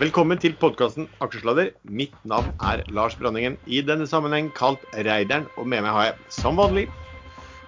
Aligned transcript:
Velkommen 0.00 0.38
til 0.40 0.54
podkasten 0.56 1.10
Aksjesladder. 1.20 1.74
Mitt 1.84 2.14
navn 2.24 2.46
er 2.64 2.80
Lars 2.88 3.16
Branningen, 3.20 3.58
i 3.66 3.82
denne 3.84 4.06
sammenheng 4.08 4.46
kalt 4.56 4.80
Reideren. 4.96 5.44
Og 5.60 5.66
med 5.68 5.82
meg 5.84 5.92
har 5.92 6.06
jeg, 6.06 6.14
som 6.32 6.56
vanlig, 6.56 6.86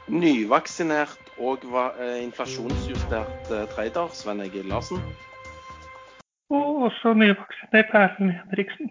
Nyvaksinert 0.08 1.28
og 1.36 1.66
eh, 2.00 2.22
inflasjonsjustert 2.22 3.52
eh, 3.52 3.66
trader, 3.74 4.08
Sven 4.16 4.40
Egil 4.46 4.64
Larsen. 4.72 5.04
Og 6.48 6.88
også 6.88 7.12
nyvaksinert 7.20 7.92
Erlend 8.00 8.32
Henriksen. 8.38 8.88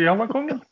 Jallakongen. 0.00 0.64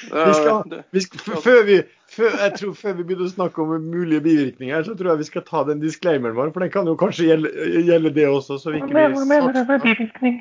Vi 0.00 0.34
skal, 0.34 0.82
vi 0.94 1.00
skal, 1.04 1.40
før, 1.44 1.58
vi, 1.68 1.76
før, 2.14 2.36
jeg 2.40 2.54
tror, 2.58 2.74
før 2.78 2.94
vi 2.98 3.04
begynner 3.08 3.28
å 3.28 3.32
snakke 3.34 3.62
om 3.62 3.74
mulige 3.90 4.22
bivirkninger, 4.24 4.82
så 4.86 4.94
tror 4.96 5.12
jeg 5.12 5.20
vi 5.22 5.28
skal 5.28 5.44
ta 5.48 5.64
den 5.68 5.82
disclaimeren 5.82 6.36
vår. 6.38 6.52
For 6.54 6.64
den 6.64 6.72
kan 6.72 6.88
jo 6.88 6.96
kanskje 7.00 7.28
gjelde, 7.28 7.52
gjelde 7.88 8.14
det 8.16 8.26
også. 8.30 8.58
så 8.62 8.72
vi 8.72 8.80
ikke 8.80 8.94
blir 8.94 9.12
hva 9.14 9.26
mener 9.28 9.56
du 9.58 9.62
med 9.68 9.84
bivirkning? 9.84 10.40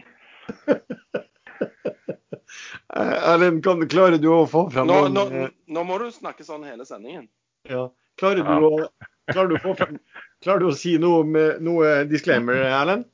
Eh, 2.96 3.30
Erlend, 3.30 3.60
kan- 3.64 3.84
klarer 3.90 4.18
du 4.18 4.26
å 4.34 4.40
få 4.50 4.64
fram 4.74 4.88
Nå, 4.90 4.96
noen, 5.06 5.14
nå, 5.14 5.24
eh, 5.46 5.52
nå 5.70 5.84
må 5.86 6.00
du 6.02 6.08
snakke 6.12 6.42
sånn 6.44 6.64
hele 6.66 6.86
sendingen. 6.88 7.28
ja. 7.70 7.84
klarer, 8.18 8.42
du 8.42 8.66
å, 8.66 8.88
klarer, 9.30 9.52
du 9.52 9.56
å 9.60 9.62
få 9.62 9.76
fram, 9.78 10.00
klarer 10.42 10.64
du 10.64 10.68
å 10.72 10.76
si 10.76 10.96
noe 10.98 11.22
med 11.24 11.62
noe 11.62 11.92
disclaimer, 12.10 12.58
Erlend? 12.66 13.06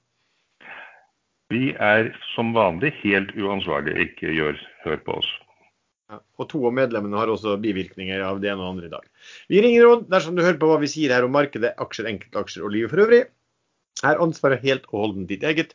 Vi 1.51 1.73
er 1.75 2.13
som 2.31 2.53
vanlig 2.55 2.93
helt 3.03 3.35
uansvarlige. 3.35 4.07
Ikke 4.07 4.31
gjør, 4.33 4.55
hør 4.85 5.03
på 5.05 5.19
oss. 5.19 5.27
Og 6.13 6.45
to 6.51 6.59
av 6.69 6.75
medlemmene 6.77 7.17
har 7.17 7.31
også 7.33 7.55
bivirkninger 7.63 8.21
av 8.21 8.37
det 8.41 8.51
ene 8.51 8.61
og 8.61 8.75
andre 8.75 8.89
i 8.89 8.93
dag. 8.93 9.05
Vi 9.49 9.61
ringer 9.63 9.87
råd 9.87 10.05
dersom 10.11 10.37
du 10.37 10.43
hører 10.45 10.59
på 10.61 10.69
hva 10.69 10.77
vi 10.83 10.89
sier 10.91 11.13
her 11.15 11.25
om 11.25 11.33
markedet, 11.33 11.73
aksjer, 11.81 12.09
enkeltaksjer 12.11 12.65
og 12.67 12.73
livet 12.75 12.93
for 12.93 13.05
øvrig. 13.05 13.23
Er 14.05 14.21
ansvaret 14.21 14.61
helt 14.65 14.85
og 14.91 14.99
holdent 15.01 15.31
ditt 15.31 15.45
eget. 15.47 15.73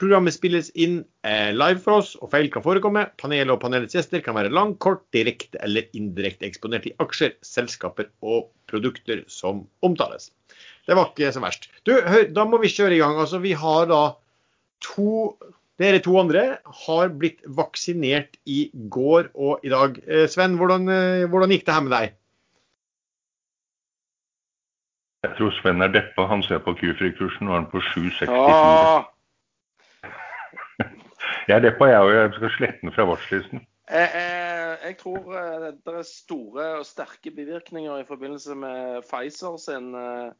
Programmet 0.00 0.32
spilles 0.32 0.70
inn 0.80 1.00
eh, 1.26 1.50
live 1.52 1.82
for 1.84 2.00
oss, 2.00 2.14
og 2.22 2.30
feil 2.32 2.48
kan 2.52 2.64
forekomme. 2.64 3.04
Panelet 3.20 3.52
og 3.52 3.60
panelets 3.62 3.94
gjester 3.94 4.22
kan 4.24 4.38
være 4.38 4.52
lang, 4.54 4.74
kort, 4.82 5.02
direkte 5.14 5.60
eller 5.66 5.90
indirekte 5.98 6.48
eksponert 6.48 6.88
i 6.88 6.94
aksjer, 7.04 7.34
selskaper 7.44 8.08
og 8.24 8.48
produkter 8.70 9.22
som 9.30 9.66
omtales. 9.86 10.30
Det 10.88 10.96
var 10.96 11.12
ikke 11.12 11.30
så 11.34 11.42
verst. 11.44 11.68
Du, 11.86 11.92
hør, 11.94 12.26
da 12.32 12.46
må 12.48 12.62
vi 12.62 12.72
kjøre 12.72 12.96
i 12.96 13.02
gang. 13.02 13.18
Altså, 13.20 13.42
vi 13.42 13.52
har 13.58 13.90
da 13.90 14.02
to 14.82 15.36
Dere 15.80 16.00
to 16.04 16.12
andre 16.20 16.42
har 16.84 17.12
blitt 17.16 17.40
vaksinert 17.56 18.36
i 18.44 18.66
går 18.92 19.30
og 19.34 19.62
i 19.64 19.70
dag. 19.72 19.96
Eh, 20.06 20.26
Sven, 20.28 20.58
hvordan, 20.60 20.88
eh, 20.92 21.28
hvordan 21.32 21.54
gikk 21.54 21.64
det 21.66 21.74
her 21.74 21.86
med 21.86 21.94
deg? 21.94 22.16
Jeg 25.24 25.36
tror 25.38 25.50
Sven 25.60 25.80
er 25.84 25.92
deppa. 25.92 26.26
Han 26.28 26.42
ser 26.42 26.60
på 26.64 26.74
Q-frikursen, 26.76 27.46
nå 27.48 27.52
er 27.54 27.58
han 27.62 27.70
på 27.72 27.80
7,64. 27.92 28.28
Ah, 28.28 29.08
Jeg 31.48 31.56
er 31.56 31.64
deppa, 31.64 31.88
jeg 31.90 32.00
òg. 32.04 32.12
Jeg 32.14 32.32
skal 32.36 32.52
slette 32.56 32.80
den 32.84 32.92
fra 32.94 33.04
varslisten. 33.08 33.64
jeg, 33.90 34.10
jeg, 34.14 34.78
jeg 34.84 34.96
tror 35.00 35.32
eh, 35.40 35.66
det 35.86 35.94
er 35.98 36.06
store 36.06 36.68
og 36.78 36.86
sterke 36.86 37.32
bivirkninger 37.36 37.98
i 38.02 38.06
forbindelse 38.08 38.54
med 38.54 39.02
Pfizer 39.08 39.56
sin 39.60 39.94
eh, 39.98 40.30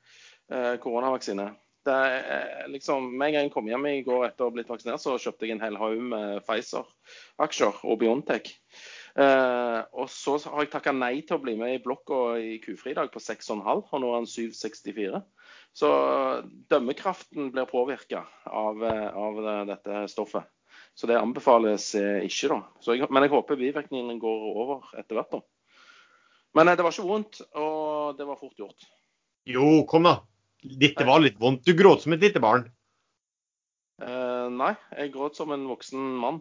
eh, 0.53 0.77
koronavaksine. 0.85 1.51
Det 1.87 2.67
liksom, 2.69 3.07
Med 3.17 3.31
en 3.31 3.35
gang 3.35 3.47
jeg 3.47 3.53
kom 3.55 3.69
hjem 3.71 3.87
i 3.89 4.03
går 4.05 4.27
etter 4.27 4.45
å 4.45 4.51
ha 4.51 4.55
blitt 4.55 4.69
vaksinert, 4.69 5.01
så 5.01 5.17
kjøpte 5.17 5.47
jeg 5.47 5.57
en 5.57 5.63
hel 5.65 5.79
haug 5.81 6.03
med 6.13 6.43
Pfizer-aksjer 6.45 7.81
og 7.89 8.01
Biontech. 8.03 8.53
Eh, 9.17 9.81
og 9.97 10.11
så 10.13 10.37
har 10.45 10.67
jeg 10.67 10.73
takka 10.75 10.93
nei 10.93 11.15
til 11.25 11.39
å 11.39 11.43
bli 11.43 11.57
med 11.59 11.79
i 11.79 11.83
blokka 11.83 12.21
i 12.37 12.59
Q-fridag 12.63 13.11
på 13.15 13.23
6,5, 13.25 13.65
og 13.65 13.97
nå 14.03 14.13
er 14.13 14.19
han 14.19 14.29
7,64. 14.29 15.23
Så 15.73 15.91
dømmekraften 16.71 17.51
blir 17.55 17.69
påvirka 17.71 18.27
av, 18.45 18.85
eh, 18.85 19.09
av 19.17 19.43
dette 19.71 20.05
stoffet. 20.13 20.49
Så 20.95 21.07
det 21.07 21.19
anbefales 21.19 21.95
eh, 21.95 22.27
ikke, 22.27 22.51
da. 22.53 22.61
Jeg, 22.93 23.09
men 23.11 23.25
jeg 23.25 23.33
håper 23.33 23.59
bivirkningene 23.61 24.21
går 24.21 24.47
over 24.53 24.91
etter 25.01 25.17
hvert, 25.17 25.39
da. 25.39 25.41
Men 26.59 26.69
eh, 26.69 26.77
det 26.77 26.85
var 26.87 26.95
ikke 26.95 27.09
vondt, 27.09 27.41
og 27.57 28.19
det 28.19 28.27
var 28.29 28.41
fort 28.41 28.59
gjort. 28.59 28.89
Jo, 29.49 29.85
kom 29.89 30.09
da. 30.09 30.19
Dette 30.63 31.07
var 31.09 31.23
litt 31.25 31.39
vondt. 31.41 31.65
Du 31.65 31.73
gråt 31.77 32.05
som 32.05 32.15
et 32.17 32.25
lite 32.25 32.43
barn. 32.43 32.67
Uh, 34.01 34.49
nei, 34.53 34.75
jeg 34.97 35.13
gråt 35.15 35.37
som 35.37 35.53
en 35.53 35.67
voksen 35.69 36.01
mann. 36.21 36.41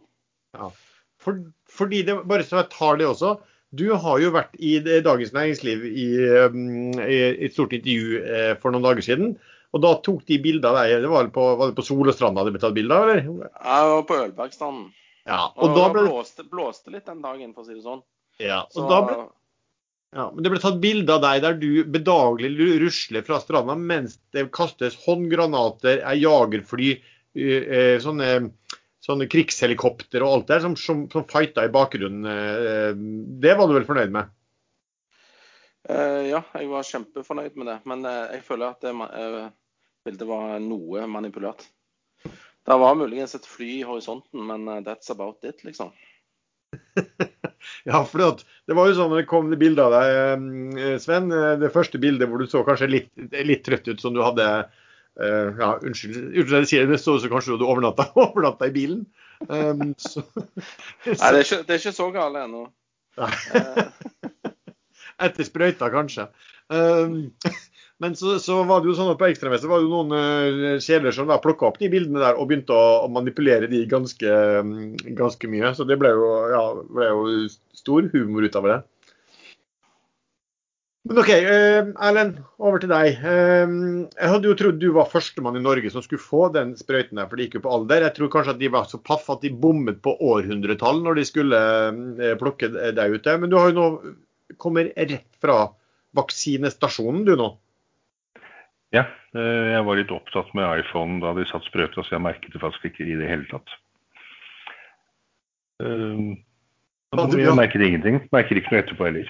For, 1.19 1.40
fordi 1.72 2.03
det, 2.07 2.16
bare 2.28 2.46
så 2.47 2.62
jeg 2.62 2.72
tar 2.74 3.00
det 3.00 3.07
også. 3.09 3.38
Du 3.75 3.85
har 3.94 4.22
jo 4.24 4.31
vært 4.34 4.56
i 4.57 4.78
Dagens 4.81 5.34
Næringsliv 5.35 5.84
i, 5.85 6.07
um, 6.47 6.96
i 7.03 7.19
et 7.46 7.53
stort 7.53 7.75
intervju 7.75 8.22
eh, 8.24 8.53
for 8.62 8.74
noen 8.74 8.88
dager 8.88 9.06
siden. 9.06 9.35
Og 9.75 9.84
da 9.84 9.91
tok 10.02 10.24
de 10.25 10.40
bilder 10.41 10.72
av 10.72 10.80
deg. 10.80 11.03
Det 11.03 11.12
var, 11.12 11.28
på, 11.34 11.44
var 11.59 11.69
det 11.69 11.78
på 11.78 11.86
Solostranda 11.86 12.46
det 12.47 12.56
ble 12.56 12.63
tatt 12.63 12.74
bilder 12.74 12.96
av, 12.96 13.12
eller? 13.12 13.51
Jeg 13.53 13.91
var 13.91 14.07
på 14.09 14.18
Ølbergstranden. 14.24 14.88
Ja. 15.30 15.44
Og, 15.51 15.68
Og 15.68 15.75
da 15.78 15.90
ble, 15.94 16.06
blåste, 16.07 16.46
blåste 16.50 16.96
litt 16.96 17.06
den 17.06 17.22
dagen, 17.22 17.51
for 17.53 17.62
å 17.62 17.68
si 17.68 17.75
det 17.78 17.86
sånn. 17.86 18.01
ja, 18.41 18.63
Så, 18.74 18.81
og 18.81 18.90
da 18.90 19.00
ble, 19.06 19.18
ja, 20.16 20.25
men 20.34 20.44
det 20.44 20.52
ble 20.53 20.59
tatt 20.62 20.80
bilde 20.81 21.14
av 21.16 21.22
deg 21.24 21.44
der 21.46 21.58
du 21.62 21.70
bedagelig 21.94 22.50
rusler 22.81 23.25
fra 23.28 23.40
stranda 23.44 23.75
mens 23.78 24.18
det 24.36 24.47
kastes 24.56 24.97
håndgranater, 25.06 26.02
er 26.02 26.18
jagerfly, 26.22 26.90
eh, 27.38 27.96
sånne, 28.03 28.31
sånne 29.06 29.30
krigshelikopter 29.31 30.25
og 30.25 30.34
alt 30.34 30.50
der 30.53 30.66
som, 30.66 30.75
som, 30.80 31.06
som 31.14 31.28
fighta 31.30 31.66
i 31.68 31.74
bakgrunnen. 31.75 32.25
eh, 32.25 32.92
Det 33.46 33.56
var 33.59 33.69
du 33.69 33.78
vel 33.78 33.88
fornøyd 33.90 34.16
med? 34.18 34.34
eh, 35.90 36.22
ja, 36.30 36.42
jeg 36.56 36.69
var 36.72 36.88
kjempefornøyd 36.88 37.58
med 37.59 37.69
det. 37.72 37.78
Men 37.90 38.06
jeg 38.09 38.44
føler 38.48 38.74
at 38.74 38.86
det 38.86 38.94
bildet 40.08 40.28
var 40.30 40.59
noe 40.64 41.08
manipulert. 41.12 41.66
Det 42.69 42.78
var 42.78 42.98
muligens 43.00 43.36
et 43.36 43.48
fly 43.50 43.69
i 43.80 43.86
horisonten, 43.88 44.44
men 44.46 44.68
that's 44.86 45.12
about 45.12 45.44
it, 45.44 45.64
liksom. 45.66 45.92
Ja, 47.88 48.01
for 48.06 48.19
det, 48.19 48.45
det 48.67 48.75
var 48.78 48.90
jo 48.90 48.97
sånn 48.97 49.09
når 49.13 49.22
det 49.23 49.29
kom 49.29 49.50
det 49.51 49.59
bildet 49.62 49.85
av 49.85 49.94
deg, 49.95 50.09
eh, 50.79 50.97
Sven. 51.00 51.31
eh, 51.31 51.53
Det 51.62 51.72
første 51.73 52.01
bildet 52.01 52.28
hvor 52.29 52.41
du 52.41 52.47
så 52.50 52.63
kanskje 52.67 52.90
litt, 52.91 53.09
litt 53.45 53.63
trøtt 53.67 53.88
ut, 53.88 54.01
som 54.03 54.13
du 54.16 54.19
hadde 54.25 54.47
eh, 54.50 55.47
ja, 55.59 55.72
Unnskyld, 55.79 56.18
unnskyld 56.34 56.57
at 56.59 56.66
jeg 56.66 56.72
sier 56.73 56.85
det, 56.88 56.97
det 56.97 57.01
så 57.03 57.16
ut 57.18 57.23
som 57.23 57.31
kanskje 57.34 57.57
du 57.62 57.66
overnatta, 57.68 58.09
overnatta 58.19 58.68
i 58.72 58.75
bilen. 58.75 59.06
Um, 59.47 59.94
så, 59.97 60.25
Nei, 60.35 61.13
det 61.16 61.29
er 61.29 61.44
ikke, 61.45 61.62
det 61.63 61.75
er 61.75 61.79
ikke 61.79 61.95
så 61.95 62.09
gale 62.12 62.44
ennå. 62.44 62.66
Etter 65.19 65.47
sprøyta, 65.47 65.89
kanskje. 65.91 66.28
Um, 66.72 67.29
men 68.00 68.16
så, 68.16 68.38
så 68.40 68.62
var 68.64 68.80
det 68.80 68.88
jo 68.88 68.96
sånn 68.96 69.10
at 69.12 69.20
på 69.20 69.28
ekstremester 69.28 69.68
var 69.68 69.82
det 69.82 69.90
jo 69.90 69.98
noen 69.98 70.14
uh, 70.16 70.84
kjeler 70.84 71.12
som 71.16 71.28
da 71.28 71.36
plukka 71.44 71.68
opp 71.68 71.82
de 71.82 71.90
bildene 71.92 72.22
der 72.22 72.38
og 72.40 72.48
begynte 72.48 72.72
å, 72.72 73.04
å 73.04 73.10
manipulere 73.12 73.68
de 73.68 73.82
ganske, 73.92 74.38
um, 74.64 74.94
ganske 75.18 75.50
mye. 75.52 75.74
Så 75.76 75.88
det 75.90 76.00
ble 76.00 76.14
jo, 76.16 76.30
ja, 76.54 76.64
ble 76.96 77.10
jo 77.10 77.28
stor 77.76 78.08
humor 78.14 78.48
ut 78.48 78.56
av 78.56 78.70
det. 78.72 78.80
Men 81.10 81.22
OK, 81.26 81.34
uh, 81.44 81.92
Erlend, 82.08 82.40
over 82.64 82.80
til 82.80 82.94
deg. 82.94 83.20
Um, 83.20 83.78
jeg 84.16 84.34
hadde 84.36 84.48
jo 84.48 84.58
trodd 84.64 84.80
du 84.80 84.90
var 84.96 85.12
førstemann 85.12 85.60
i 85.60 85.68
Norge 85.68 85.92
som 85.92 86.06
skulle 86.06 86.24
få 86.24 86.48
den 86.56 86.78
sprøyten 86.80 87.20
der, 87.20 87.28
for 87.28 87.36
det 87.36 87.50
gikk 87.50 87.60
jo 87.60 87.66
på 87.68 87.78
alder. 87.81 88.08
Jeg 88.08 88.16
tror 88.16 88.31
kanskje 88.31 88.56
at 88.56 88.64
de 88.64 88.74
var 88.80 88.88
så 88.88 89.04
paff 89.04 89.28
at 89.36 89.44
de 89.44 89.52
bommet 89.52 90.00
på 90.06 90.16
århundretall 90.16 91.04
når 91.04 91.20
de 91.20 91.31
skulle 91.34 91.64
plukke 92.40 92.72
deg 92.96 93.20
ut. 93.20 93.34
Men 93.44 93.52
du 93.52 93.60
har 93.60 93.74
jo 93.74 93.81
nå 93.81 93.90
kommer 94.56 94.88
rett 94.96 95.34
fra 95.44 95.66
vaksinestasjonen 96.16 97.28
du 97.28 97.36
nå. 97.36 97.58
Ja, 98.95 99.05
eh, 99.38 99.67
jeg 99.75 99.85
var 99.85 100.00
litt 100.00 100.13
opptatt 100.13 100.50
med 100.57 100.81
iPhone 100.81 101.19
da 101.22 101.35
de 101.38 101.45
satt 101.50 101.67
sprøyta, 101.67 102.01
så 102.01 102.16
jeg 102.16 102.25
merket 102.25 102.55
det 102.55 102.61
faktisk 102.63 102.89
ikke 102.89 103.05
i 103.05 103.17
det 103.19 103.29
hele 103.29 103.45
tatt. 103.51 103.75
Eh, 105.83 106.23
vi 107.09 107.45
Jeg 107.45 107.57
merket 107.57 107.85
ingenting. 107.85 108.19
Merker 108.33 108.59
ikke 108.59 108.73
noe 108.73 108.83
etterpå 108.83 109.07
heller. 109.07 109.29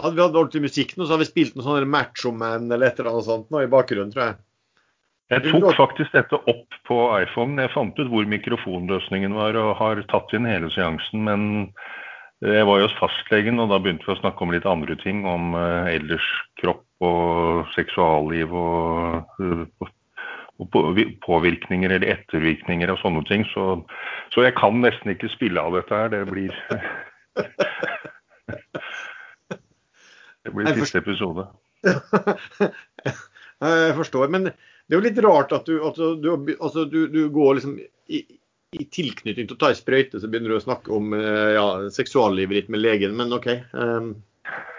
Hadde 0.00 0.16
vi 0.16 0.24
hatt 0.24 0.36
ordentlig 0.36 0.64
musikk 0.64 0.94
nå, 0.96 1.04
så 1.04 1.14
hadde 1.14 1.26
vi 1.26 1.32
spilt 1.32 1.56
noe 1.56 1.66
sånn 1.66 1.88
Macho 1.88 2.32
Man 2.32 2.70
eller 2.72 2.88
et 2.88 3.00
eller 3.00 3.12
annet 3.12 3.28
sånt 3.28 3.52
nå 3.52 3.60
i 3.64 3.70
bakgrunnen, 3.70 4.12
tror 4.14 4.24
jeg. 4.30 4.38
Jeg 5.32 5.48
tok 5.48 5.70
faktisk 5.78 6.12
dette 6.12 6.36
opp 6.50 6.76
på 6.88 6.96
iPhone. 7.16 7.60
Jeg 7.60 7.72
fant 7.72 7.96
ut 7.96 8.10
hvor 8.12 8.26
mikrofonløsningen 8.28 9.32
var 9.36 9.56
og 9.56 9.76
har 9.78 10.00
tatt 10.10 10.32
inn 10.36 10.48
hele 10.48 10.68
seansen. 10.74 11.24
Men 11.24 11.46
jeg 12.42 12.66
var 12.66 12.80
jo 12.80 12.86
hos 12.88 12.98
fastlegen, 12.98 13.60
og 13.62 13.70
da 13.70 13.78
begynte 13.78 14.06
vi 14.08 14.14
å 14.16 14.18
snakke 14.18 14.42
om 14.42 14.50
litt 14.54 14.66
andre 14.66 14.96
ting. 14.98 15.22
Om 15.28 15.54
eh, 15.58 15.92
ellers 15.94 16.26
kropp 16.58 17.06
og 17.06 17.68
seksualliv 17.76 18.50
og, 18.50 19.36
eh, 19.38 19.90
og 20.58 20.66
på- 20.74 20.94
påvirkninger 21.22 21.90
eller 21.94 22.14
ettervirkninger 22.16 22.90
og 22.90 22.98
sånne 23.02 23.22
ting. 23.30 23.46
Så, 23.54 23.62
så 24.34 24.46
jeg 24.46 24.56
kan 24.58 24.74
nesten 24.82 25.14
ikke 25.14 25.30
spille 25.30 25.62
av 25.62 25.78
dette 25.78 25.94
her. 25.94 26.08
Det 26.10 26.24
blir 26.30 26.52
Det 30.42 30.50
blir 30.50 30.74
siste 30.74 30.98
episode. 30.98 31.46
jeg 33.62 33.94
forstår. 33.94 34.26
Men 34.34 34.50
det 34.50 34.96
er 34.96 34.98
jo 34.98 35.06
litt 35.06 35.20
rart 35.22 35.54
at 35.54 35.68
du, 35.70 35.76
at 35.86 35.94
du, 35.94 36.32
altså, 36.58 36.84
du, 36.90 37.06
du 37.06 37.28
går 37.30 37.60
liksom 37.60 37.78
i, 38.72 38.84
tilknytning 38.88 39.48
til 39.48 39.56
å 39.56 39.60
ta 39.60 39.72
en 39.72 39.78
sprøyte, 39.78 40.20
så 40.20 40.30
begynner 40.30 40.54
du 40.54 40.58
å 40.58 40.64
snakke 40.64 40.92
om 40.96 41.12
eh, 41.16 41.50
ja, 41.56 41.66
seksuallivet 41.92 42.56
ditt 42.56 42.72
med 42.72 42.82
legen. 42.82 43.16
Men 43.18 43.34
OK. 43.36 43.50
Um, 43.72 44.14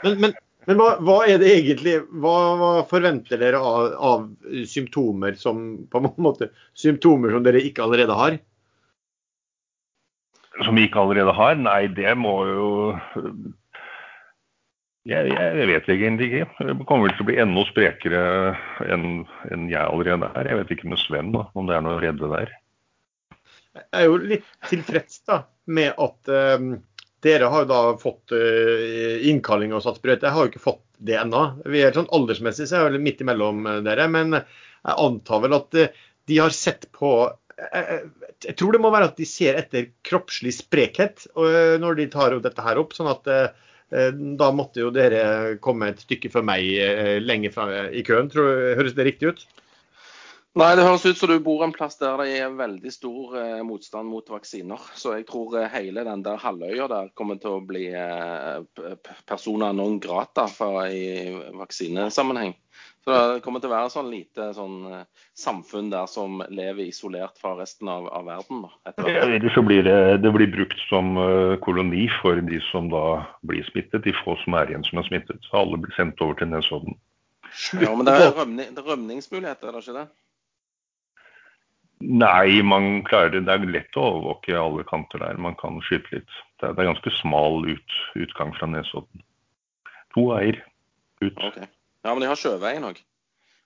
men, 0.06 0.18
men 0.22 0.40
Men 0.63 0.78
hva, 0.80 0.94
hva, 1.04 1.18
er 1.28 1.42
det 1.42 1.50
egentlig 1.51 1.98
Hva, 2.24 2.36
hva 2.56 2.68
forventer 2.88 3.36
dere 3.42 3.60
av, 3.60 3.90
av, 4.00 4.22
symptomer 4.69 5.36
som 5.36 5.57
på 5.92 6.00
en 6.00 6.13
måte 6.24 6.48
symptomer 6.80 7.36
som 7.36 7.44
dere 7.44 7.60
ikke 7.68 7.84
allerede 7.84 8.16
har? 8.16 8.38
Som 10.63 10.80
vi 10.80 10.86
ikke 10.88 11.04
allerede 11.04 11.36
har? 11.36 11.60
Nei, 11.60 11.90
det 11.92 12.16
må 12.16 12.38
jo 12.48 12.69
jeg, 15.04 15.34
jeg, 15.36 15.68
vet 15.68 15.90
egentlig 15.92 16.30
ikke. 16.30 16.68
Det 16.69 16.88
kommer 16.88 17.10
vel 17.10 17.18
til 17.18 17.25
å 17.25 17.28
bli 17.28 17.40
enda 17.44 17.68
sprekere 17.68 18.24
enn 18.88 19.07
en 19.51 19.68
jeg 19.68 19.84
allerede 19.84 20.31
er. 20.31 20.48
Jeg 20.48 20.62
vet 20.62 20.75
ikke 20.78 20.94
med 20.94 21.01
Sven 21.04 21.34
da, 21.36 21.50
om 21.60 21.68
det 21.68 21.75
er 21.75 21.84
noe 21.84 21.98
å 21.98 22.04
redde 22.06 22.31
der. 22.38 22.54
Jeg 23.74 24.04
er 24.04 24.08
jo 24.08 24.18
litt 24.22 24.50
tilfreds 24.70 25.22
da, 25.28 25.44
med 25.66 25.98
at 26.02 26.34
um, 26.60 26.74
dere 27.24 27.50
har 27.50 27.68
da 27.70 27.81
fått 28.02 28.34
uh, 28.36 29.20
innkalling 29.30 29.74
og 29.74 29.84
satt 29.86 30.00
sprøyte. 30.02 30.28
Jeg 30.28 30.36
har 30.36 30.46
jo 30.46 30.54
ikke 30.54 30.66
fått 30.68 30.84
det 31.04 31.18
ennå. 31.20 31.44
Vi 31.66 31.81
er 31.84 31.96
sånn 31.96 32.12
Aldersmessig 32.14 32.68
så 32.70 32.78
er 32.78 32.84
jeg 32.84 32.94
vel 32.94 33.06
midt 33.08 33.24
imellom 33.25 33.66
dere. 33.86 34.08
Men 34.12 34.38
jeg 34.38 34.98
antar 35.08 35.44
vel 35.46 35.58
at 35.58 35.80
uh, 35.80 36.04
de 36.30 36.40
har 36.40 36.54
sett 36.56 36.88
på 36.96 37.16
jeg, 37.54 37.98
jeg, 38.46 38.56
tror 38.58 38.74
det 38.74 38.81
må 38.81 38.90
være 38.94 39.12
at 39.12 39.20
de 39.20 39.28
ser 39.30 39.60
etter 39.60 39.92
kroppslig 40.08 40.56
sprekhet 40.56 41.28
når 41.38 42.00
de 42.00 42.08
tar 42.12 42.34
dette 42.42 42.66
her 42.66 42.80
opp. 42.81 42.96
sånn 42.98 43.12
at 43.12 43.30
Eh, 43.94 44.10
da 44.40 44.50
måtte 44.56 44.81
jo 44.81 44.92
dere 44.94 45.58
komme 45.62 45.92
et 45.92 46.02
stykke 46.02 46.31
før 46.34 46.46
meg 46.48 46.66
lenge 47.22 47.52
fra 47.54 47.86
i 47.94 48.04
køen. 48.06 48.31
Tror, 48.34 48.74
høres 48.80 48.96
det 48.98 49.08
riktig 49.10 49.34
ut? 49.34 49.44
Nei, 50.54 50.76
det 50.78 50.84
høres 50.86 51.02
ut 51.08 51.18
som 51.18 51.32
du 51.32 51.40
bor 51.42 51.64
en 51.66 51.72
plass 51.74 51.96
der 51.98 52.20
det 52.22 52.34
er 52.38 52.52
veldig 52.54 52.92
stor 52.94 53.32
eh, 53.42 53.62
motstand 53.66 54.06
mot 54.06 54.28
vaksiner. 54.30 54.82
Så 54.94 55.16
jeg 55.16 55.26
tror 55.26 55.56
eh, 55.58 55.72
hele 55.74 56.04
den 56.06 56.22
der 56.22 56.38
halvøya 56.38 56.86
der 56.92 57.08
kommer 57.18 57.40
til 57.42 57.56
å 57.56 57.64
bli 57.66 57.88
eh, 57.90 58.60
persona 59.26 59.72
non 59.74 59.98
grata 60.04 60.46
for, 60.52 60.84
i 60.86 61.34
vaksinesammenheng. 61.58 62.54
Så 63.04 63.16
det 63.34 63.42
kommer 63.44 63.64
til 63.64 63.72
å 63.72 63.74
være 63.74 63.90
sånn 63.92 64.12
lite 64.14 64.52
sånn, 64.54 64.78
eh, 64.94 65.26
samfunn 65.42 65.90
der 65.90 66.06
som 66.12 66.44
lever 66.54 66.86
isolert 66.86 67.42
fra 67.42 67.56
resten 67.58 67.90
av, 67.90 68.06
av 68.14 68.30
verden. 68.30 68.62
Da, 68.86 68.94
Eller 69.10 69.50
så 69.58 69.64
blir 69.66 69.82
det, 69.90 70.00
det 70.22 70.32
blir 70.38 70.54
brukt 70.54 70.86
som 70.86 71.18
uh, 71.18 71.58
koloni 71.66 72.06
for 72.22 72.38
de 72.46 72.62
som 72.70 72.94
da 72.94 73.24
blir 73.42 73.66
smittet. 73.72 74.06
De 74.06 74.14
få 74.22 74.38
som 74.46 74.62
er 74.62 74.70
igjen 74.70 74.86
som 74.86 75.02
er 75.02 75.10
smittet. 75.10 75.42
Så 75.50 75.64
alle 75.66 75.82
blir 75.82 75.98
sendt 75.98 76.22
over 76.22 76.38
til 76.38 76.54
Nesodden. 76.54 76.96
Ja, 77.82 77.90
men 77.98 78.06
det 78.06 78.16
er, 78.22 78.32
rømning, 78.38 78.70
er 78.72 78.86
rømningsmuligheter, 78.88 79.70
er 79.70 79.76
det 79.76 79.84
ikke 79.84 79.98
det? 79.98 80.08
Nei, 82.04 82.62
man 82.66 83.04
klarer 83.08 83.32
det. 83.32 83.46
Det 83.48 83.54
er 83.54 83.72
lett 83.72 83.98
å 84.00 84.04
overvåke 84.10 84.58
alle 84.60 84.84
kanter 84.88 85.22
der. 85.24 85.40
Man 85.40 85.56
kan 85.60 85.80
skyte 85.86 86.18
litt. 86.18 86.36
Det 86.60 86.68
er, 86.68 86.76
det 86.76 86.84
er 86.84 86.90
ganske 86.92 87.14
smal 87.22 87.64
ut, 87.70 87.98
utgang 88.20 88.52
fra 88.58 88.68
Nesodden. 88.68 89.24
To 90.16 90.28
veier 90.34 90.60
ut. 91.24 91.38
Okay. 91.38 91.70
Ja, 92.04 92.12
men 92.12 92.26
de 92.26 92.30
har 92.32 92.40
sjøveien 92.40 92.88
òg. 92.90 93.00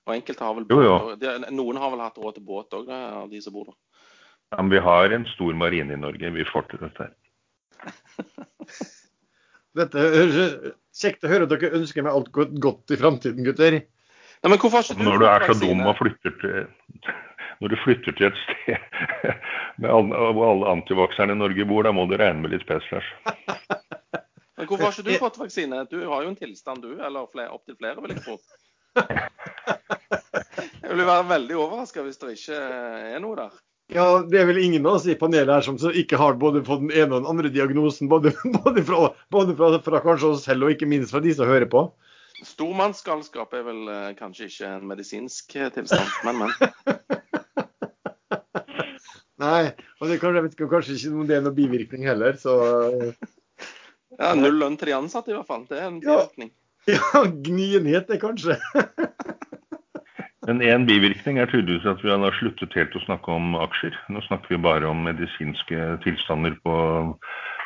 Og 0.08 0.14
enkelte 0.16 0.46
har 0.46 0.56
vel 0.56 0.68
båt. 0.70 0.86
Jo, 0.86 0.98
jo. 1.18 1.52
noen 1.58 1.82
har 1.82 1.92
vel 1.94 2.04
hatt 2.06 2.20
råd 2.22 2.38
til 2.38 2.46
båt 2.48 2.78
òg, 2.78 2.92
av 2.94 3.32
de 3.32 3.42
som 3.44 3.56
bor 3.56 3.72
der. 3.72 3.78
Ja, 4.54 4.62
men 4.62 4.72
vi 4.72 4.84
har 4.86 5.12
en 5.12 5.26
stor 5.34 5.58
marine 5.60 5.98
i 5.98 6.00
Norge. 6.00 6.32
Vi 6.38 6.46
får 6.48 6.70
til 6.72 6.86
dette. 6.86 7.10
dette 9.82 10.10
høres 10.14 10.76
kjekt 10.96 11.26
å 11.26 11.32
høre 11.32 11.48
at 11.48 11.56
dere 11.56 11.74
ønsker 11.82 12.06
meg 12.06 12.16
alt 12.16 12.30
godt 12.62 12.94
i 12.94 13.00
framtiden, 13.02 13.44
gutter. 13.48 13.82
Ja, 14.44 14.52
men 14.52 14.62
hvorfor 14.62 14.86
ikke 14.86 15.02
du 15.02 15.08
Når 15.10 15.24
du 15.24 15.26
er 15.28 15.48
så 15.50 15.58
dum 15.58 15.82
og 15.90 15.98
flytter 15.98 16.38
til 16.44 17.16
når 17.62 17.74
du 17.74 17.78
flytter 17.84 18.18
til 18.18 18.30
et 18.30 18.40
sted 18.44 18.78
med 19.82 19.90
alle, 19.90 20.22
hvor 20.38 20.52
alle 20.52 20.74
antivakserne 20.78 21.36
i 21.36 21.42
Norge 21.42 21.68
bor, 21.70 21.88
da 21.88 21.94
må 21.96 22.06
du 22.10 22.18
regne 22.20 22.44
med 22.44 22.56
litt 22.56 22.68
pes, 22.70 22.86
Lars. 22.94 23.10
Men 24.58 24.66
hvorfor 24.66 24.88
har 24.88 24.96
ikke 24.96 25.12
du 25.12 25.22
fått 25.22 25.38
vaksine? 25.38 25.84
Du 25.92 26.00
har 26.10 26.24
jo 26.26 26.32
en 26.32 26.40
tilstand 26.40 26.82
du, 26.82 26.96
eller 26.98 27.28
opptil 27.54 27.78
flere, 27.78 28.02
vil 28.02 28.16
jeg 28.16 28.24
tro. 28.26 28.40
Jeg 30.88 30.96
vil 30.96 31.06
være 31.06 31.28
veldig 31.30 31.56
overraska 31.60 32.04
hvis 32.06 32.20
det 32.22 32.38
ikke 32.38 32.58
er 32.58 33.20
noe 33.22 33.36
der. 33.38 33.56
Ja, 33.94 34.06
det 34.24 34.40
er 34.40 34.48
vel 34.50 34.60
ingen 34.60 34.86
av 34.88 34.98
oss 34.98 35.06
i 35.08 35.16
panelet 35.20 35.52
her 35.52 35.64
som 35.64 35.78
ikke 35.78 36.20
har 36.20 36.40
både 36.40 36.64
fått 36.68 36.82
den 36.84 36.92
ene 36.92 37.12
og 37.12 37.22
den 37.22 37.30
andre 37.32 37.52
diagnosen. 37.54 38.10
Både, 38.12 38.34
både, 38.64 38.84
fra, 38.88 39.12
både 39.32 39.56
fra, 39.60 39.70
fra, 39.84 40.02
kanskje 40.04 40.32
oss 40.34 40.48
selv 40.48 40.68
og 40.68 40.76
ikke 40.76 40.90
minst 40.90 41.14
fra 41.14 41.22
de 41.24 41.36
som 41.36 41.48
hører 41.48 41.70
på. 41.72 41.86
Stormannsgalskap 42.46 43.56
er 43.58 43.64
vel 43.66 43.88
eh, 43.90 44.10
kanskje 44.18 44.50
ikke 44.50 44.74
en 44.76 44.90
medisinsk 44.90 45.56
eh, 45.58 45.72
tilstand, 45.74 46.12
men, 46.28 46.44
men. 46.44 47.17
Nei, 49.42 49.74
og 50.02 50.10
det 50.10 50.18
kan, 50.22 50.38
vet 50.42 50.56
kanskje 50.58 50.96
ikke 50.98 51.12
om 51.14 51.28
det 51.30 51.38
er 51.38 51.44
noen 51.46 51.58
bivirkning 51.58 52.08
heller, 52.10 52.38
så 52.42 52.56
ja, 54.18 54.32
Null 54.38 54.58
lønn 54.58 54.78
til 54.80 54.92
de 54.92 54.98
ansatte, 54.98 55.34
i 55.34 55.38
hvert 55.38 55.50
fall. 55.50 55.68
Det 55.70 55.78
er 55.78 55.92
en 55.92 56.00
bivirkning. 56.02 56.50
Ja, 56.90 56.98
ja 57.14 57.26
gnienhet 57.46 58.10
det, 58.10 58.22
kanskje. 58.24 58.58
Men 60.48 60.62
en 60.64 60.86
bivirkning 60.88 61.42
er 61.42 61.50
tydeligvis 61.52 61.86
at 61.92 62.02
vi 62.06 62.10
har 62.14 62.36
sluttet 62.40 62.76
helt 62.80 62.94
å 62.96 63.04
snakke 63.04 63.34
om 63.36 63.58
aksjer. 63.60 63.96
Nå 64.16 64.22
snakker 64.30 64.56
vi 64.56 64.62
bare 64.64 64.88
om 64.88 65.02
medisinske 65.04 65.98
tilstander 66.06 66.56
på 66.64 66.76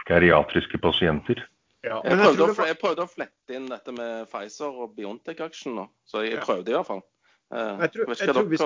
geriatriske 0.09 0.79
pasienter. 0.81 1.43
Ja, 1.85 1.99
jeg, 2.05 2.17
prøvde 2.17 2.47
å, 2.47 2.55
jeg, 2.65 2.77
prøvde 2.81 3.05
å, 3.05 3.09
flette 3.09 3.55
inn 3.57 3.69
dette 3.69 3.93
med 3.93 4.27
Pfizer 4.29 4.81
og 4.83 4.95
Biontech-aksjen 4.97 5.77
nå, 5.77 5.87
så 6.05 6.21
jeg 6.25 6.41
prøvde 6.41 6.73
i 6.73 6.75
hvert 6.75 6.89
fall. 6.89 7.01
Eh, 7.53 7.85
jeg 7.85 7.93
tror, 7.93 8.11
jeg 8.13 8.33
tror 8.33 8.49
hvis, 8.51 8.65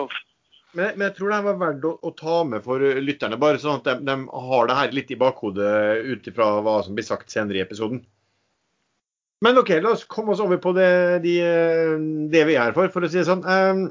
men, 0.76 0.92
men, 0.96 1.06
jeg 1.08 1.16
tror 1.18 1.32
det 1.32 1.42
var 1.48 1.62
verdt 1.62 1.88
å, 1.88 1.94
å, 2.04 2.12
ta 2.16 2.42
med 2.48 2.66
for 2.66 2.84
lytterne, 3.02 3.40
bare 3.42 3.62
sånn 3.62 3.80
at 3.80 3.88
de, 3.88 3.96
de 4.08 4.46
har 4.50 4.70
det 4.70 4.78
her 4.80 4.96
litt 4.96 5.14
i 5.16 5.20
bakhodet 5.20 6.06
ut 6.06 6.30
ifra 6.30 6.52
hva 6.66 6.82
som 6.86 6.98
blir 6.98 7.08
sagt 7.08 7.34
senere 7.34 7.62
i 7.62 7.66
episoden. 7.66 8.04
Men 9.44 9.60
OK, 9.60 9.74
la 9.84 9.92
oss 9.94 10.06
komme 10.10 10.34
oss 10.34 10.42
over 10.44 10.60
på 10.62 10.72
det, 10.78 10.90
de, 11.26 11.36
det 12.32 12.48
vi 12.48 12.56
er 12.56 12.70
her 12.70 12.76
for, 12.78 12.92
for 12.94 13.06
å 13.06 13.12
si 13.12 13.20
det 13.20 13.28
sånn. 13.28 13.44
Um, 13.46 13.88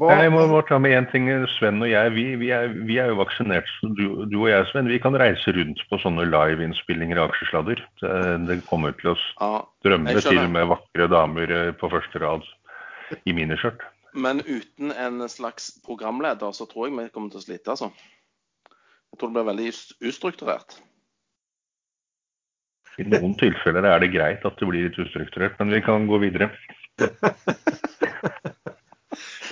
hva... 0.00 0.10
Jeg 0.18 0.32
må 0.34 0.42
bare 0.50 0.66
ta 0.66 0.78
med 0.82 0.96
én 0.96 1.06
ting. 1.12 1.28
Sven 1.54 1.82
og 1.84 1.90
jeg 1.90 2.12
vi, 2.16 2.24
vi, 2.40 2.50
er, 2.54 2.72
vi 2.88 2.98
er, 2.98 3.12
jo 3.12 3.20
vaksinert. 3.20 3.70
Du, 3.94 4.24
du, 4.26 4.36
og 4.42 4.48
jeg, 4.50 4.66
Sven, 4.72 4.90
vi 4.90 4.98
kan 5.02 5.16
reise 5.20 5.54
rundt 5.54 5.80
på 5.90 6.00
sånne 6.02 6.26
liveinnspillinger 6.32 7.20
av 7.20 7.30
aksjesladder. 7.30 7.82
Det, 8.02 8.12
det, 8.50 8.58
kommer 8.68 8.96
til 8.98 9.12
oss 9.14 9.24
ja, 9.38 9.62
drømme 9.86 10.16
til 10.18 10.42
med 10.50 10.70
vakre 10.72 11.08
damer 11.12 11.54
eh, 11.54 11.70
på 11.78 11.92
første 11.92 12.22
rad 12.24 12.48
i 13.22 13.36
miniskjørt. 13.36 13.84
Men 14.14 14.40
uten 14.46 14.92
en 14.92 15.28
slags 15.28 15.72
programleder, 15.82 16.52
så 16.54 16.66
tror 16.70 16.86
jeg 16.86 16.96
vi 16.96 17.10
kommer 17.14 17.32
til 17.32 17.40
å 17.40 17.44
slite, 17.44 17.74
altså. 17.74 17.90
Jeg 19.10 19.18
tror 19.18 19.30
det 19.30 19.36
blir 19.36 19.48
veldig 19.50 19.70
ustrukturert. 20.10 20.76
I 22.98 23.06
noen 23.08 23.34
tilfeller 23.38 23.86
er 23.90 24.02
det 24.02 24.12
greit 24.14 24.44
at 24.46 24.58
det 24.60 24.68
blir 24.70 24.86
litt 24.86 24.98
ustrukturert, 25.02 25.58
men 25.58 25.74
vi 25.74 25.82
kan 25.82 26.06
gå 26.06 26.20
videre. 26.22 26.50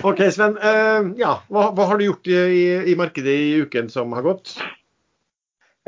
OK, 0.09 0.23
Sven. 0.35 0.55
Uh, 0.63 1.11
ja, 1.19 1.35
hva, 1.51 1.69
hva, 1.75 1.89
har 1.91 1.99
du 1.99 2.07
gjort 2.07 2.31
i, 2.31 2.39
i, 2.39 2.63
i, 2.93 2.97
markedet 2.99 3.35
i 3.35 3.53
uken 3.67 3.91
som 3.91 4.15
har 4.15 4.27
gått? 4.27 4.55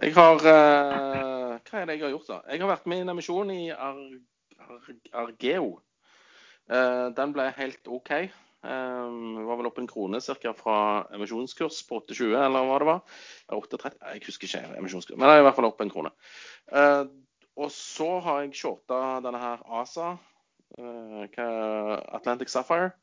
Jeg 0.02 0.14
har 0.16 0.42
uh, 0.42 1.54
Hva 1.62 1.80
er 1.80 1.86
det 1.86 1.96
jeg 1.96 2.04
har 2.08 2.14
gjort, 2.16 2.30
da? 2.30 2.40
Jeg 2.50 2.62
har 2.64 2.72
vært 2.74 2.88
med 2.90 3.00
i 3.00 3.06
en 3.06 3.14
emisjon 3.14 3.52
i 3.54 3.62
Ar 3.70 3.98
Ar 4.64 4.80
Argeo. 5.24 5.76
Uh, 6.70 7.10
den 7.14 7.34
ble 7.36 7.50
helt 7.54 7.90
OK. 7.92 8.10
Um, 8.64 9.42
var 9.44 9.58
vel 9.60 9.68
opp 9.68 9.78
en 9.82 9.88
krone 9.90 10.20
cirka 10.24 10.54
fra 10.56 10.76
emisjonskurs 11.12 11.82
på 11.84 11.98
8,20, 12.00 12.32
eller 12.38 12.64
hva 12.64 12.78
det 12.80 12.88
var. 12.88 13.02
8,30, 13.52 13.98
jeg 14.14 14.22
husker 14.24 14.48
ikke 14.48 14.78
emisjonskurs, 14.80 15.18
men 15.18 15.28
det 15.28 15.34
er 15.34 15.42
i 15.42 15.44
hvert 15.44 15.58
fall 15.58 15.68
opp 15.68 15.84
en 15.84 15.92
krone. 15.92 16.12
Uh, 16.72 17.04
og 17.60 17.68
så 17.74 18.08
har 18.24 18.40
jeg 18.42 18.56
shorta 18.58 19.00
denne 19.24 19.42
her 19.42 19.60
ASA, 19.82 20.14
uh, 20.80 21.26
Atlantic 22.16 22.54
Sapphire. 22.54 22.94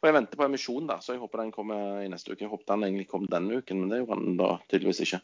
Og 0.00 0.08
jeg 0.08 0.16
venter 0.16 0.40
på 0.40 0.48
emisjon, 0.48 0.88
da, 0.88 0.96
så 0.98 1.14
jeg 1.14 1.22
håper 1.22 1.44
den 1.44 1.52
kommer 1.54 2.00
i 2.02 2.08
neste 2.10 2.32
uke. 2.32 2.40
Jeg 2.42 2.50
håpet 2.50 2.72
den 2.72 2.88
egentlig 2.88 3.06
kom 3.12 3.28
denne 3.30 3.60
uken, 3.60 3.84
men 3.84 3.92
det 3.92 4.00
gjorde 4.00 4.18
den 4.24 4.40
da 4.40 4.48
tydeligvis 4.64 5.04
ikke. 5.04 5.20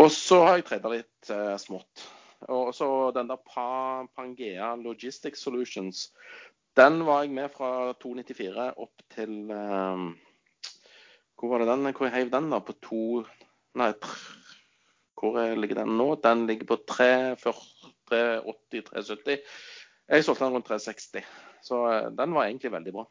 Og 0.00 0.08
så 0.10 0.40
har 0.48 0.56
jeg 0.58 0.66
treda 0.70 0.90
litt 0.90 1.30
uh, 1.30 1.54
smått. 1.60 2.08
Og 2.50 2.72
så 2.76 2.88
den 3.14 3.28
der 3.30 3.38
Pangea 4.16 4.74
Logistics 4.80 5.44
Solutions 5.44 6.08
den 6.78 7.02
var 7.06 7.22
jeg 7.22 7.30
med 7.34 7.50
fra 7.54 7.92
294 8.02 8.72
opp 8.82 9.02
til 9.14 9.50
um, 9.50 10.18
Hvor 11.38 11.48
var 11.52 11.58
det 11.62 11.68
den? 11.70 11.92
Hvor 11.92 12.06
jeg 12.08 12.16
heiv 12.16 12.28
den, 12.32 12.50
da? 12.50 12.58
På 12.58 12.72
to 12.82 13.02
Nei, 13.78 13.92
hvor 15.18 15.32
ligger 15.58 15.76
den 15.80 15.92
nå? 15.98 16.08
Den 16.22 16.46
ligger 16.46 16.66
på 16.70 16.76
380-370. 16.90 19.38
Jeg 20.04 20.24
solgte 20.24 20.44
den 20.44 20.54
rundt 20.54 20.68
360, 20.68 21.24
så 21.64 21.76
uh, 21.88 22.10
den 22.14 22.34
var 22.36 22.42
egentlig 22.46 22.74
veldig 22.74 22.92
bra. 22.94 23.04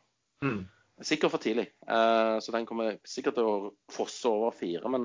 Mm. 0.45 0.61
Sikkert 1.03 1.31
for 1.33 1.41
tidlig, 1.43 1.67
uh, 1.89 2.37
så 2.39 2.49
den 2.55 2.67
kommer 2.69 2.85
sikkert 3.07 3.35
til 3.39 3.47
å 3.49 3.71
fosse 3.91 4.27
over 4.29 4.51
fire. 4.55 4.87
Men 4.93 5.03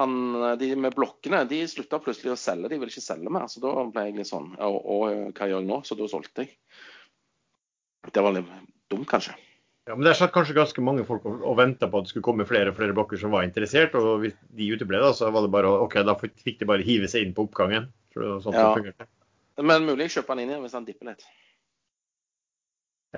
han, 0.00 0.12
de 0.58 0.76
med 0.80 0.96
blokkene 0.96 1.48
de 1.50 1.58
slutta 1.68 1.98
plutselig 2.02 2.32
å 2.34 2.40
selge, 2.40 2.68
de 2.72 2.78
ville 2.80 2.90
ikke 2.90 3.04
selge 3.04 3.30
mer. 3.30 3.46
Så 3.52 3.58
da 3.62 3.70
ble 3.86 4.02
jeg 4.08 4.16
litt 4.16 4.30
sånn 4.30 4.48
Og, 4.56 4.76
og 4.80 5.02
hva 5.36 5.44
gjør 5.46 5.60
jeg 5.60 5.70
nå? 5.70 5.78
Så 5.86 5.92
da 5.98 6.04
solgte 6.10 6.40
jeg. 6.46 6.52
Det 8.08 8.24
var 8.24 8.32
litt 8.32 8.48
dumt, 8.90 9.08
kanskje. 9.10 9.36
Ja, 9.88 9.96
men 9.96 10.04
Det 10.06 10.14
satt 10.16 10.32
kanskje 10.32 10.54
ganske 10.54 10.82
mange 10.84 11.04
folk 11.08 11.24
og, 11.26 11.40
og 11.42 11.56
venta 11.58 11.88
på 11.90 12.00
at 12.00 12.06
det 12.06 12.12
skulle 12.12 12.26
komme 12.26 12.46
flere 12.48 12.70
og 12.72 12.76
flere 12.78 12.94
blokker 12.96 13.18
som 13.20 13.32
var 13.34 13.46
interessert. 13.46 13.94
og 13.98 14.22
Hvis 14.22 14.36
de 14.56 14.68
uteble, 14.74 15.00
da, 15.02 15.12
så 15.16 15.30
var 15.34 15.46
det 15.46 15.52
bare 15.54 15.72
ok, 15.86 15.96
da 16.06 16.14
fikk 16.20 16.60
de 16.60 16.68
bare 16.68 16.86
hive 16.86 17.10
seg 17.10 17.26
inn 17.26 17.34
på 17.36 17.48
oppgangen. 17.48 17.88
Sånn 18.14 18.56
ja. 18.56 18.70
det 18.76 19.08
Men 19.62 19.86
mulig 19.86 20.08
jeg 20.08 20.18
kjøper 20.18 20.36
den 20.36 20.44
inn 20.44 20.54
igjen 20.54 20.64
hvis 20.66 20.76
han 20.78 20.86
dipper 20.86 21.10
litt. 21.10 21.26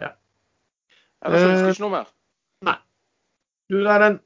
Ja. 0.00 0.14
Ellers 1.22 1.46
ønsker 1.46 1.68
jeg 1.68 1.76
ikke 1.76 1.84
noe 1.84 1.96
mer. 1.98 2.12
Nei. 2.66 2.76
Du 3.72 3.78
der, 3.84 4.06
en. 4.08 4.18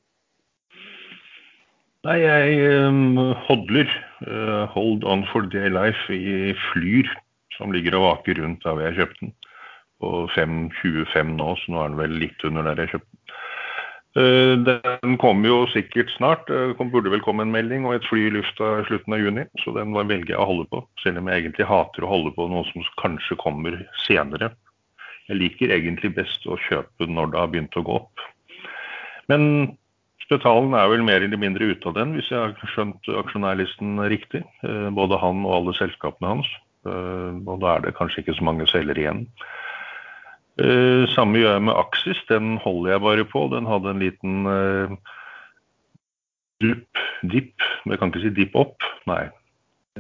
Nei, 2.07 2.17
jeg 2.23 2.87
um, 2.87 3.35
hodler. 3.49 3.91
Uh, 4.23 4.65
hold 4.73 5.05
on 5.05 5.27
for 5.33 5.49
dear 5.53 5.73
life 5.75 6.15
i 6.15 6.55
Flyr, 6.69 7.11
som 7.57 7.75
ligger 7.75 7.99
og 7.99 8.07
vaker 8.07 8.39
rundt 8.41 8.63
der 8.63 8.77
hvor 8.77 8.87
jeg 8.87 9.01
kjøpte 9.01 9.25
den. 9.25 9.35
På 10.01 10.27
5,25 10.35 11.37
nå, 11.39 11.53
så 11.57 11.73
nå 11.73 11.83
er 11.83 11.93
den 11.93 12.01
vel 12.01 12.19
litt 12.21 12.45
under 12.45 12.67
der 12.67 12.85
jeg 12.85 12.97
kjøpte 12.97 13.13
den. 13.13 13.23
Eh, 14.17 15.17
kommer 15.21 15.49
jo 15.49 15.57
sikkert 15.73 16.11
snart. 16.15 16.47
Det 16.49 16.77
burde 16.93 17.13
vel 17.13 17.25
komme 17.25 17.45
en 17.45 17.53
melding 17.53 17.85
og 17.85 17.99
et 17.99 18.07
fly 18.09 18.27
i 18.27 18.35
lufta 18.39 18.79
i 18.81 18.87
slutten 18.89 19.17
av 19.17 19.21
juni, 19.21 19.45
så 19.61 19.75
den 19.77 19.93
velger 19.97 20.33
jeg 20.33 20.41
å 20.41 20.49
holde 20.49 20.69
på. 20.73 20.85
Selv 21.03 21.21
om 21.21 21.29
jeg 21.29 21.45
egentlig 21.45 21.69
hater 21.69 22.07
å 22.07 22.13
holde 22.13 22.33
på 22.37 22.49
noe 22.49 22.65
som 22.71 22.87
kanskje 23.03 23.37
kommer 23.41 23.77
senere. 24.07 24.53
Jeg 25.29 25.41
liker 25.41 25.75
egentlig 25.75 26.15
best 26.17 26.47
å 26.47 26.57
kjøpe 26.69 27.09
når 27.11 27.33
det 27.33 27.41
har 27.43 27.51
begynt 27.53 27.77
å 27.77 27.85
gå 27.85 27.99
opp. 27.99 28.25
Men 29.29 29.77
Spetalen 30.27 30.73
er 30.75 30.89
vel 30.91 31.05
mer 31.07 31.23
eller 31.23 31.39
mindre 31.39 31.69
ute 31.71 31.87
av 31.87 31.95
den, 31.95 32.17
hvis 32.17 32.33
jeg 32.33 32.41
har 32.41 32.71
skjønt 32.73 33.11
aksjonærlisten 33.21 34.01
riktig. 34.11 34.41
Eh, 34.67 34.89
Både 34.95 35.21
han 35.23 35.45
og 35.45 35.53
alle 35.61 35.75
selskapene 35.79 36.33
hans. 36.33 36.49
Eh, 36.87 37.37
Og 37.47 37.61
da 37.63 37.77
er 37.77 37.85
det 37.85 37.95
kanskje 37.99 38.25
ikke 38.25 38.35
så 38.39 38.47
mange 38.49 38.67
selgere 38.71 39.05
igjen. 39.05 39.27
Eh, 40.57 41.05
Samme 41.13 41.43
gjør 41.43 41.59
jeg 41.59 41.65
med 41.69 41.77
Axis. 41.77 42.21
Den 42.31 42.57
holder 42.65 42.95
jeg 42.95 43.05
bare 43.05 43.25
på. 43.29 43.47
Den 43.53 43.69
hadde 43.69 43.93
en 43.93 44.01
liten 44.01 44.47
eh, 44.49 44.95
dupp, 46.65 47.03
dipp, 47.23 47.67
jeg 47.85 47.99
kan 48.01 48.13
ikke 48.13 48.25
si 48.25 48.33
dipp 48.39 48.57
opp. 48.57 48.87
Nei, 49.11 49.27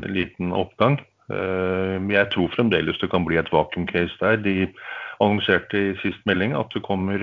en 0.01 0.09
liten 0.17 0.55
oppgang. 0.57 1.01
Eh, 1.29 1.97
Men 2.01 2.11
jeg 2.15 2.31
tror 2.33 2.55
fremdeles 2.55 3.01
det 3.03 3.11
kan 3.13 3.27
bli 3.27 3.37
et 3.41 3.53
vakuum-case 3.53 4.17
der. 4.23 4.41
De 4.41 4.71
annonserte 5.21 5.81
i 5.81 5.97
sist 6.03 6.25
melding 6.29 6.53
at 6.57 6.73
det 6.75 6.85
kommer 6.85 7.17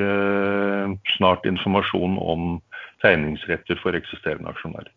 snart 1.13 1.45
informasjon 1.45 2.17
om 2.17 2.55
tegningsretter 3.03 3.77
for 3.83 3.93
eksisterende 3.93 4.49
aksjonærer. 4.49 4.89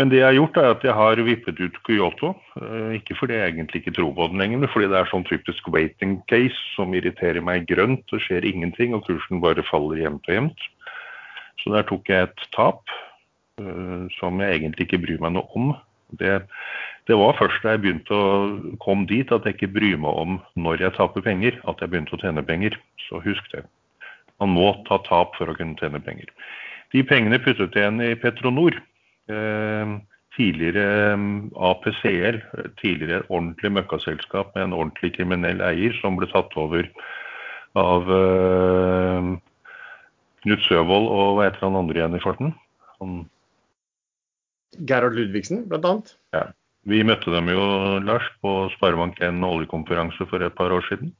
Men 0.00 0.08
det 0.08 0.22
jeg 0.22 0.28
har 0.30 0.36
gjort 0.38 0.56
er 0.56 0.68
at 0.72 0.84
jeg 0.86 0.94
har 0.96 1.20
vippet 1.26 1.58
ut 1.60 1.78
Kyoto. 1.84 2.32
eh, 2.62 2.96
Ikke 2.96 3.16
fordi 3.18 3.36
jeg 3.36 3.52
egentlig 3.52 3.82
ikke 3.82 3.96
tror 3.98 4.12
på 4.16 4.28
den 4.32 4.40
lenger, 4.40 4.58
men 4.62 4.72
fordi 4.72 4.88
det 4.88 4.98
er 4.98 5.10
sånn 5.10 5.26
typisk 5.28 5.68
waiting 5.68 6.22
case 6.32 6.56
som 6.76 6.94
irriterer 6.96 7.44
meg 7.44 7.66
grønt. 7.68 8.04
Det 8.10 8.22
skjer 8.24 8.46
ingenting, 8.48 8.94
og 8.94 9.04
kursen 9.06 9.42
bare 9.44 9.64
faller 9.68 10.00
jevnt 10.00 10.28
og 10.28 10.34
jevnt. 10.34 10.68
Så 11.60 11.74
der 11.74 11.84
tok 11.86 12.08
jeg 12.08 12.28
et 12.30 12.46
tap 12.56 12.88
eh, 13.60 14.08
som 14.18 14.40
jeg 14.40 14.60
egentlig 14.60 14.88
ikke 14.88 15.02
bryr 15.04 15.20
meg 15.20 15.36
noe 15.36 15.48
om. 15.58 15.74
Det, 16.20 16.40
det 17.08 17.16
var 17.16 17.36
først 17.38 17.62
da 17.64 17.74
jeg 17.74 17.84
begynte 17.84 18.16
å 18.16 18.32
komme 18.84 19.06
dit 19.08 19.30
at 19.32 19.44
jeg 19.48 19.56
ikke 19.56 19.74
bryr 19.76 20.00
meg 20.00 20.18
om 20.24 20.40
når 20.60 20.86
jeg 20.86 20.96
taper 20.96 21.24
penger, 21.24 21.60
at 21.68 21.80
jeg 21.80 21.92
begynte 21.92 22.16
å 22.16 22.20
tjene 22.20 22.44
penger. 22.44 22.76
Så 23.08 23.20
husk 23.24 23.44
det. 23.52 23.64
Man 24.40 24.56
må 24.56 24.72
ta 24.88 24.98
tap 25.06 25.36
for 25.38 25.52
å 25.52 25.56
kunne 25.56 25.76
tjene 25.80 26.00
penger. 26.02 26.32
De 26.92 27.04
pengene 27.06 27.40
puttet 27.40 27.76
jeg 27.76 27.84
igjen 27.84 28.02
i 28.04 28.16
Petronor. 28.20 28.76
Eh, 29.30 29.92
tidligere 30.36 31.12
eh, 31.12 31.26
APCL, 31.70 32.38
tidligere 32.42 32.72
tidligere 32.80 33.26
ordentlig 33.28 33.72
møkkaselskap 33.78 34.54
med 34.56 34.64
en 34.66 34.76
ordentlig 34.76 35.12
kriminell 35.16 35.62
eier 35.62 35.94
som 36.00 36.16
ble 36.18 36.26
tatt 36.32 36.56
over 36.58 36.88
av 37.78 38.10
eh, 38.16 39.28
Knut 40.42 40.64
Søvold 40.66 41.06
og 41.06 41.36
hva 41.36 41.46
heter 41.46 41.62
han 41.62 41.78
andre 41.78 42.00
igjen 42.00 42.18
i 42.18 42.22
farten? 42.22 42.50
Han, 42.98 43.20
Gerhard 44.88 45.14
Ludvigsen, 45.14 45.66
blant 45.70 45.86
annet. 45.86 46.16
vi 46.88 47.04
møtte 47.06 47.30
dem 47.30 47.52
jo, 47.52 47.62
Lars, 48.02 48.26
på 48.42 48.66
Sparebank1 48.74 49.44
oljekonferanse 49.46 50.26
for 50.26 50.42
et 50.42 50.56
par 50.58 50.74
år 50.74 50.82
siden. 50.88 51.12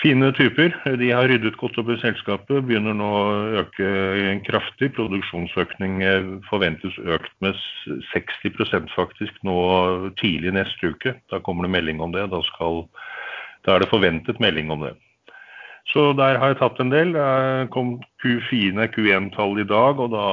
Fine 0.00 0.32
typer. 0.32 0.72
De 0.98 1.10
har 1.12 1.28
ryddet 1.28 1.58
godt 1.60 1.76
opp 1.78 1.90
i 1.92 1.98
selskapet. 2.00 2.64
Begynner 2.66 2.96
nå 2.96 3.08
å 3.12 3.26
øke 3.60 3.90
kraftig. 4.48 4.88
Produksjonsøkning 4.96 6.00
eh, 6.02 6.32
forventes 6.48 6.96
økt 7.04 7.34
med 7.44 7.58
60% 8.14 8.90
faktisk 8.96 9.36
nå 9.46 9.56
tidlig 10.22 10.56
neste 10.56 10.94
uke. 10.94 11.14
Da 11.30 11.42
kommer 11.44 11.68
det 11.68 11.74
melding 11.76 12.02
om 12.02 12.14
det. 12.16 12.24
Da, 12.32 12.40
skal, 12.48 12.86
da 13.68 13.76
er 13.76 13.84
det 13.84 13.92
forventet 13.92 14.42
melding 14.42 14.72
om 14.74 14.88
det. 14.88 14.96
Så 15.90 16.12
der 16.16 16.38
har 16.38 16.52
jeg 16.52 16.60
tatt 16.60 16.80
en 16.80 16.92
del. 16.92 17.14
Det 17.14 17.70
kom 17.74 17.96
Q4, 18.22 18.86
Q1-tall 18.94 19.58
i 19.60 19.68
dag, 19.68 19.98
og 20.00 20.12
da 20.14 20.26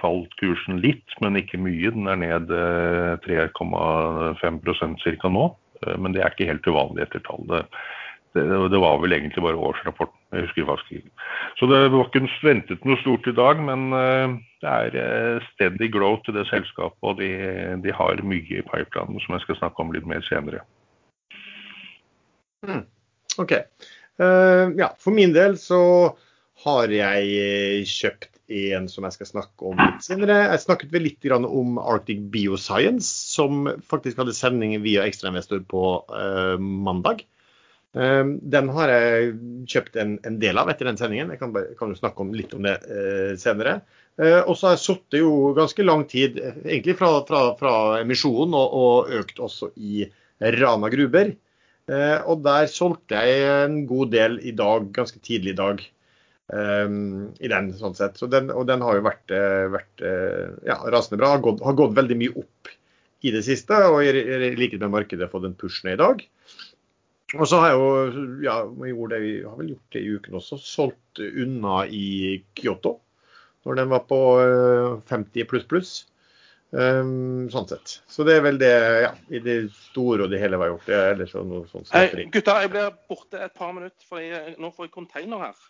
falt 0.00 0.32
kursen 0.40 0.80
litt, 0.84 1.04
men 1.22 1.38
ikke 1.38 1.60
mye. 1.60 1.92
Den 1.94 2.08
er 2.10 2.20
ned 2.20 2.52
eh, 2.52 3.12
3,5% 3.24 5.04
ca. 5.04 5.28
nå. 5.32 5.50
Eh, 5.86 5.98
Men 6.00 6.12
det 6.16 6.24
er 6.24 6.32
ikke 6.34 6.50
helt 6.50 6.66
uvanlig 6.68 7.06
etter 7.06 7.24
tall. 7.28 7.46
Det, 8.34 8.42
det, 8.68 8.78
var 8.82 8.98
vel 8.98 9.14
egentlig 9.14 9.42
bare 9.44 9.60
årsrapporten. 9.62 10.18
Jeg 10.34 10.48
husker 10.48 10.66
faktisk. 10.66 11.26
Så 11.60 11.68
det 11.70 11.78
var 11.92 12.08
ikke 12.08 12.24
ventet 12.42 12.86
noe 12.88 12.98
stort 12.98 13.28
i 13.30 13.34
dag, 13.36 13.60
men 13.62 13.84
eh, 13.94 14.32
det 14.64 14.72
er 14.72 14.96
eh, 14.98 15.44
steady 15.52 15.86
growth 15.94 16.32
i 16.32 16.34
det 16.34 16.42
selskapet. 16.48 16.98
Og 17.06 17.20
de, 17.20 17.30
de 17.84 17.94
har 17.94 18.22
mye 18.26 18.58
i 18.58 18.64
pipelinen 18.66 19.22
som 19.22 19.36
jeg 19.36 19.44
skal 19.44 19.60
snakke 19.60 19.84
om 19.84 19.94
litt 19.94 20.08
mer 20.10 20.24
senere. 20.26 20.64
OK. 23.38 23.54
Uh, 24.18 24.70
ja, 24.78 24.88
for 24.98 25.14
min 25.14 25.34
del 25.34 25.54
så 25.60 25.78
har 26.64 26.90
jeg 26.90 27.86
kjøpt 27.90 28.32
en 28.54 28.88
som 28.90 29.06
jeg 29.06 29.14
skal 29.14 29.30
snakke 29.30 29.68
om 29.70 29.78
litt 29.78 30.02
senere. 30.06 30.40
Jeg 30.48 30.64
snakket 30.64 30.90
vel 30.94 31.06
litt 31.06 31.30
om 31.30 31.78
Arctic 31.78 32.26
Bioscience, 32.34 33.06
som 33.36 33.70
faktisk 33.86 34.18
hadde 34.18 34.34
sending 34.34 34.74
via 34.82 35.06
ekstrainvestor 35.06 35.62
på 35.70 35.84
mandag. 36.58 37.22
Eh, 37.94 38.24
den 38.54 38.70
har 38.74 38.90
jeg 38.90 39.34
kjøpt 39.70 39.98
en, 40.02 40.16
en 40.26 40.38
del 40.42 40.58
av 40.58 40.70
etter 40.72 40.88
den 40.90 40.98
sendingen. 41.00 41.30
Jeg 41.34 41.40
kan, 41.42 41.52
bare, 41.54 41.74
kan 41.78 41.94
snakke 41.98 42.24
om, 42.24 42.32
litt 42.34 42.54
om 42.56 42.66
det 42.66 42.76
eh, 42.90 43.32
senere. 43.40 43.78
Eh, 44.18 44.40
og 44.42 44.54
så 44.58 44.68
har 44.68 44.76
jeg 44.76 44.84
sittet 44.84 45.20
jo 45.22 45.52
ganske 45.56 45.86
lang 45.86 46.04
tid, 46.10 46.38
egentlig 46.64 46.96
fra, 46.98 47.12
fra, 47.28 47.46
fra 47.58 47.74
emisjonen, 48.02 48.54
og, 48.58 48.76
og 48.78 49.16
økt 49.22 49.40
også 49.42 49.72
i 49.78 50.04
Rana 50.58 50.90
Gruber. 50.92 51.32
Eh, 51.90 52.18
og 52.30 52.44
der 52.46 52.70
solgte 52.72 53.18
jeg 53.20 53.48
en 53.66 53.80
god 53.90 54.12
del 54.14 54.38
i 54.42 54.54
dag, 54.56 54.86
ganske 54.96 55.20
tidlig 55.24 55.54
i 55.54 55.60
dag. 55.62 55.82
eh, 56.54 56.94
I 57.46 57.50
den, 57.54 57.72
sånn 57.78 57.98
sett. 57.98 58.18
Så 58.20 58.30
den, 58.32 58.50
og 58.54 58.66
den 58.70 58.82
har 58.86 58.98
jo 58.98 59.06
vært, 59.06 59.26
eh, 59.34 59.66
vært 59.74 60.06
eh, 60.06 60.54
ja, 60.70 60.78
rasende 60.94 61.20
bra. 61.22 61.34
Har 61.36 61.44
gått, 61.46 61.62
har 61.66 61.78
gått 61.78 61.98
veldig 61.98 62.18
mye 62.22 62.36
opp 62.42 62.74
i 63.24 63.30
det 63.32 63.44
siste, 63.46 63.76
og 63.88 64.02
i 64.04 64.12
likhet 64.58 64.82
med 64.82 64.92
markedet 64.98 65.30
fått 65.32 65.46
en 65.48 65.54
push 65.56 65.82
ned 65.86 65.96
i 65.96 66.02
dag. 66.02 66.24
Og 67.34 67.48
så 67.50 67.60
har 67.62 67.72
jeg 67.72 67.80
jo, 67.80 68.24
ja, 68.44 68.56
vi 68.68 68.90
gjorde 68.92 69.16
det, 69.16 69.22
vi 69.24 69.34
har 69.42 69.58
vel 69.58 69.70
gjort 69.74 69.96
det 69.96 70.02
i 70.02 70.16
uken 70.16 70.38
også, 70.40 70.58
solgt 70.60 71.22
unna 71.24 71.84
i 71.86 72.08
Kyoto. 72.58 72.98
Når 73.64 73.78
den 73.80 73.92
var 73.92 74.02
på 74.08 74.18
eh, 74.42 74.98
50 75.10 75.48
pluss 75.50 75.64
pluss. 75.70 75.94
Um, 76.74 77.46
sånn 77.54 77.68
sett. 77.70 77.92
Så 78.10 78.24
det 78.26 78.34
er 78.34 78.40
vel 78.42 78.56
det, 78.58 78.72
ja, 79.04 79.12
i 79.30 79.38
det 79.38 79.68
store 79.76 80.24
og 80.24 80.32
det 80.32 80.40
hele 80.42 80.58
var 80.58 80.72
gjort. 80.72 80.88
Det 80.88 80.96
er 80.96 81.12
ellers 81.12 81.30
så 81.30 81.44
noe 81.46 81.68
sånn 81.70 81.86
Hey, 81.94 82.24
gutta, 82.34 82.56
jeg 82.64 82.72
blir 82.72 82.88
borte 83.06 83.38
et 83.46 83.54
par 83.54 83.70
minutter, 83.76 84.08
for 84.08 84.18
jeg, 84.18 84.56
nå 84.58 84.72
får 84.74 84.88
jeg 84.88 84.94
container 84.96 85.44
her. 85.44 85.62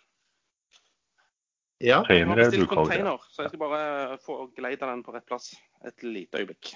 Ja. 1.83 2.01
Jeg 2.09 2.25
har 2.25 2.41
bestilt 2.41 2.71
container, 2.71 3.21
så 3.29 3.45
jeg 3.45 3.53
skal 3.53 3.61
bare 3.67 4.17
få 4.25 4.39
geleida 4.57 4.89
den 4.89 5.05
på 5.05 5.13
rett 5.13 5.27
plass 5.29 5.51
et 5.85 6.07
lite 6.07 6.41
øyeblikk. 6.41 6.73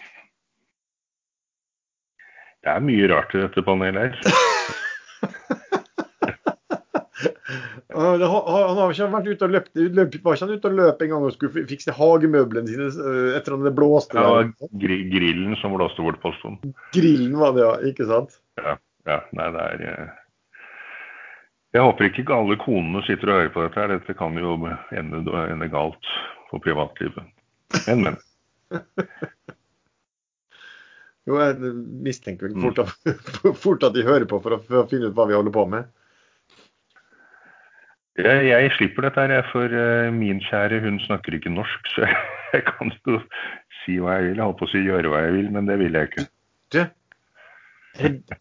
Det 2.59 2.69
er 2.75 2.83
mye 2.83 3.09
rart 3.09 3.33
i 3.33 3.41
dette 3.47 3.65
panelet 3.65 4.19
her. 4.19 4.39
Han 7.95 8.21
har 8.21 8.93
ikke 8.93 9.09
vært 9.13 9.29
ute 9.29 9.47
og 9.47 9.53
løpt, 9.55 9.71
løp, 9.79 10.15
var 10.25 10.37
ikke 10.37 10.47
han 10.47 10.55
ute 10.59 10.69
og 10.69 10.77
løp 10.77 11.03
en 11.03 11.11
gang 11.13 11.25
og 11.25 11.33
skulle 11.35 11.65
fikse 11.69 11.95
hagemøblene 11.97 12.69
sine 12.69 12.89
eh, 12.89 13.37
etter 13.39 13.55
at 13.55 13.65
det 13.65 13.73
blåste? 13.77 14.21
Ja, 14.21 14.69
gr 14.83 14.95
grillen 15.13 15.57
som 15.61 15.73
blåste 15.75 16.05
bort 16.05 16.21
posten. 16.23 16.59
Grillen 16.95 17.37
var 17.41 17.55
det, 17.57 17.65
ja. 17.65 17.73
Ikke 17.89 18.07
sant? 18.09 18.39
Ja, 18.61 19.21
nei, 19.33 19.51
det 19.55 19.67
er 19.67 19.85
jeg... 19.87 20.09
Jeg 21.69 21.85
håper 21.85 22.07
ikke 22.07 22.33
alle 22.33 22.55
konene 22.57 23.03
sitter 23.05 23.29
og 23.29 23.35
hører 23.37 23.51
på 23.53 23.61
dette. 23.61 23.77
her. 23.77 23.91
Dette 23.93 24.15
kan 24.17 24.37
jo 24.41 24.55
ende, 24.89 25.19
ende 25.53 25.67
galt 25.69 26.13
på 26.49 26.57
privatlivet. 26.65 27.27
Men, 27.85 28.07
men. 28.07 28.15
Jo, 31.29 31.37
jeg 31.37 31.73
mistenker 32.07 32.49
vel 32.49 32.57
fort 32.63 32.81
at, 32.81 33.13
fort 33.63 33.85
at 33.85 33.93
de 33.93 34.05
hører 34.07 34.25
på 34.29 34.39
for 34.41 34.57
å, 34.57 34.59
for 34.65 34.81
å 34.81 34.87
finne 34.89 35.11
ut 35.11 35.17
hva 35.17 35.27
vi 35.29 35.37
holder 35.37 35.53
på 35.53 35.67
med. 35.69 35.91
Jeg, 38.19 38.47
jeg 38.49 38.71
slipper 38.75 39.05
dette 39.07 39.25
her, 39.31 39.45
for 39.53 39.71
eh, 39.71 40.09
min 40.11 40.41
kjære 40.43 40.81
hun 40.83 40.99
snakker 41.05 41.37
ikke 41.37 41.53
norsk. 41.53 41.91
Så 41.93 42.07
jeg 42.55 42.65
kan 42.67 42.91
jo 43.07 43.19
si 43.83 43.99
hva 44.01 44.17
jeg 44.17 44.29
vil. 44.29 44.37
Jeg 44.39 44.45
holdt 44.45 44.59
på 44.59 44.67
å 44.67 44.71
si 44.73 44.83
gjøre 44.83 45.11
hva 45.11 45.23
jeg 45.27 45.35
vil, 45.37 45.49
men 45.55 45.69
det 45.69 45.79
vil 45.81 45.95
jeg 45.95 46.11
ikke. 46.11 46.25
Du, 46.69 46.79
er 47.99 48.15
det, 48.15 48.37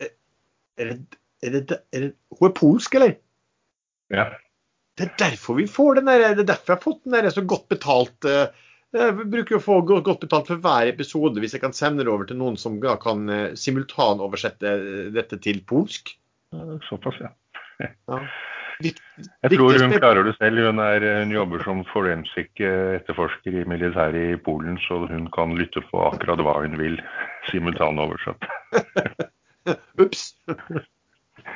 er 0.78 0.90
det, 0.90 0.99
er 1.42 1.56
det, 1.56 1.80
er 1.94 2.11
Hun 2.38 2.50
er 2.50 2.56
polsk, 2.58 2.99
eller? 2.99 3.16
Ja. 4.12 4.28
Det 4.99 5.06
er 5.06 5.14
derfor 5.20 5.58
vi 5.61 5.68
får 5.70 6.00
den 6.00 6.11
der, 6.11 6.32
det 6.35 6.42
er 6.42 6.50
derfor 6.52 6.73
jeg 6.73 6.80
har 6.80 6.85
fått 6.85 7.04
den 7.04 7.14
der 7.14 7.30
så 7.30 7.44
godt 7.47 7.68
betalt 7.70 8.26
eh, 8.26 8.49
Jeg 8.97 9.28
bruker 9.30 9.58
å 9.58 9.62
få 9.62 9.76
godt 9.87 10.25
betalt 10.25 10.50
for 10.50 10.64
hver 10.64 10.90
episode 10.90 11.38
hvis 11.38 11.54
jeg 11.54 11.62
kan 11.62 11.76
sende 11.76 12.02
det 12.02 12.11
over 12.11 12.26
til 12.26 12.40
noen 12.40 12.58
som 12.58 12.80
kan 12.82 13.28
eh, 13.30 13.54
simultanoversette 13.54 14.75
dette 15.14 15.38
til 15.44 15.62
polsk. 15.70 16.16
Såpass, 16.88 17.20
ja. 17.23 17.30
Ja. 17.78 18.23
Jeg 18.82 19.50
tror 19.50 19.75
hun 19.82 19.94
klarer 19.97 20.23
det 20.26 20.35
selv. 20.38 20.61
Hun, 20.68 20.78
er, 20.82 21.06
hun 21.25 21.32
jobber 21.35 21.62
som 21.66 21.80
forensic 21.90 22.61
etterforsker 22.62 23.56
i 23.62 23.64
militæret 23.66 24.35
i 24.35 24.37
Polen, 24.44 24.78
så 24.87 25.00
hun 25.11 25.26
kan 25.35 25.56
lytte 25.58 25.82
på 25.90 26.02
akkurat 26.06 26.42
hva 26.47 26.61
hun 26.61 26.76
vil, 26.78 26.99
simultanoversatt. 27.50 28.47
Ups. 30.02 30.30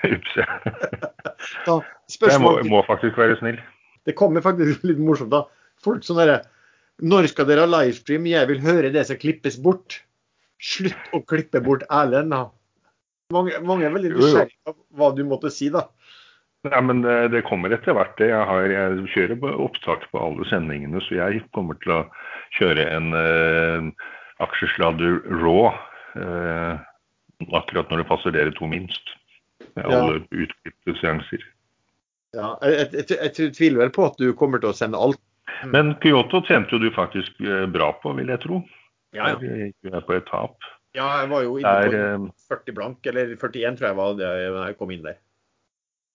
Ups, 0.02 0.32
ja. 0.36 0.46
Da, 1.66 1.80
Jeg 2.22 2.38
må, 2.42 2.52
må 2.70 2.82
faktisk 2.86 3.16
være 3.18 3.34
snill. 3.40 3.58
det 4.06 4.14
kommer 4.18 4.42
faktisk 4.44 4.82
litt 4.88 5.00
morsomt, 5.02 5.32
da. 5.34 5.44
Folk 5.82 6.04
sånn 6.06 6.20
derre 6.20 6.42
Når 7.02 7.26
skal 7.32 7.48
dere 7.48 7.64
ha 7.64 7.70
livestream? 7.70 8.28
Jeg 8.30 8.46
vil 8.50 8.60
høre 8.62 8.92
det 8.94 9.02
som 9.08 9.18
klippes 9.18 9.56
bort. 9.62 10.00
Slutt 10.62 11.14
å 11.14 11.22
klippe 11.26 11.62
bort 11.64 11.86
Erlend, 11.90 12.34
da. 12.34 12.44
Mange, 13.32 13.56
mange 13.64 13.86
er 13.88 13.94
veldig 13.94 14.12
nysgjerrige 14.12 14.58
på 14.68 14.74
hva 15.00 15.08
du 15.16 15.22
måtte 15.26 15.50
si, 15.50 15.70
da. 15.72 15.86
Nei, 16.62 16.80
men 16.86 17.00
det, 17.02 17.16
det 17.34 17.42
kommer 17.48 17.72
etter 17.74 17.96
hvert. 17.96 18.20
Jeg, 18.22 18.38
har, 18.46 18.68
jeg 18.70 19.06
kjører 19.10 19.38
på 19.42 19.50
opptak 19.64 20.04
på 20.12 20.20
alle 20.22 20.46
sendingene, 20.46 21.00
så 21.02 21.16
jeg 21.18 21.42
kommer 21.56 21.78
til 21.82 21.96
å 21.96 22.02
kjøre 22.58 22.84
en 22.86 23.08
eh, 23.18 23.88
aksjesladder 24.44 25.18
raw 25.42 25.72
eh, 26.20 26.84
akkurat 27.50 27.90
når 27.90 28.04
det 28.04 28.08
passer 28.10 28.36
dere 28.36 28.54
to 28.54 28.70
minst. 28.70 29.16
Med 29.74 29.88
Ja. 29.88 29.98
alle 29.98 30.20
utklippte 30.30 30.94
seanser. 31.00 31.42
Ja, 32.34 32.54
jeg, 32.62 32.88
jeg, 32.92 33.06
jeg, 33.10 33.52
tviler 33.56 33.82
vel 33.84 33.92
på 33.94 34.06
at 34.06 34.16
du 34.20 34.30
kommer 34.36 34.62
til 34.62 34.70
å 34.70 34.76
sende 34.76 35.00
alt. 35.00 35.20
Men 35.68 35.94
Kyoto 36.02 36.40
tjente 36.46 36.76
jo 36.76 36.80
du 36.82 36.92
faktisk 36.94 37.42
eh, 37.42 37.66
bra 37.70 37.90
på, 38.02 38.14
vil 38.18 38.30
jeg 38.32 38.42
tro. 38.44 38.62
Ja, 39.16 39.32
ja. 39.32 39.40
Der 39.42 39.66
gikk 39.66 39.76
du 39.82 39.98
er 39.98 40.06
på 40.06 40.16
et 40.16 40.30
tap. 40.30 40.62
ja 40.96 41.08
jeg 41.22 41.28
var 41.32 41.42
jo 41.44 41.58
inne 41.58 41.74
på 41.90 41.98
eh, 41.98 42.54
40 42.54 42.78
blank, 42.78 43.06
eller 43.10 43.34
41 43.34 43.78
tror 43.78 43.88
jeg 43.90 43.98
var 43.98 44.16
det 44.18 44.30
da 44.30 44.66
jeg 44.70 44.78
kom 44.78 44.94
inn 44.94 45.04
der. 45.04 45.18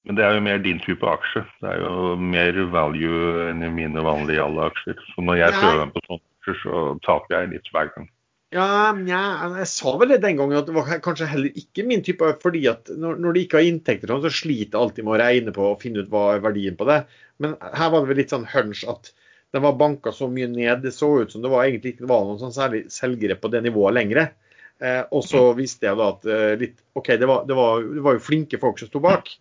Men 0.08 0.16
det 0.16 0.24
er 0.24 0.38
jo 0.38 0.44
mer 0.46 0.62
din 0.64 0.80
type 0.80 1.04
aksje. 1.04 1.44
Det 1.60 1.72
er 1.74 1.82
jo 1.84 2.14
mer 2.16 2.58
value 2.72 3.48
enn 3.50 3.66
i 3.68 3.72
mine 3.82 4.04
vanlige 4.06 4.44
alle 4.44 4.70
aksjer. 4.70 5.02
Så 5.12 5.24
når 5.28 5.42
jeg 5.42 5.58
prøver 5.58 5.82
meg 5.82 5.98
på 5.98 6.04
sånne 6.06 6.24
aksjer, 6.24 6.62
så 6.62 6.84
taper 7.04 7.36
jeg 7.36 7.50
litt 7.56 7.74
hver 7.74 7.92
gang. 7.96 8.08
Ja, 8.56 8.94
nja, 8.96 9.22
jeg 9.60 9.68
sa 9.68 9.92
vel 10.00 10.14
det 10.14 10.22
den 10.24 10.38
gangen 10.40 10.56
at 10.56 10.70
det 10.70 10.76
var 10.78 11.02
kanskje 11.04 11.28
heller 11.28 11.60
ikke 11.60 11.84
min 11.84 12.04
type, 12.08 12.30
fordi 12.40 12.62
at 12.72 12.88
når, 12.88 13.18
når 13.20 13.36
de 13.36 13.42
ikke 13.44 13.60
har 13.60 13.68
inntekter, 13.68 14.08
sånn, 14.08 14.24
så 14.24 14.32
sliter 14.32 14.78
jeg 14.78 14.80
alltid 14.80 15.04
med 15.04 15.18
å 15.18 15.20
regne 15.20 15.54
på 15.58 15.66
og 15.74 15.82
finne 15.82 16.06
ut 16.06 16.14
hva 16.14 16.22
er 16.38 16.46
verdien 16.46 16.78
på 16.80 16.88
det. 16.88 17.02
Men 17.44 17.58
her 17.60 17.92
var 17.92 18.06
det 18.06 18.12
vel 18.14 18.22
litt 18.24 18.32
sånn 18.32 18.48
hunch 18.54 18.86
at 18.88 19.12
den 19.52 19.66
var 19.66 19.76
banka 19.80 20.14
så 20.16 20.30
mye 20.32 20.48
ned. 20.54 20.86
Det 20.86 20.94
så 20.96 21.10
ut 21.20 21.36
som 21.36 21.44
det 21.44 21.52
var 21.52 21.66
egentlig 21.66 21.98
ikke 21.98 22.08
var 22.08 22.24
noen 22.30 22.40
sånn 22.40 22.56
særlig 22.56 22.86
selgere 22.96 23.36
på 23.36 23.52
det 23.52 23.66
nivået 23.68 24.00
lenger. 24.00 24.32
Eh, 24.80 25.04
og 25.12 25.28
så 25.28 25.50
visste 25.58 25.90
jeg 25.90 26.00
da 26.00 26.08
at 26.14 26.26
eh, 26.32 26.56
litt, 26.64 26.80
OK, 26.96 27.12
det 27.20 27.28
var, 27.28 27.44
det, 27.50 27.60
var, 27.60 27.84
det 27.84 28.08
var 28.08 28.16
jo 28.16 28.24
flinke 28.24 28.62
folk 28.64 28.80
som 28.80 28.88
sto 28.88 29.04
bak. 29.04 29.36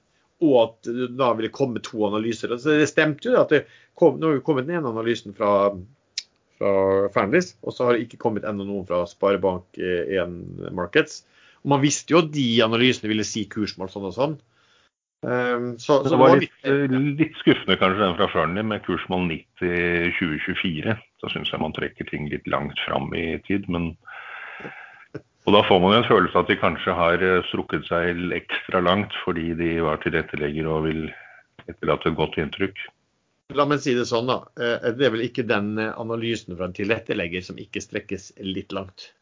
Og 0.45 0.57
at 0.61 0.89
det 0.89 1.13
da 1.17 1.31
ville 1.37 1.55
komme 1.55 1.81
to 1.85 2.03
analyser. 2.09 2.53
Altså, 2.53 2.75
det 2.77 2.91
stemte 2.91 3.31
jo. 3.31 3.37
at 3.41 3.55
det 3.55 3.65
kom, 3.97 4.19
Nå 4.21 4.29
har 4.29 4.41
jo 4.41 4.45
kommet 4.45 4.67
den 4.69 4.79
ene 4.79 4.93
analysen 4.93 5.37
fra 5.37 5.73
fra 6.57 7.09
Fearnleys, 7.13 7.55
og 7.63 7.75
så 7.75 7.87
har 7.87 7.97
det 7.97 8.07
ikke 8.07 8.21
kommet 8.23 8.47
ennå 8.49 8.67
noen 8.67 8.87
fra 8.89 9.03
Sparebank1 9.09 10.71
Markets. 10.77 11.25
Og 11.65 11.73
Man 11.75 11.83
visste 11.83 12.15
jo 12.15 12.23
at 12.25 12.31
de 12.35 12.47
analysene 12.65 13.11
ville 13.13 13.27
si 13.27 13.47
kursmål 13.51 13.91
sånn 13.93 14.09
og 14.09 14.15
sånn. 14.17 14.37
Um, 15.27 15.73
så, 15.81 16.03
så 16.05 16.13
Det 16.13 16.19
var 16.21 16.37
litt, 16.39 16.59
eh, 16.69 16.85
litt 17.19 17.39
skuffende 17.41 17.79
kanskje 17.81 18.05
den 18.05 18.19
fra 18.19 18.29
Fearnley 18.31 18.67
med 18.69 18.85
kursmål 18.87 19.27
90 19.33 20.13
2024. 20.21 20.97
Da 21.23 21.33
syns 21.33 21.51
jeg 21.53 21.63
man 21.63 21.75
trekker 21.77 22.09
ting 22.11 22.29
litt 22.31 22.47
langt 22.53 22.79
fram 22.87 23.11
i 23.17 23.35
tid. 23.49 23.69
men 23.73 23.97
og 25.47 25.55
Da 25.55 25.63
får 25.63 25.79
man 25.83 25.95
jo 25.95 26.01
en 26.01 26.09
følelse 26.09 26.35
av 26.35 26.45
at 26.45 26.51
de 26.51 26.59
kanskje 26.59 26.95
har 26.99 27.23
eh, 27.23 27.45
strukket 27.51 27.87
seg 27.87 28.35
ekstra 28.35 28.83
langt 28.83 29.15
fordi 29.23 29.53
de 29.59 29.77
var 29.87 30.01
tilrettelegger 30.03 30.67
og 30.67 30.89
vil 30.89 31.05
etterlate 31.71 32.11
et 32.11 32.19
godt 32.19 32.39
inntrykk. 32.43 32.81
La 33.55 33.67
meg 33.71 33.79
si 33.83 33.95
det 33.95 34.09
sånn, 34.11 34.27
da. 34.27 34.41
Eh, 34.59 34.91
Det 34.99 35.07
er 35.07 35.15
vel 35.15 35.27
ikke 35.29 35.47
den 35.47 35.77
eh, 35.79 35.95
analysen 35.95 36.57
fra 36.59 36.67
en 36.67 36.75
tilrettelegger 36.75 37.47
som 37.47 37.61
ikke 37.63 37.85
strekkes 37.85 38.33
litt 38.43 38.75
langt. 38.75 39.13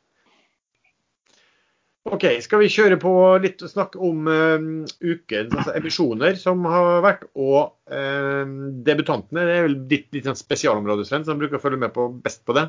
OK, 2.04 2.24
skal 2.44 2.60
vi 2.60 2.72
kjøre 2.72 2.98
på 3.00 3.10
litt 3.40 3.62
og 3.64 3.70
snakke 3.72 3.96
om 4.04 4.26
uh, 4.28 4.64
ukens 5.00 5.54
altså 5.56 5.72
emisjoner 5.72 6.36
som 6.36 6.60
har 6.68 6.98
vært, 7.00 7.22
og 7.32 7.78
uh, 7.88 8.44
debutantene. 8.84 9.46
Det 9.48 9.54
er 9.54 9.64
vel 9.64 9.78
ditt 9.88 10.10
litt 10.12 10.28
sånn 10.28 10.36
spesialområde, 10.36 11.06
Sven, 11.08 11.24
som 11.24 11.40
bruker 11.40 11.56
å 11.56 11.62
følge 11.62 11.80
med 11.80 11.94
på 11.96 12.10
best 12.26 12.44
på 12.44 12.56
det. 12.58 12.66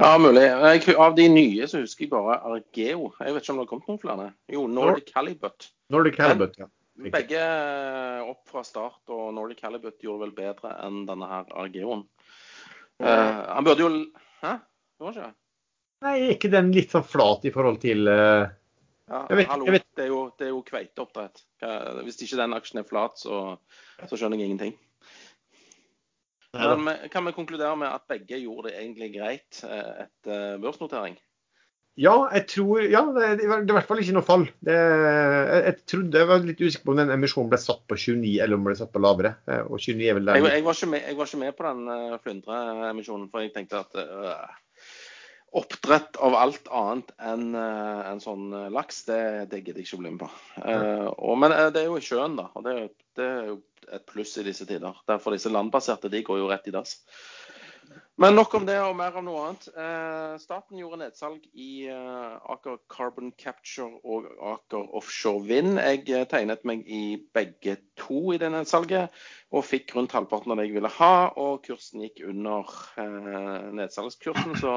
Ja, 0.00 0.10
mulig. 0.18 0.42
Jeg, 0.48 0.94
av 0.96 1.14
de 1.18 1.26
nye 1.28 1.66
så 1.68 1.80
husker 1.82 2.06
jeg 2.06 2.12
bare 2.12 2.38
Argeo. 2.48 3.10
Jeg 3.20 3.34
vet 3.36 3.42
ikke 3.44 3.52
om 3.52 3.58
det 3.60 3.64
har 3.66 3.70
kommet 3.70 3.88
noen 3.90 4.00
flere. 4.02 4.28
Jo, 4.52 4.62
Nordic 4.70 5.10
Halibut. 5.16 5.66
Nordic 5.92 6.16
Halibut, 6.22 6.56
ja. 6.60 6.68
Riktig. 7.00 7.12
Begge 7.16 7.42
opp 8.28 8.42
fra 8.50 8.62
start, 8.66 9.00
og 9.12 9.30
Nordic 9.36 9.60
Halibut 9.64 10.00
gjorde 10.04 10.26
vel 10.26 10.32
bedre 10.36 10.72
enn 10.84 11.02
denne 11.08 11.28
her 11.30 11.46
Argeoen. 11.62 12.02
Uh, 13.00 13.06
han 13.56 13.64
burde 13.64 13.80
jo 13.86 13.90
Hæ? 14.42 14.50
Det 14.60 15.04
var 15.06 15.14
ikke 15.14 15.22
det? 15.28 15.34
Nei, 16.04 16.14
ikke 16.34 16.50
den 16.52 16.68
litt 16.76 16.92
sånn 16.92 17.04
flat 17.08 17.44
i 17.48 17.52
forhold 17.54 17.78
til 17.80 18.08
uh... 18.08 18.48
Ja, 19.10 19.22
Jeg 19.32 19.38
vet- 19.40 19.48
hallo, 19.52 19.66
jeg 19.68 19.78
vet- 19.78 19.88
Det 19.96 20.04
er 20.04 20.10
jo, 20.12 20.20
det 20.38 20.46
er 20.46 20.52
jo 20.54 20.60
kveiteoppdrett. 20.64 21.40
Hvis 22.06 22.20
ikke 22.24 22.38
den 22.40 22.54
aksjen 22.56 22.80
er 22.80 22.86
flat, 22.88 23.18
så, 23.20 23.40
så 24.06 24.16
skjønner 24.16 24.38
jeg 24.40 24.48
ingenting. 24.52 24.76
Men 26.56 27.10
kan 27.12 27.26
vi 27.26 27.34
konkludere 27.36 27.76
med 27.78 27.92
at 27.92 28.08
begge 28.10 28.40
gjorde 28.42 28.70
det 28.70 28.78
egentlig 28.80 29.12
greit 29.14 29.60
eh, 29.66 30.06
etter 30.06 30.56
børsnotering? 30.62 31.18
Ja, 32.00 32.14
jeg 32.32 32.46
tror 32.48 32.84
Ja, 32.86 33.02
det 33.12 33.48
var 33.48 33.60
er 33.60 33.66
i 33.66 33.74
hvert 33.74 33.88
fall 33.88 34.00
ikke 34.02 34.14
noe 34.16 34.24
fall. 34.26 34.46
Det, 34.64 34.74
jeg, 34.74 35.60
jeg 35.66 35.76
trodde 35.90 36.22
jeg 36.22 36.30
var 36.30 36.46
litt 36.46 36.62
usikker 36.62 36.86
på 36.86 36.94
om 36.94 37.00
den 37.02 37.12
emisjonen 37.12 37.50
ble 37.52 37.60
satt 37.60 37.82
på 37.90 37.98
29 37.98 38.30
eller 38.38 38.56
om 38.56 38.62
den 38.62 38.70
ble 38.70 38.78
satt 38.78 38.94
på 38.94 39.02
lavere. 39.02 39.34
Eh, 39.50 39.62
Og 39.66 39.76
29 39.76 40.08
er 40.08 40.18
vel 40.18 40.30
der. 40.30 40.40
Jeg, 40.40 40.48
jeg, 40.54 40.66
var, 40.66 40.78
ikke 40.78 40.90
med, 40.94 41.04
jeg 41.06 41.18
var 41.18 41.30
ikke 41.30 41.42
med 41.44 41.58
på 41.58 41.68
den 41.68 41.84
uh, 41.90 42.18
Flyndre-emisjonen, 42.24 43.28
for 43.32 43.44
jeg 43.44 43.54
tenkte 43.54 43.82
at 43.82 44.00
øh, 44.00 44.58
oppdrett 45.60 46.20
av 46.22 46.38
alt 46.38 46.70
annet 46.80 47.12
enn 47.26 47.46
øh, 47.58 48.02
en 48.12 48.22
sånn 48.22 48.46
laks, 48.72 49.02
det, 49.10 49.22
det 49.50 49.64
gidder 49.64 49.82
jeg 49.82 49.90
ikke 49.90 49.98
å 49.98 50.04
bli 50.04 50.14
med 50.14 50.22
på. 50.22 50.30
Eh, 50.62 51.08
og, 51.10 51.34
men 51.42 51.56
det 51.74 51.82
er 51.82 51.90
jo 51.90 51.98
i 51.98 52.06
sjøen, 52.06 52.38
da. 52.38 52.48
Og 52.54 52.64
det, 52.66 52.76
det 53.18 53.26
er 53.26 53.50
jo 53.50 53.58
et 53.88 54.06
pluss 54.08 54.36
i 54.40 54.46
disse 54.46 54.66
tider. 54.68 54.96
Derfor 55.08 55.36
disse 55.36 55.52
landbaserte 55.52 56.10
de 56.12 56.24
går 56.26 56.42
jo 56.42 56.50
rett 56.50 56.68
i 56.68 56.74
dass. 56.74 56.98
Men 58.20 58.36
nok 58.36 58.52
om 58.54 58.66
det 58.68 58.76
og 58.84 58.98
mer 58.98 59.14
om 59.16 59.24
noe 59.24 59.42
annet. 59.46 59.62
Eh, 59.72 60.34
staten 60.42 60.76
gjorde 60.76 60.98
nedsalg 61.00 61.46
i 61.56 61.86
eh, 61.88 62.34
Aker 62.52 62.76
Carbon 62.92 63.30
Capture 63.40 63.96
og 64.04 64.26
Aker 64.50 64.90
Offshore 64.98 65.46
Vind. 65.48 65.80
Jeg 65.80 66.04
eh, 66.12 66.26
tegnet 66.28 66.66
meg 66.68 66.84
i 66.84 67.16
begge 67.34 67.78
to 67.96 68.34
i 68.34 68.40
det 68.42 68.52
nedsalget, 68.52 69.16
og 69.56 69.64
fikk 69.64 69.96
rundt 69.96 70.12
halvparten 70.12 70.52
av 70.52 70.60
det 70.60 70.68
jeg 70.68 70.76
ville 70.76 70.92
ha. 70.98 71.14
Og 71.40 71.64
kursen 71.64 72.04
gikk 72.04 72.20
under 72.28 72.68
eh, 73.00 73.70
nedsalgskursen, 73.80 74.58
så 74.60 74.76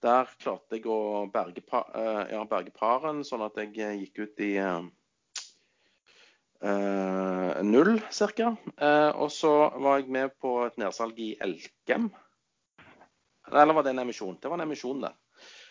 der 0.00 0.32
klarte 0.40 0.78
jeg 0.78 0.88
å 0.88 1.26
berge, 1.32 1.60
pa, 1.60 1.84
eh, 1.92 2.32
ja, 2.32 2.46
berge 2.48 2.72
paren, 2.72 3.20
sånn 3.28 3.44
at 3.44 3.60
jeg 3.60 3.76
eh, 3.76 3.98
gikk 4.06 4.24
ut 4.24 4.42
i 4.46 4.54
eh, 4.56 4.80
null 6.60 8.00
ca. 8.10 8.56
Eh, 8.76 9.10
og 9.16 9.30
så 9.32 9.52
var 9.80 10.00
jeg 10.00 10.12
med 10.12 10.34
på 10.40 10.58
et 10.66 10.76
nedsalg 10.80 11.18
i 11.20 11.32
Elkem. 11.40 12.10
Eller 13.50 13.74
var 13.74 13.84
det 13.84 13.94
en 13.94 14.04
emisjon? 14.04 14.38
Det 14.40 14.50
var 14.50 14.60
en 14.60 14.66
emisjon, 14.68 15.00
det. 15.02 15.12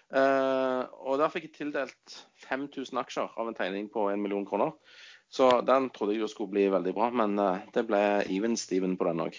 Eh, 0.10 0.82
og 1.06 1.20
der 1.22 1.30
fikk 1.30 1.50
jeg 1.50 1.56
tildelt 1.60 2.18
5000 2.48 3.02
aksjer 3.04 3.38
av 3.38 3.50
en 3.50 3.58
tegning 3.58 3.90
på 3.94 4.10
en 4.10 4.22
million 4.22 4.46
kroner. 4.48 4.74
Så 5.30 5.50
den 5.62 5.92
trodde 5.94 6.16
jeg 6.16 6.24
jo 6.24 6.32
skulle 6.32 6.56
bli 6.56 6.66
veldig 6.74 6.94
bra, 6.98 7.12
men 7.14 7.38
eh, 7.40 7.66
det 7.76 7.86
ble 7.90 8.02
even-steven 8.26 8.98
på 8.98 9.10
den 9.10 9.26
òg. 9.28 9.38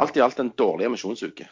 Alt 0.00 0.16
i 0.16 0.24
alt 0.24 0.40
en 0.40 0.54
dårlig 0.56 0.88
emisjonsuke. 0.88 1.48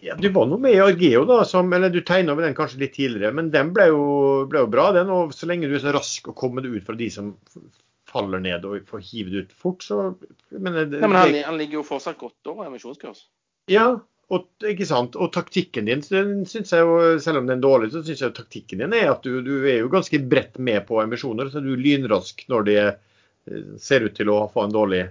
Ja, 0.00 0.14
du 0.14 0.28
var 0.30 0.46
nå 0.46 0.60
med 0.62 0.76
i 0.76 0.82
Argeo, 0.82 1.24
da, 1.26 1.40
som, 1.48 1.72
eller 1.74 1.90
du 1.90 2.00
tegna 2.06 2.36
med 2.38 2.44
den 2.46 2.54
kanskje 2.54 2.84
litt 2.84 2.94
tidligere, 2.94 3.34
men 3.34 3.48
den 3.50 3.72
ble 3.74 3.88
jo, 3.90 4.02
ble 4.50 4.62
jo 4.62 4.70
bra, 4.70 4.92
den. 4.94 5.10
Og 5.10 5.34
så 5.34 5.48
lenge 5.50 5.66
du 5.66 5.74
er 5.74 5.82
så 5.82 5.94
rask 5.96 6.30
å 6.30 6.36
komme 6.38 6.62
deg 6.62 6.76
ut 6.78 6.86
fra 6.86 6.94
de 6.98 7.08
som 7.10 7.32
faller 8.08 8.40
ned 8.44 8.62
og 8.64 8.86
får 8.88 9.02
hivet 9.10 9.34
det 9.34 9.42
ut 9.48 9.56
fort, 9.64 9.82
så 9.84 10.12
men, 10.54 10.78
det, 10.78 11.00
Nei, 11.02 11.08
men 11.08 11.18
han, 11.18 11.34
han 11.50 11.58
ligger 11.60 11.80
jo 11.80 11.88
fortsatt 11.90 12.16
godt 12.20 12.52
over 12.52 12.70
emisjonskurs. 12.70 13.26
Ja, 13.68 13.90
og, 14.28 14.46
ikke 14.64 14.86
sant? 14.88 15.16
og 15.16 15.32
taktikken 15.32 15.88
din, 15.88 16.04
synes 16.04 16.72
jeg 16.72 16.84
jo, 16.84 16.96
selv 17.22 17.42
om 17.42 17.48
den 17.48 17.58
er 17.58 17.64
dårlig, 17.64 17.90
så 17.92 18.02
syns 18.04 18.22
jeg 18.22 18.30
jo 18.30 18.38
taktikken 18.38 18.84
din 18.84 18.96
er 18.96 19.12
at 19.12 19.24
du, 19.24 19.40
du 19.44 19.54
er 19.64 19.82
jo 19.82 19.92
ganske 19.92 20.20
bredt 20.30 20.60
med 20.60 20.84
på 20.88 21.00
emisjoner. 21.02 21.48
Så 21.52 21.64
du 21.64 21.72
er 21.74 21.84
lynrask 21.84 22.44
når 22.52 22.66
de 22.68 22.76
eh, 22.84 23.70
ser 23.80 24.04
ut 24.04 24.16
til 24.16 24.32
å 24.32 24.42
få 24.52 24.66
en 24.66 24.76
dårlig 24.76 25.06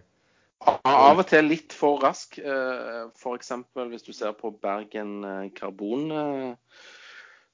Av 0.66 1.20
og 1.22 1.28
til 1.30 1.46
litt 1.48 1.74
for 1.76 2.02
rask. 2.02 2.40
Eh, 2.40 3.04
F.eks. 3.16 3.52
hvis 3.92 4.04
du 4.08 4.12
ser 4.14 4.34
på 4.38 4.52
Bergen 4.62 5.22
Carbon 5.24 6.10
Karbon 6.10 6.12
eh, 6.12 6.82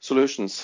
Solutions. 0.04 0.64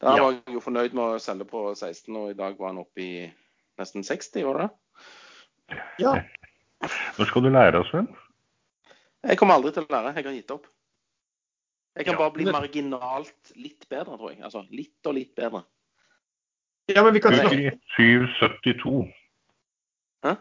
Der 0.00 0.20
var 0.20 0.32
jeg 0.34 0.54
jo 0.56 0.60
fornøyd 0.60 0.92
med 0.94 1.16
å 1.16 1.22
selge 1.22 1.46
på 1.48 1.62
16, 1.74 2.10
og 2.18 2.30
i 2.30 2.36
dag 2.38 2.58
var 2.58 2.72
han 2.74 2.82
oppe 2.82 3.00
i 3.00 3.12
nesten 3.80 4.04
60, 4.04 4.44
var 4.44 4.58
det 4.58 4.66
det? 4.66 5.78
Ja. 6.02 6.12
Når 7.16 7.30
skal 7.30 7.46
du 7.46 7.48
lære, 7.54 7.80
Sven? 7.88 8.10
Jeg 9.24 9.38
kommer 9.40 9.56
aldri 9.56 9.72
til 9.72 9.86
å 9.86 9.94
lære. 9.94 10.12
Jeg 10.18 10.26
har 10.26 10.36
gitt 10.36 10.52
opp. 10.52 10.66
Jeg 11.94 12.04
kan 12.04 12.14
Ja, 12.14 12.18
bare 12.18 12.34
bli 12.34 12.44
men- 12.44 12.52
marginalt 12.58 13.52
litt 13.56 13.88
bedre, 13.88 14.18
tror 14.18 14.30
jeg. 14.34 14.42
Altså 14.42 14.66
litt 14.70 15.06
og 15.06 15.14
litt 15.14 15.34
bedre. 15.34 15.64
Ja, 16.90 17.02
men 17.02 17.14
vi 17.14 17.20
kan 17.20 17.32
snakke 17.32 17.78
772. 17.96 19.06
Hæ? 20.26 20.34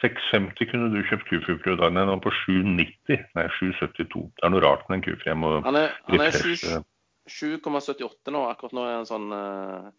650 0.00 0.70
kunne 0.70 0.88
du 0.94 1.00
kjøpt 1.04 1.28
Q-Free 1.28 1.60
i 1.60 1.76
dag. 1.76 1.92
Nei, 1.92 2.02
den 2.02 2.12
var 2.14 2.22
på 2.24 2.32
790. 2.42 3.24
Nei, 3.36 3.46
772. 3.58 4.22
Det 4.36 4.46
er 4.46 4.52
noe 4.54 4.64
rart 4.64 4.86
med 4.88 4.98
den 4.98 5.04
Q-Free. 5.06 5.32
Jeg 5.32 5.40
må 5.40 5.52
Han 5.66 5.78
er, 5.78 5.94
han 6.08 6.24
er 6.24 6.84
7,78 7.30 8.34
nå. 8.34 8.44
Akkurat 8.48 8.76
nå 8.76 8.84
er 8.86 8.98
han 8.98 9.08
sånn 9.08 9.28
uh, 9.34 9.90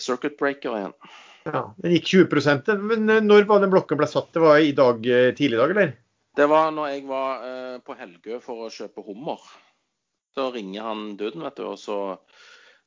circuit 0.00 0.36
breaker 0.40 0.78
igjen. 0.78 0.94
ja, 1.48 1.62
Den 1.84 1.96
gikk 1.96 2.12
20 2.14 2.62
den. 2.66 2.84
Men 2.90 3.12
eh, 3.12 3.24
når 3.24 3.48
var 3.50 3.62
den 3.64 3.72
blokken 3.72 4.00
ble 4.00 4.08
satt? 4.10 4.32
Det 4.34 4.42
var 4.42 4.60
i 4.64 4.74
dag 4.76 5.06
eh, 5.06 5.30
tidlig 5.36 5.58
i 5.58 5.62
dag, 5.62 5.74
eller? 5.76 5.96
Det 6.38 6.46
var 6.48 6.70
når 6.74 6.92
jeg 6.94 7.08
var 7.08 7.42
uh, 7.44 7.80
på 7.84 7.96
Helgø 7.98 8.38
for 8.44 8.66
å 8.66 8.72
kjøpe 8.72 9.04
hummer. 9.06 9.42
Så 10.36 10.48
ringer 10.54 10.86
han 10.86 11.10
duden, 11.18 11.44
vet 11.44 11.58
du, 11.58 11.66
og 11.72 11.78
så 11.80 11.98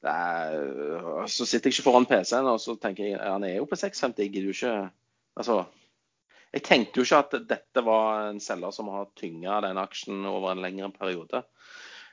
det 0.01 0.09
er, 0.09 1.27
Så 1.29 1.45
sitter 1.45 1.69
jeg 1.69 1.75
ikke 1.75 1.85
foran 1.85 2.07
PC-en, 2.09 2.47
og 2.49 2.61
så 2.63 2.73
tenker 2.81 3.11
jeg 3.11 3.19
han 3.21 3.43
er 3.45 3.59
jo 3.59 3.67
på 3.69 3.77
650, 3.77 4.23
jeg 4.23 4.33
gidder 4.33 4.49
jo 4.49 4.57
ikke 4.57 4.75
Altså, 5.39 5.61
jeg 6.51 6.63
tenkte 6.67 6.99
jo 6.99 7.05
ikke 7.07 7.19
at 7.23 7.35
dette 7.49 7.83
var 7.85 8.29
en 8.29 8.39
selger 8.43 8.73
som 8.75 8.89
har 8.91 9.07
tynga 9.19 9.61
den 9.65 9.79
aksjen 9.81 10.25
over 10.27 10.51
en 10.51 10.61
lengre 10.63 10.91
periode. 10.95 11.43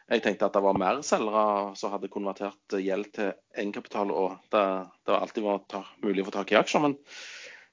Jeg 0.08 0.22
tenkte 0.24 0.46
at 0.48 0.54
det 0.56 0.62
var 0.64 0.78
mer 0.80 1.02
selgere 1.04 1.74
som 1.76 1.92
hadde 1.92 2.08
konvertert 2.08 2.76
gjeld 2.80 3.10
til 3.12 3.32
egenkapital, 3.58 4.12
og 4.14 4.38
det, 4.54 4.62
det 5.04 5.16
alltid 5.18 5.44
var 5.44 5.58
ta, 5.68 5.82
mulig 6.04 6.22
å 6.24 6.28
få 6.30 6.36
tak 6.38 6.52
i 6.54 6.58
aksjer. 6.60 6.84
Men 6.86 6.94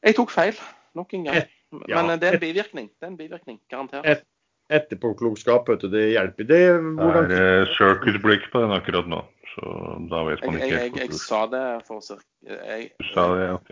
jeg 0.03 0.17
tok 0.17 0.33
feil 0.33 0.57
nok 0.97 1.13
en 1.15 1.29
gang. 1.29 1.45
ja. 1.87 2.01
Men 2.01 2.19
det 2.19 2.27
er 2.31 2.39
en 2.39 2.43
bivirkning. 2.43 2.89
Det 2.97 3.07
er 3.07 3.13
en 3.13 3.19
bivirkning, 3.21 3.61
garantert. 3.71 4.05
Et- 4.15 4.25
Etterpåklokskap, 4.73 5.67
vet 5.69 5.83
du, 5.83 5.91
det 5.93 6.07
hjelper. 6.15 6.47
Det, 6.49 6.57
Det 6.97 7.37
er 7.37 7.59
eh, 7.61 7.67
circuit 7.77 8.15
break 8.23 8.47
på 8.49 8.63
den 8.63 8.71
akkurat 8.73 9.05
nå. 9.05 9.19
Så 9.51 9.73
da 10.09 10.23
vet 10.25 10.41
man 10.41 10.57
ikke 10.57 10.69
jeg, 10.71 10.79
jeg, 10.79 10.95
jeg 10.97 11.11
jeg 11.11 11.19
sa 11.21 11.43
det 11.51 11.61
for 11.85 12.01
cirka 12.01 12.57
jeg, 12.65 12.87
Du 12.97 13.05
sa 13.11 13.27
det, 13.37 13.45
ok. 13.59 13.69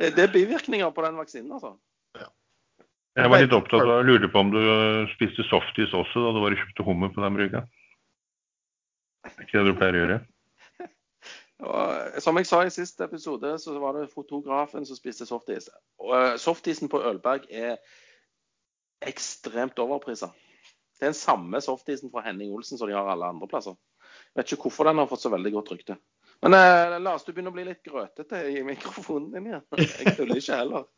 Det 0.00 0.22
er 0.22 0.32
bivirkninger 0.32 0.90
på 0.94 1.04
den 1.04 1.18
vaksinen, 1.20 1.52
altså. 1.52 1.76
Jeg 3.12 3.28
var 3.28 3.42
litt 3.42 3.52
opptatt 3.52 3.84
av, 3.84 4.06
lurte 4.08 4.28
på 4.32 4.40
om 4.40 4.50
du 4.54 4.60
spiste 5.12 5.44
softis 5.44 5.92
også 5.92 6.22
da 6.24 6.30
du 6.32 6.38
var 6.40 6.54
og 6.54 6.60
kjøpte 6.62 6.86
hummer 6.86 7.10
på 7.12 7.20
den 7.20 7.34
brygga? 7.36 7.60
Er 9.28 9.42
ikke 9.44 9.58
det 9.58 9.66
du 9.66 9.76
pleier 9.76 9.98
å 9.98 10.00
gjøre? 10.00 10.16
Og, 11.68 12.22
som 12.24 12.40
jeg 12.40 12.48
sa 12.48 12.62
i 12.64 12.72
siste 12.74 13.04
episode, 13.04 13.52
så 13.60 13.74
var 13.78 13.98
det 13.98 14.08
fotografen 14.10 14.88
som 14.88 14.98
spiste 14.98 15.28
softis. 15.28 15.68
Og 16.00 16.14
eh, 16.16 16.38
softisen 16.40 16.90
på 16.90 17.02
Ølberg 17.04 17.44
er 17.52 17.76
ekstremt 19.06 19.78
overprisa. 19.82 20.32
Det 20.96 21.06
er 21.06 21.12
den 21.12 21.18
samme 21.18 21.60
softisen 21.62 22.10
fra 22.10 22.24
Henning 22.24 22.50
Olsen 22.56 22.80
som 22.80 22.88
de 22.88 22.96
har 22.96 23.12
alle 23.12 23.28
andre 23.28 23.46
plasser. 23.50 23.76
Jeg 24.32 24.40
Vet 24.40 24.56
ikke 24.56 24.70
hvorfor 24.70 24.88
den 24.88 25.02
har 25.02 25.10
fått 25.10 25.22
så 25.22 25.30
veldig 25.30 25.52
godt 25.54 25.70
rykte. 25.74 25.98
Men 26.42 26.54
eh, 26.58 26.98
Lars, 27.02 27.22
du 27.24 27.30
begynner 27.30 27.52
å 27.52 27.54
bli 27.54 27.64
litt 27.68 27.84
grøtete 27.86 28.40
i 28.50 28.64
mikrofonen 28.66 29.30
din 29.30 29.48
igjen. 29.52 29.62
Jeg 29.78 30.14
tuller 30.16 30.40
ikke 30.40 30.58
heller. 30.58 30.88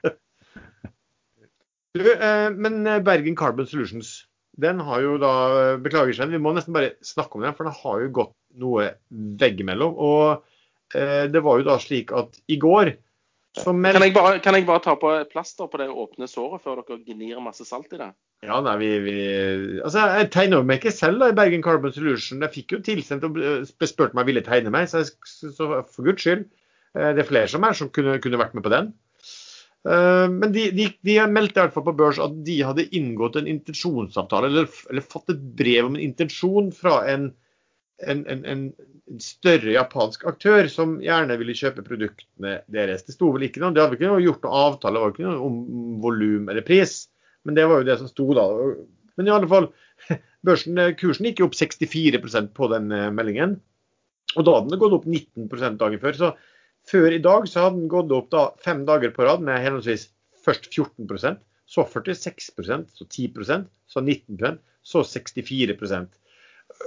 du, 1.98 2.06
eh, 2.14 2.46
men 2.56 2.80
eh, 2.88 3.02
Bergen 3.04 3.36
Carbon 3.36 3.68
Solutions, 3.68 4.14
den 4.60 4.80
har 4.86 5.04
jo 5.04 5.18
da 5.20 5.34
eh, 5.58 5.74
Beklager 5.84 6.16
seg, 6.16 6.32
vi 6.32 6.40
må 6.40 6.54
nesten 6.56 6.76
bare 6.76 6.94
snakke 7.04 7.36
om 7.36 7.44
den, 7.44 7.56
for 7.58 7.68
det 7.68 7.76
har 7.82 8.00
jo 8.00 8.14
gått 8.22 8.34
noe 8.64 8.88
veggimellom. 9.42 10.00
Og 10.00 10.96
eh, 10.96 11.28
det 11.28 11.44
var 11.44 11.60
jo 11.60 11.68
da 11.68 11.76
slik 11.82 12.16
at 12.16 12.40
i 12.48 12.56
går 12.64 12.94
Kan 13.58 13.82
jeg, 13.82 14.12
bare, 14.14 14.38
kan 14.38 14.54
jeg 14.54 14.62
bare 14.68 14.82
ta 14.84 14.92
på 14.94 15.10
plaster 15.32 15.66
på 15.66 15.78
det 15.80 15.88
åpne 15.90 16.28
såret 16.30 16.62
før 16.62 16.84
dere 16.86 17.00
gnir 17.02 17.40
masse 17.42 17.64
salt 17.66 17.90
i 17.96 17.98
det? 17.98 18.12
Ja, 18.46 18.60
nei, 18.62 18.76
vi, 18.78 18.90
vi 19.02 19.14
Altså, 19.82 20.04
jeg 20.20 20.28
tegner 20.30 20.62
meg 20.64 20.78
ikke 20.78 20.92
selv 20.94 21.18
da 21.20 21.32
i 21.32 21.36
Bergen 21.36 21.64
Carbon 21.66 21.92
Solution. 21.92 22.44
Jeg 22.46 22.54
fikk 22.54 22.76
jo 22.76 22.80
tilsendt 22.86 23.26
og 23.26 23.40
spurte 23.90 24.14
om 24.14 24.22
jeg 24.22 24.30
ville 24.30 24.44
tegne 24.46 24.70
meg, 24.70 24.86
så, 24.88 25.02
jeg, 25.02 25.18
så 25.26 25.50
så 25.56 25.68
for 25.82 26.06
guds 26.06 26.22
skyld. 26.22 26.46
eh, 26.94 27.10
Det 27.18 27.24
er 27.24 27.28
flere 27.32 27.50
som 27.50 27.66
er 27.66 27.74
som 27.76 27.90
kunne, 27.90 28.20
kunne 28.22 28.38
vært 28.40 28.54
med 28.54 28.64
på 28.68 28.72
den. 28.72 28.92
Eh, 29.90 30.28
Men 30.30 30.54
de, 30.54 30.68
de, 30.76 30.86
de 31.10 31.18
meldte 31.26 31.58
i 31.58 31.64
hvert 31.64 31.74
fall 31.74 31.88
på 31.90 31.96
børs 31.98 32.22
at 32.22 32.38
de 32.46 32.60
hadde 32.62 32.86
inngått 32.96 33.40
en 33.42 33.50
intensjonsavtale, 33.50 34.52
eller, 34.54 34.70
eller 34.94 35.10
fått 35.10 35.34
et 35.34 35.42
brev 35.58 35.90
om 35.90 35.98
en 35.98 36.06
intensjon 36.06 36.70
fra 36.76 37.00
en, 37.10 37.32
en, 38.08 38.22
en, 38.30 38.44
en 38.48 39.20
større 39.20 39.74
japansk 39.74 40.24
aktør 40.30 40.68
som 40.70 40.98
gjerne 41.02 41.36
ville 41.40 41.56
kjøpe 41.56 41.84
produktene 41.86 42.60
deres. 42.70 43.04
Det 43.06 43.16
sto 43.16 43.32
vel 43.34 43.48
ikke 43.48 43.62
noe, 43.62 43.74
det 43.74 43.82
hadde 43.82 43.96
vi 43.96 44.00
ikke 44.00 44.20
gjort 44.26 44.46
noe 44.46 44.62
avtale, 44.68 45.02
var 45.02 45.14
ikke 45.14 45.26
noe 45.26 45.48
om 45.48 45.58
volum 46.04 46.50
eller 46.52 46.66
pris. 46.66 47.02
Men 47.48 47.56
det 47.56 47.66
var 47.66 47.80
jo 47.80 47.88
det 47.88 47.98
som 48.00 48.10
sto 48.10 48.28
da. 48.36 48.46
Men 49.18 49.28
i 49.28 49.34
alle 49.34 49.50
fall, 49.50 49.70
børsen, 50.46 50.78
kursen 51.00 51.30
gikk 51.30 51.42
jo 51.42 51.50
opp 51.50 51.58
64% 51.58 52.54
på 52.56 52.70
den 52.72 52.94
eh, 52.94 53.10
meldingen. 53.16 53.58
Og 54.36 54.46
da 54.46 54.56
hadde 54.56 54.72
den 54.72 54.82
gått 54.82 54.96
opp 55.00 55.08
19% 55.10 55.80
dagen 55.80 56.02
før. 56.02 56.18
Så 56.18 56.32
før 56.90 57.12
i 57.16 57.22
dag 57.22 57.48
så 57.50 57.66
hadde 57.66 57.80
den 57.80 57.92
gått 57.92 58.12
opp 58.14 58.30
da 58.32 58.48
fem 58.64 58.84
dager 58.88 59.12
på 59.14 59.26
rad 59.26 59.42
med 59.44 59.62
henholdsvis 59.64 60.08
først 60.44 60.70
14% 60.70 61.40
så 61.70 61.84
46% 61.86 62.86
så 62.96 63.04
10% 63.06 63.66
så 63.86 64.00
19% 64.02 64.58
så 64.82 65.02
64 65.04 65.76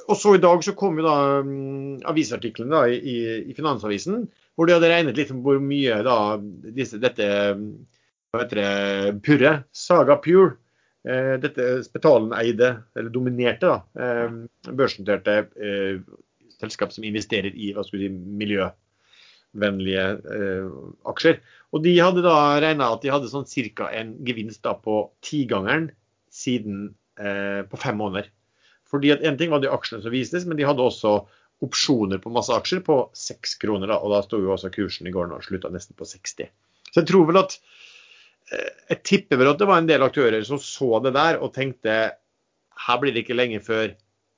og 0.08 0.18
så 0.20 0.36
i 0.36 0.42
dag 0.42 0.64
så 0.66 0.74
kom 0.78 0.98
jo 1.00 1.06
da 1.06 1.18
um, 1.46 2.00
da 2.02 2.84
i, 2.90 3.16
i, 3.50 3.54
Finansavisen, 3.56 4.26
hvor 4.56 4.68
de 4.68 4.76
hadde 4.76 4.90
regnet 4.92 5.20
litt 5.20 5.32
på 5.32 5.42
hvor 5.46 5.62
mye 5.64 6.02
da 6.06 6.18
disse, 6.76 7.00
dette 7.02 7.28
um, 7.54 7.68
hva 8.34 8.42
heter 8.42 8.60
det, 8.60 9.16
Purre, 9.22 9.54
Saga 9.78 10.18
Pure, 10.18 10.56
eh, 11.06 11.36
dette 11.38 11.84
Spetalen 11.86 12.32
eide, 12.34 12.72
eller 12.98 13.14
dominerte, 13.14 13.70
da, 13.70 13.84
eh, 13.94 14.72
børsnoterte 14.74 15.36
eh, 15.54 16.00
selskap 16.58 16.96
som 16.96 17.06
investerer 17.06 17.54
i 17.54 17.70
hva 17.76 17.86
skulle 17.86 18.10
si, 18.10 18.32
miljøvennlige 18.42 20.08
eh, 20.34 20.80
aksjer. 21.14 21.44
Og 21.78 21.86
de 21.86 21.94
hadde 22.00 22.26
da 22.26 22.38
regna 22.64 22.90
at 22.96 23.06
de 23.06 23.14
hadde 23.14 23.30
sånn 23.30 23.46
ca. 23.78 23.92
en 23.94 24.16
gevinst 24.26 24.64
da 24.66 24.74
på 24.82 25.04
tigangeren 25.22 25.92
siden 26.34 26.88
eh, 27.22 27.62
på 27.70 27.78
fem 27.86 28.02
måneder. 28.02 28.34
Fordi 28.94 29.10
at 29.16 29.24
En 29.26 29.38
ting 29.40 29.50
var 29.50 29.64
de 29.64 29.72
aksjene 29.74 30.04
som 30.06 30.14
vistes, 30.14 30.46
men 30.46 30.60
de 30.60 30.68
hadde 30.70 30.84
også 30.86 31.16
opsjoner 31.66 32.20
på 32.22 32.32
masse 32.34 32.54
aksjer 32.54 32.84
på 32.86 32.98
seks 33.18 33.56
kroner. 33.62 33.90
Da, 33.90 33.98
og 34.04 34.12
da 34.14 34.20
sto 34.26 34.38
jo 34.42 34.52
også 34.54 34.70
kursen 34.74 35.08
i 35.10 35.14
går 35.16 35.32
og 35.34 35.46
slutta 35.46 35.72
nesten 35.74 35.98
på 35.98 36.06
60. 36.10 36.50
Så 36.92 37.02
jeg 37.02 37.10
tror 37.10 37.26
vel 37.30 37.40
at 37.42 37.56
eh, 38.52 38.70
Jeg 38.92 39.04
tipper 39.10 39.40
vel 39.42 39.50
at 39.54 39.62
det 39.62 39.70
var 39.70 39.82
en 39.82 39.90
del 39.90 40.06
aktører 40.06 40.44
som 40.46 40.62
så 40.62 41.00
det 41.06 41.16
der 41.18 41.40
og 41.42 41.54
tenkte 41.56 41.96
her 42.84 43.00
blir 43.02 43.14
det 43.16 43.24
ikke 43.24 43.38
lenge 43.38 43.62
før 43.64 43.94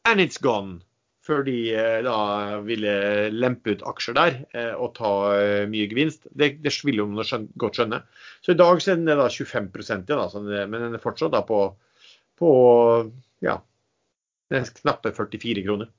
and 0.05 0.21
it's 0.21 0.39
gone. 0.41 0.79
Før 1.25 1.41
de 1.47 1.57
eh, 1.73 1.99
da 2.05 2.59
ville 2.61 2.95
lempe 3.33 3.73
ut 3.73 3.83
aksjer 3.89 4.15
der 4.15 4.35
eh, 4.53 4.73
og 4.77 4.93
ta 4.99 5.11
mye 5.71 5.89
gevinst. 5.89 6.27
Det, 6.31 6.59
det 6.61 6.75
vil 6.85 7.01
jo 7.01 7.07
man 7.09 7.49
godt 7.57 7.79
skjønne. 7.81 8.03
Så 8.45 8.53
i 8.53 8.59
dag 8.59 8.79
så 8.83 8.93
er 8.93 9.01
den 9.01 9.09
da 9.09 9.25
25 9.27 9.71
igjen, 10.05 10.19
er- 10.21 10.69
men 10.69 10.85
den 10.85 10.93
er 10.99 11.01
fortsatt 11.01 11.33
da 11.33 11.41
på, 11.47 11.63
på 12.37 12.51
ja, 13.41 13.57
det 14.51 14.61
er 14.61 14.73
knappe 14.81 15.11
44 15.15 15.63
kroner. 15.65 15.91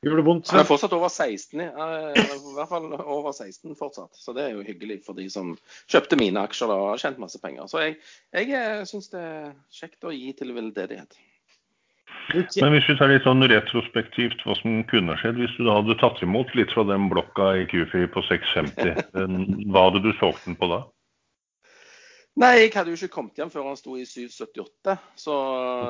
Gjør 0.00 0.16
det 0.16 0.24
vondt? 0.24 0.48
Han 0.48 0.62
er 0.62 0.68
fortsatt 0.68 0.94
over 0.96 1.10
16, 1.12 1.60
ja. 1.60 1.72
Han 1.76 1.90
er 2.08 2.14
i 2.16 2.52
hvert 2.56 2.70
fall 2.70 2.86
over 2.96 3.34
16 3.36 3.74
fortsatt. 3.76 4.14
Så 4.16 4.32
det 4.32 4.46
er 4.46 4.54
jo 4.54 4.64
hyggelig 4.64 5.02
for 5.04 5.18
de 5.18 5.26
som 5.32 5.52
kjøpte 5.92 6.16
mine 6.16 6.40
aksjer 6.40 6.70
da, 6.72 6.78
og 6.80 6.92
har 6.94 7.02
tjent 7.02 7.20
masse 7.20 7.40
penger. 7.42 7.66
Så 7.68 7.82
jeg, 7.82 7.98
jeg 8.32 8.86
syns 8.88 9.10
det 9.12 9.20
er 9.20 9.50
kjekt 9.76 10.08
å 10.08 10.14
gi 10.14 10.32
til 10.38 10.54
veldedighet. 10.56 11.18
Men 12.32 12.72
hvis 12.72 12.86
vi 12.88 12.96
tar 12.96 13.10
litt 13.10 13.26
sånn 13.26 13.44
retrospektivt 13.50 14.40
hva 14.46 14.54
som 14.60 14.80
kunne 14.90 15.16
skjedd 15.20 15.38
hvis 15.40 15.52
du 15.58 15.64
da 15.66 15.80
hadde 15.80 15.98
tatt 16.00 16.22
imot 16.24 16.52
litt 16.58 16.72
fra 16.72 16.84
den 16.86 17.08
blokka 17.10 17.50
i 17.58 17.66
Q4 17.70 18.06
på 18.14 18.22
650, 18.28 19.10
hva 19.70 19.86
hadde 19.88 20.02
du 20.06 20.12
solgt 20.20 20.46
den 20.46 20.56
på 20.58 20.70
da? 20.70 20.84
Nei, 22.38 22.52
jeg 22.60 22.70
hadde 22.76 22.92
jo 22.92 22.98
ikke 23.00 23.14
kommet 23.16 23.38
hjem 23.40 23.50
før 23.50 23.66
han 23.72 23.78
sto 23.78 23.96
i 23.98 24.06
778, 24.06 24.94
så 25.18 25.34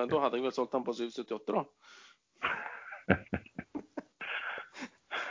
da 0.09 0.23
hadde 0.23 0.41
jeg 0.41 0.47
vel 0.47 0.55
solgt 0.57 0.73
han 0.79 0.87
på 0.87 0.97
778, 0.97 1.53
da. 1.53 1.63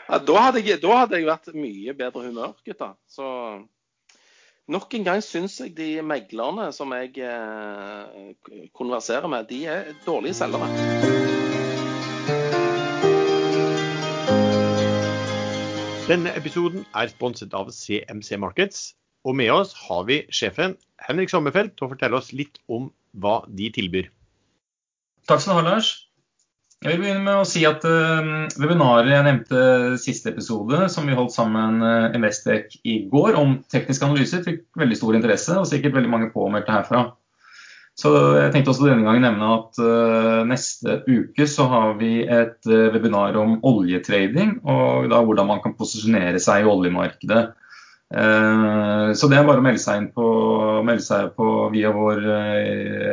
Ja, 0.10 0.18
da, 0.26 0.36
hadde 0.42 0.62
jeg, 0.66 0.80
da 0.82 0.96
hadde 1.04 1.20
jeg 1.20 1.28
vært 1.28 1.52
mye 1.54 1.94
bedre 1.94 2.24
humør, 2.26 2.56
gutta. 2.66 2.88
Så 3.06 3.26
nok 4.74 4.96
en 4.98 5.04
gang 5.06 5.22
syns 5.22 5.60
jeg 5.62 5.76
de 5.78 5.90
meglerne 6.02 6.72
som 6.74 6.96
jeg 6.98 7.14
eh, 7.22 8.32
konverserer 8.74 9.30
med, 9.30 9.46
de 9.52 9.60
er 9.70 9.92
dårlige 10.08 10.34
selgere. 10.40 10.66
Denne 16.10 16.34
episoden 16.34 16.88
er 16.98 17.14
sponset 17.14 17.54
av 17.54 17.70
CMC 17.70 18.42
Markets. 18.42 18.96
Og 19.28 19.36
med 19.36 19.52
oss 19.52 19.74
har 19.88 20.06
vi 20.08 20.22
sjefen 20.32 20.78
Henrik 21.04 21.32
Sommerfelt 21.32 21.76
til 21.76 21.88
å 21.88 21.92
fortelle 21.94 22.20
oss 22.20 22.32
litt 22.36 22.62
om 22.72 22.92
hva 23.20 23.42
de 23.48 23.72
tilbyr. 23.76 24.08
Takk 25.28 25.44
skal 25.44 25.58
du 25.58 25.60
ha, 25.60 25.66
Lars. 25.74 25.90
Jeg 26.80 26.96
vil 26.96 27.02
begynne 27.04 27.26
med 27.26 27.42
å 27.42 27.48
si 27.48 27.66
at 27.68 27.84
uh, 27.84 28.48
webinaret 28.56 29.12
jeg 29.12 29.26
nevnte 29.26 29.64
siste 30.00 30.32
episode, 30.32 30.86
som 30.94 31.10
vi 31.10 31.18
holdt 31.18 31.36
sammen 31.36 31.82
uh, 31.84 32.08
Investec 32.16 32.78
i 32.88 33.02
går 33.12 33.36
om 33.36 33.58
teknisk 33.68 34.06
analyser, 34.08 34.46
fikk 34.46 34.64
veldig 34.80 34.96
stor 34.96 35.18
interesse, 35.20 35.58
og 35.60 35.68
sikkert 35.68 35.98
veldig 35.98 36.14
mange 36.14 36.30
påmeldte 36.32 36.72
herfra. 36.72 37.04
Så 38.00 38.14
jeg 38.38 38.54
tenkte 38.54 38.72
også 38.72 38.88
denne 38.88 39.04
gangen 39.04 39.26
nevne 39.28 39.52
at 39.58 39.82
uh, 39.84 40.48
neste 40.48 41.02
uke 41.10 41.50
så 41.52 41.68
har 41.68 41.98
vi 42.00 42.22
et 42.24 42.72
uh, 42.72 42.88
webinar 42.96 43.36
om 43.42 43.58
oljetrading, 43.68 44.62
og 44.64 45.12
da 45.12 45.20
hvordan 45.20 45.52
man 45.52 45.60
kan 45.66 45.76
posisjonere 45.76 46.40
seg 46.40 46.64
i 46.64 46.72
oljemarkedet. 46.72 47.44
Uh, 48.10 49.14
så 49.14 49.28
det 49.30 49.38
er 49.38 49.46
bare 49.46 49.62
å 49.62 49.66
melde 49.66 49.82
seg 49.84 50.08
på, 50.16 50.28
melde 50.86 51.06
seg 51.06 51.34
på 51.38 51.50
via 51.74 51.92
vår 51.94 52.24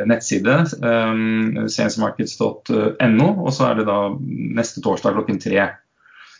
nettside, 0.09 0.55
um, 0.81 1.67
og 1.67 3.51
så 3.53 3.67
er 3.67 3.77
det 3.77 3.85
da 3.89 3.99
neste 4.57 4.81
torsdag 4.81 5.19
klokken 5.19 5.41
tre. 5.43 5.67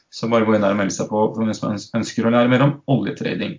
Så 0.09 0.29
bare 0.31 0.47
gå 0.47 0.55
inn 0.55 0.63
der 0.63 0.73
og 0.73 0.79
melde 0.79 0.95
seg 0.95 1.09
på 1.11 1.27
hvis 1.37 1.61
man 1.65 1.77
ønsker 1.99 2.25
å 2.25 2.33
lære 2.33 2.51
mer 2.51 2.65
om 2.65 2.75
oljetrading. 2.95 3.57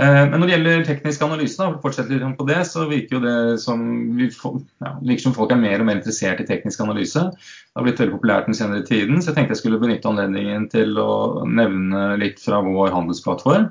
Eh, 0.00 0.24
men 0.26 0.40
når 0.40 0.48
det 0.48 0.54
gjelder 0.56 0.86
teknisk 0.88 1.22
analyse, 1.22 1.58
da, 1.60 1.78
fortsette 1.82 2.10
litt 2.10 2.38
på 2.38 2.46
det, 2.48 2.58
så 2.66 2.88
virker 2.90 3.16
jo 3.16 3.22
det 3.22 3.36
som, 3.62 3.84
ja, 4.18 4.90
virker 4.98 5.22
som 5.28 5.36
folk 5.36 5.54
er 5.54 5.60
mer 5.62 5.78
og 5.78 5.86
mer 5.86 6.00
interessert 6.00 6.42
i 6.42 6.48
teknisk 6.48 6.82
analyse. 6.82 7.22
Det 7.30 7.78
har 7.78 7.86
blitt 7.86 8.02
veldig 8.02 8.16
populært 8.16 8.50
den 8.50 8.58
senere 8.58 8.82
tiden, 8.88 9.22
så 9.22 9.30
jeg 9.30 9.38
tenkte 9.38 9.54
jeg 9.54 9.62
skulle 9.62 9.82
benytte 9.82 10.10
anledningen 10.10 10.66
til 10.72 10.98
å 10.98 11.46
nevne 11.46 12.08
litt 12.18 12.42
fra 12.42 12.58
vår 12.66 12.90
handelsplattform. 12.96 13.70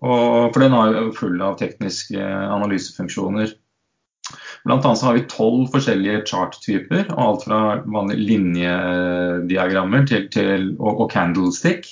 Og, 0.00 0.50
for 0.50 0.62
den 0.64 0.74
er 0.74 0.94
jo 0.96 1.08
full 1.14 1.42
av 1.44 1.58
tekniske 1.60 2.18
analysefunksjoner. 2.24 3.52
Blant 4.66 4.84
annet 4.84 5.00
så 5.00 5.08
har 5.08 5.16
vi 5.16 5.26
tolv 5.30 5.70
forskjellige 5.72 6.24
chart-typer, 6.28 7.12
alt 7.20 7.46
fra 7.46 7.60
vanlige 7.86 8.26
linjediagrammer 8.26 10.06
til, 10.08 10.26
til, 10.34 10.72
og, 10.80 11.04
og 11.04 11.12
candlestick 11.14 11.86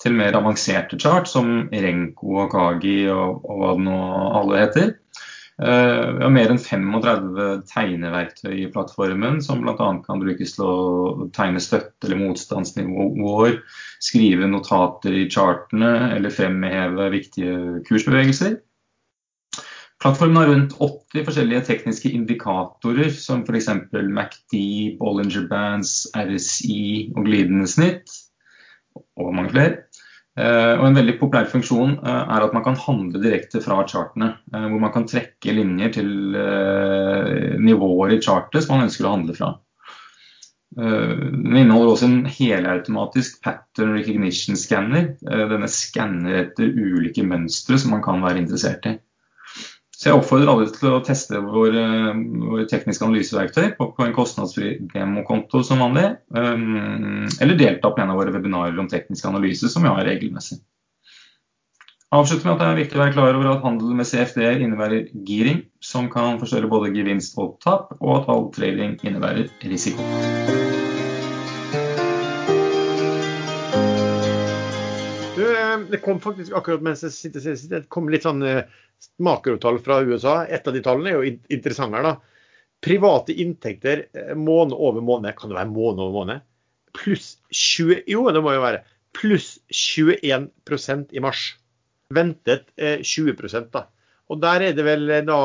til 0.00 0.16
mer 0.16 0.36
avanserte 0.38 0.98
chart, 1.00 1.28
som 1.28 1.68
Renko 1.72 2.38
og 2.44 2.54
Kagi 2.54 3.04
og, 3.12 3.44
og 3.44 3.60
hva 3.60 3.74
det 3.76 3.86
nå 3.86 4.00
alle 4.40 4.64
heter. 4.64 4.92
Uh, 5.60 6.16
vi 6.16 6.22
har 6.24 6.32
mer 6.32 6.52
enn 6.54 6.62
35 6.62 7.48
tegneverktøy 7.68 8.62
i 8.62 8.70
plattformen, 8.72 9.42
som 9.44 9.60
bl.a. 9.60 9.74
kan 9.76 10.22
brukes 10.22 10.54
til 10.56 10.64
å 10.64 11.26
tegne 11.36 11.60
støtte- 11.60 12.08
eller 12.08 12.22
motstandsnivåer, 12.22 13.58
skrive 14.00 14.48
notater 14.48 15.18
i 15.20 15.26
chartene 15.28 16.14
eller 16.14 16.32
fremheve 16.32 17.10
viktige 17.12 17.82
kursbevegelser. 17.90 18.56
Plattformen 20.00 20.40
har 20.40 20.48
rundt 20.48 20.72
80 20.80 21.26
forskjellige 21.26 21.66
tekniske 21.68 22.08
indikatorer, 22.16 23.10
som 23.12 23.44
f.eks. 23.44 23.68
MACD, 23.92 24.56
Bollinger 24.96 25.44
Bands, 25.50 26.06
RSI 26.16 27.10
og 27.12 27.28
glidende 27.28 27.68
snitt, 27.68 28.08
og 29.20 29.34
mange 29.36 29.52
flere. 29.52 29.74
Eh, 30.38 30.74
og 30.78 30.84
En 30.86 30.94
veldig 30.94 31.16
populær 31.18 31.48
funksjon 31.50 31.96
eh, 31.98 32.20
er 32.36 32.44
at 32.44 32.52
man 32.54 32.62
kan 32.62 32.78
handle 32.78 33.22
direkte 33.22 33.62
fra 33.64 33.80
chartene. 33.90 34.34
Eh, 34.54 34.68
hvor 34.70 34.82
man 34.82 34.94
kan 34.94 35.08
trekke 35.10 35.56
linjer 35.56 35.96
til 35.98 36.12
nivåer 37.60 38.14
i 38.14 38.22
chartet 38.22 38.64
som 38.64 38.76
man 38.76 38.88
ønsker 38.88 39.08
å 39.08 39.16
handle 39.16 39.36
fra. 39.36 39.56
Den 40.70 41.56
inneholder 41.58 41.88
også 41.90 42.06
en 42.06 42.28
helautomatisk 42.30 43.40
pattern 43.42 43.96
recognition 43.96 44.54
scanner. 44.54 45.08
Denne 45.18 45.66
skanner 45.66 46.44
etter 46.44 46.70
ulike 46.70 47.24
mønstre 47.26 47.74
som 47.82 47.90
man 47.96 48.04
kan 48.04 48.22
være 48.22 48.38
interessert 48.38 48.86
i. 48.86 48.92
Så 50.00 50.08
jeg 50.08 50.16
oppfordrer 50.16 50.48
alle 50.48 50.64
til 50.72 50.94
å 50.94 51.02
teste 51.04 51.42
våre, 51.44 51.82
våre 52.40 52.64
tekniske 52.70 53.04
analyseverktøy 53.04 53.74
på, 53.76 53.90
på, 53.92 54.04
en 54.06 54.14
kostnadsfri 54.16 54.70
demokonto 54.94 55.60
som 55.66 55.82
vanlig, 55.84 56.06
um, 56.32 57.26
eller 57.36 57.58
delta 57.60 57.90
på 57.92 58.00
en 58.00 58.14
av 58.14 58.16
våre 58.16 58.32
webinarer 58.32 58.80
om 58.80 58.88
teknisk 58.88 59.28
analyse, 59.28 59.68
som 59.68 59.84
vi 59.84 59.92
har 59.92 60.08
regelmessig. 60.08 60.56
Avslutter 62.16 62.48
med 62.48 62.56
at 62.56 62.62
det 62.62 62.70
er 62.70 62.80
viktig 62.80 62.96
å 62.96 63.02
være 63.04 63.14
klar 63.14 63.36
over 63.36 63.52
at 63.52 63.66
handel 63.66 63.92
med 64.00 64.08
CFD 64.08 64.40
innebærer 64.64 65.12
giring, 65.28 65.66
som 65.84 66.08
kan 66.10 66.40
forstørre 66.40 66.72
både 66.72 66.94
gevinst 66.96 67.36
og 67.38 67.58
tap, 67.62 67.92
og 68.00 68.22
at 68.22 68.32
all 68.32 68.48
trading 68.56 68.96
innebærer 69.04 69.52
risiko. 69.68 70.89
Det 75.90 76.02
kom 76.04 76.20
faktisk 76.22 76.54
akkurat 76.56 76.82
mens 76.84 77.04
jeg 77.04 77.14
sitter, 77.14 77.42
sitter 77.44 77.82
det 77.82 77.90
kom 77.92 78.10
litt 78.12 78.26
sånn 78.26 78.42
eh, 78.46 78.66
makrotall 79.22 79.80
fra 79.84 80.00
USA. 80.06 80.42
Et 80.46 80.66
av 80.66 80.76
de 80.76 80.82
tallene 80.84 81.12
er 81.12 81.18
jo 81.18 81.38
interessant 81.56 81.96
her, 81.96 82.06
da. 82.06 82.16
Private 82.84 83.36
inntekter 83.44 84.06
eh, 84.08 84.34
måned 84.38 84.76
over 84.76 85.04
måned, 85.04 85.36
kan 85.38 85.52
det 85.52 85.58
være 85.58 85.72
måned 85.72 86.04
over 86.04 86.16
måned? 86.20 86.46
Pluss 86.96 87.36
20 87.54 88.04
Jo, 88.10 88.26
det 88.34 88.42
må 88.42 88.56
jo 88.56 88.64
være. 88.64 88.82
Pluss 89.16 89.56
21% 89.74 91.14
i 91.14 91.22
mars. 91.22 91.50
Ventet 92.10 92.72
20 92.78 93.68
da. 93.70 93.84
Og 94.30 94.40
der 94.42 94.64
er 94.66 94.74
det 94.74 94.86
vel 94.86 95.06
da 95.26 95.40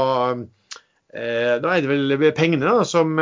da 1.15 1.69
er 1.71 1.85
det 1.85 1.87
vel 1.87 2.23
pengene 2.35 2.65
da, 2.67 2.81
som 2.83 3.13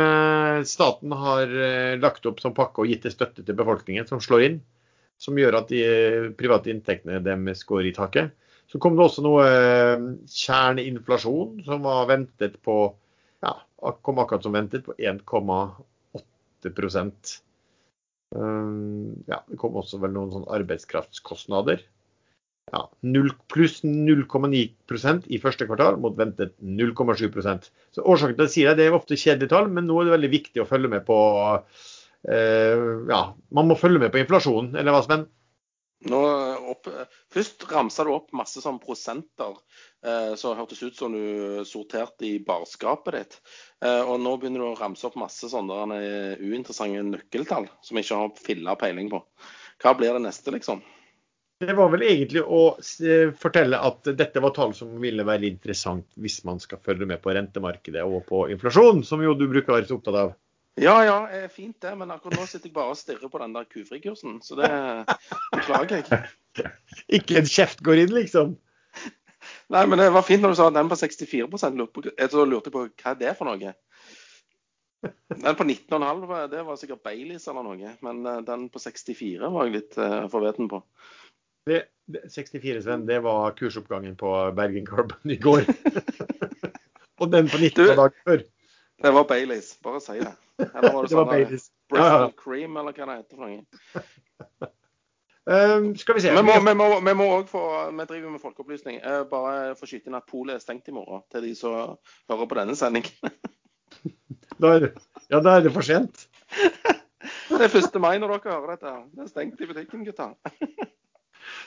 staten 0.66 1.12
har 1.14 1.52
lagt 2.00 2.24
opp 2.26 2.40
som 2.42 2.56
pakke 2.56 2.82
og 2.82 2.88
gitt 2.90 3.04
til 3.04 3.12
støtte 3.14 3.44
til 3.44 3.54
befolkningen, 3.54 4.08
som 4.08 4.22
slår 4.24 4.46
inn 4.48 4.56
som 5.20 5.38
gjør 5.38 5.60
at 5.60 5.70
de 5.72 5.82
private 6.38 6.72
inntektene 6.72 7.22
deres 7.24 7.64
går 7.68 7.88
i 7.90 7.94
taket. 7.96 8.34
Så 8.70 8.80
kom 8.82 8.96
det 8.96 9.04
også 9.04 9.22
noe 9.24 9.44
eh, 9.46 10.04
kjerneinflasjon 10.34 11.64
som 11.66 11.84
var 11.84 12.08
ventet 12.10 12.56
på 12.64 12.76
ja, 13.44 13.58
kom 14.02 14.20
akkurat 14.22 14.46
som 14.46 14.56
ventet, 14.56 14.86
på 14.86 14.96
1,8 14.96 16.70
um, 18.34 19.12
ja, 19.28 19.42
Det 19.46 19.58
kom 19.60 19.76
også 19.76 20.00
vel 20.02 20.14
noen 20.16 20.32
sånn 20.32 20.48
arbeidskraftskostnader. 20.56 21.84
Ja, 22.72 22.86
0, 23.04 23.28
pluss 23.52 23.82
0,9% 23.84 25.28
i 25.28 25.38
første 25.42 25.68
kvartal 25.68 25.98
mot 26.00 26.16
ventet 26.16 26.54
0,7% 26.64 27.68
Så 27.92 28.00
Årsaken 28.08 28.38
til 28.38 28.46
å 28.46 28.52
si 28.54 28.64
det, 28.64 28.78
det 28.80 28.86
er 28.88 28.96
ofte 28.96 29.20
kjedelige 29.20 29.52
tall, 29.52 29.68
men 29.68 29.84
nå 29.84 30.00
er 30.00 30.08
det 30.08 30.16
veldig 30.16 30.32
viktig 30.32 30.64
å 30.64 30.68
følge 30.70 30.88
med 30.96 31.04
på 31.04 31.18
Eh, 31.54 31.93
ja, 32.24 33.22
man 33.52 33.68
må 33.68 33.76
følge 33.76 34.00
med 34.00 34.12
på 34.14 34.20
inflasjonen, 34.22 34.72
eller 34.80 34.94
hva, 34.94 35.02
Sven? 35.04 35.26
Nå 36.04 36.20
opp, 36.68 36.88
først 37.32 37.64
ramsa 37.70 38.04
du 38.04 38.10
opp 38.12 38.32
masse 38.36 38.60
sånn 38.60 38.80
prosenter 38.82 39.54
eh, 40.04 40.34
som 40.36 40.56
hørtes 40.58 40.82
ut 40.84 40.98
som 40.98 41.14
du 41.14 41.62
sorterte 41.68 42.26
i 42.28 42.34
barskapet 42.44 43.16
ditt. 43.16 43.38
Eh, 43.84 44.02
og 44.02 44.18
nå 44.20 44.34
begynner 44.40 44.60
du 44.60 44.68
å 44.68 44.76
ramse 44.76 45.06
opp 45.08 45.16
masse 45.20 45.48
sånne 45.48 46.00
uinteressante 46.42 47.06
nøkkeltall 47.08 47.70
som 47.80 47.96
jeg 47.96 48.08
ikke 48.08 48.20
har 48.20 48.44
filla 48.50 48.76
peiling 48.80 49.08
på. 49.14 49.22
Hva 49.80 49.94
blir 49.96 50.12
det 50.16 50.26
neste, 50.26 50.52
liksom? 50.54 50.84
Det 51.64 51.72
var 51.78 51.88
vel 51.94 52.02
egentlig 52.04 52.42
å 52.42 52.74
fortelle 53.40 53.78
at 53.88 54.10
dette 54.18 54.42
var 54.42 54.52
tall 54.52 54.74
som 54.76 54.90
ville 55.00 55.24
være 55.24 55.48
interessant 55.48 56.08
hvis 56.20 56.42
man 56.44 56.58
skal 56.60 56.82
følge 56.84 57.06
med 57.08 57.22
på 57.24 57.32
rentemarkedet 57.32 58.02
og 58.04 58.26
på 58.28 58.48
inflasjon, 58.52 59.04
som 59.06 59.22
jo 59.24 59.36
du 59.38 59.46
bruker 59.48 59.72
å 59.72 59.78
være 59.78 59.88
så 59.88 59.96
opptatt 59.96 60.18
av. 60.20 60.34
Ja, 60.80 60.94
ja, 61.06 61.18
er 61.30 61.50
fint 61.52 61.76
det. 61.82 61.92
Men 61.98 62.10
akkurat 62.10 62.40
nå 62.40 62.46
sitter 62.50 62.68
jeg 62.70 62.74
bare 62.74 62.94
og 62.94 62.98
stirrer 62.98 63.30
på 63.30 63.40
den 63.42 63.54
der 63.54 63.68
kufrikursen. 63.70 64.40
Så 64.42 64.58
det 64.58 64.70
beklager 65.54 66.00
jeg. 66.00 66.22
Ikke 67.20 67.38
en 67.40 67.50
kjeft 67.50 67.82
går 67.86 68.04
inn, 68.04 68.14
liksom? 68.14 68.56
Nei, 69.72 69.84
men 69.86 70.00
det 70.00 70.10
var 70.12 70.24
fint 70.26 70.42
når 70.42 70.54
du 70.54 70.58
sa 70.58 70.70
den 70.72 70.90
på 70.90 70.96
64% 70.98 71.82
Jeg 72.16 72.30
så 72.32 72.44
lurte 72.48 72.72
på 72.72 72.86
hva 72.88 73.14
det 73.18 73.30
er 73.30 73.36
for 73.38 73.48
noe. 73.48 73.74
Den 75.28 75.56
på 75.58 75.66
19,5 75.66 76.48
det 76.52 76.62
var 76.64 76.78
sikkert 76.80 77.02
Baileys 77.04 77.46
eller 77.48 77.66
noe. 77.66 77.92
Men 78.04 78.24
eh, 78.26 78.40
den 78.46 78.68
på 78.72 78.80
64 78.80 79.50
var 79.52 79.68
jeg 79.68 79.76
litt 79.76 79.98
uh, 80.00 80.24
forveten 80.32 80.70
på. 80.70 80.80
Det, 81.68 81.82
det, 82.08 82.26
64, 82.32 82.82
Sven, 82.84 83.06
det 83.08 83.20
var 83.24 83.54
kursoppgangen 83.56 84.16
på 84.20 84.32
Bergen 84.56 84.88
Carbon 84.88 85.30
i 85.36 85.38
går. 85.40 85.68
og 87.20 87.30
den 87.32 87.52
på 87.52 87.60
19 87.60 87.94
dager 87.94 88.16
før. 88.24 88.44
Det 89.04 89.12
var 89.12 89.28
Baileys, 89.28 89.74
bare 89.84 90.00
si 90.00 90.18
det. 90.20 90.32
Eller 90.62 90.92
var 90.92 91.02
det, 91.02 91.08
det 91.08 91.16
sånn 91.16 91.28
Baileys. 91.30 91.68
Bristol 91.90 92.06
ja, 92.06 92.24
ja. 92.24 92.32
Cream, 92.38 92.76
eller 92.80 92.96
hva 92.96 93.08
det 93.10 93.18
heter 93.20 93.38
for 93.38 93.44
noe. 93.46 94.70
Um, 95.44 95.90
skal 96.00 96.16
vi 96.16 96.22
se. 96.24 96.32
Vi 96.32 96.42
må, 96.42 96.54
vi, 96.64 96.74
må, 96.78 96.86
vi 97.04 97.14
må 97.18 97.26
også 97.34 97.50
få, 97.50 97.64
vi 97.92 98.06
driver 98.08 98.32
med 98.32 98.40
folkeopplysning. 98.40 99.02
Uh, 99.04 99.24
bare 99.28 99.74
få 99.76 99.88
skyte 99.90 100.08
inn 100.08 100.16
at 100.16 100.28
polet 100.30 100.56
er 100.56 100.62
stengt 100.62 100.88
i 100.88 100.94
morgen, 100.96 101.20
til 101.32 101.44
de 101.44 101.52
som 101.58 101.98
hører 102.30 102.48
på 102.48 102.58
denne 102.60 102.76
sendingen. 102.78 103.34
da 104.62 104.76
er 104.78 104.88
ja, 105.28 105.40
da 105.40 105.58
er 105.58 105.66
det 105.66 105.74
for 105.74 105.84
sent. 105.84 106.26
det 107.50 107.60
er 107.60 107.76
1. 107.82 108.00
mai 108.00 108.16
når 108.22 108.38
dere 108.38 108.54
hører 108.54 108.74
dette. 108.76 108.96
Det 109.12 109.26
er 109.26 109.32
stengt 109.34 109.60
i 109.60 109.68
butikken, 109.68 110.06
gutta. 110.08 110.32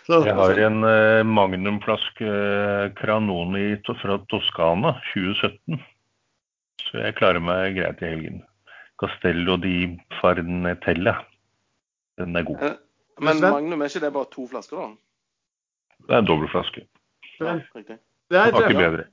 Jeg 0.07 0.33
har 0.33 0.59
en 0.63 0.83
eh, 0.87 1.21
magnumflaske 1.27 2.25
uh, 2.25 2.87
Cranoni 2.97 3.75
fra 4.01 4.17
Toskana 4.31 4.95
2017. 5.11 5.77
Så 6.87 7.01
jeg 7.03 7.17
klarer 7.19 7.43
meg 7.43 7.75
greit 7.77 8.01
i 8.01 8.09
helgen. 8.09 8.45
Castello 8.97 9.57
di 9.61 9.97
Farnetella. 10.21 11.15
Den 12.17 12.35
er 12.35 12.47
god. 12.47 12.63
Eh, 12.63 12.79
men 13.21 13.41
Magnum, 13.41 13.81
er 13.81 13.91
ikke 13.91 14.05
det 14.05 14.13
bare 14.13 14.29
to 14.33 14.47
flasker, 14.49 14.79
da? 14.81 14.87
Det 16.07 16.15
er 16.15 16.23
en 16.23 16.29
dobbeltflaske. 16.29 16.87
Ja, 17.41 17.59
det 17.77 18.41
er 18.41 18.51
ikke 18.53 18.73
bedre. 18.77 19.07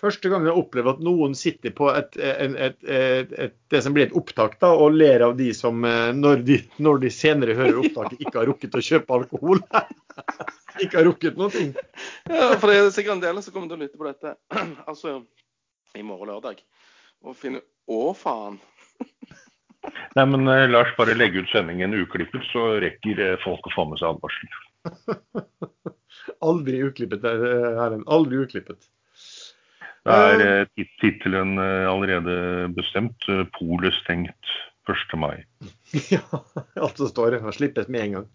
Første 0.00 0.30
gang 0.32 0.46
jeg 0.48 0.56
opplever 0.56 0.94
at 0.94 1.00
noen 1.04 1.34
sitter 1.36 1.74
på 1.76 1.90
et, 1.92 2.14
et, 2.16 2.78
et, 2.88 3.56
det 3.68 3.82
som 3.84 3.92
blir 3.92 4.06
et 4.06 4.14
opptak, 4.16 4.54
da, 4.62 4.70
og 4.72 4.96
ler 4.96 5.20
av 5.26 5.34
de 5.36 5.50
som, 5.56 5.82
eh, 5.84 6.08
når 6.16 6.40
de, 6.46 6.56
når 6.80 7.02
de 7.02 7.10
senere 7.12 7.56
hører 7.58 7.82
opptaket, 7.82 8.22
ikke 8.24 8.38
har 8.38 8.48
rukket 8.48 8.78
å 8.78 8.84
kjøpe 8.86 9.18
alkohol. 9.18 9.60
ikke 10.84 10.96
har 10.96 11.04
rukket 11.10 11.36
noe. 11.40 11.66
Ja, 12.32 12.48
for 12.56 12.70
det 12.70 12.78
er 12.78 12.88
sikkert 12.96 13.18
en 13.18 13.24
del 13.26 13.42
som 13.44 13.54
kommer 13.54 13.68
til 13.68 13.76
å 13.76 13.84
lytte 13.84 14.00
på 14.00 14.08
dette. 14.08 14.34
altså, 14.90 15.18
i 15.98 16.06
morgen 16.06 16.32
lørdag. 16.32 16.64
Og 17.20 17.36
finne 17.36 17.60
Å, 17.90 18.02
faen! 18.16 18.56
Nei, 20.16 20.24
men 20.26 20.48
eh, 20.50 20.66
Lars, 20.70 20.90
bare 20.98 21.16
legge 21.16 21.44
ut 21.44 21.52
sendingen 21.52 21.94
uklippet, 21.96 22.44
så 22.52 22.66
rekker 22.82 23.22
eh, 23.24 23.36
folk 23.44 23.66
å 23.70 23.74
få 23.74 23.86
med 23.90 24.00
seg 24.00 24.12
advarselen. 24.14 25.46
Aldri 26.50 26.82
uklippet, 26.88 27.24
Erlend. 27.24 27.78
Herren. 27.80 28.04
Aldri 28.10 28.42
uklippet. 28.44 28.88
Da 30.08 30.16
er 30.32 30.42
eh, 30.44 30.84
tittelen 31.02 31.58
eh, 31.60 31.86
allerede 31.90 32.34
bestemt. 32.76 33.28
eh, 33.28 33.44
Polet 33.58 33.96
stengt 34.00 34.52
1. 34.88 35.16
mai. 35.20 35.44
Ja, 36.14 36.22
alt 36.80 37.00
som 37.00 37.10
står. 37.10 37.40
Og 37.42 37.56
slippes 37.56 37.88
med 37.92 38.06
en 38.06 38.14
gang. 38.18 38.28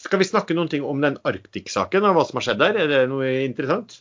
Skal 0.00 0.22
vi 0.22 0.28
snakke 0.28 0.56
noen 0.56 0.70
ting 0.72 0.84
om 0.86 1.02
den 1.02 1.18
Arktik-saken, 1.28 2.06
og 2.08 2.16
hva 2.16 2.24
som 2.24 2.40
har 2.40 2.46
skjedd 2.46 2.62
der? 2.62 2.78
Er 2.80 2.88
det 2.88 3.00
noe 3.10 3.28
interessant? 3.44 3.98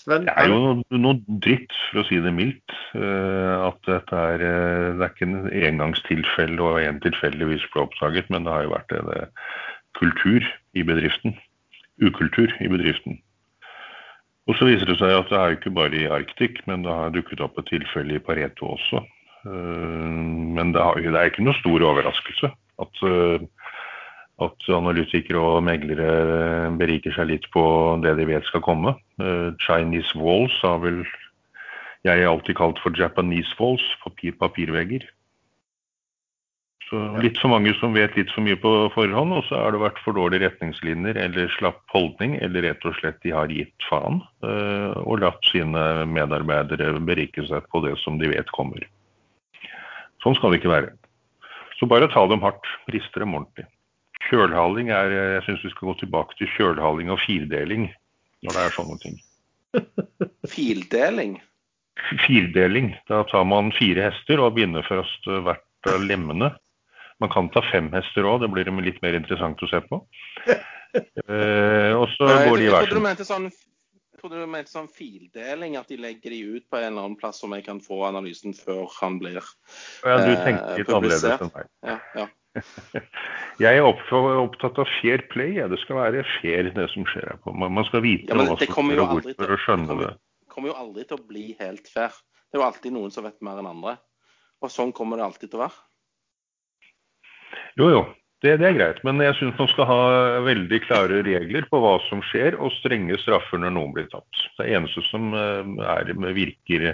Sven? 0.00 0.24
Det 0.26 0.34
er 0.36 0.48
jo 0.48 1.00
noe, 1.02 1.18
dritt, 1.44 1.74
for 1.90 2.02
å 2.02 2.06
si 2.08 2.20
det 2.24 2.32
mildt. 2.32 2.76
eh, 2.96 3.56
At 3.66 3.80
dette 3.88 4.22
er 4.32 4.44
eh, 4.46 4.86
Det 4.96 5.04
er 5.04 5.12
ikke 5.12 5.28
en 5.28 5.50
engangstilfelle 5.70 6.64
og 6.64 6.80
en 6.80 7.00
tilfeldigvis 7.04 7.66
ble 7.74 7.84
oppdaget, 7.84 8.30
men 8.32 8.46
det 8.46 8.54
har 8.54 8.66
jo 8.66 8.74
vært 8.74 8.94
en 8.96 9.12
eh, 9.16 9.50
kultur 10.00 10.46
i 10.72 10.86
bedriften. 10.86 11.36
Ukultur 12.00 12.52
i 12.64 12.70
bedriften. 12.72 13.20
Og 14.48 14.56
så 14.56 14.66
viser 14.66 14.88
det 14.88 14.96
seg 14.98 15.12
at 15.14 15.28
det 15.30 15.38
er 15.38 15.52
jo 15.52 15.58
ikke 15.58 15.76
bare 15.76 15.98
i 15.98 16.08
Arktik, 16.10 16.62
men 16.66 16.86
det 16.86 16.94
har 16.96 17.12
dukket 17.14 17.42
opp 17.44 17.60
et 17.60 17.68
tilfelle 17.70 18.16
i 18.16 18.22
Pareto 18.24 18.72
også. 18.72 19.04
Men 19.44 20.72
det, 20.74 20.80
er 20.80 21.28
ikke 21.30 21.44
noe 21.46 21.56
stor 21.60 21.84
overraskelse 21.86 22.50
at, 22.82 23.02
at 24.40 24.68
analytikere 24.72 25.40
og 25.40 25.64
meglere 25.66 26.70
beriker 26.80 27.14
seg 27.16 27.28
litt 27.32 27.48
på 27.54 27.62
det 28.04 28.16
de 28.18 28.28
vet 28.28 28.46
skal 28.48 28.64
komme. 28.64 28.94
Eh, 29.20 29.50
Chinese 29.60 30.16
walls 30.18 30.54
har 30.64 30.80
vel 30.84 31.02
jeg 32.08 32.24
alltid 32.24 32.56
kalt 32.56 32.78
for 32.80 32.96
Japanese 32.96 33.52
walls, 33.60 33.84
papir, 34.04 34.32
papirvegger. 34.40 35.04
Så 36.90 36.98
litt 37.22 37.36
for 37.38 37.52
mange 37.52 37.70
som 37.78 37.92
vet 37.94 38.16
litt 38.18 38.32
for 38.34 38.42
mye 38.42 38.56
på 38.58 38.70
forhånd, 38.96 39.34
og 39.36 39.44
så 39.46 39.60
har 39.60 39.74
det 39.76 39.82
vært 39.82 40.00
for 40.02 40.16
dårlige 40.16 40.48
retningslinjer 40.48 41.20
eller 41.22 41.52
slapp 41.54 41.84
holdning, 41.92 42.34
eller 42.42 42.64
rett 42.66 42.86
og 42.88 42.96
slett 42.98 43.20
de 43.22 43.34
har 43.36 43.52
gitt 43.52 43.86
faen 43.86 44.18
eh, 44.42 44.96
og 45.04 45.20
latt 45.22 45.44
sine 45.52 45.84
medarbeidere 46.10 46.96
berike 47.06 47.44
seg 47.46 47.68
på 47.70 47.84
det 47.84 47.94
som 48.02 48.18
de 48.18 48.32
vet 48.32 48.50
kommer. 48.56 48.88
Sånn 50.24 50.34
skal 50.40 50.50
det 50.50 50.62
ikke 50.62 50.72
være. 50.72 50.96
Så 51.78 51.86
bare 51.88 52.10
ta 52.12 52.24
dem 52.28 52.42
hardt, 52.42 52.66
riste 52.92 53.22
dem 53.22 53.38
ordentlig. 53.38 53.68
Kjølhaling 54.28 54.90
er 54.94 55.12
Jeg 55.12 55.44
syns 55.46 55.64
vi 55.64 55.72
skal 55.72 55.90
gå 55.90 55.94
tilbake 56.02 56.36
til 56.38 56.50
kjølhaling 56.56 57.12
og 57.12 57.20
firdeling 57.24 57.88
når 58.44 58.56
det 58.56 58.64
er 58.64 58.74
sånne 58.76 58.96
ting. 59.02 59.16
Fildeling. 60.54 61.38
Firdeling. 62.24 62.94
Da 63.10 63.22
tar 63.28 63.44
man 63.48 63.72
fire 63.76 64.08
hester 64.08 64.40
og 64.40 64.54
binder 64.56 64.86
fast 64.86 65.28
hvert 65.28 65.90
av 65.90 66.04
lemmene. 66.04 66.52
Man 67.20 67.32
kan 67.32 67.50
ta 67.52 67.60
fem 67.68 67.90
hester 67.92 68.24
òg, 68.24 68.40
det 68.40 68.48
blir 68.52 68.70
litt 68.80 69.02
mer 69.04 69.18
interessant 69.18 69.60
å 69.62 69.70
se 69.70 69.82
på. 69.88 70.04
Eh, 70.90 71.92
og 71.94 72.08
så 72.16 72.26
går 72.26 72.56
de 72.58 72.64
i 72.66 72.70
hver 72.72 72.88
sin 72.90 73.26
sånn 73.28 73.44
jeg 73.46 74.18
trodde 74.18 74.40
du 74.42 74.50
mente 74.50 74.68
sånn 74.68 74.88
fildeling, 74.92 75.76
at 75.78 75.86
de 75.88 75.96
legger 76.02 76.34
de 76.34 76.40
ut 76.58 76.64
på 76.66 76.76
en 76.76 76.88
eller 76.88 77.06
annen 77.06 77.14
plass 77.16 77.38
som 77.40 77.54
jeg 77.54 77.62
kan 77.64 77.78
få 77.80 78.02
analysen 78.08 78.52
før 78.52 78.90
han 78.98 79.20
blir 79.22 79.38
Ja, 79.38 80.18
du 80.18 80.32
tenkte 80.34 80.42
tenker 80.44 80.82
litt 80.82 80.90
publisert. 80.90 81.38
annerledes 81.38 81.46
enn 81.46 81.52
meg. 81.54 81.70
Ja, 81.86 81.94
ja. 82.18 82.26
Jeg 83.64 83.78
er 83.78 83.84
opptatt 83.86 84.78
av 84.82 84.88
fair 85.00 85.22
play. 85.30 85.54
Ja. 85.60 85.68
Det 85.70 85.78
skal 85.84 86.00
være 86.00 86.24
fair, 86.40 86.70
det 86.74 86.88
som 86.94 87.06
skjer 87.08 87.32
her. 87.32 87.40
Man 87.62 87.86
skal 87.88 88.02
vite 88.04 88.32
Ja, 88.32 88.38
hva 88.40 88.46
som 88.50 88.58
skjer 88.60 89.02
og 89.04 89.14
hvorfor 89.16 89.54
og 89.56 89.62
skjønne 89.66 89.86
kommer- 89.90 90.06
det. 90.08 90.16
kommer 90.50 90.72
jo 90.72 90.78
aldri 90.82 91.04
til 91.06 91.18
å 91.18 91.26
bli 91.28 91.44
helt 91.60 91.88
fair. 91.88 92.10
Det 92.50 92.58
er 92.58 92.62
jo 92.62 92.66
alltid 92.66 92.92
noen 92.96 93.12
som 93.14 93.24
vet 93.24 93.38
mer 93.42 93.60
enn 93.62 93.70
andre. 93.70 93.98
Og 94.60 94.72
sånn 94.72 94.92
kommer 94.92 95.16
det 95.16 95.24
alltid 95.28 95.50
til 95.52 95.60
å 95.60 95.64
være. 95.68 95.78
Jo, 97.78 97.86
jo. 97.90 98.00
Det, 98.40 98.54
det 98.58 98.66
er 98.70 98.76
greit. 98.78 99.00
Men 99.04 99.20
jeg 99.20 99.36
syns 99.36 99.58
man 99.60 99.68
skal 99.68 99.84
ha 99.84 100.00
veldig 100.46 100.78
klare 100.86 101.20
regler 101.26 101.66
på 101.68 101.80
hva 101.82 101.98
som 102.08 102.22
skjer, 102.30 102.56
og 102.58 102.72
strenge 102.78 103.18
straffer 103.20 103.60
når 103.60 103.74
noen 103.76 103.92
blir 103.92 104.06
tatt. 104.08 104.42
Det 104.58 104.66
eneste 104.72 105.02
som 105.10 105.34
eh, 105.36 105.68
er, 105.84 106.12
virker 106.36 106.86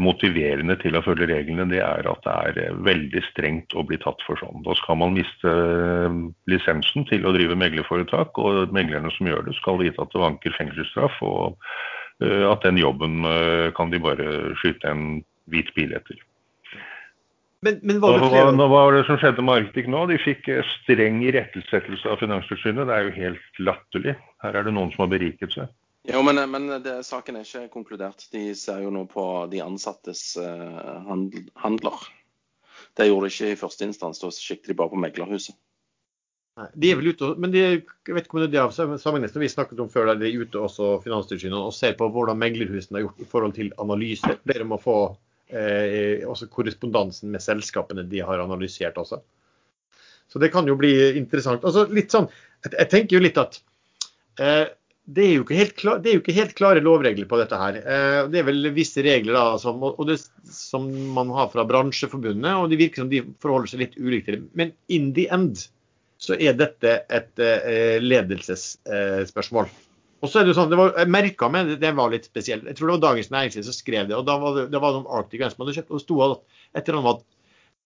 motiverende 0.00 0.78
til 0.80 0.96
å 0.96 1.02
følge 1.04 1.28
reglene, 1.28 1.66
det 1.68 1.82
er 1.84 2.06
at 2.08 2.22
det 2.24 2.34
er 2.34 2.60
eh, 2.62 2.78
veldig 2.86 3.20
strengt 3.26 3.74
å 3.76 3.84
bli 3.84 3.98
tatt 4.00 4.22
for 4.24 4.40
sånn. 4.40 4.62
Da 4.64 4.72
skal 4.80 4.96
man 5.02 5.16
miste 5.16 5.52
eh, 5.52 6.20
lisensen 6.48 7.04
til 7.10 7.28
å 7.28 7.34
drive 7.36 7.58
meglerforetak, 7.60 8.40
og 8.40 8.72
meglerne 8.72 9.12
som 9.16 9.28
gjør 9.28 9.44
det, 9.44 9.58
skal 9.58 9.80
vite 9.82 10.00
at 10.00 10.14
det 10.14 10.22
vanker 10.24 10.56
fengselsstraff, 10.56 11.20
og 11.26 11.58
eh, 12.24 12.46
at 12.48 12.64
den 12.64 12.80
jobben 12.80 13.20
eh, 13.28 13.68
kan 13.76 13.92
de 13.92 14.00
bare 14.00 14.56
skyte 14.62 14.88
en 14.88 15.04
hvit 15.52 15.68
bil 15.76 15.92
etter. 15.98 16.24
Men, 17.66 17.80
men 17.82 17.98
hva 17.98 18.14
Hva, 18.14 18.22
hva, 18.22 18.30
flere 18.30 18.54
hva 18.54 18.68
var 18.70 18.94
det 18.94 19.02
som 19.08 19.18
skjedde 19.18 19.42
med 19.42 19.64
Arctic 19.64 19.88
nå? 19.90 20.04
De 20.08 20.16
fikk 20.22 20.48
eh, 20.52 20.72
streng 20.78 21.20
irettesettelse 21.26 22.08
av 22.08 22.22
Finanstilsynet. 22.22 22.86
Det 22.88 22.96
er 22.96 23.08
jo 23.08 23.16
helt 23.18 23.60
latterlig. 23.68 24.14
Her 24.44 24.60
er 24.60 24.68
det 24.68 24.74
noen 24.76 24.92
som 24.94 25.04
har 25.04 25.12
beriket 25.12 25.56
seg. 25.56 25.72
Jo, 26.08 26.22
men, 26.24 26.40
men 26.50 26.68
det, 26.82 26.94
saken 27.04 27.36
er 27.36 27.44
ikke 27.44 27.68
konkludert. 27.72 28.24
De 28.32 28.50
ser 28.56 28.80
jo 28.80 28.92
nå 28.94 29.04
på 29.12 29.24
de 29.52 29.60
ansattes 29.60 30.22
uh, 30.40 31.04
handl, 31.04 31.42
handler. 31.60 32.06
Det 32.96 33.08
gjorde 33.10 33.28
de 33.28 33.34
ikke 33.34 33.50
i 33.52 33.58
første 33.60 33.84
instans. 33.84 34.22
Da 34.22 34.30
kikket 34.32 34.72
de 34.72 34.76
bare 34.78 34.94
på 34.94 35.00
meglerhuset. 35.02 35.56
Nei, 36.58 36.66
De 36.74 36.90
er 36.90 36.98
vel 36.98 37.12
ute, 37.12 37.28
men 37.38 37.52
de, 37.54 37.60
jeg 37.62 38.16
vet 38.16 38.26
ikke 38.26 38.38
om 38.38 38.42
det 38.42 38.58
er 38.58 38.72
sammenlignet 38.74 39.34
som 39.34 39.44
vi 39.44 39.50
snakket 39.52 39.82
om 39.84 39.90
før, 39.92 40.08
der 40.10 40.22
de 40.22 40.30
er 40.30 40.42
ute 40.42 40.58
også 40.58 40.96
Finanstilsynet 41.04 41.58
og 41.60 41.76
ser 41.76 41.94
på 41.98 42.08
hvordan 42.14 42.40
meglerhusene 42.40 42.98
har 42.98 43.06
gjort 43.06 43.22
i 43.22 43.28
forhold 43.30 43.54
til 43.58 43.70
analyse. 43.84 44.32
Dere 44.48 44.66
må 44.66 44.80
få 44.82 44.96
eh, 45.52 46.24
også 46.26 46.48
korrespondansen 46.50 47.30
med 47.34 47.44
selskapene 47.44 48.06
de 48.08 48.24
har 48.26 48.42
analysert 48.42 48.98
også. 48.98 49.20
Så 50.28 50.42
det 50.42 50.50
kan 50.52 50.66
jo 50.68 50.74
bli 50.80 50.92
interessant. 51.20 51.62
Altså 51.64 51.86
litt 51.94 52.12
sånn, 52.12 52.26
jeg, 52.64 52.74
jeg 52.74 52.92
tenker 52.96 53.18
jo 53.18 53.22
litt 53.22 53.38
at 53.40 53.60
eh, 54.42 54.66
det, 55.08 55.24
er 55.24 55.70
klar, 55.72 56.02
det 56.04 56.10
er 56.10 56.18
jo 56.18 56.20
ikke 56.20 56.36
helt 56.36 56.54
klare 56.58 56.82
lovregler 56.84 57.28
på 57.30 57.38
dette 57.40 57.56
her. 57.56 57.78
Eh, 57.80 58.20
det 58.28 58.42
er 58.42 58.46
vel 58.50 58.68
visse 58.76 59.00
regler 59.04 59.38
da, 59.38 59.44
som, 59.60 59.80
det, 60.04 60.18
som 60.52 60.84
man 61.16 61.32
har 61.32 61.48
fra 61.52 61.64
bransjeforbundet, 61.68 62.50
og 62.52 62.68
det 62.68 62.80
virker 62.82 63.04
som 63.04 63.12
de 63.12 63.22
forholder 63.40 63.72
seg 63.72 63.84
litt 63.86 63.96
ulikt 63.96 64.28
til 64.28 64.36
det. 64.36 64.44
Men 64.60 64.74
in 64.92 65.14
the 65.16 65.24
end 65.32 65.64
så 66.20 66.36
er 66.36 66.58
dette 66.58 66.98
et 67.14 67.40
eh, 67.40 67.96
ledelsesspørsmål. 68.02 69.72
Og 70.18 70.28
så 70.28 70.40
er 70.40 70.44
det 70.44 70.52
jo 70.52 70.58
sånn, 70.58 70.70
det 70.72 70.80
var, 70.80 70.92
Jeg 70.98 71.14
merka 71.14 71.48
meg 71.52 71.72
det, 71.72 71.80
det 71.86 71.94
var 71.96 72.12
litt 72.12 72.26
spesielt. 72.28 72.66
Jeg 72.68 72.76
tror 72.76 72.90
det 72.90 72.96
var 72.98 73.04
Dagens 73.06 73.32
Næringsliv 73.32 73.68
som 73.68 73.76
skrev 73.76 74.08
det. 74.10 74.16
og 74.18 74.26
Da 74.28 74.36
var 74.42 74.56
det, 74.58 74.68
det 74.74 74.80
var 74.82 74.96
noen 74.96 75.12
Arctic 75.14 75.40
Guns 75.40 75.54
som 75.54 75.64
hadde 75.64 75.78
kjøpt, 75.78 75.92
og 75.92 76.00
det 76.00 76.04
sto 76.04 76.18
et 76.28 76.88
eller 76.90 77.00
annet 77.00 77.28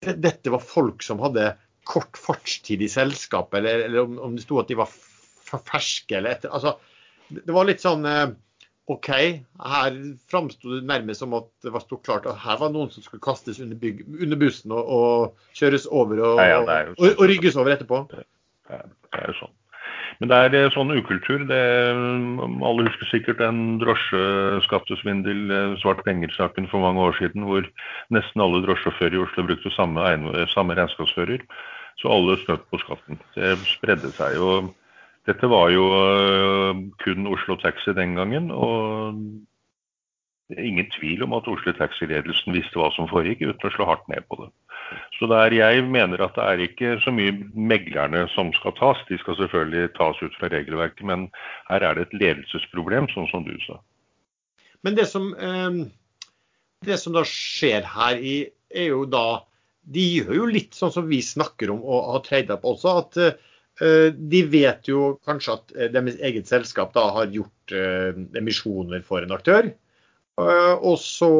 at 0.02 0.22
dette 0.24 0.50
var 0.50 0.64
folk 0.64 1.04
som 1.06 1.20
hadde 1.22 1.52
kort 1.86 2.18
fartstid 2.18 2.82
i 2.82 2.90
selskapet, 2.90 3.60
eller, 3.60 3.84
eller 3.86 4.06
om, 4.08 4.16
om 4.26 4.34
det 4.34 4.42
sto 4.46 4.58
at 4.58 4.70
de 4.70 4.78
var 4.80 4.90
ferske 5.52 6.16
eller 6.16 6.34
etter. 6.34 6.50
Altså, 6.54 6.78
det 7.40 7.54
var 7.54 7.68
litt 7.68 7.82
sånn 7.84 8.04
eh, 8.08 8.32
OK, 8.90 9.08
her 9.62 9.96
framsto 10.30 10.74
det 10.74 10.82
nærmest 10.88 11.22
som 11.22 11.34
at 11.38 11.48
det 11.64 11.72
var 11.72 11.84
stort 11.84 12.04
klart 12.06 12.28
at 12.28 12.40
her 12.42 12.58
var 12.60 12.72
noen 12.74 12.90
som 12.92 13.04
skulle 13.04 13.22
kastes 13.24 13.60
under, 13.62 13.78
bygg, 13.78 14.02
under 14.18 14.38
bussen 14.40 14.74
og, 14.74 14.92
og 14.96 15.58
kjøres 15.58 15.86
over 15.86 16.20
og, 16.20 16.42
Ja, 16.42 16.58
ja, 16.58 16.62
er 16.80 16.94
og, 16.96 17.08
og 17.14 17.26
rygges 17.30 17.58
over 17.60 17.76
etterpå. 17.76 18.04
Det 18.10 18.24
er, 18.74 18.88
det 18.88 19.20
er 19.20 19.30
jo 19.30 19.42
sånn. 19.44 19.58
Men 20.20 20.30
det 20.30 20.58
er 20.60 20.74
sånn 20.74 20.92
ukultur. 20.94 21.42
Det, 21.48 21.60
alle 22.62 22.84
husker 22.86 23.08
sikkert 23.10 23.40
den 23.40 23.80
drosjeskattesvindel, 23.82 25.40
eh, 25.50 25.72
svart 25.82 26.04
penger-saken 26.06 26.68
for 26.70 26.84
mange 26.84 27.02
år 27.02 27.16
siden, 27.18 27.46
hvor 27.48 27.66
nesten 28.14 28.44
alle 28.44 28.60
drosjesjåfører 28.66 29.16
i 29.18 29.22
Oslo 29.24 29.46
brukte 29.48 29.72
samme, 29.74 30.12
samme 30.52 30.76
regnskapsfører. 30.78 31.42
Så 31.98 32.12
alle 32.12 32.38
snøt 32.44 32.62
på 32.70 32.80
skatten. 32.84 33.18
Det 33.34 33.56
spredde 33.66 34.12
seg 34.14 34.38
jo. 34.38 34.52
Dette 35.28 35.46
var 35.46 35.70
jo 35.70 35.86
øh, 35.94 36.82
kun 37.04 37.26
Oslo 37.30 37.56
Taxi 37.62 37.94
den 37.94 38.16
gangen. 38.18 38.50
og 38.50 39.14
det 40.52 40.58
er 40.60 40.68
ingen 40.68 40.90
tvil 40.92 41.22
om 41.24 41.32
at 41.32 41.46
Oslo 41.48 41.72
Taxi-ledelsen 41.72 42.52
visste 42.52 42.76
hva 42.76 42.90
som 42.92 43.06
foregikk, 43.08 43.40
uten 43.46 43.70
å 43.70 43.72
slå 43.72 43.86
hardt 43.88 44.08
ned 44.12 44.26
på 44.28 44.36
det. 44.42 44.50
Så 45.16 45.24
der 45.30 45.54
jeg 45.56 45.86
mener 45.88 46.20
at 46.20 46.34
det 46.36 46.44
er 46.44 46.64
ikke 46.66 46.90
så 47.00 47.14
mye 47.14 47.32
meglerne 47.56 48.26
som 48.34 48.50
skal 48.58 48.74
tas. 48.76 49.00
De 49.08 49.16
skal 49.22 49.38
selvfølgelig 49.38 49.94
tas 49.96 50.20
ut 50.20 50.36
fra 50.36 50.50
regelverket, 50.52 51.06
men 51.08 51.30
her 51.70 51.86
er 51.88 51.96
det 51.96 52.04
et 52.04 52.18
ledelsesproblem, 52.20 53.08
sånn 53.14 53.30
som 53.30 53.46
du 53.46 53.54
sa. 53.64 53.78
Men 54.84 54.98
det 54.98 55.06
som, 55.08 55.30
eh, 55.32 55.80
det 56.84 56.98
som 57.00 57.16
da 57.16 57.24
skjer 57.24 57.88
her, 57.88 58.20
i, 58.20 58.36
er 58.68 58.92
jo 58.92 59.06
da 59.06 59.46
De 59.82 59.98
gjør 59.98 60.36
jo 60.36 60.44
litt 60.46 60.76
sånn 60.78 60.92
som 60.94 61.08
vi 61.08 61.18
snakker 61.26 61.72
om 61.72 61.80
og 61.82 62.12
har 62.12 62.20
trada 62.22 62.54
på 62.54 62.76
også. 62.76 62.92
At 63.00 63.16
de 63.80 64.42
vet 64.52 64.88
jo 64.90 65.14
kanskje 65.24 65.54
at 65.56 65.72
eh, 65.76 65.88
deres 65.94 66.18
eget 66.20 66.46
selskap 66.50 66.92
da 66.94 67.06
har 67.16 67.30
gjort 67.32 67.72
eh, 67.72 68.12
emisjoner 68.38 69.02
for 69.06 69.22
en 69.24 69.32
aktør. 69.32 69.70
Eh, 70.40 70.74
og 70.80 70.98
så, 71.00 71.30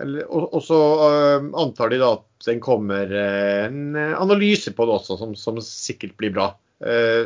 eller, 0.00 0.24
og, 0.28 0.48
og 0.56 0.62
så 0.64 0.78
eh, 1.10 1.50
antar 1.62 1.92
de 1.92 1.98
da 2.00 2.14
at 2.18 2.46
den 2.48 2.60
kommer 2.64 3.10
eh, 3.12 3.66
en 3.68 3.96
analyse 3.96 4.72
på 4.76 4.86
det 4.88 4.96
også, 5.00 5.18
som, 5.20 5.34
som 5.36 5.60
sikkert 5.64 6.16
blir 6.20 6.32
bra. 6.36 6.48
Eh, 6.84 7.24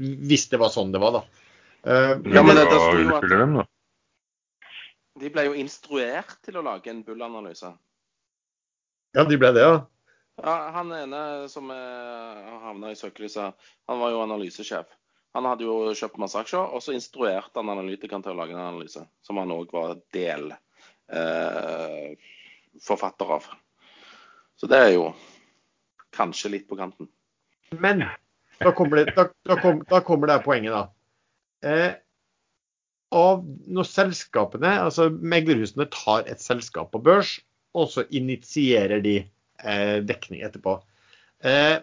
hvis 0.00 0.46
det 0.52 0.60
var 0.62 0.70
sånn 0.72 0.92
det 0.94 1.00
var, 1.02 1.18
da. 1.18 1.24
Eh, 1.86 2.12
Ja, 2.36 2.42
men 2.42 2.56
det- 2.56 2.68
det 2.68 2.78
sto 2.80 2.92
jo 2.92 3.00
at- 3.00 3.02
unnskylder 3.16 3.42
dem, 3.44 3.58
da? 3.60 3.66
De 5.16 5.30
ble 5.32 5.44
jo 5.46 5.52
instruert 5.56 6.36
til 6.44 6.56
å 6.60 6.62
lage 6.64 6.90
en 6.92 7.02
Bull-analyse. 7.04 7.70
Ja, 9.16 9.22
de 9.24 9.36
ble 9.40 9.52
det, 9.56 9.62
ja. 9.64 9.76
Ja, 10.42 10.70
han 10.74 10.92
ene 10.92 11.48
som 11.48 11.70
eh, 11.72 12.54
havna 12.62 12.92
i 12.92 12.96
søkelyset, 12.98 13.68
han 13.88 14.00
var 14.00 14.12
jo 14.12 14.22
analysesjef. 14.24 14.90
Han 15.36 15.48
hadde 15.48 15.64
jo 15.64 15.92
kjøpt 15.96 16.20
masse 16.20 16.38
aksjer, 16.40 16.72
og 16.76 16.82
så 16.84 16.94
instruerte 16.96 17.60
han 17.60 17.72
analytikeren 17.72 18.24
til 18.24 18.32
å 18.34 18.38
lage 18.38 18.56
en 18.56 18.62
analyse, 18.62 19.02
som 19.24 19.40
han 19.40 19.52
òg 19.52 19.72
var 19.72 19.98
del 20.16 20.50
eh, 20.52 22.12
av. 22.96 23.48
Så 24.56 24.68
det 24.72 24.80
er 24.80 24.92
jo 24.94 25.10
kanskje 26.16 26.52
litt 26.54 26.68
på 26.68 26.78
kanten. 26.80 27.08
Men 27.76 28.04
da 28.60 28.72
kommer 28.72 29.02
det, 29.02 29.12
da, 29.16 29.28
da 29.44 29.58
kom, 29.60 29.82
da 29.88 30.00
kommer 30.04 30.32
det 30.32 30.40
poenget, 30.44 30.72
da. 30.72 30.84
Eh, 31.68 31.92
av 33.16 33.44
når 33.44 33.88
selskapene, 33.88 34.72
altså 34.88 35.08
meglerhusene, 35.10 35.88
tar 35.92 36.28
et 36.28 36.40
selskap 36.42 36.92
på 36.92 37.00
børs, 37.04 37.38
og 37.76 37.90
så 37.92 38.06
initierer 38.08 39.04
de 39.04 39.18
dekning 40.06 40.42
etterpå. 40.46 40.78
Eh, 41.44 41.76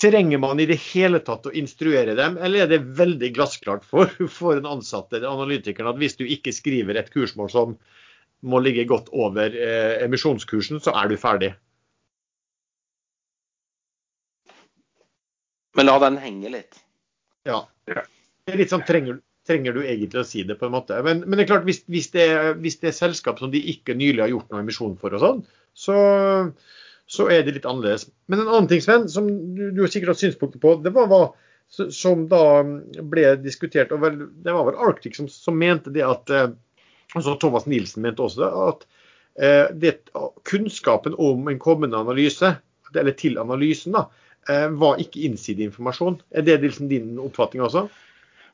Trenger 0.00 0.38
man 0.38 0.60
i 0.60 0.64
det 0.66 0.78
hele 0.80 1.18
tatt 1.20 1.46
å 1.46 1.52
instruere 1.52 2.14
dem, 2.16 2.38
eller 2.40 2.64
er 2.64 2.70
det 2.70 2.78
veldig 2.96 3.28
glassklart 3.36 3.84
for, 3.84 4.08
for 4.38 4.56
en 4.56 4.68
ansatte, 4.78 5.20
analytikeren, 5.20 5.90
at 5.92 6.00
hvis 6.00 6.16
du 6.16 6.24
ikke 6.24 6.54
skriver 6.56 6.96
et 6.96 7.10
kursmål 7.12 7.50
som 7.52 7.74
må 8.42 8.62
ligge 8.64 8.86
godt 8.88 9.12
over 9.12 9.52
eh, 9.52 10.00
emisjonskursen, 10.06 10.80
så 10.82 10.96
er 10.96 11.12
du 11.12 11.18
ferdig? 11.20 11.52
Men 15.76 15.88
la 15.88 15.98
den 16.02 16.18
henge 16.20 16.56
litt. 16.56 16.80
Ja. 17.48 17.62
Det 17.84 18.00
er 18.52 18.58
litt 18.60 18.72
sånn, 18.72 18.84
trenger, 18.88 19.20
trenger, 19.48 19.76
du 19.76 19.84
egentlig 19.84 20.20
å 20.20 20.26
si 20.26 20.42
det, 20.48 20.56
på 20.60 20.68
en 20.68 20.74
måte. 20.74 20.98
Men, 21.04 21.22
men 21.26 21.36
det 21.36 21.44
er 21.44 21.52
klart, 21.52 21.68
hvis, 21.68 21.84
hvis, 21.92 22.10
det, 22.16 22.26
hvis, 22.64 22.80
det, 22.80 22.90
er 22.90 22.96
selskap 22.96 23.40
som 23.40 23.52
de 23.52 23.60
ikke 23.72 23.96
nylig 23.96 24.24
har 24.24 24.32
gjort 24.32 24.52
noe 24.52 24.64
emisjon 24.64 24.96
for 25.00 25.16
og 25.16 25.24
sånn, 25.24 25.44
så, 25.74 25.96
så, 27.06 27.28
er 27.32 27.44
det 27.46 27.56
litt 27.58 27.68
annerledes. 27.68 28.08
Men 28.30 28.42
en 28.42 28.50
annen 28.50 28.68
ting, 28.70 28.82
Sven, 28.84 29.08
som 29.10 29.28
du, 29.56 29.68
du 29.74 29.82
har 29.84 29.92
sikkert 29.92 30.14
hatt 30.14 30.24
synspunkter 30.24 30.62
på, 30.62 30.76
det 30.84 30.94
var 30.96 31.10
hva 31.10 31.22
som 31.72 32.26
da 32.28 32.60
ble 33.08 33.30
diskutert. 33.40 33.94
og 33.94 34.02
vel, 34.04 34.18
Det 34.44 34.52
var 34.52 34.66
vel 34.68 34.80
Arctic 34.88 35.16
som, 35.16 35.28
som 35.32 35.56
mente 35.56 35.92
det 35.94 36.04
at 36.04 36.32
eh, 36.32 36.50
altså 37.16 37.38
Thomas 37.40 37.64
Nielsen 37.64 38.04
mente 38.04 38.20
også 38.24 38.42
det, 38.42 38.50
at 38.66 38.84
eh, 39.40 39.70
det, 39.80 39.94
kunnskapen 40.48 41.16
om 41.16 41.48
en 41.48 41.62
kommende 41.62 41.96
analyse, 41.96 42.52
eller 42.92 43.16
til 43.16 43.40
analysen, 43.40 43.96
da, 43.96 44.10
Eh, 44.50 44.68
var 44.74 44.98
ikke 44.98 45.22
innsideinformasjon. 45.28 46.16
Er 46.34 46.42
det 46.42 46.58
liksom 46.64 46.88
din 46.90 47.18
oppfatning 47.22 47.62
også? 47.62 47.86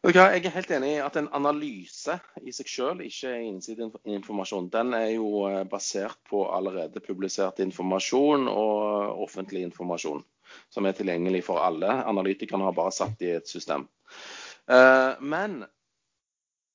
Jeg 0.07 0.14
er 0.46 0.53
helt 0.55 0.70
enig 0.70 0.92
i 0.94 1.01
at 1.03 1.16
en 1.18 1.26
analyse 1.34 2.14
i 2.46 2.53
seg 2.55 2.68
selv 2.70 3.01
ikke 3.03 3.32
er 3.34 3.46
innsideinformasjon. 3.49 4.68
Den 4.70 4.94
er 4.94 5.09
jo 5.16 5.49
eh, 5.49 5.64
basert 5.66 6.20
på 6.30 6.44
allerede 6.55 7.03
publisert 7.03 7.59
informasjon 7.64 8.46
og 8.46 9.24
offentlig 9.24 9.64
informasjon 9.66 10.22
som 10.70 10.86
er 10.86 10.94
tilgjengelig 10.94 11.42
for 11.49 11.59
alle. 11.64 11.90
Analytikerne 12.07 12.68
har 12.68 12.76
bare 12.76 12.94
satt 12.94 13.24
i 13.26 13.32
et 13.40 13.51
system. 13.51 13.88
Eh, 14.70 15.18
men 15.18 15.64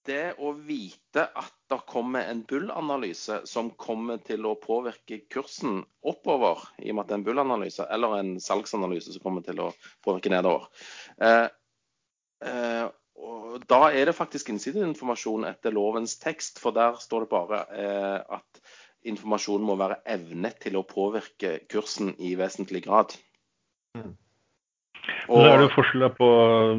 det 0.04 0.34
å 0.44 0.52
vite 0.58 1.24
at 1.24 1.54
det 1.72 1.78
kommer 1.88 2.28
en 2.28 2.42
bull-analyse 2.44 3.38
som 3.48 3.70
kommer 3.80 4.20
til 4.28 4.44
å 4.50 4.58
påvirke 4.60 5.22
kursen 5.32 5.80
oppover, 6.04 6.60
i 6.84 6.92
og 6.92 7.00
med 7.00 7.06
at 7.06 7.14
det 7.14 7.16
er 7.16 7.22
en 7.22 7.26
bull-analyse, 7.30 7.88
eller 7.88 8.18
en 8.18 8.34
salgsanalyse 8.44 9.16
som 9.16 9.24
kommer 9.24 9.48
til 9.48 9.64
å 9.64 9.70
påvirke 10.04 10.34
nedover. 10.36 10.68
Og 13.20 13.62
da 13.70 13.92
er 13.94 14.10
det 14.10 14.16
faktisk 14.18 14.50
innsideinformasjon 14.50 15.46
etter 15.46 15.76
lovens 15.76 16.18
tekst, 16.22 16.58
for 16.62 16.76
der 16.76 16.98
står 17.02 17.26
det 17.26 17.32
bare 17.34 17.62
eh, 17.78 18.40
at 18.40 18.64
informasjonen 19.06 19.68
må 19.68 19.78
være 19.78 20.02
evnet 20.16 20.58
til 20.64 20.80
å 20.80 20.88
påvirke 20.88 21.60
kursen 21.70 22.14
i 22.18 22.34
vesentlig 22.40 22.84
grad. 22.88 23.14
Mm. 23.98 24.16
Og, 25.28 25.36
så 25.36 25.48
er 25.52 25.60
det 25.60 25.72
forskjell 25.74 26.06
på 26.16 26.28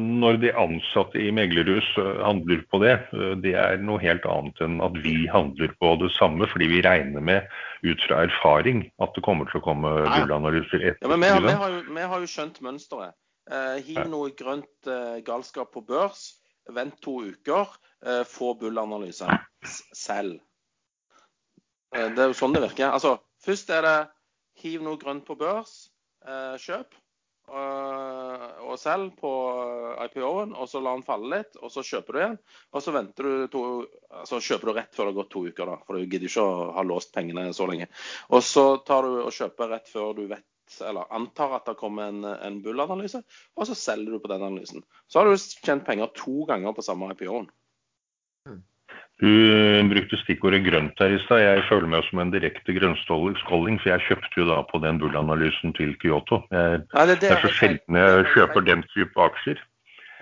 når 0.01 0.39
de 0.41 0.51
ansatte 0.57 1.19
i 1.21 1.29
meglerhus 1.33 1.87
eh, 2.01 2.21
handler 2.25 2.63
på 2.73 2.79
det. 2.81 2.95
Eh, 3.13 3.33
det 3.41 3.53
er 3.61 3.81
noe 3.85 4.01
helt 4.01 4.25
annet 4.29 4.61
enn 4.65 4.79
at 4.85 4.97
vi 5.03 5.15
handler 5.31 5.73
på 5.81 5.93
det 6.01 6.09
samme, 6.17 6.49
fordi 6.49 6.69
vi 6.71 6.81
regner 6.85 7.25
med 7.25 7.45
ut 7.85 8.01
fra 8.07 8.23
erfaring 8.25 8.87
at 9.03 9.13
det 9.17 9.25
kommer 9.25 9.49
til 9.49 9.61
å 9.61 9.65
komme 9.65 9.93
bullanalyser 10.07 10.81
etter. 10.81 11.05
Ja, 11.05 11.11
men 11.13 11.21
vi 11.21 11.31
har, 11.35 11.45
vi, 11.45 11.55
har 11.61 11.77
jo, 11.77 11.83
vi 11.99 12.09
har, 12.13 12.25
jo, 12.25 12.31
skjønt 12.31 12.61
mønsteret. 12.65 13.17
Eh, 13.45 13.77
hiv 13.85 14.07
noe 14.09 14.31
grønt 14.33 14.89
eh, 14.89 15.21
galskap 15.25 15.69
på 15.75 15.83
børs, 15.85 16.33
vent 16.73 16.97
to 17.05 17.19
uker, 17.29 17.75
få 18.05 18.23
få 18.29 18.51
bullanalyse 18.61 19.29
selv. 19.93 20.39
Eh, 21.93 22.09
det 22.13 22.23
er 22.23 22.31
jo 22.31 22.37
sånn 22.37 22.57
det 22.57 22.63
virker. 22.65 22.89
Altså, 22.89 23.19
først 23.45 23.69
er 23.73 23.85
det 23.85 23.97
hiv 24.63 24.85
noe 24.85 24.97
grønt 25.01 25.25
på 25.27 25.37
børs, 25.37 25.91
kjøp 26.61 26.95
og 27.45 28.79
selg 28.81 29.11
på 29.19 29.31
IPO-en, 30.07 30.55
og 30.57 30.69
så 30.69 30.79
la 30.81 30.95
den 30.95 31.03
falle 31.05 31.29
litt, 31.35 31.59
og 31.61 31.69
så 31.69 31.83
kjøper 31.85 32.15
du 32.15 32.19
igjen. 32.21 32.37
Og 32.73 32.81
så 32.81 32.93
venter 32.95 33.27
du 33.27 33.43
to, 33.53 33.61
altså 34.09 34.39
kjøper 34.41 34.71
du 34.71 34.73
rett 34.79 34.97
før 34.97 35.05
det 35.05 35.13
har 35.13 35.19
gått 35.19 35.31
to 35.35 35.43
uker, 35.45 35.69
da, 35.69 35.77
for 35.85 35.99
du 35.99 36.07
gidder 36.09 36.25
ikke 36.31 36.47
å 36.49 36.71
ha 36.73 36.85
låst 36.87 37.13
pengene 37.13 37.51
så 37.53 37.69
lenge. 37.69 37.91
Og 38.33 38.41
så 38.45 38.65
tar 38.87 39.05
du 39.05 39.19
og 39.27 39.35
kjøper 39.35 39.69
rett 39.75 39.91
før 39.91 40.17
du 40.17 40.25
vet, 40.33 40.45
eller 40.81 41.11
antar 41.13 41.57
at 41.59 41.67
det 41.69 41.77
kommer 41.79 42.09
en, 42.09 42.23
en 42.25 42.61
bull-analyse, 42.63 43.21
og 43.55 43.67
så 43.69 43.77
selger 43.77 44.15
du 44.15 44.21
på 44.23 44.31
den 44.31 44.43
analysen. 44.45 44.85
Så 45.07 45.21
har 45.21 45.29
du 45.29 45.37
tjent 45.37 45.85
penger 45.87 46.11
to 46.17 46.45
ganger 46.49 46.75
på 46.75 46.85
samme 46.85 47.11
IPO-en. 47.13 47.49
Du 49.23 49.29
brukte 49.87 50.17
stikkordet 50.19 50.65
grønt 50.65 50.99
her 50.99 51.13
i 51.15 51.19
stad. 51.23 51.39
Jeg 51.39 51.63
føler 51.69 51.87
meg 51.87 52.03
som 52.09 52.19
en 52.19 52.33
direkte 52.33 52.75
grønnskolling, 52.75 53.77
for 53.79 53.93
jeg 53.93 54.03
kjøpte 54.09 54.41
jo 54.41 54.47
da 54.49 54.57
på 54.67 54.81
den 54.83 54.99
Bull-analysen 54.99 55.71
til 55.77 55.93
Kyoto. 56.01 56.41
Jeg, 56.51 56.81
Nei, 56.91 57.05
det, 57.07 57.21
det, 57.21 57.29
det, 57.29 57.31
er 57.37 57.45
så 57.45 57.53
sjelden 57.55 57.99
jeg 58.01 58.27
kjøper 58.33 58.67
den 58.67 58.83
type 58.91 59.29
aksjer. 59.29 59.61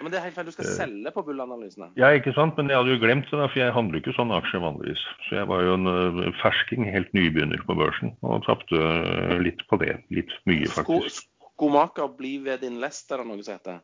Men 0.03 0.11
det 0.11 0.19
er 0.19 0.25
helt 0.27 0.35
feil, 0.35 0.47
du 0.49 0.55
skal 0.55 0.67
uh, 0.67 0.75
selge 0.75 1.13
på 1.15 1.23
Bull-analysene. 1.27 1.89
Ja, 1.99 2.11
ikke 2.11 2.35
sant. 2.35 2.57
Men 2.59 2.71
jeg 2.71 2.79
hadde 2.79 2.95
jo 2.95 3.01
glemt 3.01 3.29
det, 3.29 3.39
da, 3.39 3.47
for 3.47 3.61
jeg 3.61 3.75
handler 3.75 4.01
ikke 4.01 4.15
sånne 4.17 4.39
aksjer 4.41 4.63
vanligvis. 4.63 5.03
Så 5.27 5.37
jeg 5.39 5.49
var 5.51 5.63
jo 5.63 5.77
en 5.79 5.89
uh, 5.89 6.23
fersking, 6.41 6.85
helt 6.91 7.11
nybegynner 7.15 7.63
på 7.67 7.77
børsen, 7.79 8.11
og 8.27 8.43
tapte 8.47 8.79
uh, 8.79 9.37
litt 9.43 9.63
på 9.71 9.79
det. 9.81 9.97
Litt 10.13 10.33
mye, 10.49 10.67
faktisk. 10.75 11.29
Skomaker 11.53 12.11
bli 12.17 12.37
ved 12.43 12.65
din 12.65 12.81
lest, 12.83 13.07
er 13.13 13.23
det 13.23 13.29
noe 13.29 13.39
som 13.45 13.55
heter? 13.55 13.79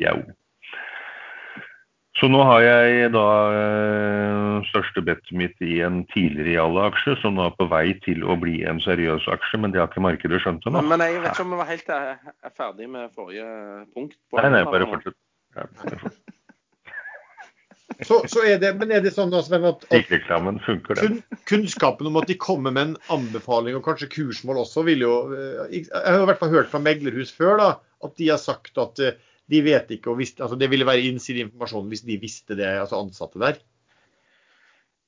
Jau. 0.00 0.16
Så 2.18 2.28
nå 2.28 2.40
har 2.44 2.64
jeg 2.64 3.12
da 3.14 3.26
største 4.68 5.02
bettet 5.04 5.30
mitt 5.36 5.56
i 5.64 5.78
en 5.84 6.02
tidligere 6.10 6.56
Jalla-aksje, 6.56 7.16
som 7.22 7.36
nå 7.38 7.46
er 7.48 7.56
på 7.56 7.66
vei 7.70 7.86
til 8.04 8.24
å 8.26 8.36
bli 8.40 8.60
en 8.68 8.80
seriøs 8.82 9.28
aksje, 9.30 9.60
men 9.62 9.72
det 9.72 9.80
har 9.80 9.90
ikke 9.90 10.04
markedet 10.04 10.42
skjønt 10.42 10.66
ennå. 10.66 10.82
Men, 10.82 10.98
men 10.98 11.06
jeg 11.06 11.22
vet 11.22 11.32
ikke 11.32 11.46
om 11.46 11.54
vi 11.54 11.60
var 11.62 11.70
helt 11.70 11.92
er, 11.94 12.12
eh, 12.12 12.34
er 12.48 12.54
ferdig 12.56 12.88
med 12.92 13.14
forrige 13.16 13.48
punkt. 13.94 14.18
nei, 14.36 14.48
nei, 14.56 14.64
bare 14.68 14.88
fortsett. 14.90 15.18
Så, 18.00 18.22
så, 18.32 18.40
er 18.48 18.56
det, 18.56 18.70
men 18.80 18.92
er 18.94 19.02
det 19.04 19.10
sånn 19.12 19.32
Sven, 19.44 19.64
at, 19.68 19.82
at 19.92 20.06
funker, 20.08 20.96
kun, 20.96 21.18
kunnskapen 21.50 22.08
om 22.08 22.16
at 22.16 22.30
de 22.30 22.36
kommer 22.40 22.72
med 22.72 22.86
en 22.86 22.94
anbefaling, 23.12 23.76
og 23.76 23.84
kanskje 23.84 24.08
kursmål 24.14 24.62
også, 24.62 24.86
vil 24.86 25.04
jo 25.04 25.16
Jeg 25.68 25.90
har 25.92 26.22
i 26.22 26.28
hvert 26.30 26.40
fall 26.40 26.54
hørt 26.54 26.70
fra 26.72 26.80
meglerhus 26.80 27.34
før 27.36 27.60
da, 27.60 27.68
at 28.06 28.14
de 28.16 28.30
har 28.30 28.40
sagt 28.40 28.80
at 28.80 29.02
de 29.50 29.60
vet 29.66 29.92
ikke, 29.92 30.14
og 30.14 30.20
visste, 30.22 30.40
altså 30.46 30.56
Det 30.56 30.70
ville 30.72 30.88
være 30.88 31.10
innsideinformasjon 31.10 31.92
hvis 31.92 32.06
de 32.06 32.16
visste 32.22 32.56
det, 32.56 32.70
altså 32.80 33.02
ansatte 33.02 33.42
der? 33.42 33.60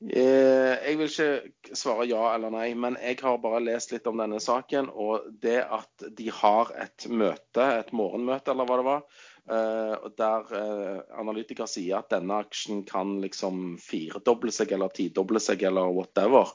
Eh, 0.02 0.72
jeg 0.82 0.98
vil 0.98 1.06
ikke 1.06 1.76
svare 1.78 2.08
ja 2.10 2.22
eller 2.34 2.50
nei, 2.50 2.72
men 2.74 2.96
jeg 2.98 3.20
har 3.22 3.36
bare 3.42 3.62
lest 3.62 3.92
litt 3.94 4.08
om 4.10 4.18
denne 4.18 4.40
saken. 4.42 4.90
Og 4.90 5.28
det 5.44 5.60
at 5.62 6.06
de 6.18 6.26
har 6.34 6.72
et 6.82 7.06
møte, 7.06 7.68
et 7.78 7.92
morgenmøte 7.94 8.50
eller 8.50 8.66
hva 8.66 8.80
det 8.80 8.88
var, 8.88 9.04
eh, 9.04 9.30
der 9.42 10.52
eh, 10.54 10.98
analytikere 11.18 11.66
sier 11.66 11.98
at 11.98 12.12
denne 12.12 12.36
aksjen 12.44 12.84
kan 12.86 13.16
liksom 13.24 13.76
firedoble 13.82 14.54
seg 14.54 14.76
eller 14.76 14.92
tidoble 14.94 15.42
seg 15.42 15.64
eller 15.66 15.90
whatever 15.90 16.52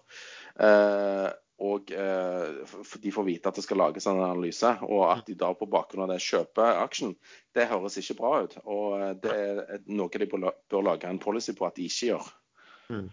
og 1.58 1.92
eh, 1.92 2.74
de 3.02 3.12
får 3.14 3.26
vite 3.26 3.50
at 3.50 3.58
det 3.58 3.64
skal 3.66 3.80
lages 3.82 4.06
en 4.06 4.20
analyse, 4.22 4.70
og 4.86 5.08
at 5.10 5.26
de 5.26 5.34
da 5.38 5.50
på 5.58 5.66
bakgrunn 5.70 6.06
av 6.06 6.12
det 6.14 6.22
kjøper 6.22 6.84
aksjen, 6.84 7.16
det 7.58 7.66
høres 7.72 7.98
ikke 7.98 8.18
bra 8.20 8.34
ut. 8.46 8.58
Og 8.66 8.98
eh, 9.00 9.14
det 9.24 9.38
er 9.38 9.88
noe 9.90 10.22
de 10.22 10.30
bør 10.30 10.86
lage 10.86 11.10
en 11.10 11.22
policy 11.22 11.56
på 11.58 11.66
at 11.66 11.80
de 11.80 11.88
ikke 11.90 12.12
gjør. 12.12 12.30
Mm. 12.94 13.08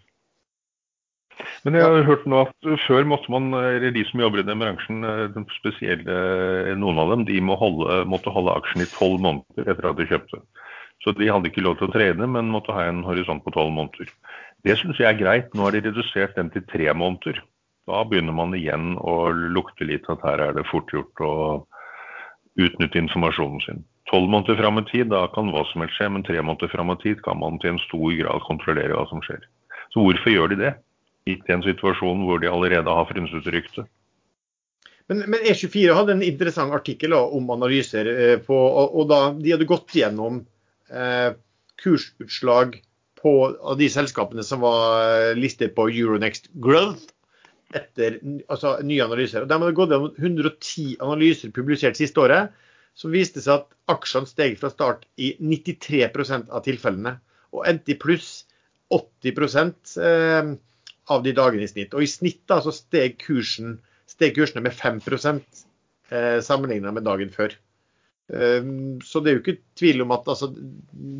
Men 1.65 1.79
jeg 1.79 1.85
har 1.89 2.05
hørt 2.05 2.27
nå 2.29 2.43
at 2.45 2.67
før 2.85 3.07
måtte 3.09 3.31
man, 3.33 3.49
eller 3.57 3.93
de 3.93 4.03
som 4.05 4.21
jobber 4.21 4.43
i 4.43 4.45
den 4.45 4.61
bransjen, 4.61 5.01
eh, 5.01 5.37
spesielle, 5.57 6.75
noen 6.77 7.01
av 7.01 7.15
dem, 7.15 7.25
de 7.25 7.39
må 7.41 7.57
holde, 7.57 8.03
måtte 8.05 8.33
holde 8.33 8.53
aksjen 8.53 8.85
i 8.85 8.91
tolv 8.91 9.23
måneder 9.25 9.71
etter 9.73 9.89
at 9.89 9.97
de 9.97 10.05
kjøpte. 10.11 10.43
Så 11.03 11.13
de 11.17 11.29
hadde 11.29 11.49
ikke 11.49 11.65
lov 11.65 11.79
til 11.79 11.89
å 11.89 11.93
trene, 11.95 12.27
men 12.29 12.53
måtte 12.53 12.73
ha 12.73 12.85
en 12.85 13.01
horisont 13.05 13.43
på 13.45 13.53
tolv 13.55 13.73
måneder. 13.73 14.13
Det 14.65 14.77
syns 14.79 15.01
jeg 15.01 15.09
er 15.09 15.19
greit. 15.19 15.51
Nå 15.53 15.65
har 15.65 15.75
de 15.75 15.83
redusert 15.85 16.37
den 16.37 16.49
til 16.53 16.63
tre 16.69 16.93
måneder. 16.93 17.41
Da 17.89 18.01
begynner 18.05 18.33
man 18.33 18.55
igjen 18.57 18.95
å 18.97 19.29
lukte 19.33 19.85
litt 19.85 20.07
at 20.09 20.23
her 20.25 20.41
er 20.41 20.55
det 20.57 20.65
fort 20.69 20.89
gjort 20.93 21.21
å 21.21 21.33
utnytte 22.61 23.01
informasjonen 23.01 23.61
sin. 23.65 23.83
Tolv 24.09 24.29
måneder 24.31 24.57
fram 24.61 24.79
i 24.81 24.85
tid, 24.89 25.09
da 25.11 25.25
kan 25.33 25.51
hva 25.53 25.65
som 25.69 25.83
helst 25.83 25.97
skje, 25.97 26.09
men 26.13 26.25
tre 26.25 26.41
måneder 26.41 26.71
fram 26.71 26.93
i 26.93 26.97
tid 27.01 27.21
kan 27.25 27.41
man 27.41 27.57
til 27.61 27.73
en 27.73 27.85
stor 27.85 28.13
grad 28.21 28.45
kontrollere 28.47 28.97
hva 28.97 29.05
som 29.09 29.21
skjer. 29.25 29.41
Så 29.93 30.01
hvorfor 30.01 30.33
gjør 30.33 30.53
de 30.53 30.61
det? 30.61 30.73
I 31.25 31.39
en 31.49 31.63
situasjon 31.65 32.25
hvor 32.27 32.41
de 32.41 32.49
allerede 32.51 32.91
har 32.97 33.07
frynset 33.09 33.47
rykte. 33.53 33.85
Men, 35.09 35.23
men, 35.29 35.41
E24 35.45 35.93
hadde 35.93 36.15
en 36.15 36.25
interessant 36.25 36.73
artikkel 36.73 37.13
om 37.17 37.49
analyser. 37.53 38.09
Eh, 38.09 38.35
på, 38.41 38.57
og, 38.57 38.93
og, 38.93 39.07
da 39.09 39.19
De 39.37 39.53
hadde 39.53 39.69
gått 39.69 39.93
gjennom 39.97 40.43
eh, 40.89 41.31
kursutslag 41.81 42.79
på, 43.21 43.33
av 43.57 43.77
de 43.81 43.89
selskapene 43.89 44.45
som 44.45 44.63
var 44.65 45.05
eh, 45.05 45.33
listet 45.37 45.75
på 45.77 45.87
Euronext 45.89 46.51
Growth 46.61 47.11
etter 47.75 48.19
altså, 48.47 48.77
nye 48.85 49.03
analyser. 49.05 49.43
Og 49.43 49.49
De 49.49 49.59
hadde 49.61 49.77
gått 49.77 49.93
gjennom 49.93 50.13
110 50.21 50.97
analyser 51.05 51.53
publisert 51.53 51.97
siste 51.99 52.21
året, 52.21 52.53
som 52.95 53.13
viste 53.13 53.41
seg 53.43 53.59
at 53.59 53.73
aksjene 53.91 54.29
steg 54.29 54.59
fra 54.61 54.71
start 54.71 55.03
i 55.17 55.33
93% 55.41 56.53
av 56.53 56.63
tilfellene. 56.65 57.17
Og 57.53 57.65
endte 57.69 57.93
i 57.93 57.99
pluss 57.99 58.45
80 58.93 59.33
eh, 60.05 60.53
av 61.11 61.23
de 61.25 61.33
dagene 61.37 61.65
i 61.65 61.69
snitt. 61.69 61.93
Og 61.93 62.05
i 62.05 62.09
snitt 62.09 62.41
da, 62.49 62.59
så 62.63 62.73
steg, 62.73 63.19
kursen, 63.21 63.77
steg 64.09 64.35
kursene 64.37 64.63
med 64.65 64.73
5 64.73 65.01
eh, 66.09 66.39
sammenlignet 66.45 66.95
med 66.95 67.05
dagen 67.05 67.31
før. 67.33 67.55
Um, 68.25 69.01
så 69.05 69.21
det 69.21 69.29
er 69.29 69.35
jo 69.35 69.41
ikke 69.43 69.59
tvil 69.77 70.01
om 70.01 70.13
at 70.15 70.25
altså, 70.31 70.47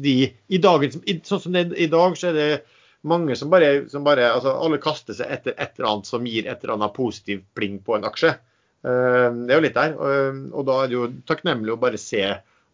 de 0.02 0.16
i 0.26 0.58
dagens, 0.58 0.98
Sånn 1.28 1.44
som 1.44 1.54
det 1.54 1.62
er 1.68 1.84
i 1.86 1.92
dag, 1.92 2.16
så 2.18 2.32
er 2.32 2.34
det 2.34 2.48
mange 3.06 3.36
som 3.38 3.52
bare, 3.54 3.84
som 3.92 4.02
bare 4.08 4.32
altså 4.32 4.56
Alle 4.58 4.80
kaster 4.82 5.14
seg 5.14 5.30
etter 5.30 5.54
et 5.54 5.78
eller 5.78 5.92
annet 5.92 6.10
som 6.10 6.26
gir 6.26 6.50
et 6.50 6.64
eller 6.64 6.80
annet 6.80 6.96
positiv 6.96 7.44
pling 7.58 7.78
på 7.86 7.98
en 7.98 8.10
aksje. 8.10 8.34
Uh, 8.86 9.30
det 9.46 9.54
er 9.54 9.60
jo 9.60 9.66
litt 9.68 9.78
der. 9.78 9.94
Uh, 10.02 10.42
og 10.54 10.66
da 10.70 10.82
er 10.82 10.90
det 10.90 10.98
jo 10.98 11.12
takknemlig 11.30 11.76
å 11.76 11.82
bare 11.86 12.02
se 12.02 12.26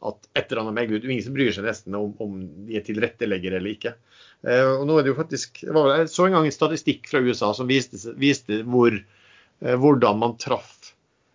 at 0.02 0.32
et 0.34 0.48
eller 0.48 0.64
annet 0.64 0.78
megler 0.80 1.02
ut. 1.02 1.10
Ingen 1.12 1.28
som 1.28 1.36
bryr 1.36 1.52
seg 1.54 1.68
nesten 1.68 1.98
om, 2.00 2.16
om 2.24 2.40
de 2.68 2.80
er 2.80 2.88
tilretteleggere 2.88 3.60
eller 3.60 3.76
ikke. 3.76 3.96
Uh, 4.42 4.80
og 4.80 4.88
nå 4.90 4.98
er 4.98 5.06
det 5.06 5.14
jo 5.14 5.20
faktisk, 5.20 5.64
Jeg 5.64 6.08
så 6.10 6.26
en 6.26 6.38
gang 6.38 6.48
en 6.48 6.56
statistikk 6.56 7.10
fra 7.12 7.22
USA 7.22 7.52
som 7.54 7.70
viste, 7.70 8.00
viste 8.18 8.64
hvor, 8.66 8.96
uh, 8.98 9.76
hvordan 9.78 10.22
man 10.22 10.40
traff 10.42 10.78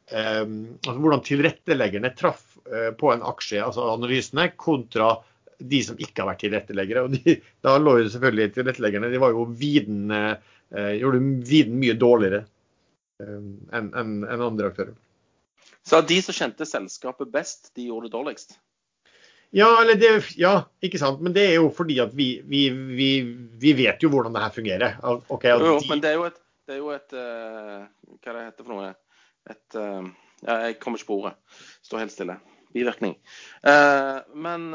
altså 0.07 0.93
Hvordan 1.03 1.25
tilretteleggerne 1.27 2.13
traff 2.15 2.45
på 2.95 3.09
en 3.11 3.25
aksje, 3.27 3.59
altså 3.59 3.89
analysene, 3.91 4.45
kontra 4.55 5.09
de 5.59 5.81
som 5.85 5.99
ikke 6.01 6.23
har 6.23 6.31
vært 6.33 6.45
tilretteleggere. 6.45 7.07
og 7.07 7.17
de, 7.17 7.39
Da 7.65 7.77
lå 7.81 7.99
jo 8.01 8.13
selvfølgelig 8.13 8.53
tilretteleggerne 8.57 9.11
de 9.13 9.23
var 9.23 9.35
jo 9.35 9.47
viden, 9.57 10.11
eh, 10.11 10.93
gjorde 11.01 11.23
viden 11.49 11.81
mye 11.81 11.97
dårligere 11.99 12.45
eh, 13.23 13.43
enn 13.79 13.91
en, 13.95 14.15
en 14.25 14.47
andre 14.51 14.71
aktører. 14.73 14.95
Så 15.87 16.01
de 16.03 16.19
som 16.23 16.35
kjente 16.35 16.67
selskapet 16.67 17.31
best, 17.33 17.71
de 17.79 17.89
gjorde 17.89 18.09
det 18.09 18.17
dårligst? 18.17 18.59
Ja, 19.55 19.69
det, 19.95 20.11
ja, 20.37 20.55
ikke 20.85 20.99
sant. 21.01 21.23
Men 21.25 21.35
det 21.37 21.47
er 21.51 21.57
jo 21.61 21.71
fordi 21.75 21.99
at 22.03 22.15
vi, 22.17 22.41
vi, 22.45 22.67
vi, 22.71 23.11
vi 23.61 23.73
vet 23.79 24.03
jo 24.03 24.11
hvordan 24.13 24.35
det 24.35 24.43
her 24.43 24.55
fungerer. 24.55 24.99
Okay, 25.33 25.55
jo, 25.55 25.79
de... 25.81 25.89
men 25.91 26.03
det 26.03 26.13
er 26.13 26.19
jo 26.19 26.27
et, 26.29 26.39
det 26.67 26.77
er 26.77 26.81
jo 26.83 26.93
et 26.95 27.17
uh, 27.17 27.83
Hva 28.19 28.35
det 28.35 28.47
heter 28.49 28.67
for 28.67 28.75
noe? 28.75 28.93
Et 29.47 29.79
uh, 29.79 30.09
ja, 30.43 30.57
Jeg 30.67 30.79
kommer 30.83 31.01
ikke 31.01 31.13
på 31.13 31.21
ordet. 31.23 31.37
Står 31.87 32.05
helt 32.05 32.15
stille 32.15 32.39
bivirkning. 32.75 33.15
Uh, 33.65 34.25
men 34.37 34.73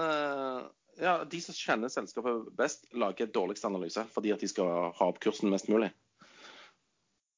ja, 1.02 1.20
de 1.30 1.42
som 1.44 1.56
kjenner 1.58 1.92
selskapet 1.92 2.48
best, 2.58 2.88
lager 2.98 3.30
dårligst 3.34 3.66
analyse 3.68 4.04
fordi 4.14 4.34
at 4.34 4.42
de 4.42 4.50
skal 4.50 4.94
ha 4.96 5.10
opp 5.12 5.20
kursen 5.22 5.52
mest 5.54 5.70
mulig. 5.70 5.92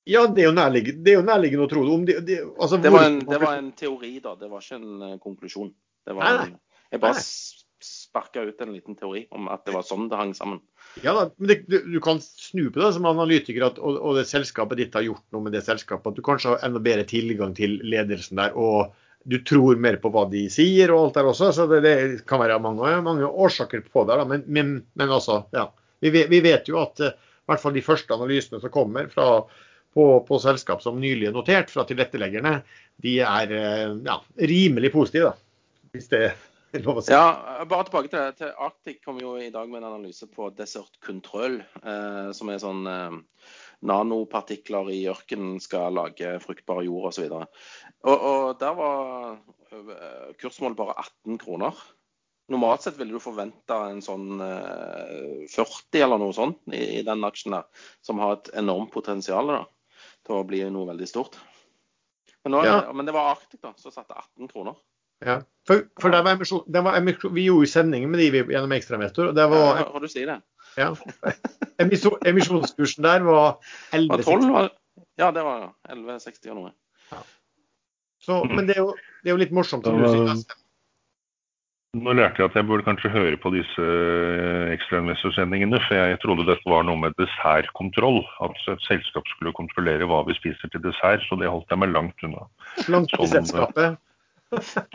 Ja, 0.10 0.26
det 0.28 0.44
er 0.44 0.50
jo 0.50 0.56
nærliggende, 0.56 1.14
jo 1.16 1.24
nærliggende 1.24 1.66
å 1.66 1.72
tro 1.72 1.84
det. 2.04 2.18
De, 2.28 2.40
altså, 2.60 2.80
det, 2.84 2.92
var 2.92 3.06
en, 3.08 3.22
det, 3.24 3.40
var 3.40 3.56
en, 3.56 3.72
teori, 3.72 4.18
da. 4.24 4.34
Det 4.36 4.50
var 4.52 4.64
ikke 4.64 4.80
en 4.82 5.20
konklusjon. 5.24 5.70
En, 6.12 6.58
jeg 6.94 7.02
bare 7.04 7.24
sparka 7.84 8.44
ut 8.46 8.62
en 8.62 8.74
liten 8.74 8.96
teori 8.96 9.26
om 9.34 9.50
at 9.52 9.66
det 9.66 9.74
var 9.76 9.86
sånn 9.88 10.06
det 10.12 10.20
hang 10.20 10.34
sammen. 10.38 10.62
Ja, 11.02 11.16
da, 11.18 11.26
men 11.38 11.50
det, 11.50 11.64
du, 11.68 11.80
du, 11.96 12.00
kan 12.04 12.22
snu 12.24 12.68
på 12.70 12.80
det 12.80 12.91
som 12.96 13.08
analytiker, 13.10 13.66
at, 13.66 13.80
og, 13.82 13.98
og, 13.98 14.18
det 14.20 14.28
selskapet 14.30 14.80
ditt 14.80 14.98
har 14.98 15.06
gjort 15.08 15.26
noe 15.34 15.48
med 15.48 15.56
det 15.58 15.64
selskapet. 15.66 16.14
At 16.14 16.20
du 16.20 16.26
kanskje 16.26 16.54
har 16.54 16.68
enda 16.68 16.82
bedre 16.84 17.08
tilgang 17.10 17.56
til 17.58 17.80
ledelsen 17.82 18.39
der. 18.41 18.54
og 18.54 18.94
du 19.24 19.38
tror 19.48 19.80
mer 19.80 19.96
på 20.04 20.12
hva 20.12 20.26
de 20.32 20.46
sier 20.52 20.91
og 20.91 21.06
alt 21.06 21.18
der 21.18 21.30
også. 21.32 21.52
Så 21.56 21.68
det, 21.72 21.82
det 21.86 21.98
kan 22.30 22.41
være 22.41 22.60
mange, 22.64 22.96
mange, 23.06 23.28
årsaker 23.28 23.86
på 23.88 24.06
det. 24.10 24.18
Men, 24.30 24.44
men, 24.48 24.74
men 25.00 25.14
altså, 25.20 25.44
ja. 25.56 25.70
Vi, 26.04 26.12
vi, 26.12 26.41
vet 26.44 26.68
jo 26.68 26.82
at 26.82 27.00
uh, 27.00 27.14
i 27.16 27.48
hvert 27.52 27.62
fall 27.64 27.76
de 27.76 27.86
første 27.86 28.12
analysene 28.12 28.60
som 28.60 28.72
kommer 28.74 29.08
fra, 29.12 29.28
på, 29.96 30.08
på, 30.28 30.39
selskap 30.44 30.84
som 30.84 31.00
nylig 31.00 31.30
er 31.30 31.36
notert 31.36 31.72
fra 31.72 31.86
tilretteleggerne, 31.88 32.58
de 33.04 33.14
er 33.24 33.54
uh, 33.56 33.96
ja, 34.04 34.18
rimelig 34.52 34.91
positive, 34.91 35.32
da. 35.32 35.88
Hvis 35.96 36.10
det 36.12 36.26
si. 37.05 37.13
Ja, 37.13 37.65
bare 37.69 37.88
tilbake 37.88 38.11
til, 38.11 38.32
til 38.39 38.55
Arctic 38.65 39.03
kom 39.05 39.19
jo 39.21 39.36
i 39.38 39.51
dag 39.53 39.69
med 39.69 39.82
en 39.82 39.91
analyse 39.91 40.28
på 40.32 40.49
Desert 40.57 40.97
Control, 41.05 41.61
eh, 41.84 42.32
som 42.34 42.49
er 42.49 42.63
sånn 42.63 42.88
nanopartikler 43.84 44.91
i 44.93 45.01
ørkenen 45.11 45.59
skal 45.63 45.95
lage 45.97 46.38
fruktbar 46.43 46.84
jord 46.86 47.11
osv. 47.11 47.28
Og, 47.28 47.43
og, 48.07 48.24
og 48.30 48.45
der 48.61 48.78
var 48.78 49.36
eh, 49.74 50.32
kursmålet 50.39 50.80
bare 50.80 50.95
18 51.03 51.39
kroner. 51.41 51.84
Normalt 52.51 52.84
sett 52.84 52.97
ville 52.99 53.15
du 53.15 53.24
forventa 53.24 53.86
en 53.89 54.01
sånn 54.03 54.39
40 54.39 55.55
øh, 55.55 56.03
eller 56.03 56.19
noe 56.19 56.36
sånt 56.36 56.59
i, 56.71 56.99
i 56.99 57.03
den 57.07 57.24
aksjen 57.28 57.55
der, 57.55 57.67
som 58.03 58.19
har 58.24 58.38
et 58.38 58.51
enormt 58.59 58.91
potensial 58.95 59.51
da, 59.51 59.61
til 60.28 60.39
å 60.39 60.47
bli 60.47 60.63
noe 60.71 60.89
veldig 60.91 61.07
stort. 61.09 61.39
Men, 62.43 62.57
nå, 62.57 62.65
ja. 62.67 62.80
men 62.91 63.07
det 63.07 63.15
var 63.15 63.32
Arctic 63.32 63.61
da, 63.63 63.71
som 63.80 63.93
satte 63.95 64.15
18 64.15 64.51
kroner. 64.51 64.76
Ja, 65.24 65.39
for, 65.67 65.86
for 66.01 66.11
det 66.11 66.24
var 66.26 66.36
emisjon, 66.36 66.63
det 66.67 66.82
var 66.84 66.97
emisjon, 66.99 67.32
Vi 67.36 67.45
gjorde 67.47 67.69
sendinger 67.71 68.11
med 68.11 68.19
de 68.19 68.43
gjennom 68.51 68.74
Ekstrainvestor. 68.76 69.30
og 69.32 69.38
det 69.38 69.45
var... 69.53 69.67
Ja, 69.80 69.86
har 69.93 70.03
du 70.03 70.09
si 70.11 70.26
det? 70.28 70.39
Ja. 70.78 70.89
Emisjonskursen 72.28 73.05
der 73.05 73.24
var 73.24 73.61
11,60. 73.91 74.74
Ja, 75.21 75.32
det 75.32 75.45
var 75.45 75.71
11,60 75.89 76.49
og 76.51 76.57
noe. 76.57 76.74
Ja. 77.13 77.21
Så, 78.24 78.43
men 78.49 78.67
det 78.67 78.78
er, 78.78 78.84
jo, 78.84 78.91
det 79.24 79.32
er, 79.32 79.36
jo, 79.36 79.39
litt 79.41 79.55
morsomt. 79.55 79.86
som 79.86 79.99
du 79.99 80.07
sier. 80.07 80.59
Nå 81.93 82.15
lærte 82.17 82.41
jeg 82.41 82.49
at 82.49 82.55
jeg 82.57 82.65
burde 82.65 82.86
kanskje 82.88 83.11
høre 83.13 83.38
på 83.38 83.51
disse 83.53 83.84
eh, 83.86 84.71
ekstrainvestorsendingene, 84.74 85.78
for 85.84 85.99
jeg 85.99 86.17
trodde 86.24 86.47
dette 86.47 86.71
var 86.71 86.88
noe 86.88 86.97
med 86.97 87.13
dessertkontroll. 87.21 88.24
At 88.41 88.57
et 88.71 88.88
selskap 88.88 89.28
skulle 89.36 89.53
kontrollere 89.53 90.07
hva 90.09 90.24
vi 90.26 90.34
spiser 90.39 90.71
til 90.74 90.82
dessert, 90.82 91.21
så 91.28 91.38
det 91.38 91.51
holdt 91.51 91.69
jeg 91.69 91.84
meg 91.84 91.93
langt 91.93 92.26
unna. 92.26 92.47
Sånn, 92.82 93.05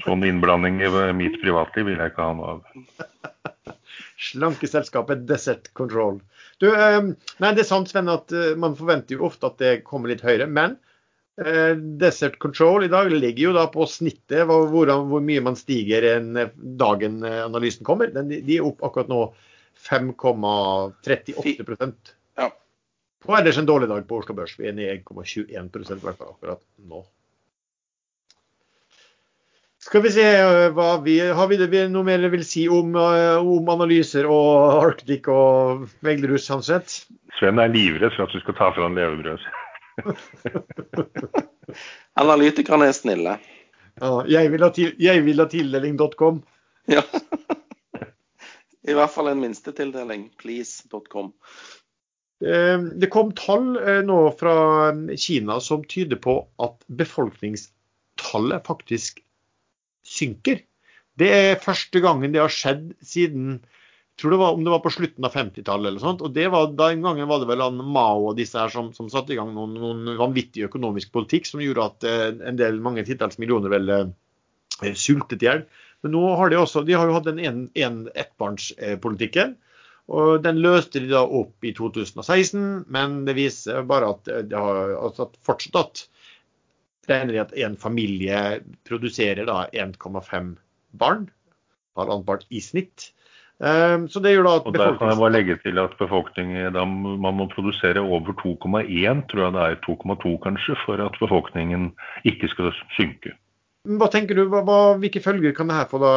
sånn 0.04 0.26
innblanding 0.28 0.82
i 0.84 0.90
mitt 1.16 1.38
privatliv 1.42 1.90
vil 1.90 2.00
jeg 2.00 2.12
ikke 2.12 2.26
ha 2.26 2.34
noe 2.38 2.56
av. 2.56 2.60
Slankeselskapet 4.18 5.22
Desert 5.28 5.70
Control. 5.78 6.18
Du, 6.58 6.66
eh, 6.74 7.02
nei, 7.38 7.52
det 7.54 7.62
er 7.62 7.68
sant, 7.68 7.88
Sven, 7.90 8.08
at 8.10 8.32
eh, 8.34 8.56
man 8.58 8.74
forventer 8.78 9.14
jo 9.14 9.26
ofte 9.28 9.46
at 9.46 9.58
det 9.62 9.82
kommer 9.86 10.08
litt 10.10 10.24
høyere. 10.26 10.46
Men 10.50 10.70
eh, 11.38 11.74
Desert 12.02 12.38
Control 12.42 12.84
i 12.86 12.92
dag 12.92 13.06
ligger 13.12 13.42
jo 13.48 13.56
da 13.56 13.64
på 13.70 13.86
snittet 13.90 14.46
hvor, 14.48 14.62
hvor, 14.72 14.86
hvor 15.12 15.22
mye 15.24 15.42
man 15.46 15.56
stiger 15.58 16.02
en, 16.16 16.28
dagen 16.80 17.14
analysen 17.24 17.84
kommer. 17.86 18.06
Den, 18.14 18.26
de 18.32 18.54
er 18.58 18.66
opp 18.66 18.80
akkurat 18.86 19.08
nå 19.12 19.20
5,38% 19.78 22.12
ja. 22.42 22.48
På 23.22 23.30
ellers 23.38 23.58
en 23.60 23.70
dårlig 23.70 23.88
dag 23.92 24.02
på 24.08 24.18
Oslo 24.18 24.32
Børs. 24.34 24.58
Vi 24.58 24.66
er 24.66 24.74
nede 24.74 24.98
1,21 24.98 25.54
i 25.54 26.02
hvert 26.02 26.18
fall 26.18 26.34
akkurat 26.34 26.62
nå. 26.90 27.00
Skal 29.88 30.02
vi 30.04 30.10
se 30.12 30.24
eh, 30.36 30.66
hva 30.76 30.98
vi 31.00 31.14
Har 31.32 31.48
vi 31.48 31.56
noe 31.88 32.04
mer 32.04 32.26
vil 32.28 32.42
si 32.44 32.66
om, 32.68 32.92
eh, 33.00 33.38
om 33.40 33.70
analyser 33.72 34.26
og 34.28 34.82
Arctic 34.84 35.28
og 35.32 35.86
Veglerus 36.04 36.50
Hanseth? 36.52 37.06
Sven 37.38 37.60
er 37.62 37.70
livredd 37.72 38.12
for 38.12 38.26
at 38.26 38.34
du 38.34 38.42
skal 38.42 38.56
ta 38.58 38.68
fra 38.74 38.84
han 38.84 38.98
levebrød. 38.98 39.46
Analytikerne 42.22 42.90
er 42.90 42.96
snille. 42.96 43.38
Ja, 43.98 44.10
jeg 44.28 44.50
vil 44.52 44.66
ha, 44.66 44.68
til, 44.76 44.92
ha 45.00 45.46
tildeling.com. 45.54 46.42
Ja. 46.92 47.04
I 48.88 48.96
hvert 48.98 49.14
fall 49.14 49.30
en 49.32 49.40
minstetildeling. 49.40 50.26
Please.com. 50.42 51.30
Eh, 52.44 52.76
det 53.00 53.08
kom 53.14 53.32
tall 53.38 53.72
nå 54.04 54.20
fra 54.36 54.58
Kina 55.16 55.56
som 55.64 55.86
tyder 55.88 56.20
på 56.20 56.36
at 56.60 56.84
befolkningstallet 57.00 58.68
faktisk 58.68 59.24
synker. 60.08 60.62
Det 61.18 61.28
er 61.34 61.60
første 61.62 62.00
gangen 62.02 62.32
det 62.34 62.40
har 62.40 62.52
skjedd 62.52 62.92
siden 63.04 63.58
tror 64.18 64.30
det 64.34 64.38
var, 64.40 64.54
om 64.54 64.64
det 64.64 64.72
var 64.72 64.82
på 64.82 64.90
slutten 64.90 65.26
av 65.26 65.34
50-tallet 65.34 65.92
eller 65.92 66.02
sånt. 66.02 66.22
og 66.26 66.34
det 66.34 66.48
var, 66.50 66.72
Den 66.74 67.04
gangen 67.06 67.28
var 67.30 67.42
det 67.42 67.48
vel 67.50 67.62
Mao 67.78 68.30
og 68.30 68.38
disse 68.38 68.58
her 68.58 68.72
som, 68.72 68.90
som 68.96 69.10
satte 69.12 69.34
i 69.34 69.38
gang 69.38 69.52
noen, 69.54 69.76
noen, 69.78 70.16
vanvittig 70.18 70.66
økonomisk 70.66 71.12
politikk 71.14 71.46
som 71.46 71.62
gjorde 71.62 71.86
at 71.86 72.08
eh, 72.08 72.26
en 72.50 72.58
del, 72.58 72.80
mange 72.82 73.06
titalls 73.06 73.38
millioner 73.38 73.72
vel 73.72 73.94
eh, 73.94 74.10
sultet 74.98 75.44
i 75.44 75.48
hjel. 75.48 75.64
Men 76.02 76.14
nå 76.14 76.24
har 76.38 76.50
de 76.50 76.58
også, 76.58 76.82
de 76.86 76.98
har 76.98 77.06
jo 77.06 77.14
hatt 77.14 77.30
den 77.30 77.40
en, 77.42 77.64
en 77.78 78.04
ettbarnspolitikken. 78.18 79.56
og 80.10 80.42
Den 80.42 80.60
løste 80.64 81.02
de 81.02 81.10
da 81.12 81.22
opp 81.22 81.66
i 81.66 81.74
2016, 81.74 82.84
men 82.90 83.20
det 83.26 83.38
viser 83.38 83.86
bare 83.86 84.14
at 84.14 84.30
det 84.50 84.58
har 84.58 84.94
altså 84.98 85.30
fortsatt 85.46 85.82
at 85.82 86.06
regner 87.10 87.34
de 87.34 87.42
at 87.42 87.54
en 87.66 87.76
familie 87.80 88.40
produserer 88.88 89.48
1,5 89.48 90.54
barn, 90.98 91.28
halvannet 91.98 92.26
barn 92.28 92.44
i 92.50 92.62
snitt. 92.64 93.12
Um, 93.58 94.04
så 94.06 94.20
det 94.22 94.36
gjør 94.36 94.44
da 94.46 94.50
at 94.60 94.66
Og 94.70 94.76
der 94.76 94.92
kan 95.00 95.10
jeg 95.10 95.18
bare 95.18 95.34
legge 95.34 95.56
til 95.64 95.80
at 95.82 95.94
befolkningen 95.98 96.76
da 96.76 96.84
man 96.86 97.34
må 97.40 97.48
produsere 97.50 97.98
over 97.98 98.30
2,1, 98.38 99.24
tror 99.26 99.42
jeg 99.42 99.54
det 99.56 99.64
er 99.64 99.80
2,2 99.82 100.36
kanskje, 100.44 100.76
for 100.84 101.02
at 101.02 101.18
befolkningen 101.18 101.90
ikke 102.24 102.50
skal 102.54 102.70
synke. 102.94 103.34
Hva 103.98 104.06
tenker 104.12 104.38
du, 104.38 104.44
hva, 104.52 104.78
Hvilke 105.00 105.22
følger 105.24 105.56
kan 105.56 105.70
det 105.70 105.80
her 105.80 105.90
få 105.90 105.98
da? 106.02 106.12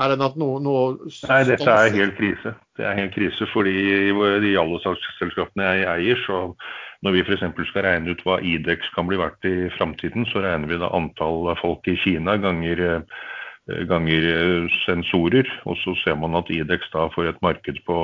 Er 0.00 0.12
det 0.12 0.24
at 0.24 0.36
noe, 0.38 0.60
noe 0.62 1.08
Nei, 1.28 1.40
dette 1.48 1.72
er 1.72 1.94
helt 1.96 2.14
krise. 2.16 2.52
Det 2.78 2.84
er 2.86 3.00
helt 3.00 3.16
krise 3.16 3.48
fordi 3.52 3.72
i 3.72 4.12
de 4.44 4.52
alle 4.60 4.78
selskapene 4.84 5.66
jeg 5.66 5.88
eier, 5.94 6.22
så 6.26 6.42
når 7.04 7.16
vi 7.16 7.24
f.eks. 7.24 7.44
skal 7.70 7.86
regne 7.86 8.12
ut 8.12 8.22
hva 8.26 8.38
Idex 8.44 8.88
kan 8.94 9.08
bli 9.08 9.18
verdt 9.20 9.46
i 9.48 9.70
framtiden, 9.78 10.26
så 10.28 10.42
regner 10.44 10.68
vi 10.68 10.80
da 10.80 10.90
antall 10.96 11.48
folk 11.60 11.88
i 11.88 11.96
Kina 12.02 12.36
ganger 12.40 12.82
eh, 12.86 13.20
ganger 13.88 14.26
eh, 14.30 14.78
sensorer. 14.84 15.48
Og 15.68 15.78
så 15.80 15.94
ser 16.02 16.18
man 16.20 16.36
at 16.38 16.50
Idex 16.52 16.90
da 16.92 17.08
får 17.14 17.32
et 17.32 17.42
marked 17.44 17.82
på 17.86 17.98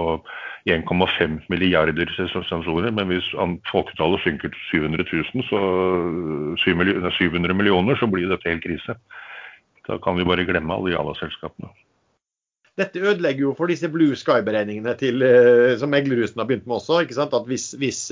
1,5 0.70 1.38
milliarder 1.52 2.10
sensorer. 2.16 2.90
Men 2.90 3.10
hvis 3.10 3.28
folketallet 3.70 4.22
synker 4.24 4.52
til 4.52 4.88
700 4.88 5.08
000, 5.12 5.48
så 5.50 5.62
700 6.64 7.10
eh, 7.10 7.56
millioner, 7.56 7.98
så 8.00 8.08
blir 8.10 8.30
dette 8.30 8.48
helt 8.48 8.64
krise. 8.64 8.98
Da 9.86 10.00
kan 10.02 10.16
vi 10.18 10.26
bare 10.26 10.46
glemme 10.46 10.74
alle 10.74 10.96
Java-selskapene. 10.96 11.70
Dette 12.76 13.00
ødelegger 13.00 13.46
jo 13.46 13.54
for 13.56 13.70
disse 13.72 13.88
Blue 13.88 14.12
Sky-beregningene 14.12 14.92
som 15.80 15.88
Meglerhusen 15.88 16.42
har 16.42 16.48
begynt 16.48 16.66
med 16.68 16.76
også. 16.76 16.98
ikke 17.00 17.16
sant? 17.16 17.32
At 17.32 17.46
hvis, 17.48 17.70
hvis 17.80 18.10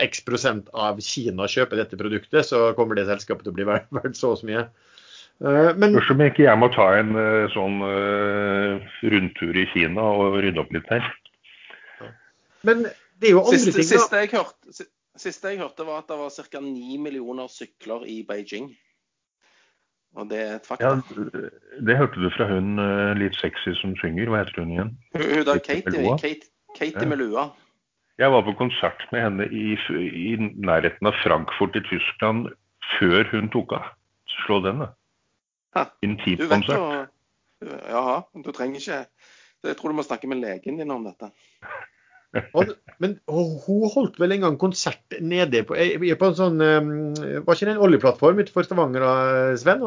x 0.00 0.24
prosent 0.26 0.70
av 0.72 1.00
Kina 1.04 1.48
kjøper 1.50 1.82
dette 1.82 1.98
produktet, 2.00 2.46
så 2.46 2.70
kommer 2.78 2.98
det 2.98 3.08
selskapet 3.08 3.46
til 3.46 3.54
å 3.54 3.58
bli 3.58 3.66
verdt 3.70 4.18
så 4.18 4.34
og 4.34 4.40
så 4.40 4.48
mye. 4.48 4.68
Eh, 5.40 5.70
men 5.76 5.94
Spørs 5.94 6.12
om 6.12 6.22
ikke 6.26 6.44
jeg 6.44 6.60
må 6.60 6.68
ta 6.74 6.86
en 7.00 7.14
eh, 7.16 7.48
sånn 7.54 7.80
uh, 7.80 8.90
rundtur 9.14 9.56
i 9.56 9.64
Kina 9.72 10.04
og 10.04 10.36
rydde 10.44 10.60
opp 10.60 10.74
litt 10.76 10.90
her. 10.92 11.06
Men 12.68 12.84
det 12.84 13.30
er 13.30 13.38
jo 13.38 13.44
andre 13.46 13.56
siste, 13.56 13.78
ting, 13.78 13.88
da. 13.88 13.96
Siste 13.96 14.20
jeg, 14.20 14.30
hørte, 14.34 14.86
siste 15.16 15.52
jeg 15.54 15.62
hørte, 15.62 15.86
var 15.88 16.02
at 16.02 16.12
det 16.12 16.20
var 16.20 16.34
ca. 16.36 16.60
9 16.66 17.00
millioner 17.00 17.48
sykler 17.48 18.04
i 18.04 18.20
Beijing. 18.28 18.68
Og 20.18 20.26
det 20.28 20.42
er 20.42 20.54
et 20.58 20.66
fakta. 20.66 20.90
Ja, 20.90 21.42
det 21.86 21.96
hørte 21.96 22.20
du 22.20 22.28
fra 22.34 22.48
hun 22.50 22.74
litt 23.16 23.36
sexy 23.38 23.76
som 23.78 23.94
synger. 24.00 24.28
Hva 24.28 24.42
heter 24.42 24.58
hun 24.58 24.72
igjen? 24.74 24.92
Hun 25.14 25.44
da, 25.46 25.54
Katie, 25.62 26.16
Katie, 26.18 26.50
Katie 26.74 27.06
ja. 27.06 27.08
med 27.08 27.22
lua. 27.22 27.46
Jeg 28.20 28.32
var 28.34 28.42
på 28.44 28.52
konsert 28.58 29.06
med 29.14 29.22
henne 29.24 29.46
i, 29.48 29.76
i 29.96 30.32
nærheten 30.38 31.08
av 31.08 31.16
Frankfurt 31.22 31.78
i 31.78 31.84
Tyskland 31.86 32.50
før 32.98 33.24
hun 33.30 33.48
tok 33.52 33.72
av. 33.78 33.94
Slå 34.42 34.58
den, 34.66 34.82
da. 34.84 35.86
Intimkonsert. 36.04 37.08
Jaha, 37.60 38.20
du 38.40 38.50
trenger 38.56 38.80
ikke 38.80 39.00
Jeg 39.68 39.76
tror 39.76 39.92
du 39.92 39.96
må 39.98 40.04
snakke 40.04 40.28
med 40.30 40.40
legen 40.40 40.78
din 40.80 40.92
om 40.92 41.04
dette. 41.04 41.30
Men 43.02 43.16
hun 43.28 43.88
holdt 43.94 44.20
vel 44.20 44.36
en 44.36 44.44
gang 44.46 44.60
konsert 44.60 45.16
nede 45.20 45.64
på, 45.66 45.74
på 45.74 46.28
en 46.28 46.36
sånn 46.38 46.60
Var 46.62 47.56
ikke 47.56 47.66
det 47.66 47.72
en 47.74 47.82
oljeplattform 47.88 48.44
utenfor 48.44 48.68
Stavanger, 48.68 49.06
Sven? 49.60 49.82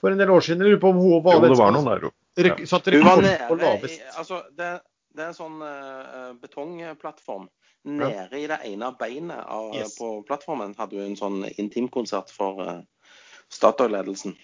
For 0.00 0.12
en 0.12 0.20
del 0.20 0.32
år 0.34 0.44
siden. 0.44 0.64
Jeg 0.64 0.74
lurer 0.74 0.82
på 0.82 0.90
om 0.92 1.04
hun 1.04 1.22
var 1.24 1.38
Jo, 1.38 1.44
det 1.44 1.60
var 1.60 1.76
noen 1.76 1.92
der 1.92 2.08
jo. 2.08 2.14
Ja. 2.34 2.56
Satt 2.66 2.90
rekord 2.90 3.28
på 3.48 3.60
lavest. 3.60 4.02
Altså, 4.18 4.40
det, 4.58 4.72
det, 5.14 5.22
er 5.22 5.30
en 5.30 5.36
sånn 5.36 5.60
uh, 5.62 6.32
betongplattform. 6.40 7.48
Nede 7.84 8.30
ja. 8.32 8.40
i 8.40 8.46
det 8.48 8.58
ene 8.64 8.90
beinet 8.96 9.44
av, 9.44 9.74
yes. 9.76 9.98
på 9.98 10.22
plattformen 10.28 10.72
hadde 10.78 10.96
hun 10.96 11.10
en 11.12 11.18
sånn 11.20 11.40
intimkonsert 11.60 12.32
for 12.32 12.62
uh, 12.64 12.78
Statoil-ledelsen. 13.52 14.36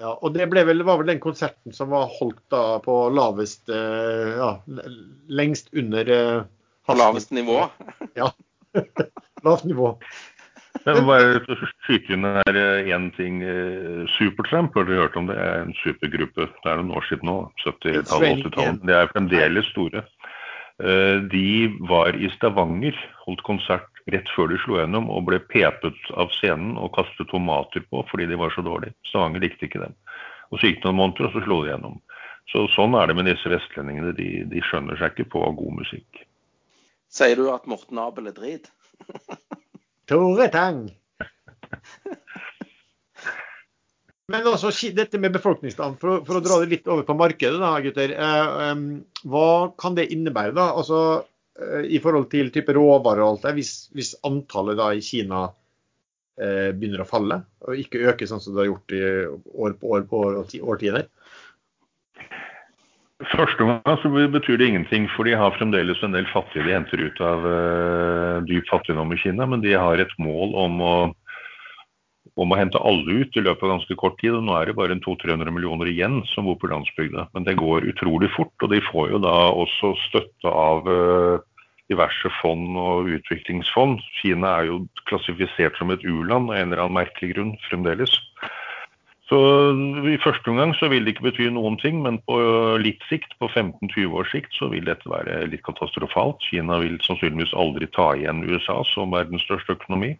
Ja, 0.00 0.14
og 0.14 0.32
det 0.32 0.46
vel, 0.48 0.80
var 0.86 1.00
vel 1.02 1.10
den 1.12 1.20
konserten 1.20 1.74
som 1.76 1.90
var 1.92 2.08
holdt 2.14 2.40
da 2.52 2.78
på 2.80 2.94
lavest 3.12 3.68
uh, 3.68 4.32
ja, 4.38 4.52
lengst 5.28 5.68
under 5.76 6.08
på 6.88 6.96
Lavest 6.96 7.30
nivå? 7.36 7.68
ja. 8.20 8.32
Lavt 9.44 9.64
nivå. 9.64 9.98
Men 10.86 11.04
bare 11.04 11.58
skyte 11.84 12.14
inn 12.14 12.24
her 12.24 12.58
én 12.88 13.10
ting. 13.16 13.42
Eh, 13.44 14.06
Supertramp, 14.16 14.74
har 14.74 14.88
dere 14.88 15.04
hørt 15.04 15.18
om 15.20 15.28
det? 15.28 15.36
er 15.36 15.66
en 15.66 15.74
supergruppe. 15.82 16.48
Det 16.48 16.70
er 16.70 16.80
noen 16.80 16.96
år 16.96 17.06
siden 17.08 17.28
nå. 17.28 17.36
70-tallet, 17.64 18.44
80-tallet. 18.46 18.82
De 18.88 18.96
er 18.96 19.12
fremdeles 19.12 19.70
store. 19.74 20.06
De 20.80 21.48
var 21.90 22.16
i 22.16 22.30
Stavanger, 22.32 22.96
holdt 23.26 23.42
konsert 23.44 23.90
rett 24.08 24.28
før 24.32 24.48
de 24.48 24.58
slo 24.62 24.78
gjennom 24.78 25.10
og 25.12 25.26
ble 25.28 25.40
pepet 25.52 26.08
av 26.16 26.30
scenen 26.38 26.78
og 26.80 26.94
kastet 26.96 27.28
tomater 27.28 27.84
på 27.90 28.00
fordi 28.10 28.28
de 28.30 28.38
var 28.40 28.54
så 28.54 28.64
dårlige. 28.64 28.96
Stavanger 29.10 29.44
likte 29.44 29.68
ikke 29.68 29.82
dem. 29.82 29.96
Og 30.50 30.58
Så 30.58 30.70
gikk 30.70 30.80
det 30.80 30.88
noen 30.88 31.00
måneder, 31.02 31.28
og 31.28 31.36
så 31.36 31.44
slo 31.44 31.60
de 31.62 31.70
gjennom. 31.72 32.00
Så 32.50 32.64
Sånn 32.74 32.96
er 32.98 33.06
det 33.06 33.16
med 33.18 33.28
disse 33.30 33.50
vestlendingene. 33.52 34.14
De, 34.16 34.28
de 34.50 34.62
skjønner 34.66 34.98
seg 34.98 35.14
ikke 35.14 35.30
på 35.36 35.44
god 35.60 35.76
musikk. 35.82 36.24
Sier 37.10 37.38
du 37.38 37.50
at 37.52 37.68
Morten 37.70 37.98
Abel 38.02 38.30
er 38.30 38.34
drit? 38.34 38.70
Tore 40.10 40.50
Tang. 40.52 40.84
Men 44.30 44.46
altså, 44.46 44.70
dette 44.94 45.18
med 45.18 45.34
befolkningstall, 45.34 45.96
for, 45.98 46.20
for, 46.26 46.38
å 46.38 46.44
dra 46.44 46.60
det 46.62 46.70
litt 46.70 46.90
over 46.90 47.06
på 47.06 47.16
markedet, 47.18 47.58
da, 47.62 47.72
gutter. 47.82 48.14
Eh, 48.14 48.84
hva 49.30 49.48
kan 49.78 49.96
det 49.98 50.10
innebære? 50.14 50.54
da? 50.58 50.68
Altså, 50.78 51.00
Eh, 51.60 51.86
i 51.96 52.00
forhold 52.02 52.30
til 52.32 52.50
type 52.54 52.72
råvarer 52.76 53.24
og 53.24 53.34
alt 53.34 53.48
det, 53.48 53.56
hvis, 53.58 53.72
hvis 53.96 54.14
antallet 54.26 54.78
da 54.80 54.90
i 54.96 55.02
Kina 55.04 55.48
eh, 56.40 56.70
begynner 56.72 57.04
å 57.04 57.08
falle, 57.08 57.40
og 57.66 57.80
ikke 57.82 58.04
øke 58.12 58.28
sånn 58.28 58.42
som 58.42 58.54
det 58.54 58.64
har 58.64 58.70
gjort 58.70 58.94
i 58.96 59.02
år 59.66 59.74
på 59.80 59.90
år 59.96 60.06
på 60.08 60.22
år 60.28 60.38
årtider? 60.40 61.08
Første 63.28 63.66
gang 63.66 63.98
så 64.00 64.08
betyr 64.32 64.56
det 64.56 64.70
ingenting, 64.70 65.06
for 65.12 65.28
de 65.28 65.34
har 65.36 65.52
fremdeles 65.52 66.00
en 66.02 66.14
del 66.16 66.28
fattige 66.32 66.64
de 66.64 66.72
henter 66.72 67.02
ut 67.04 67.18
av 67.20 67.42
uh, 67.44 68.36
dyp 68.48 68.64
fattigdom 68.70 69.12
i 69.12 69.18
Kina. 69.20 69.44
Men 69.44 69.60
de 69.60 69.74
har 69.76 70.00
et 70.00 70.14
mål 70.16 70.54
om 70.56 70.80
å, 70.80 70.94
om 72.40 72.54
å 72.54 72.56
hente 72.56 72.80
alle 72.80 73.20
ut 73.20 73.36
i 73.36 73.44
løpet 73.44 73.66
av 73.66 73.74
ganske 73.74 73.98
kort 74.00 74.16
tid. 74.22 74.32
og 74.38 74.46
Nå 74.46 74.56
er 74.56 74.70
det 74.70 74.78
bare 74.78 74.96
200-300 75.04 75.52
millioner 75.52 75.92
igjen 75.92 76.22
som 76.32 76.48
bor 76.48 76.56
på 76.62 76.72
landsbygda. 76.72 77.28
Men 77.36 77.44
det 77.44 77.58
går 77.60 77.90
utrolig 77.92 78.32
fort, 78.38 78.54
og 78.64 78.72
de 78.72 78.80
får 78.88 79.12
jo 79.12 79.22
da 79.26 79.36
også 79.52 79.92
støtte 80.06 80.54
av 80.64 80.88
uh, 80.88 81.44
diverse 81.92 82.32
fond 82.40 82.78
og 82.80 83.12
utviklingsfond. 83.18 84.00
Kina 84.22 84.56
er 84.62 84.70
jo 84.70 84.80
klassifisert 85.10 85.76
som 85.76 85.92
et 85.92 86.08
u-land 86.08 86.48
av 86.48 86.56
en 86.56 86.70
eller 86.70 86.86
annen 86.86 87.02
merkelig 87.02 87.34
grunn 87.34 87.52
fremdeles. 87.68 88.16
Så 89.30 89.38
I 90.10 90.16
første 90.18 90.50
omgang 90.50 90.72
så 90.74 90.88
vil 90.90 91.04
det 91.06 91.12
ikke 91.14 91.28
bety 91.28 91.44
noen 91.54 91.76
ting, 91.78 92.00
men 92.02 92.16
på 92.26 92.34
litt 92.82 93.04
sikt, 93.06 93.36
på 93.38 93.46
15-20 93.46 94.16
års 94.18 94.32
sikt, 94.34 94.50
så 94.58 94.66
vil 94.72 94.88
dette 94.88 95.06
være 95.06 95.44
litt 95.52 95.62
katastrofalt. 95.62 96.42
Kina 96.50 96.80
vil 96.82 96.96
sannsynligvis 97.04 97.54
aldri 97.54 97.86
ta 97.94 98.08
igjen 98.18 98.42
USA 98.48 98.80
som 98.90 99.14
verdens 99.14 99.46
største 99.46 99.76
økonomi. 99.78 100.16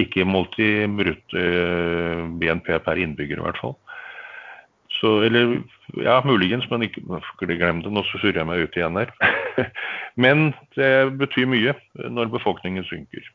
Ikke 0.00 0.24
målt 0.24 0.56
i 0.56 0.86
BNP 0.88 2.72
per 2.86 3.02
innbygger, 3.02 3.42
i 3.42 3.44
hvert 3.44 3.60
fall. 3.60 3.76
Så, 5.00 5.18
eller 5.26 5.58
ja, 6.00 6.16
muligens, 6.24 6.64
men 6.72 6.86
ikke 6.88 7.04
glem 7.44 7.82
det. 7.84 7.92
Nå 7.92 8.04
surrer 8.08 8.40
jeg 8.40 8.48
meg 8.48 8.64
ut 8.64 8.78
igjen 8.78 8.96
her. 9.02 9.12
men 10.24 10.54
det 10.80 10.92
betyr 11.20 11.50
mye 11.50 11.76
når 12.08 12.32
befolkningen 12.32 12.88
synker. 12.88 13.28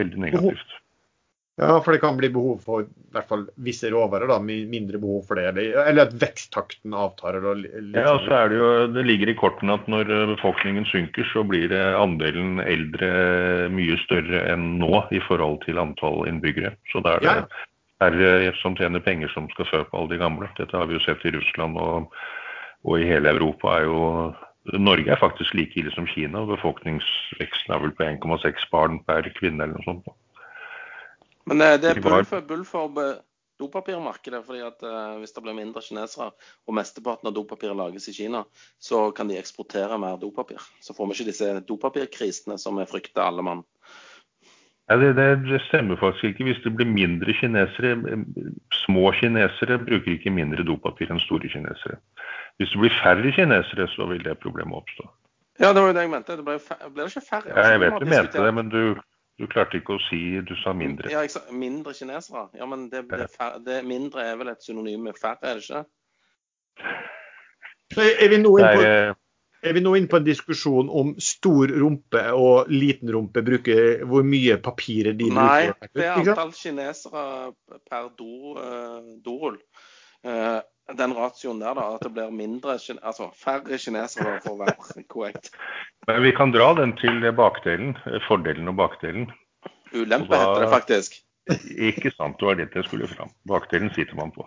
Veldig 0.00 0.24
negativt. 0.24 0.78
Ja, 1.60 1.74
for 1.84 1.92
det 1.92 2.00
kan 2.00 2.16
bli 2.16 2.30
behov 2.32 2.62
for 2.64 2.86
i 2.86 3.10
hvert 3.12 3.28
fall 3.28 3.42
visse 3.60 3.90
råvarer. 3.92 4.30
da, 4.30 4.38
Mindre 4.40 4.98
behov 4.98 5.26
for 5.28 5.36
det. 5.36 5.50
Eller, 5.52 6.06
at 6.06 6.14
veksttakten 6.16 6.94
avtar. 6.96 7.36
Ja, 7.92 8.14
så 8.24 8.38
er 8.38 8.48
det 8.48 8.60
jo, 8.60 8.70
det 8.94 9.04
ligger 9.04 9.28
i 9.28 9.36
kortene 9.36 9.76
at 9.76 9.90
når 9.90 10.08
befolkningen 10.32 10.88
synker, 10.88 11.28
så 11.34 11.44
blir 11.44 11.74
andelen 11.76 12.62
eldre 12.64 13.68
mye 13.74 14.00
større 14.06 14.46
enn 14.54 14.78
nå 14.80 15.04
i 15.12 15.20
forhold 15.28 15.60
til 15.66 15.82
antall 15.82 16.24
innbyggere. 16.30 16.72
Så 16.92 17.04
da 17.04 17.18
er 17.18 17.26
det 17.26 17.36
ja 17.36 17.44
færre 18.02 18.52
som 18.62 18.76
tjener 18.78 19.02
penger 19.04 19.30
som 19.34 19.48
skal 19.52 19.68
fø 19.70 19.82
på 19.88 19.98
alle 19.98 20.14
de 20.14 20.22
gamle. 20.22 20.48
Dette 20.58 20.76
har 20.76 20.88
vi 20.90 20.98
jo 20.98 21.04
sett 21.04 21.22
i 21.26 21.34
Russland 21.34 21.78
og, 21.78 22.08
og 22.86 22.98
i 22.98 23.06
hele 23.08 23.34
Europa. 23.36 23.76
er 23.78 23.86
jo 23.90 24.00
Norge 24.78 25.10
er 25.10 25.18
faktisk 25.18 25.54
like 25.58 25.78
ille 25.78 25.90
som 25.94 26.06
Kina. 26.06 26.42
og 26.42 26.52
Befolkningsveksten 26.54 27.74
er 27.74 27.82
vel 27.82 27.94
på 27.98 28.06
1,6 28.06 28.68
barn 28.70 29.00
per 29.06 29.26
kvinne 29.38 29.64
eller 29.64 29.78
noe 29.78 29.86
sånt. 29.88 30.12
Men 31.50 31.60
eh, 31.60 31.76
det 31.80 31.90
er 31.90 32.02
bull 32.02 32.24
for, 32.28 32.44
bull 32.46 32.64
for 32.68 33.22
dopapirmarkedet. 33.62 34.44
fordi 34.46 34.62
at 34.66 34.82
uh, 34.82 35.18
Hvis 35.18 35.32
det 35.32 35.42
blir 35.42 35.56
mindre 35.56 35.82
kinesere, 35.82 36.30
og 36.66 36.74
mesteparten 36.74 37.30
av 37.30 37.36
dopapiret 37.36 37.76
lages 37.76 38.08
i 38.08 38.16
Kina, 38.16 38.44
så 38.78 39.10
kan 39.16 39.30
de 39.30 39.38
eksportere 39.38 39.98
mer 39.98 40.18
dopapir. 40.20 40.62
Så 40.80 40.94
får 40.96 41.06
vi 41.06 41.18
ikke 41.18 41.30
disse 41.30 41.52
dopapirkrisene 41.68 42.58
som 42.58 42.80
vi 42.80 42.88
frykter 42.90 43.24
alle 43.24 43.44
mann. 43.46 43.64
Ja, 44.90 44.96
det, 44.98 45.14
det, 45.14 45.60
stemmer 45.68 45.96
faktisk 45.96 46.32
ikke. 46.32 46.44
Hvis 46.50 46.62
det 46.64 46.74
blir 46.76 46.88
mindre 46.90 47.32
kinesere 47.38 47.94
Små 48.82 49.12
kinesere 49.14 49.78
bruker 49.78 50.16
ikke 50.16 50.32
mindre 50.34 50.64
dopapir 50.66 51.12
enn 51.12 51.22
store 51.22 51.48
kinesere. 51.48 52.00
Hvis 52.58 52.74
det 52.74 52.80
blir 52.82 52.96
færre 52.98 53.32
kinesere, 53.32 53.86
så 53.94 54.08
vil 54.10 54.24
det 54.26 54.40
problemet 54.42 54.82
oppstå. 54.82 55.06
Ja, 55.60 55.70
det 55.70 55.80
var 55.84 55.92
jo 55.92 55.94
det 55.94 56.02
jeg 56.02 56.10
mente. 56.10 56.36
Det 56.36 56.44
ble, 56.44 56.58
ble 56.58 57.06
det 57.06 57.12
ikke 57.12 57.24
færre? 57.28 57.54
Ja, 57.54 57.70
jeg 57.72 57.80
vet 57.84 57.98
du 58.00 58.10
mente 58.10 58.44
det, 58.44 58.52
men 58.58 58.72
du, 58.72 58.82
du, 59.42 59.48
klarte 59.50 59.80
ikke 59.80 59.96
å 59.96 60.02
si 60.06 60.20
Du 60.46 60.54
sa 60.62 60.74
mindre. 60.76 61.10
Ja, 61.12 61.24
jeg 61.26 61.34
sa 61.34 61.42
mindre 61.50 61.94
kinesere. 61.98 62.46
Ja, 62.58 62.68
men 62.70 62.86
det, 62.92 63.04
det, 63.10 63.26
det 63.66 63.80
mindre 63.88 64.24
er 64.30 64.38
vel 64.40 64.52
et 64.54 64.62
synonym 64.64 65.08
med 65.08 65.18
færre, 65.20 65.42
er 65.42 65.60
det 65.60 65.66
ikke? 65.66 65.84
Er 67.98 68.30
vi 68.32 68.38
nå 68.40 68.54
inne 68.56 68.72
på, 68.72 68.84
er, 68.86 69.10
eh, 69.10 69.68
er 69.68 69.76
vi 69.76 69.82
nå 69.84 69.94
inne 69.98 70.10
på 70.10 70.18
en 70.18 70.26
diskusjon 70.26 70.88
om 70.88 71.12
stor 71.20 71.70
rumpe 71.82 72.22
og 72.34 72.70
liten 72.72 73.10
rumpe 73.12 73.42
bruker 73.44 74.04
hvor 74.08 74.24
mye 74.26 74.56
papirer 74.62 75.18
de 75.18 75.28
Nei, 75.34 75.68
bruker? 75.68 75.90
det 75.98 76.06
er 76.06 76.22
antall 76.22 76.54
kinesere 76.56 77.26
per 77.90 78.08
do, 78.18 78.54
eh, 78.62 79.10
dorull. 79.24 79.58
Eh, 79.60 79.91
den 80.22 81.14
ratioen 81.16 81.60
der, 81.62 81.74
da, 81.78 81.86
at 81.96 82.04
det 82.04 82.12
blir 82.14 82.30
mindre, 82.34 82.76
altså 83.00 83.30
færre 83.38 83.78
kinesere 83.80 84.38
for 84.44 84.54
å 84.54 84.60
være 84.64 85.04
korrekt. 85.10 85.50
men 86.06 86.22
vi 86.22 86.32
kan 86.36 86.52
dra 86.54 86.72
den 86.78 86.94
til 87.00 87.22
bakdelen. 87.38 87.96
eh, 88.06 88.20
Fordelen 88.28 88.68
og 88.68 88.76
bakdelen. 88.80 89.28
Ulempe 89.92 90.32
da- 90.32 90.42
heter 90.42 90.66
det 90.66 90.72
faktisk. 90.72 91.20
Ikke 91.90 92.12
sant, 92.14 92.38
det 92.38 92.46
var 92.46 92.54
det 92.60 92.68
jeg 92.74 92.84
skulle 92.86 93.08
fram. 93.10 93.30
Bakdelen 93.50 93.90
sitter 93.94 94.14
man 94.18 94.30
på. 94.34 94.46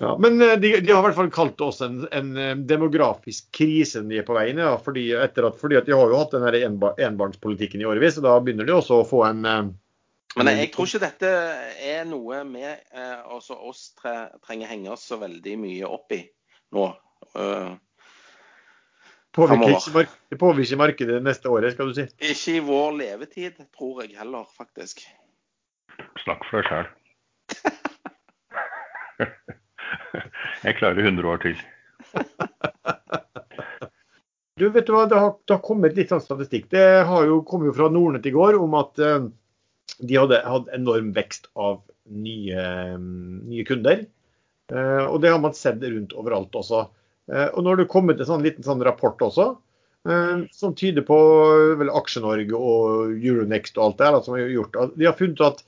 Ja, 0.00 0.14
men 0.18 0.40
eh, 0.42 0.56
de, 0.56 0.80
de 0.80 0.92
har 0.92 1.02
i 1.02 1.06
hvert 1.08 1.16
fall 1.18 1.30
kalt 1.34 1.60
oss 1.60 1.82
en, 1.84 2.06
en 2.12 2.30
eh, 2.36 2.54
demografisk 2.56 3.50
krise 3.52 4.00
de 4.08 4.20
er 4.22 4.24
på 4.24 4.32
vei 4.36 4.46
inn 4.50 4.60
i. 4.62 4.64
Ja, 4.64 4.78
fordi, 4.80 5.10
at, 5.12 5.36
fordi 5.60 5.76
at 5.76 5.88
de 5.90 5.92
har 5.96 6.08
jo 6.08 6.20
hatt 6.22 6.32
den 6.32 6.46
enba, 6.62 6.94
enbarnspolitikken 6.96 7.82
i 7.82 7.88
årevis, 7.90 8.16
og 8.20 8.24
da 8.24 8.38
begynner 8.40 8.68
de 8.70 8.76
også 8.78 9.02
å 9.02 9.08
få 9.08 9.24
en 9.28 9.44
eh, 9.44 9.68
Men 10.38 10.46
jeg, 10.52 10.58
jeg 10.60 10.70
tror 10.74 10.86
ikke 10.86 11.02
dette 11.02 11.30
er 11.90 12.04
noe 12.06 12.42
vi 12.52 12.62
eh, 12.62 13.22
også 13.34 13.56
oss 13.66 13.80
tre, 13.98 14.14
trenger 14.46 14.70
henge 14.70 14.92
oss 14.94 15.08
så 15.10 15.18
veldig 15.18 15.54
mye 15.58 15.88
opp 15.90 16.12
i 16.14 16.20
nå. 16.76 16.84
Det 17.34 17.78
påvirker 19.34 19.74
ikke 19.74 20.04
det 20.30 20.38
påvirker 20.38 20.78
markedet 20.78 21.18
neste 21.22 21.50
året, 21.50 21.74
skal 21.74 21.90
du 21.90 21.94
si. 21.98 22.06
ikke 22.30 22.54
i 22.56 22.62
vår 22.66 22.90
levetid, 23.00 23.58
tror 23.74 24.02
jeg 24.04 24.14
heller, 24.18 24.46
faktisk. 24.58 25.02
Snakk 26.22 26.46
for 26.46 26.56
deg 26.60 26.66
sjæl. 26.70 26.86
Jeg 30.60 30.76
klarer 30.76 31.02
100 31.02 31.28
år 31.30 31.38
til. 31.46 31.56
Du, 34.60 34.66
vet 34.68 34.84
du 34.84 34.92
hva, 34.92 35.06
Det 35.08 35.16
har, 35.16 35.30
det 35.48 35.54
har 35.54 35.62
kommet 35.64 35.94
litt 35.96 36.10
sånn 36.12 36.20
statistikk. 36.20 36.66
Det 36.68 36.82
har 37.08 37.22
jo, 37.24 37.38
kommet 37.48 37.72
fra 37.72 37.86
Nordnett 37.88 38.26
i 38.28 38.32
går 38.34 38.58
om 38.60 38.74
at 38.76 39.00
eh, 39.00 39.22
de 40.00 40.16
hadde 40.16 40.40
hatt 40.44 40.70
enorm 40.76 41.12
vekst 41.16 41.50
av 41.58 41.82
nye, 42.10 42.64
nye 42.98 43.66
kunder. 43.68 44.06
Eh, 44.70 45.04
og 45.04 45.20
det 45.22 45.32
har 45.32 45.42
man 45.42 45.56
sett 45.56 45.82
rundt 45.82 46.14
overalt 46.16 46.56
også. 46.56 46.86
Eh, 47.30 47.48
og 47.54 47.62
nå 47.62 47.72
har 47.72 47.80
det 47.80 47.90
kommet 47.90 48.20
en 48.20 48.28
sånn 48.28 48.44
liten 48.44 48.66
sånn 48.66 48.82
rapport 48.86 49.20
også, 49.22 49.52
eh, 50.08 50.46
som 50.56 50.74
tyder 50.78 51.06
på 51.06 51.18
vel 51.80 51.92
Aksje-Norge 52.00 52.58
og 52.58 53.14
Euronext 53.14 53.78
og 53.78 53.86
alt 53.86 54.00
det 54.00 54.08
her 54.08 54.22
som 54.26 54.36
har 54.36 54.54
gjort. 54.54 54.78
De 54.96 55.08
har 55.08 55.18
funnet 55.18 55.44
at 55.46 55.62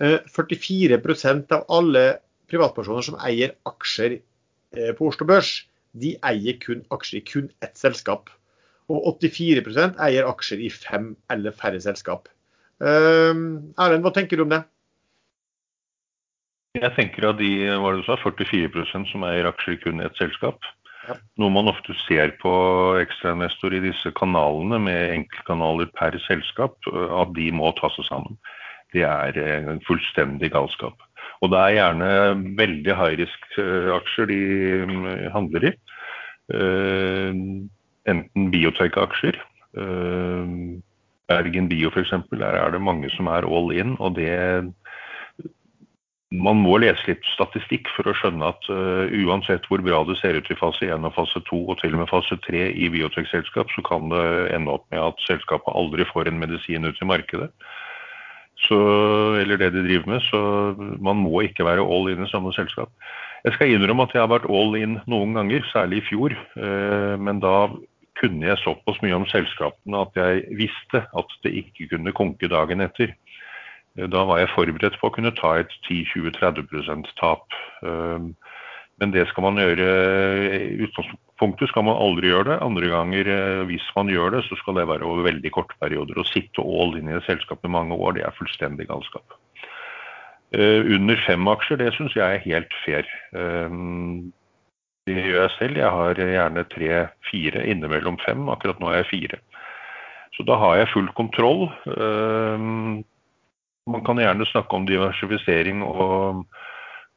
eh, 0.00 0.18
44% 0.32 1.56
av 1.58 1.66
alle 1.72 2.06
privatpersoner 2.52 3.08
som 3.08 3.18
eier 3.24 3.56
aksjer 3.68 4.20
på 4.96 5.04
Oslo 5.04 5.26
Børs, 5.28 5.66
de 6.00 6.14
eier 6.24 6.56
kun 6.60 6.80
aksjer 6.92 7.18
i 7.18 7.24
kun 7.28 7.50
ett 7.64 7.76
selskap. 7.76 8.30
Og 8.92 9.04
84% 9.20 9.98
eier 10.04 10.28
aksjer 10.28 10.62
i 10.64 10.70
fem 10.72 11.10
eller 11.32 11.52
færre 11.56 11.80
selskap. 11.80 12.28
Uh, 12.80 13.34
Erlend, 13.76 14.04
hva 14.04 14.12
tenker 14.14 14.38
du 14.38 14.46
om 14.46 14.52
det? 14.52 14.62
Jeg 16.78 16.94
tenker 16.96 17.28
at 17.28 17.36
de 17.36 17.50
hva 17.76 17.92
du 17.98 18.00
sa, 18.06 18.16
44% 18.16 19.10
som 19.10 19.26
eier 19.28 19.50
aksjer 19.50 19.76
i 19.92 20.06
et 20.06 20.16
selskap. 20.16 20.64
Ja. 21.08 21.16
Noe 21.42 21.50
man 21.52 21.68
ofte 21.68 21.94
ser 22.06 22.32
på 22.40 22.52
ekstrainvestor 23.02 23.74
i 23.74 23.82
disse 23.82 24.12
kanalene 24.16 24.78
med 24.80 25.16
enkeltkanaler 25.18 25.90
per 25.98 26.16
selskap, 26.28 26.78
at 26.88 27.32
de 27.36 27.50
må 27.52 27.74
ta 27.76 27.90
seg 27.92 28.06
sammen. 28.08 28.38
Det 28.94 29.04
er 29.08 29.36
en 29.42 29.82
fullstendig 29.86 30.52
galskap. 30.54 30.96
Og 31.42 31.50
det 31.52 31.58
er 31.58 31.76
gjerne 31.76 32.10
veldig 32.58 32.96
high 32.98 33.18
risk-aksjer 33.18 34.30
de 34.30 34.40
mm, 34.88 35.06
handler 35.34 35.68
i. 35.68 35.72
Eh, 36.52 37.40
enten 38.12 38.50
biotech-aksjer. 38.54 39.40
Bergen 41.32 41.72
Bio 41.72 41.90
f.eks. 41.90 42.14
Der 42.36 42.60
er 42.60 42.76
det 42.76 42.84
mange 42.84 43.10
som 43.16 43.32
er 43.32 43.48
all 43.48 43.72
in. 43.72 43.96
og 43.98 44.14
det 44.20 44.36
man 46.32 46.62
må 46.64 46.78
lese 46.80 47.04
litt 47.10 47.26
statistikk 47.34 47.90
for 47.92 48.08
å 48.08 48.14
skjønne 48.16 48.48
at 48.54 48.68
uh, 48.72 49.12
uansett 49.26 49.66
hvor 49.68 49.82
bra 49.84 50.00
det 50.08 50.16
ser 50.20 50.38
ut 50.38 50.48
i 50.48 50.56
fase 50.56 50.88
1 50.88 51.04
og 51.04 51.14
fase 51.16 51.42
2 51.48 51.60
og 51.60 51.78
til 51.82 51.96
og 51.96 52.02
med 52.02 52.10
fase 52.10 52.38
3 52.46 52.64
i 52.72 52.88
biotech-selskap, 52.92 53.72
så 53.74 53.84
kan 53.86 54.08
det 54.12 54.24
ende 54.56 54.72
opp 54.72 54.86
med 54.94 55.02
at 55.02 55.24
selskapet 55.26 55.76
aldri 55.76 56.08
får 56.08 56.30
en 56.30 56.40
medisin 56.40 56.88
ut 56.88 57.02
i 57.02 57.08
markedet. 57.08 57.50
Så, 58.62 58.78
eller 59.42 59.58
det 59.58 59.72
de 59.74 59.84
driver 59.84 60.08
med. 60.08 60.24
Så 60.28 60.40
man 61.02 61.20
må 61.20 61.42
ikke 61.44 61.66
være 61.66 61.84
all 61.84 62.12
in 62.12 62.24
i 62.24 62.30
samme 62.30 62.52
selskap. 62.56 62.92
Jeg 63.42 63.56
skal 63.56 63.72
innrømme 63.74 64.06
at 64.06 64.14
jeg 64.14 64.22
har 64.22 64.30
vært 64.30 64.48
all 64.48 64.76
in 64.78 65.00
noen 65.10 65.34
ganger, 65.36 65.64
særlig 65.72 66.00
i 66.00 66.06
fjor. 66.12 66.36
Uh, 66.56 67.18
men 67.20 67.42
da 67.44 67.66
kunne 68.20 68.46
jeg 68.46 68.60
såpass 68.62 69.00
mye 69.02 69.16
om 69.16 69.26
selskapene 69.30 70.02
at 70.04 70.16
jeg 70.18 70.44
visste 70.58 71.04
at 71.04 71.36
det 71.44 71.54
ikke 71.62 71.88
kunne 71.94 72.14
konke 72.16 72.50
dagen 72.52 72.84
etter. 72.84 73.14
Da 73.96 74.24
var 74.24 74.40
jeg 74.40 74.52
forberedt 74.54 74.96
på 75.00 75.10
å 75.10 75.12
kunne 75.14 75.34
ta 75.36 75.58
et 75.60 75.72
10-20-30 75.88 77.12
tap. 77.20 77.44
Um, 77.82 78.34
Men 79.00 79.10
det 79.10 79.24
skal 79.28 79.42
man 79.42 79.56
gjøre 79.58 79.86
I 80.52 80.84
utgangspunktet 80.84 81.70
skal 81.72 81.86
man 81.88 81.96
aldri 81.98 82.28
gjøre 82.28 82.52
det. 82.52 82.58
Andre 82.62 82.90
ganger, 82.92 83.30
eh, 83.34 83.62
hvis 83.66 83.86
man 83.96 84.10
gjør 84.12 84.36
det, 84.36 84.42
så 84.46 84.58
skal 84.60 84.76
det 84.78 84.84
være 84.86 85.08
over 85.08 85.24
veldig 85.26 85.50
korte 85.50 85.74
perioder. 85.80 86.20
Å 86.20 86.28
sitte 86.28 86.62
all 86.62 86.94
inn 86.98 87.08
i 87.08 87.16
et 87.16 87.26
selskap 87.26 87.64
i 87.64 87.72
mange 87.72 87.96
år, 87.96 88.14
det 88.14 88.26
er 88.28 88.36
fullstendig 88.36 88.86
galskap. 88.92 89.34
Eh, 90.54 90.84
Under 90.94 91.16
fem 91.26 91.48
aksjer, 91.48 91.80
det 91.80 91.94
syns 91.96 92.14
jeg 92.14 92.36
er 92.36 92.46
helt 92.46 92.78
fair. 92.84 93.08
Det 95.06 95.16
gjør 95.18 95.40
jeg 95.40 95.54
selv. 95.58 95.78
Jeg 95.80 95.90
har 95.90 96.20
gjerne 96.20 96.68
tre-fire 96.70 97.64
innimellom 97.66 98.18
fem. 98.22 98.48
Akkurat 98.52 98.78
nå 98.80 98.90
er 98.92 99.02
jeg 99.02 99.10
fire. 99.10 99.40
Så 100.36 100.46
da 100.48 100.56
har 100.56 100.76
jeg 100.78 100.92
full 100.92 101.08
kontroll. 101.18 101.66
Um, 101.86 103.02
man 103.90 104.04
kan 104.06 104.20
gjerne 104.22 104.46
snakke 104.46 104.78
om 104.78 104.86
diversifisering 104.86 105.82
og 105.82 106.44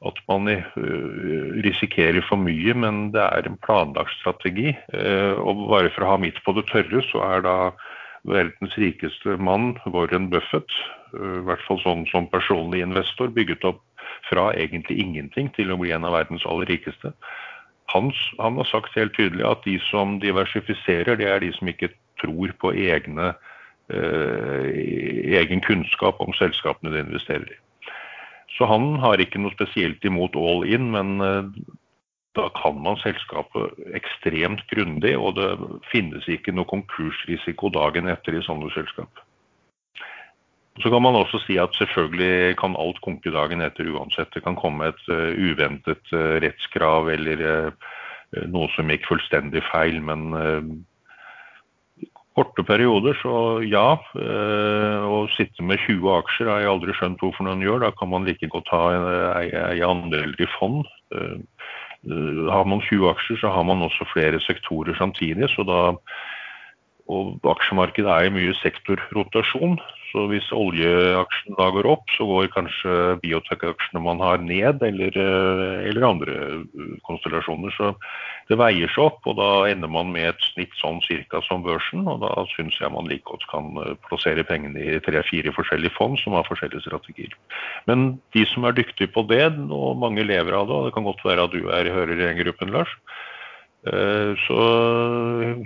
at 0.05 0.17
man 0.27 0.47
øh, 0.49 1.63
risikerer 1.65 2.21
for 2.29 2.37
mye, 2.37 2.73
men 2.73 3.11
det 3.13 3.21
er 3.21 3.47
en 3.47 3.57
planlagt 3.65 4.13
strategi. 4.19 4.75
Eh, 4.93 5.33
Og 5.39 5.69
bare 5.71 5.89
for 5.95 6.05
å 6.05 6.11
ha 6.11 6.17
mitt 6.21 6.37
på 6.45 6.53
det 6.57 6.65
tørre, 6.69 7.01
så 7.09 7.23
er 7.25 7.45
da 7.45 7.55
verdens 8.27 8.75
rikeste 8.77 9.37
mann, 9.37 9.77
Warren 9.85 10.29
Buffett, 10.29 10.69
øh, 11.15 11.39
i 11.39 11.45
hvert 11.47 11.63
fall 11.67 11.79
sånn 11.81 12.05
som 12.11 12.29
personlig 12.29 12.83
investor, 12.85 13.31
bygget 13.33 13.65
opp 13.65 13.81
fra 14.29 14.51
egentlig 14.53 14.99
ingenting 14.99 15.49
til 15.55 15.71
å 15.71 15.79
bli 15.79 15.93
en 15.95 16.05
av 16.05 16.13
verdens 16.19 16.45
aller 16.49 16.69
rikeste. 16.69 17.13
Han, 17.93 18.11
han 18.39 18.57
har 18.57 18.67
sagt 18.69 18.95
helt 18.97 19.13
tydelig 19.17 19.45
at 19.45 19.65
de 19.65 19.77
som 19.89 20.17
diversifiserer, 20.19 21.17
det 21.19 21.27
er 21.29 21.43
de 21.43 21.51
som 21.53 21.69
ikke 21.69 21.91
tror 22.21 22.53
på 22.61 22.73
egne 22.73 23.33
eh, 23.93 24.69
egen 25.37 25.61
kunnskap 25.61 26.19
om 26.23 26.33
selskapene 26.39 26.93
de 26.93 27.03
investerer 27.05 27.47
i. 27.51 27.59
Så 28.57 28.67
han 28.69 28.95
har 29.03 29.19
ikke 29.19 29.41
noe 29.41 29.53
spesielt 29.53 30.05
imot 30.07 30.37
all 30.39 30.63
in, 30.67 30.89
men 30.95 31.19
eh, 31.21 31.51
da 32.35 32.49
kan 32.57 32.79
man 32.83 32.99
selskapet 33.03 33.77
ekstremt 33.95 34.65
grundig, 34.71 35.15
og 35.17 35.37
det 35.39 35.51
finnes 35.91 36.27
ikke 36.31 36.55
noe 36.55 36.67
konkursrisiko 36.71 37.71
dagen 37.75 38.09
etter 38.11 38.35
i 38.35 38.43
sånne 38.43 38.71
selskap. 38.75 39.24
Så 40.83 40.91
kan 40.91 41.01
man 41.01 41.15
også 41.15 41.39
si 41.45 41.55
at 41.61 41.75
selvfølgelig 41.79 42.57
kan 42.59 42.75
alt 42.75 42.97
konke 43.03 43.31
dagen 43.31 43.63
etter 43.63 43.87
uansett. 43.95 44.33
Det 44.33 44.43
kan 44.43 44.57
komme 44.59 44.89
et 44.91 45.05
uh, 45.07 45.31
uventet 45.31 46.11
uh, 46.11 46.35
rettskrav 46.43 47.07
eller 47.13 47.43
uh, 47.45 47.93
noe 48.51 48.67
som 48.75 48.91
gikk 48.91 49.07
fullstendig 49.07 49.63
feil, 49.69 50.01
men 50.03 50.35
i 52.03 52.07
korte 52.35 52.65
perioder, 52.67 53.15
så 53.21 53.61
ja. 53.63 53.95
Å 53.95 55.19
sitte 55.37 55.63
med 55.63 55.79
20 55.85 56.09
aksjer 56.17 56.49
har 56.51 56.65
jeg 56.65 56.71
aldri 56.73 56.95
skjønt 56.97 57.23
hvorfor 57.23 57.47
noen 57.47 57.63
gjør. 57.63 57.85
Da 57.85 57.93
kan 57.95 58.11
man 58.11 58.27
like 58.27 58.49
godt 58.51 58.73
ha 58.75 58.81
eie 59.39 59.87
andeler 59.87 60.35
i 60.43 60.49
fond. 60.57 60.83
Har 62.51 62.67
man 62.67 62.83
20 62.83 63.07
aksjer, 63.13 63.39
så 63.39 63.53
har 63.55 63.63
man 63.69 63.85
også 63.85 64.09
flere 64.11 64.41
sektorer 64.43 64.99
samtidig. 64.99 65.47
så 65.53 65.63
da 65.63 65.79
og 67.05 67.43
aksjemarkedet 67.45 68.09
er 68.09 68.27
jo 68.27 68.33
mye 68.33 68.53
sektorrotasjon. 68.57 69.77
Så 70.15 70.23
hvis 70.31 70.45
oljeaksjen 70.55 71.57
da 71.57 71.65
går 71.75 71.87
opp, 71.91 72.05
så 72.15 72.23
går 72.29 72.47
kanskje 72.53 72.91
biotech-aksjene 73.19 73.99
man 73.99 74.21
har 74.23 74.39
ned, 74.39 74.79
eller, 74.87 75.17
eller, 75.89 76.05
andre 76.07 76.35
konstellasjoner. 77.03 77.73
Så 77.75 77.89
det 78.47 78.55
veier 78.61 78.91
seg 78.93 79.09
opp, 79.09 79.19
og 79.27 79.35
da 79.41 79.49
ender 79.67 79.91
man 79.91 80.13
med 80.13 80.29
et 80.29 80.45
snitt 80.53 80.71
sånn 80.79 81.01
cirka 81.03 81.41
som 81.49 81.65
børsen. 81.65 82.05
Og 82.07 82.23
da 82.23 82.31
syns 82.53 82.79
jeg 82.79 82.93
man 82.95 83.09
like 83.11 83.27
godt 83.27 83.43
kan 83.51 83.73
plassere 84.07 84.45
pengene 84.47 84.79
i 84.79 85.01
tre-fire 85.03 85.51
forskjellige 85.57 85.97
fond 85.97 86.15
som 86.23 86.37
har 86.39 86.47
forskjellige 86.47 86.85
strategier. 86.87 87.35
Men 87.91 88.13
de 88.37 88.45
som 88.53 88.63
er 88.63 88.79
dyktige 88.79 89.11
på 89.11 89.25
det, 89.27 89.49
og 89.67 89.99
mange 89.99 90.23
lever 90.23 90.55
av 90.55 90.69
det, 90.69 90.79
og 90.79 90.87
det 90.87 90.95
kan 90.95 91.09
godt 91.09 91.27
være 91.27 91.49
at 91.49 91.57
du 91.57 91.67
er, 91.67 91.91
hører 91.91 92.15
i 92.15 92.21
den 92.23 92.39
gruppen, 92.39 92.71
Lars. 92.77 92.95
Så 94.47 94.61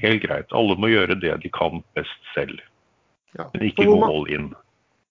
helt 0.02 0.26
greit. 0.26 0.50
Alle 0.52 0.76
må 0.76 0.90
gjøre 0.90 1.22
det 1.22 1.38
de 1.46 1.54
kan 1.54 1.86
best 1.94 2.34
selv. 2.34 2.58
Ja. 3.38 3.50
Men 3.54 3.68
ikke 3.70 3.86
gå 3.90 4.00
all 4.06 4.28
in. 4.34 4.50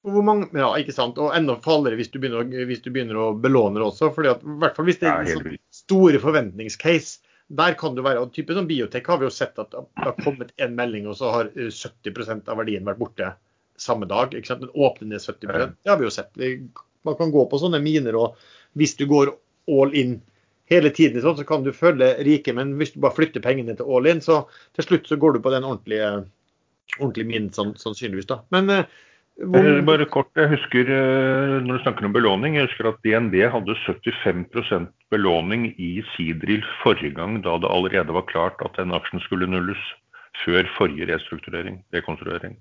Mange, 0.08 0.48
ja, 0.56 0.68
ikke 0.80 0.94
sant? 0.94 1.18
Og 1.20 1.34
enda 1.36 1.58
farligere 1.62 1.98
hvis 2.00 2.10
du 2.12 2.20
begynner, 2.22 2.46
hvis 2.68 2.82
du 2.84 2.90
begynner 2.94 3.18
å 3.20 3.30
belåne 3.36 3.80
det 3.80 3.86
også. 3.86 4.12
fordi 4.14 4.30
at, 4.32 4.44
i 4.44 4.60
hvert 4.62 4.78
fall 4.78 4.86
hvis 4.88 5.00
det 5.02 5.10
er 5.10 5.24
en 5.24 5.42
sånn 5.42 5.58
store 5.84 6.22
forventningscase. 6.22 7.24
Der 7.58 7.72
kan 7.80 7.94
det 7.96 8.04
være, 8.04 8.20
og 8.20 8.32
type 8.36 8.52
sånn 8.52 8.68
Biotek 8.68 9.06
har 9.08 9.20
vi 9.20 9.24
jo 9.24 9.32
sett 9.32 9.56
at 9.60 9.72
det 9.72 9.84
har 10.04 10.16
kommet 10.20 10.50
en 10.60 10.74
melding, 10.76 11.06
og 11.08 11.16
så 11.16 11.30
har 11.32 11.48
70% 11.56 12.50
av 12.52 12.58
verdien 12.60 12.84
vært 12.84 13.00
borte 13.00 13.30
samme 13.80 14.08
dag. 14.10 14.34
ikke 14.36 14.50
sant? 14.50 14.66
Den 14.66 14.74
åpner 14.74 15.14
ned 15.14 15.24
70 15.24 15.48
Det 15.48 15.90
har 15.90 15.96
vi 16.00 16.04
jo 16.04 16.12
sett. 16.12 16.36
Man 17.08 17.16
kan 17.16 17.32
gå 17.32 17.46
på 17.48 17.60
sånne 17.60 17.80
miner, 17.80 18.18
og 18.20 18.36
hvis 18.76 18.96
du 18.98 19.06
går 19.08 19.32
all 19.68 19.94
in 19.96 20.18
hele 20.68 20.90
tiden, 20.90 21.22
så 21.22 21.44
kan 21.44 21.64
du 21.64 21.72
føle 21.72 22.14
rike. 22.24 22.52
Men 22.52 22.76
hvis 22.76 22.92
du 22.92 23.00
bare 23.00 23.16
flytter 23.16 23.44
pengene 23.44 23.76
til 23.76 23.88
all 23.88 24.08
in, 24.10 24.20
så 24.24 24.42
til 24.76 24.84
slutt 24.84 25.08
så 25.08 25.16
går 25.16 25.36
du 25.36 25.40
på 25.44 25.52
den 25.54 25.64
ordentlige, 25.64 26.10
ordentlige 26.98 27.28
minen 27.28 27.52
sannsynligvis. 27.52 28.28
da. 28.30 28.40
Men 28.54 28.70
eh, 28.70 28.84
hvor... 29.38 29.66
Eh, 29.66 29.84
bare 29.86 30.08
kort, 30.10 30.30
jeg 30.36 30.50
husker 30.50 30.90
eh, 30.90 31.58
Når 31.62 31.78
du 31.78 31.82
snakker 31.84 32.08
om 32.08 32.16
belåning, 32.16 32.56
jeg 32.56 32.68
husker 32.68 32.90
at 32.90 33.02
DNB 33.04 33.36
hadde 33.52 33.78
75% 33.84 34.90
belåning 35.14 35.70
i 35.78 36.02
Sidril 36.14 36.64
forrige 36.82 37.14
gang, 37.14 37.40
da 37.44 37.58
det 37.62 37.70
allerede 37.70 38.14
var 38.14 38.26
klart 38.30 38.64
at 38.64 38.76
den 38.80 38.94
aksjen 38.94 39.22
skulle 39.26 39.50
nulles. 39.50 39.80
Før 40.44 40.68
forrige 40.76 41.08
restrukturering, 41.08 41.80
rekonstruering. 41.90 42.52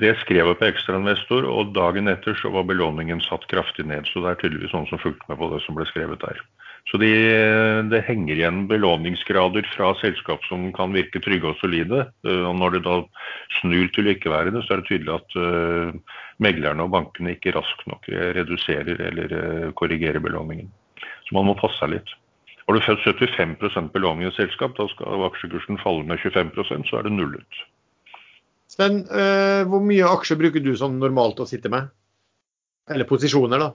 Det 0.00 0.14
skrev 0.22 0.48
jeg 0.48 0.56
på 0.58 0.66
ekstrainvestor, 0.66 1.44
og 1.46 1.70
dagen 1.76 2.08
etter 2.10 2.34
så 2.40 2.50
var 2.50 2.64
belåningen 2.66 3.20
satt 3.22 3.44
kraftig 3.46 3.84
ned. 3.86 4.08
Så 4.10 4.24
det 4.24 4.32
er 4.32 4.40
tydeligvis 4.40 4.72
noen 4.74 4.88
som 4.90 4.98
fulgte 4.98 5.28
med 5.28 5.38
på 5.38 5.50
det 5.52 5.60
som 5.62 5.76
ble 5.78 5.86
skrevet 5.86 6.24
der. 6.24 6.40
Så 6.90 6.98
de, 7.00 7.10
det 7.88 8.02
henger 8.04 8.36
igjen 8.36 8.64
belåningsgrader 8.68 9.64
fra 9.72 9.94
selskap 10.02 10.44
som 10.50 10.66
kan 10.76 10.92
virke 10.92 11.22
trygge 11.24 11.48
og 11.54 11.56
solide. 11.62 12.04
Eh, 12.26 12.42
og 12.44 12.58
når 12.60 12.76
det 12.76 12.82
da 12.84 12.98
snur 13.60 13.88
til 13.94 14.10
å 14.10 14.12
ikke 14.12 14.32
være 14.32 14.52
det, 14.52 14.64
så 14.66 14.74
er 14.74 14.82
det 14.82 14.90
tydelig 14.90 15.14
at 15.14 15.38
uh, 15.40 16.18
meglerne 16.44 16.84
og 16.84 16.92
bankene 16.92 17.32
ikke 17.34 17.54
raskt 17.56 17.86
nok 17.88 18.10
reduserer 18.36 19.00
eller 19.08 19.32
uh, 19.32 19.70
korrigerer 19.78 20.20
belåningen. 20.20 20.68
Så 21.24 21.36
man 21.36 21.48
må 21.48 21.56
passe 21.56 21.80
seg 21.80 21.94
litt. 21.94 22.12
Har 22.64 22.76
du 22.76 22.84
født 22.84 23.04
75% 23.24 23.92
belåning 23.92 24.26
i 24.26 24.30
et 24.30 24.36
selskap, 24.36 24.76
da 24.76 24.86
skal 24.92 25.24
aksjekursen 25.26 25.80
falle 25.80 26.04
med 26.08 26.20
25% 26.20 26.88
så 26.88 27.00
er 27.00 27.08
det 27.08 27.14
nullet. 27.16 27.62
Sven, 28.72 29.02
uh, 29.08 29.64
hvor 29.70 29.80
mye 29.84 30.12
aksjer 30.18 30.40
bruker 30.40 30.64
du 30.64 30.74
sånn 30.76 31.00
normalt 31.00 31.40
å 31.40 31.48
sitte 31.48 31.72
med? 31.72 31.88
Eller 32.92 33.08
posisjoner, 33.08 33.64
da? 33.64 33.72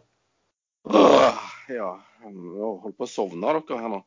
Åh, 0.94 1.50
ja, 1.74 1.90
holder 2.24 2.98
på 2.98 3.08
å 3.08 3.10
sovne 3.10 3.56
dere 3.56 3.80
her 3.80 3.94
nå. 3.94 4.04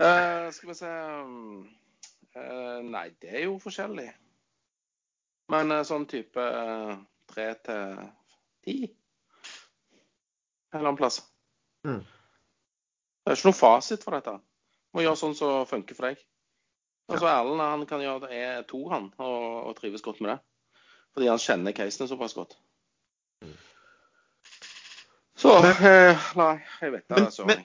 Uh, 0.00 0.48
skal 0.54 0.72
vi 0.72 0.78
se 0.78 0.90
uh, 0.90 2.80
Nei, 2.88 3.06
det 3.20 3.32
er 3.34 3.46
jo 3.46 3.58
forskjellig. 3.62 4.08
Men 5.52 5.74
sånn 5.84 6.08
type 6.08 6.48
tre 7.32 7.48
til 7.66 8.02
ti 8.64 8.76
en 10.72 10.80
eller 10.80 10.88
annen 10.88 10.96
plass. 10.96 11.20
Mm. 11.84 12.00
Det 12.00 13.32
er 13.32 13.36
ikke 13.36 13.50
noe 13.50 13.58
fasit 13.58 14.04
for 14.04 14.16
dette. 14.16 14.38
Må 14.96 15.04
gjøre 15.04 15.20
sånn 15.20 15.36
som 15.36 15.66
funker 15.68 15.96
for 15.98 16.08
deg. 16.08 16.22
Altså 17.12 17.28
Erlend 17.28 17.60
han 17.60 17.84
kan 17.90 18.00
gjøre 18.00 18.24
det 18.24 18.38
er 18.38 18.62
to, 18.68 18.80
han, 18.88 19.10
og, 19.20 19.42
og, 19.68 19.74
trives 19.76 20.04
godt 20.04 20.22
med 20.24 20.32
det. 20.32 20.38
Fordi 21.12 21.28
han 21.28 21.42
kjenner 21.42 21.76
casene 21.76 22.08
såpass 22.08 22.36
godt. 22.38 22.56
Så 25.42 25.58
eh, 25.58 26.26
Nei, 26.38 26.54
jeg 26.80 26.94
vet 26.94 27.04
det. 27.08 27.18
Altså. 27.18 27.46
men, 27.48 27.62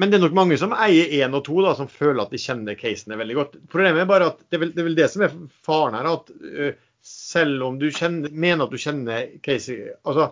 men, 0.00 0.10
det 0.10 0.18
er 0.18 0.24
nok 0.24 0.36
mange 0.36 0.58
som 0.58 0.74
eier 0.74 1.12
én 1.20 1.36
og 1.36 1.44
to, 1.46 1.60
da, 1.62 1.76
som 1.78 1.90
føler 1.90 2.24
at 2.24 2.34
de 2.34 2.40
kjenner 2.42 2.78
casene 2.78 3.18
veldig 3.20 3.36
godt. 3.38 3.58
Problemet 3.70 4.02
er 4.02 4.10
bare 4.10 4.30
at 4.32 4.40
det 4.48 4.58
er 4.58 4.64
vel 4.64 4.72
det, 4.74 4.82
er 4.82 4.88
vel 4.88 4.98
det 4.98 5.10
som 5.12 5.26
er 5.26 5.36
faren 5.66 5.98
her. 5.98 6.08
at 6.10 6.32
uh, 6.34 6.86
selv 7.06 7.62
om 7.68 7.78
du 7.80 7.86
kjenner, 7.94 8.32
mener 8.32 8.66
at 8.66 8.74
du 8.74 8.80
kjenner 8.80 9.30
case 9.44 9.72
altså 10.04 10.26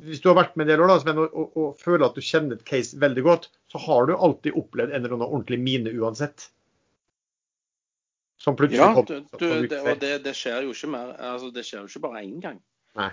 Hvis 0.00 0.22
du 0.22 0.30
har 0.30 0.38
vært 0.38 0.54
med 0.56 0.64
en 0.64 0.70
del 0.72 0.84
år 0.84 0.92
da, 0.92 0.96
Sven, 1.02 1.20
og, 1.20 1.34
og, 1.34 1.56
og, 1.56 1.68
føler 1.80 2.06
at 2.06 2.16
du 2.16 2.24
kjenner 2.24 2.56
et 2.56 2.64
case 2.68 2.98
veldig 3.00 3.24
godt, 3.26 3.50
så 3.72 3.80
har 3.80 4.08
du 4.08 4.14
alltid 4.16 4.56
opplevd 4.56 4.94
en 4.94 5.02
eller 5.02 5.16
annen 5.16 5.28
ordentlig 5.28 5.58
mine 5.60 5.92
uansett. 5.98 6.50
Som 8.40 8.56
plutselig 8.56 8.80
ja, 8.80 8.92
kom. 8.96 9.06
Du, 9.08 9.18
du, 9.36 9.66
det, 9.68 9.80
og 9.82 9.98
det, 10.00 10.14
det, 10.24 10.32
skjer 10.36 10.64
jo 10.64 10.72
ikke 10.72 10.88
mer. 10.94 11.12
Altså, 11.16 11.50
det 11.52 11.64
skjer 11.68 11.82
jo 11.82 11.90
ikke 11.90 12.04
bare 12.06 12.22
én 12.24 12.38
gang. 12.40 12.60
Nei. 12.96 13.10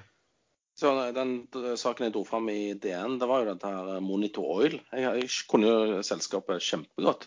Så 0.77 0.91
Den 1.15 1.31
saken 1.79 2.05
jeg 2.07 2.13
dro 2.13 2.21
fram 2.27 2.49
i 2.53 2.75
DN, 2.77 3.17
det 3.17 3.29
var 3.29 3.41
jo 3.41 3.49
dette 3.49 3.71
her 3.71 4.01
Monitor 4.03 4.45
Oil. 4.59 4.77
Jeg, 4.93 5.23
jeg 5.23 5.29
kunne 5.49 5.71
jo 5.71 6.03
selskapet 6.05 6.61
kjempegodt. 6.61 7.25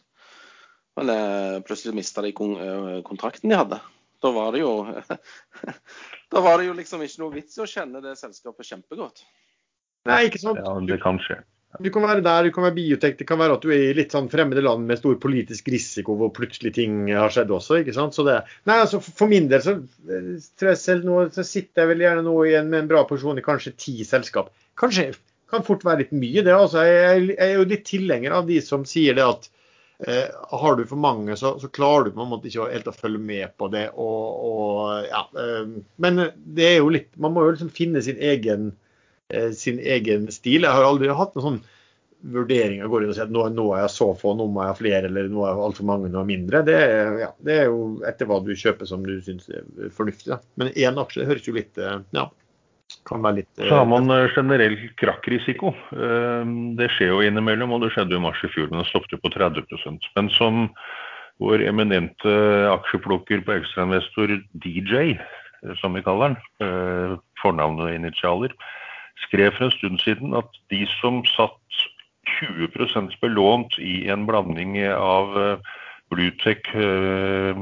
Men 0.98 1.10
jeg, 1.10 1.64
plutselig 1.66 1.96
mista 1.98 2.22
de 2.22 2.30
eh, 2.30 3.00
kontrakten 3.06 3.50
de 3.50 3.58
hadde. 3.58 3.80
Da 4.20 4.30
var 4.36 4.52
det 4.52 4.62
jo 4.62 4.72
Da 6.32 6.42
var 6.44 6.60
det 6.60 6.68
jo 6.68 6.76
liksom 6.78 7.02
ikke 7.02 7.22
noe 7.22 7.34
vits 7.34 7.58
i 7.58 7.64
å 7.64 7.68
kjenne 7.70 8.02
det 8.04 8.14
selskapet 8.20 8.68
kjempegodt. 8.68 9.24
Nei, 10.06 10.26
ikke 10.28 10.40
sant? 10.42 10.60
Ja, 10.62 10.76
det 10.86 11.00
kan 11.02 11.18
skje. 11.24 11.40
Du 11.78 11.86
kan 11.94 12.02
være 12.02 12.22
der, 12.24 12.48
du 12.48 12.50
kan 12.50 12.64
være 12.66 12.74
biotek, 12.74 13.14
det 13.20 13.26
kan 13.28 13.38
være 13.38 13.54
at 13.54 13.62
du 13.62 13.70
er 13.70 13.92
i 13.92 13.94
litt 13.94 14.10
sånn 14.10 14.26
fremmede 14.32 14.64
land 14.64 14.88
med 14.88 14.98
stor 14.98 15.14
politisk 15.22 15.68
risiko 15.70 16.16
hvor 16.18 16.32
plutselig 16.34 16.72
ting 16.74 17.04
har 17.14 17.30
skjedd 17.30 17.52
også. 17.54 17.78
ikke 17.80 17.94
sant? 17.94 18.18
Det, 18.26 18.40
nei, 18.66 18.78
altså 18.82 18.98
For 19.04 19.30
min 19.30 19.46
del 19.52 19.62
så 19.62 19.76
eh, 20.10 21.04
nå, 21.06 21.20
så 21.30 21.46
sitter 21.46 21.84
jeg 21.84 21.92
vel 21.92 22.02
gjerne 22.02 22.26
nå 22.26 22.34
igjen 22.48 22.72
med 22.72 22.82
en 22.82 22.90
bra 22.90 23.04
porsjon 23.06 23.38
i 23.38 23.46
kanskje 23.46 23.76
ti 23.78 23.94
selskap. 24.08 24.50
Kanskje 24.80 25.12
kan 25.50 25.62
fort 25.66 25.86
være 25.86 26.04
litt 26.04 26.12
mye, 26.16 26.42
det. 26.42 26.56
altså. 26.56 26.82
Jeg, 26.86 27.30
jeg 27.36 27.38
er 27.46 27.56
jo 27.60 27.70
litt 27.70 27.86
tilhenger 27.86 28.34
av 28.40 28.50
de 28.50 28.58
som 28.66 28.82
sier 28.88 29.14
det 29.18 29.26
at 29.28 29.48
eh, 30.08 30.26
har 30.26 30.76
du 30.76 30.84
for 30.90 30.98
mange, 30.98 31.38
så, 31.38 31.54
så, 31.62 31.70
klarer 31.70 32.08
du 32.08 32.16
på 32.18 32.26
en 32.26 32.34
måte 32.34 32.50
ikke 32.50 32.66
helt 32.74 32.90
å 32.90 32.98
følge 32.98 33.22
med 33.30 33.54
på 33.60 33.70
det. 33.70 33.86
Og, 33.94 34.44
og 34.50 35.06
ja, 35.06 35.22
eh, 35.38 35.74
men 36.02 36.22
det 36.34 36.66
er 36.66 36.78
jo 36.80 36.90
litt 36.98 37.14
Man 37.14 37.34
må 37.36 37.46
jo 37.46 37.54
liksom 37.54 37.70
finne 37.78 38.02
sin 38.02 38.18
egen 38.18 38.72
sin 39.56 39.78
egen 39.78 40.26
stil. 40.34 40.64
Jeg 40.66 40.74
har 40.74 40.86
aldri 40.86 41.12
hatt 41.14 41.36
noen 41.36 41.46
sånn 41.46 41.60
vurdering 42.20 42.82
av 42.84 42.90
går 42.92 43.04
inn 43.04 43.12
og 43.12 43.16
sier 43.16 43.28
at 43.28 43.32
nå, 43.32 43.46
nå, 43.54 43.66
er 43.74 43.84
jeg 43.84 43.94
så 43.94 44.10
få, 44.18 44.34
nå 44.36 44.46
må 44.52 44.64
jeg 44.64 44.72
ha 44.72 44.76
flere, 44.78 45.08
eller 45.08 45.30
nå 45.32 45.44
er 45.44 45.54
jeg 45.54 45.64
altfor 45.66 45.88
mange, 45.88 46.10
nå 46.12 46.20
er 46.20 46.28
mindre. 46.28 46.62
Det 46.66 46.76
er, 46.76 47.14
ja, 47.22 47.30
det 47.46 47.56
er, 47.62 47.70
jo 47.70 47.80
etter 48.08 48.28
hva 48.28 48.40
du 48.44 48.52
kjøper 48.52 48.88
som 48.88 49.04
du 49.06 49.14
syns 49.24 49.48
er 49.52 49.64
fornuftig. 49.96 50.28
Da. 50.34 50.40
Men 50.60 50.72
én 50.74 51.00
aksje 51.00 51.28
høres 51.28 51.48
jo 51.48 51.56
litt 51.56 51.80
eh, 51.80 51.96
ja, 52.16 52.26
kan 53.08 53.24
være 53.24 53.40
litt 53.40 53.62
Så 53.62 53.78
har 53.78 53.88
man 53.88 54.12
eh, 54.12 54.26
generell 54.36 54.76
krakkrisiko. 55.00 55.72
Det 56.78 56.90
skjer 56.96 57.14
jo 57.14 57.22
innimellom, 57.24 57.76
og 57.76 57.86
det 57.86 57.94
skjedde 57.94 58.16
jo 58.16 58.20
i 58.20 58.26
mars 58.26 58.42
i 58.44 58.52
fjor, 58.52 58.68
men 58.72 58.82
det 58.82 58.90
stoppet 58.90 59.22
på 59.22 59.32
30% 59.36 60.10
Men 60.18 60.32
som 60.36 60.66
vår 61.40 61.64
eminente 61.64 62.34
aksjeplukker 62.68 63.46
på 63.46 63.56
ekstrainvestor 63.56 64.36
DJ, 64.60 65.14
som 65.80 65.96
vi 65.96 66.04
kaller 66.04 66.34
den, 66.34 67.16
fornavn 67.40 67.80
og 67.80 67.94
initialer, 67.94 68.52
skrev 69.26 69.52
for 69.56 69.64
en 69.64 69.76
stund 69.76 69.98
siden 70.02 70.34
at 70.36 70.60
de 70.70 70.86
som 71.00 71.24
satt 71.28 71.84
20% 72.40 73.16
belånt 73.20 73.78
i 73.78 74.08
en 74.12 74.26
blanding 74.26 74.78
av 74.88 75.36
eh, 75.38 75.70
Bluetech 76.10 76.72
eh? 76.74 77.54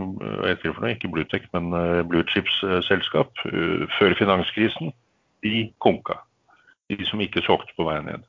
Ikke 0.52 1.12
Bluetech, 1.12 1.46
men 1.52 1.72
eh, 1.76 2.02
Bluechips-selskap 2.08 3.44
før 3.98 4.16
finanskrisen, 4.18 4.92
de 5.44 5.68
konka. 5.84 6.20
De 6.88 7.04
som 7.06 7.20
ikke 7.20 7.44
solgte 7.44 7.76
på 7.76 7.86
vei 7.88 8.00
ned. 8.06 8.24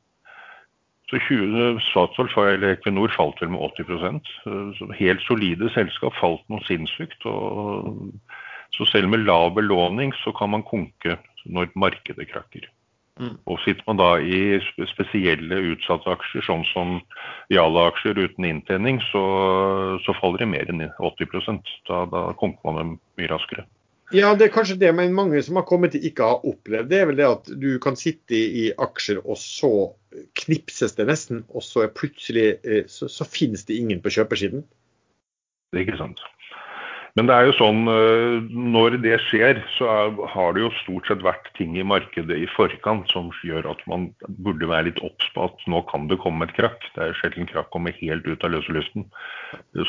Så 1.09 1.17
20, 1.25 1.79
Statoil 1.81 2.29
eller 2.51 2.75
Equinor 2.75 3.09
falt 3.15 3.39
vel 3.41 3.49
med 3.49 3.63
80% 3.79 4.27
så 4.77 4.89
Helt 4.93 5.23
solide 5.25 5.71
selskap 5.73 6.13
falt 6.19 6.43
noe 6.53 6.61
sinnssykt. 6.67 7.25
Og, 7.25 8.11
så 8.77 8.85
selv 8.85 9.09
med 9.09 9.25
lav 9.25 9.55
belåning 9.55 10.13
så 10.21 10.31
kan 10.37 10.51
man 10.53 10.61
konke 10.67 11.17
når 11.49 11.71
markedet 11.73 12.27
krakker. 12.29 12.67
Mm. 13.19 13.35
Og 13.51 13.59
sitter 13.65 13.83
man 13.87 13.99
da 13.99 14.13
i 14.23 14.59
spesielle 14.93 15.57
utsatte 15.73 16.07
aksjer, 16.13 16.45
sånn 16.45 16.63
som 16.71 16.99
Jala-aksjer 17.51 18.21
uten 18.21 18.47
inntjening, 18.47 19.01
så, 19.09 19.23
så, 20.05 20.15
faller 20.21 20.45
det 20.45 20.47
mer 20.53 20.71
enn 20.71 20.85
80 20.87 21.59
Da, 21.89 22.05
da 22.07 22.23
kommer 22.39 22.79
man 22.79 22.95
mye 23.19 23.31
raskere. 23.31 23.67
Ja, 24.15 24.31
det 24.33 24.47
er 24.47 24.53
kanskje 24.53 24.79
det, 24.81 24.89
men 24.95 25.13
mange 25.13 25.41
som 25.45 25.59
har 25.59 25.67
kommet 25.69 25.93
til 25.93 26.07
ikke 26.07 26.25
har 26.25 26.45
opplevd 26.47 26.89
det, 26.89 27.01
er 27.01 27.09
vel 27.11 27.19
det 27.19 27.27
at 27.29 27.51
du 27.61 27.69
kan 27.83 27.99
sitte 27.99 28.39
i 28.39 28.69
aksjer, 28.73 29.19
og 29.21 29.37
så 29.37 29.73
knipses 30.39 30.95
det 30.97 31.05
nesten, 31.11 31.43
og 31.53 31.61
så 31.65 31.85
er 31.85 31.93
plutselig 31.93 32.47
eh, 32.63 32.87
så, 32.89 33.11
så 33.11 33.27
finnes 33.27 33.67
det 33.67 33.77
ingen 33.77 34.01
på 34.01 34.15
kjøpersiden. 34.15 34.63
Det 35.69 35.77
er 35.77 35.85
ikke 35.85 35.99
sant. 35.99 36.23
Men 37.19 37.27
det 37.27 37.35
er 37.35 37.49
jo 37.49 37.55
sånn, 37.57 37.79
eh, 37.91 38.35
når 38.47 38.93
det 39.03 39.17
skjer, 39.25 39.57
så 39.75 39.87
har 40.31 40.53
det 40.55 40.61
jo 40.61 40.69
stort 40.77 41.09
sett 41.09 41.23
vært 41.25 41.49
ting 41.57 41.73
i 41.75 41.83
markedet 41.83 42.37
i 42.39 42.47
forkant 42.53 43.11
som 43.11 43.27
gjør 43.43 43.67
at 43.73 43.81
man 43.91 44.05
burde 44.45 44.69
være 44.69 44.87
litt 44.87 45.01
obs 45.03 45.27
på 45.35 45.49
at 45.49 45.65
nå 45.67 45.81
kan 45.89 46.07
det 46.07 46.21
komme 46.23 46.47
et 46.47 46.55
krakk. 46.55 46.87
Det 46.95 47.09
er 47.09 47.17
sjelden 47.19 47.49
krakk 47.49 47.67
kommer 47.75 47.91
helt 47.99 48.23
ut 48.23 48.45
av 48.47 48.53
løse 48.55 48.71
luften. 48.71 49.03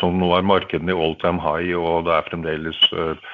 Så 0.00 0.10
nå 0.10 0.32
er 0.34 0.50
markedene 0.50 0.90
i 0.90 0.98
all 1.06 1.14
time 1.22 1.38
high, 1.44 1.70
og 1.78 2.08
det 2.08 2.16
er 2.16 2.26
fremdeles 2.32 2.82
eh, 2.98 3.30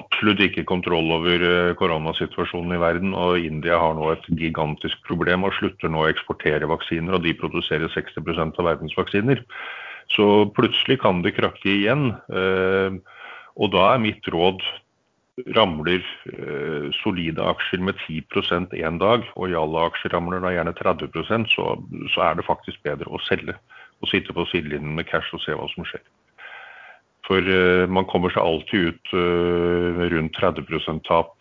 absolutt 0.00 0.40
ikke 0.48 0.64
kontroll 0.72 1.12
over 1.18 1.46
eh, 1.50 1.76
koronasituasjonen 1.76 2.78
i 2.78 2.80
verden. 2.80 3.12
Og 3.12 3.44
India 3.44 3.76
har 3.82 3.92
nå 3.98 4.08
et 4.14 4.32
gigantisk 4.40 5.04
problem 5.04 5.44
og 5.44 5.52
slutter 5.60 5.92
nå 5.92 6.06
å 6.06 6.10
eksportere 6.14 6.72
vaksiner, 6.72 7.20
og 7.20 7.28
de 7.28 7.36
produserer 7.36 7.92
60 7.92 8.24
av 8.48 8.72
verdens 8.72 8.96
vaksiner. 8.96 9.44
Så 10.12 10.46
plutselig 10.56 11.00
kan 11.00 11.22
det 11.24 11.36
krakke 11.38 11.68
igjen. 11.72 12.12
Eh, 12.32 12.96
og 13.56 13.72
da 13.72 13.92
er 13.92 14.02
mitt 14.02 14.26
råd 14.32 14.62
ramler 15.56 16.02
eh, 16.28 16.88
solide 17.00 17.44
aksjer 17.48 17.80
med 17.84 18.00
10% 18.04 18.74
en 18.76 18.98
dag, 19.00 19.24
og 19.36 19.52
Jalla-aksjer 19.52 20.12
ramler 20.12 20.42
da 20.44 20.52
gjerne 20.52 20.74
30% 20.76 21.54
så, 21.54 21.76
så 22.12 22.26
er 22.26 22.36
det 22.36 22.48
faktisk 22.48 22.82
bedre 22.84 23.08
å 23.08 23.20
selge. 23.28 23.56
Og 24.02 24.10
sitte 24.10 24.34
på 24.36 24.44
sidelinjen 24.50 24.96
med 24.98 25.08
cash 25.08 25.32
og 25.32 25.40
se 25.44 25.54
hva 25.56 25.68
som 25.72 25.86
skjer. 25.88 26.02
For 27.22 27.38
uh, 27.38 27.86
man 27.86 28.08
kommer 28.10 28.32
seg 28.34 28.42
alltid 28.42 28.88
ut 28.90 29.12
rundt 30.10 30.34
30 30.34 30.98
tap, 31.06 31.36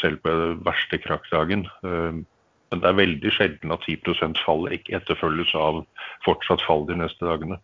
selv 0.00 0.18
på 0.24 0.32
den 0.34 0.56
verste 0.66 0.98
krakkdagen. 0.98 1.62
men 1.80 2.82
det 2.82 2.88
er 2.88 2.98
veldig 2.98 3.30
sjelden 3.36 3.70
at 3.70 3.86
10% 3.86 4.42
fall 4.42 4.66
ikke 4.74 4.96
etterfølges 4.98 5.54
av 5.54 5.84
fortsatt 6.26 6.66
fall 6.66 6.82
de 6.90 6.98
neste 6.98 7.22
dagene. 7.24 7.60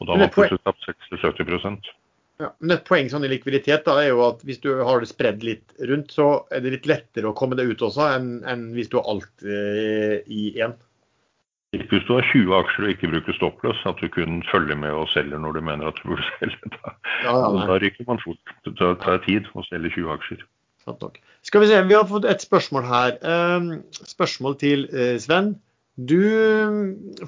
Og 0.00 0.08
da 0.08 0.16
har 0.16 0.24
man 0.24 0.58
tapt 0.64 0.88
60-70 0.88 1.78
ja, 2.42 2.48
men 2.58 2.74
Et 2.74 2.86
poeng 2.86 3.06
sånn 3.10 3.26
i 3.26 3.30
likviditet 3.30 3.84
da, 3.86 4.00
er 4.02 4.10
jo 4.10 4.24
at 4.26 4.40
hvis 4.46 4.58
du 4.64 4.72
har 4.82 5.02
det 5.02 5.10
spredd 5.10 5.44
litt 5.46 5.76
rundt, 5.86 6.10
så 6.16 6.28
er 6.50 6.64
det 6.64 6.72
litt 6.74 6.88
lettere 6.90 7.30
å 7.30 7.36
komme 7.38 7.54
deg 7.58 7.70
ut 7.70 7.84
også 7.86 8.08
enn, 8.16 8.32
enn 8.50 8.72
hvis 8.74 8.90
du 8.90 8.98
har 8.98 9.06
alt 9.12 9.44
eh, 9.46 10.16
i 10.26 10.48
én. 10.58 10.74
Hvis 11.74 12.06
du 12.06 12.12
har 12.14 12.26
20 12.30 12.56
aksjer 12.58 12.86
og 12.86 12.90
ikke 12.92 13.10
bruker 13.12 13.36
stoppløs, 13.38 13.80
at 13.86 14.02
du 14.02 14.10
kun 14.14 14.42
følger 14.50 14.78
med 14.78 14.94
og 14.94 15.08
selger 15.14 15.40
når 15.42 15.58
du 15.58 15.62
mener 15.70 15.90
at 15.90 16.00
du 16.00 16.10
burde 16.10 16.26
selge, 16.40 16.72
da, 16.74 16.96
ja, 17.22 17.36
ja, 17.38 17.68
da 17.70 17.78
ryker 17.82 18.10
man 18.10 18.22
fort. 18.22 18.56
Det 18.66 18.90
tar 19.02 19.22
tid 19.26 19.46
å 19.54 19.66
selge 19.70 19.94
20 19.94 20.12
aksjer. 20.18 20.44
Skal 20.84 21.62
vi 21.62 21.68
se, 21.70 21.78
Vi 21.88 21.96
har 21.96 22.04
fått 22.10 22.26
et 22.28 22.42
spørsmål 22.44 22.84
her. 22.90 23.14
Um, 23.22 23.70
spørsmål 23.94 24.58
til 24.60 24.84
uh, 24.92 25.14
Sven. 25.22 25.54
Du 25.94 26.18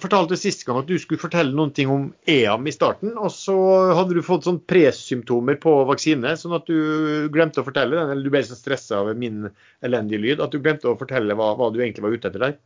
fortalte 0.02 0.34
sist 0.34 0.64
gang 0.66 0.80
at 0.80 0.88
du 0.88 0.96
skulle 0.98 1.22
fortelle 1.22 1.54
noen 1.54 1.70
ting 1.74 1.90
om 1.92 2.06
EAM 2.26 2.66
i 2.66 2.72
starten, 2.74 3.12
og 3.14 3.30
så 3.30 3.54
hadde 3.94 4.16
du 4.16 4.24
fått 4.26 4.48
sånn 4.48 4.58
presymptomer 4.66 5.58
på 5.62 5.74
vaksine, 5.86 6.32
sånn 6.40 6.56
at 6.58 6.66
du 6.66 7.28
glemte 7.34 7.62
å 7.62 7.66
fortelle 7.68 7.94
den, 7.94 8.10
eller 8.10 8.26
du 8.26 8.32
ble 8.34 8.42
så 8.42 8.58
stressa 8.58 9.04
av 9.04 9.12
min 9.18 9.46
elendige 9.86 10.24
lyd 10.24 10.42
at 10.42 10.50
du 10.50 10.58
glemte 10.58 10.90
å 10.90 10.96
fortelle 10.98 11.36
hva, 11.38 11.52
hva 11.54 11.70
du 11.70 11.78
egentlig 11.78 12.02
var 12.08 12.16
ute 12.18 12.32
etter 12.32 12.42
der. 12.42 12.58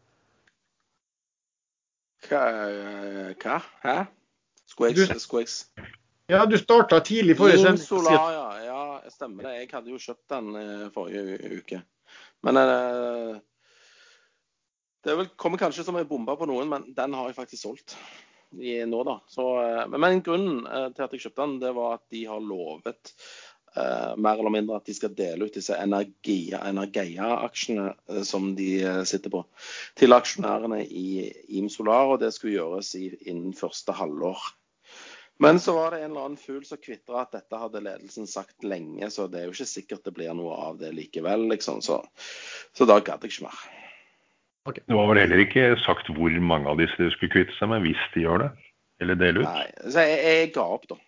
Hva? 2.31 2.43
hva? 3.45 3.61
Hæ? 3.85 3.99
Skulle 4.73 4.95
jeg, 4.95 5.21
skulle 5.21 5.45
jeg... 5.45 5.93
Ja, 6.31 6.47
du 6.47 6.57
starta 6.57 7.03
tidlig 7.05 7.37
forrige 7.37 7.61
sending. 7.61 7.85
Solar, 7.85 8.17
ja. 8.33 8.49
ja, 8.65 9.13
stemmer 9.13 9.51
det. 9.51 9.55
Jeg 9.59 9.71
hadde 9.75 9.93
jo 9.93 10.01
kjøpt 10.01 10.33
den 10.33 10.51
eh, 10.61 10.85
forrige 10.95 11.55
uke. 11.59 11.81
Men 12.47 12.57
uh, 12.57 13.41
det 15.07 15.15
vel, 15.17 15.31
kommer 15.41 15.61
kanskje 15.61 15.87
som 15.87 15.97
en 15.97 16.09
bombe 16.09 16.35
på 16.37 16.49
noen, 16.51 16.69
men 16.71 16.91
den 16.97 17.15
har 17.17 17.31
jeg 17.31 17.39
faktisk 17.39 17.63
solgt 17.63 17.97
i, 18.51 18.81
nå, 18.87 19.05
da. 19.07 19.21
Så, 19.31 19.47
eh, 19.63 19.87
men 19.95 20.23
grunnen 20.27 20.67
eh, 20.67 20.89
til 20.95 21.07
at 21.07 21.15
jeg 21.15 21.27
kjøpte 21.27 21.45
den, 21.45 21.61
det 21.63 21.73
var 21.77 21.99
at 21.99 22.07
de 22.13 22.25
har 22.27 22.43
lovet 22.43 23.15
uh, 23.77 24.17
mer 24.19 24.39
eller 24.39 24.51
mindre 24.51 24.77
at 24.81 24.87
de 24.89 24.95
skal 24.97 25.15
dele 25.17 25.45
ut 25.47 25.55
disse 25.55 25.77
Energeia-aksjene 25.79 27.95
uh, 27.95 28.23
som 28.27 28.57
de 28.59 28.85
uh, 28.85 29.05
sitter 29.09 29.31
på, 29.33 29.45
til 29.99 30.13
aksjonærene 30.17 30.81
i 30.85 31.33
IM 31.57 31.69
Solar, 31.73 32.05
og 32.11 32.21
det 32.25 32.33
skulle 32.35 32.59
gjøres 32.59 32.95
i, 32.99 33.01
innen 33.31 33.55
første 33.57 33.93
halvår. 33.97 34.41
Men 35.41 35.57
så 35.63 35.73
var 35.73 35.95
det 35.95 36.03
en 36.03 36.11
eller 36.11 36.25
annen 36.29 36.41
fugl 36.41 36.65
som 36.69 36.83
kvitra 36.83 37.23
at 37.23 37.33
dette 37.33 37.57
hadde 37.57 37.81
ledelsen 37.81 38.27
sagt 38.29 38.65
lenge, 38.67 39.09
så 39.09 39.25
det 39.31 39.39
er 39.41 39.47
jo 39.49 39.55
ikke 39.55 39.71
sikkert 39.71 40.05
det 40.05 40.17
blir 40.19 40.35
noe 40.37 40.53
av 40.69 40.77
det 40.83 40.91
likevel, 40.93 41.49
liksom. 41.55 41.81
Så, 41.81 42.03
så 42.77 42.85
da 42.85 43.01
gadd 43.01 43.25
jeg 43.25 43.33
ikke 43.33 43.49
mer. 43.49 43.80
Okay. 44.69 44.83
Det 44.87 44.97
var 44.97 45.09
vel 45.09 45.23
heller 45.23 45.41
ikke 45.41 45.71
sagt 45.81 46.11
hvor 46.13 46.35
mange 46.45 46.69
av 46.69 46.81
disse 46.81 46.99
de 47.01 47.09
skulle 47.15 47.33
kvitte 47.33 47.55
seg 47.57 47.71
med, 47.73 47.87
hvis 47.87 48.01
de 48.15 48.27
gjør 48.27 48.45
det? 48.45 48.51
Eller 49.01 49.17
dele 49.17 49.45
ut? 49.45 49.49
Nei, 49.49 49.69
så 49.89 50.05
jeg, 50.05 50.19
jeg 50.27 50.51
ga 50.57 50.65
opp, 50.77 50.89
da. 50.91 50.99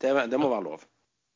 Det, 0.00 0.12
det, 0.30 0.38
må 0.40 0.48
være 0.48 0.64
lov. 0.68 0.84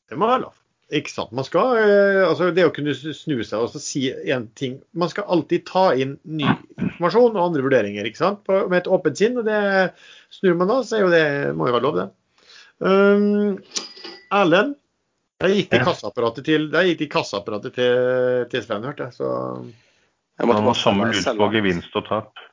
Det 0.09 0.17
må 0.17 0.29
være 0.29 0.45
lov. 0.47 0.61
Ikke 0.95 1.11
sant. 1.11 1.33
Man 1.35 1.45
skal, 1.47 1.79
eh, 1.81 2.21
altså 2.21 2.51
Det 2.53 2.63
å 2.67 2.71
kunne 2.73 2.93
snu 2.93 3.39
seg 3.41 3.57
og 3.57 3.73
si 3.81 4.03
én 4.13 4.43
ting 4.53 4.75
Man 4.93 5.09
skal 5.09 5.25
alltid 5.33 5.63
ta 5.65 5.87
inn 5.97 6.11
ny 6.29 6.45
informasjon 6.45 7.33
og 7.33 7.41
andre 7.41 7.63
vurderinger 7.65 8.05
ikke 8.05 8.21
sant? 8.21 8.43
På, 8.45 8.59
med 8.69 8.83
et 8.83 8.89
åpent 8.93 9.17
sinn. 9.17 9.39
og 9.41 9.49
det 9.49 9.57
Snur 10.33 10.57
man 10.59 10.69
da, 10.69 10.79
så 10.85 10.99
er 10.99 11.05
jo 11.05 11.13
det, 11.13 11.25
må 11.57 11.69
jo 11.69 11.75
være 11.75 11.85
lov, 11.87 11.97
det. 11.99 12.07
Um, 12.85 13.57
Erlend, 14.35 14.75
jeg 15.41 15.57
gikk 15.57 15.73
til 15.73 15.83
kassaapparatet 15.87 16.47
til, 16.47 16.69
jeg 16.73 16.91
gikk 16.91 17.01
til, 17.01 17.11
kassaapparatet 17.13 17.75
til, 17.77 18.45
til 18.53 18.63
Sven, 18.65 18.87
hørte 18.87 19.09
jeg. 19.09 19.17
så... 19.17 19.33
Jeg 20.39 20.49
måtte 20.49 20.65
Man 20.65 20.75
samme 20.75 21.07
ut 21.13 21.31
på 21.39 21.47
gevinst 21.53 21.95
og 21.95 22.05
tap. 22.09 22.43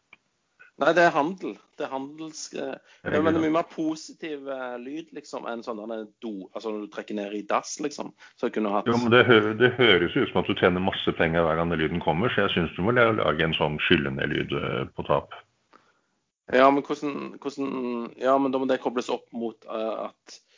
Nei, 0.83 0.91
det 0.97 1.05
er 1.05 1.13
handel. 1.15 1.53
Det 1.79 1.85
er 1.87 1.93
handels... 1.93 2.41
Eh, 2.57 2.75
det 3.07 3.19
er 3.19 3.23
mye 3.23 3.51
mer 3.55 3.67
positiv 3.71 4.49
uh, 4.49 4.75
lyd 4.81 5.13
liksom, 5.15 5.45
enn 5.51 5.63
sånn 5.63 5.83
do, 6.25 6.33
altså 6.57 6.73
når 6.73 6.87
du 6.87 6.93
trekker 6.95 7.19
ned 7.19 7.37
i 7.37 7.43
dass, 7.47 7.77
liksom. 7.85 8.11
Så 8.41 8.49
jeg 8.49 8.57
kunne 8.57 8.73
hatt... 8.73 8.89
Jo, 8.91 8.97
men 9.03 9.13
det, 9.15 9.23
hø 9.29 9.53
det 9.59 9.75
høres 9.77 10.17
ut 10.17 10.33
som 10.33 10.41
at 10.43 10.51
du 10.51 10.57
tjener 10.59 10.83
masse 10.83 11.15
penger 11.19 11.45
hver 11.47 11.61
gang 11.61 11.75
lyden 11.77 12.03
kommer, 12.03 12.33
så 12.33 12.47
jeg 12.47 12.55
syns 12.57 12.75
du 12.79 12.83
må 12.87 12.97
lage 12.97 13.47
en 13.47 13.57
sånn 13.59 13.79
skyllende 13.87 14.27
lyd 14.33 14.55
uh, 14.57 14.85
på 14.97 15.07
tap. 15.11 15.37
Ja, 16.53 16.67
men 16.75 16.83
hvordan, 16.87 17.37
hvordan, 17.43 17.69
Ja, 18.19 18.35
men 18.41 18.55
da 18.55 18.59
må 18.59 18.67
det 18.71 18.83
kobles 18.83 19.13
opp 19.13 19.29
mot 19.37 19.59
uh, 19.69 20.09
at 20.09 20.41
Eh, 20.43 20.52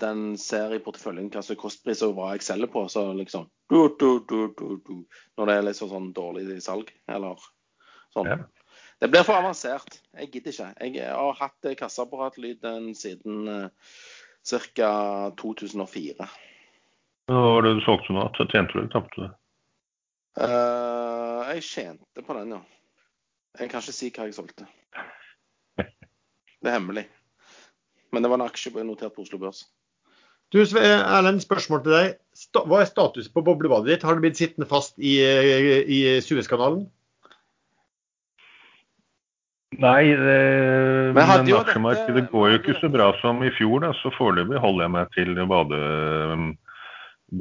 den 0.00 0.22
ser 0.40 0.72
i 0.74 0.80
porteføljen 0.82 1.28
hva 1.30 1.42
slags 1.44 1.60
kostpriser 1.60 1.60
kostpris 1.62 2.02
og 2.06 2.16
hva 2.16 2.32
jeg 2.34 2.42
selger 2.46 2.70
på. 2.72 2.86
Så 2.90 3.04
liksom 3.14 3.46
du, 3.70 3.78
du, 4.00 4.08
du, 4.26 4.94
Når 5.38 5.46
det 5.46 5.54
er 5.54 5.66
liksom 5.68 5.92
sånn 5.92 6.08
dårlig 6.16 6.58
salg, 6.64 6.90
eller 7.06 7.38
sånn. 8.14 8.32
Ja. 8.32 8.38
Det 9.02 9.10
blir 9.12 9.24
for 9.26 9.36
avansert. 9.36 9.98
Jeg 10.16 10.30
gidder 10.32 10.54
ikke. 10.54 10.68
Jeg 10.96 11.12
har 11.12 11.38
hatt 11.38 11.70
kasseapparatlyden 11.78 12.92
siden 12.98 13.48
eh, 13.50 13.94
ca. 14.74 14.90
2004. 15.40 16.28
Hva 17.28 17.40
var 17.40 17.64
det 17.64 17.74
du 17.78 17.82
solgte 17.84 18.14
nå? 18.14 18.26
Tjente 18.36 18.72
du 18.72 18.78
eller 18.78 18.92
tapte 18.92 19.26
du? 19.26 19.34
Uh, 20.34 21.44
jeg 21.54 21.62
tjente 21.68 22.24
på 22.26 22.36
den, 22.36 22.56
ja. 22.56 22.60
Jeg 23.60 23.70
kan 23.70 23.84
ikke 23.84 23.94
si 23.96 24.10
hva 24.10 24.26
jeg 24.28 24.36
solgte. 24.36 24.66
Det 26.64 26.70
er 26.70 26.78
hemmelig. 26.78 27.04
Men 28.14 28.22
det 28.22 28.30
var 28.30 28.38
en 28.38 28.46
aksje 28.46 28.72
notert 28.86 29.14
på 29.16 29.24
Oslo 29.26 29.40
Børs. 29.42 29.64
Du, 30.54 30.60
Erlend, 30.62 31.42
spørsmål 31.42 31.80
til 31.82 31.94
deg. 31.96 32.12
Hva 32.54 32.82
er 32.82 32.90
status 32.90 33.30
på 33.32 33.42
boblebadet 33.42 33.90
ditt? 33.90 34.04
Har 34.06 34.14
det 34.14 34.22
blitt 34.22 34.38
sittende 34.38 34.68
fast 34.70 34.94
i, 35.02 35.16
i 35.18 35.98
Suezkanalen? 36.22 36.84
Nei, 39.82 40.12
det, 40.14 40.34
men, 41.10 41.18
men 41.18 41.50
aksjemarkedet 41.58 42.28
går 42.30 42.52
jo 42.52 42.58
ikke 42.60 42.76
så 42.78 42.90
bra 42.92 43.08
som 43.18 43.42
i 43.42 43.50
fjor. 43.56 43.80
Da, 43.82 43.90
så 43.98 44.12
foreløpig 44.14 44.62
holder 44.62 44.86
jeg 44.86 44.94
meg 44.94 45.16
til 45.16 45.34
bade, 45.50 45.80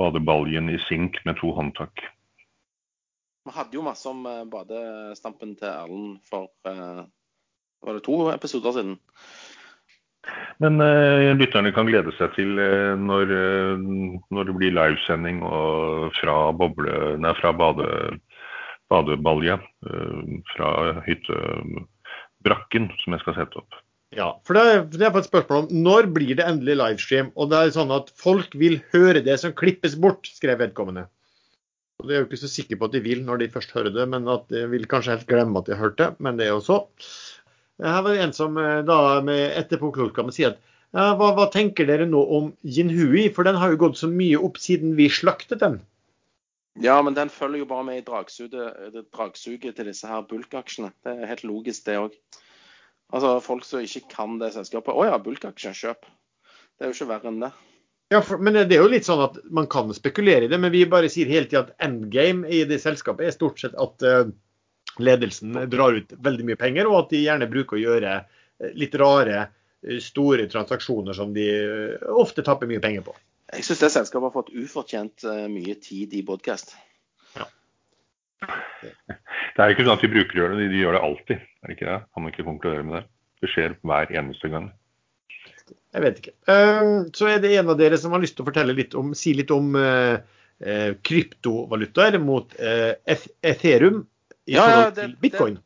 badebaljen 0.02 0.72
i 0.74 0.80
sink 0.88 1.20
med 1.28 1.38
to 1.42 1.54
håndtak. 1.54 2.06
Vi 3.44 3.54
hadde 3.54 3.76
jo 3.76 3.84
masse 3.86 4.08
om 4.10 4.24
eh, 4.30 4.46
badestampen 4.50 5.54
til 5.60 5.68
Erlend 5.68 6.22
for 6.30 6.48
uh, 6.66 7.04
var 7.84 7.98
det 7.98 8.06
to 8.06 8.16
episoder 8.32 8.72
siden. 8.72 8.94
Men 10.64 10.80
uh, 10.80 11.34
lytterne 11.36 11.74
kan 11.76 11.88
glede 11.90 12.14
seg 12.18 12.36
til 12.38 12.60
uh, 12.60 12.94
når, 13.00 13.32
uh, 13.34 14.20
når, 14.34 14.50
det 14.50 14.58
blir 14.60 14.76
livesending 14.76 15.42
fra, 16.20 16.38
boble, 16.56 17.16
nei, 17.20 17.34
fra 17.42 17.54
bade, 17.58 17.88
badebalja. 18.94 19.60
fra 20.54 20.70
hyttebrakken 21.08 22.92
som 23.02 23.16
jeg 23.16 23.24
skal 23.26 23.42
sette 23.42 23.60
opp. 23.64 23.82
Ja, 24.14 24.28
for 24.46 24.58
det 24.58 24.64
er, 24.70 24.84
det 24.94 25.06
er 25.08 25.16
et 25.18 25.28
spørsmål 25.28 25.64
om 25.64 25.84
når 25.86 26.08
blir 26.14 26.38
det 26.38 26.46
endelig 26.46 26.78
livestream? 26.78 27.32
Og 27.34 27.50
det 27.50 27.60
er 27.60 27.74
sånn 27.74 27.94
at 27.96 28.12
folk 28.20 28.54
vil 28.60 28.78
høre 28.94 29.24
det 29.26 29.40
som 29.42 29.56
klippes 29.58 29.98
bort, 30.00 30.30
skrev 30.30 30.62
vedkommende. 30.62 31.08
Og 32.02 32.10
Det 32.10 32.16
er 32.16 32.22
jo 32.22 32.28
ikke 32.28 32.42
så 32.42 32.50
sikker 32.52 32.78
på 32.80 32.90
at 32.90 32.96
de 32.96 33.02
vil 33.06 33.24
når 33.26 33.42
de 33.42 33.52
først 33.54 33.74
hører 33.74 33.94
det, 33.96 34.06
men 34.12 34.28
at 34.30 34.46
de 34.54 34.66
vil 34.70 34.86
kanskje 34.92 35.16
helt 35.16 35.30
glemme 35.30 35.60
at 35.60 35.70
de 35.70 35.76
har 35.76 35.82
hørt 35.88 36.00
det. 36.02 36.10
Men 36.20 36.38
det 36.38 36.48
er 36.48 36.54
jo 36.54 36.64
så. 36.66 36.80
Her 37.82 38.04
var 38.06 38.14
det 38.14 38.22
en 38.22 38.36
som 38.36 38.58
eh, 38.62 38.84
da 38.86 39.00
med 39.26 39.56
etterpåklokskap 39.58 40.30
sier 40.36 40.54
at 40.54 40.62
ja, 40.94 41.08
hva, 41.18 41.32
hva, 41.34 41.48
tenker 41.50 41.88
dere 41.90 42.06
nå 42.06 42.20
om 42.38 42.52
Jinhui, 42.62 43.26
for 43.34 43.48
den 43.48 43.58
har 43.58 43.74
jo 43.74 43.80
gått 43.82 43.98
så 43.98 44.10
mye 44.12 44.38
opp 44.38 44.60
siden 44.62 44.94
vi 45.00 45.08
slaktet 45.10 45.64
den? 45.64 45.80
Ja, 46.82 47.00
men 47.06 47.18
den 47.18 47.32
følger 47.34 47.64
jo 47.64 47.70
bare 47.70 47.86
med 47.88 48.00
i 48.00 48.06
dragsuget, 48.06 48.94
dragsuget 49.14 49.78
til 49.78 49.90
disse 49.90 50.10
her 50.10 50.22
bulkaksjene. 50.30 50.92
Det 51.06 51.16
er 51.16 51.30
helt 51.30 51.46
logisk, 51.50 51.86
det 51.88 51.98
òg. 51.98 52.16
Altså 53.14 53.36
folk 53.46 53.66
som 53.66 53.82
ikke 53.86 54.06
kan 54.10 54.40
det 54.42 54.54
selskapet. 54.56 54.94
Å 54.94 55.10
ja, 55.10 55.18
bulkaksjer, 55.22 55.78
kjøp. 55.78 56.06
Det 56.78 56.86
er 56.86 56.90
jo 56.90 56.98
ikke 56.98 57.10
verre 57.10 57.30
enn 57.30 57.44
det. 57.46 57.52
Ja, 58.14 58.22
for, 58.22 58.42
men 58.42 58.58
det 58.58 58.78
er 58.78 58.82
jo 58.84 58.90
litt 58.92 59.08
sånn 59.08 59.22
at 59.26 59.38
man 59.54 59.66
kan 59.72 59.90
spekulere 59.98 60.46
i 60.46 60.50
det, 60.52 60.60
men 60.62 60.74
vi 60.74 60.86
bare 60.90 61.10
sier 61.10 61.30
hele 61.30 61.50
tida 61.50 61.66
at 61.66 61.76
endgame 61.82 62.50
i 62.50 62.64
det 62.70 62.82
selskapet 62.82 63.30
er 63.30 63.34
stort 63.34 63.62
sett 63.62 63.78
at 63.82 64.06
uh, 64.06 64.28
ledelsen 65.00 65.70
drar 65.70 65.94
ut 65.94 66.14
veldig 66.14 66.46
mye 66.48 66.60
penger, 66.60 66.88
og 66.90 67.04
at 67.04 67.14
de 67.14 67.24
gjerne 67.24 67.50
bruker 67.50 67.78
å 67.78 67.84
gjøre 67.84 68.16
eh, 68.20 68.74
litt 68.78 68.96
rare, 69.00 69.48
eh, 69.86 70.00
store 70.04 70.48
transaksjoner 70.52 71.18
som 71.18 71.34
de 71.36 71.48
eh, 71.50 72.10
ofte 72.14 72.46
tapper 72.46 72.70
mye 72.70 72.84
penger 72.84 73.06
på. 73.08 73.16
Jeg 73.54 73.68
syns 73.68 73.84
det 73.84 73.92
selskapet 73.94 74.30
har 74.30 74.34
fått 74.34 74.54
ufortjent 74.58 75.26
mye 75.52 75.76
tid 75.78 76.14
i 76.18 76.24
podkast. 76.26 76.72
Ja. 77.38 77.46
Det 78.42 79.62
er 79.62 79.74
ikke 79.74 79.86
sånn 79.86 79.94
at 79.94 80.02
de 80.02 80.10
bruker 80.10 80.40
å 80.40 80.40
gjøre 80.40 80.56
det, 80.58 80.70
de 80.72 80.80
gjør 80.80 80.98
det 80.98 81.02
alltid. 81.06 81.44
Er 81.44 81.70
det 81.70 81.76
ikke 81.76 81.90
det? 81.92 82.00
Kan 82.08 82.24
man 82.24 82.34
ikke 82.34 82.46
konkludere 82.48 82.88
med 82.88 82.96
det? 82.98 83.04
Det 83.44 83.52
skjer 83.52 83.76
hver 83.86 84.16
eneste 84.18 84.50
gang. 84.50 84.72
Jeg 85.94 86.02
vet 86.02 86.18
ikke. 86.24 86.34
Um, 86.50 87.12
så 87.14 87.30
er 87.30 87.44
det 87.44 87.52
en 87.60 87.70
av 87.70 87.78
dere 87.78 88.00
som 88.02 88.16
har 88.16 88.24
lyst 88.24 88.40
til 88.40 88.48
å 88.48 88.50
fortelle 88.50 88.74
litt 88.74 88.98
om, 88.98 89.14
si 89.14 89.36
litt 89.38 89.54
om 89.54 89.78
kryptovalutaer 91.04 92.18
mot 92.24 92.58
Ethereum 92.58 94.02
i 94.48 94.52
Ja, 94.52 94.62
forhold 94.62 94.96
det, 94.96 94.96
til 94.96 95.18
bitcoin. 95.22 95.56
det, 95.56 95.64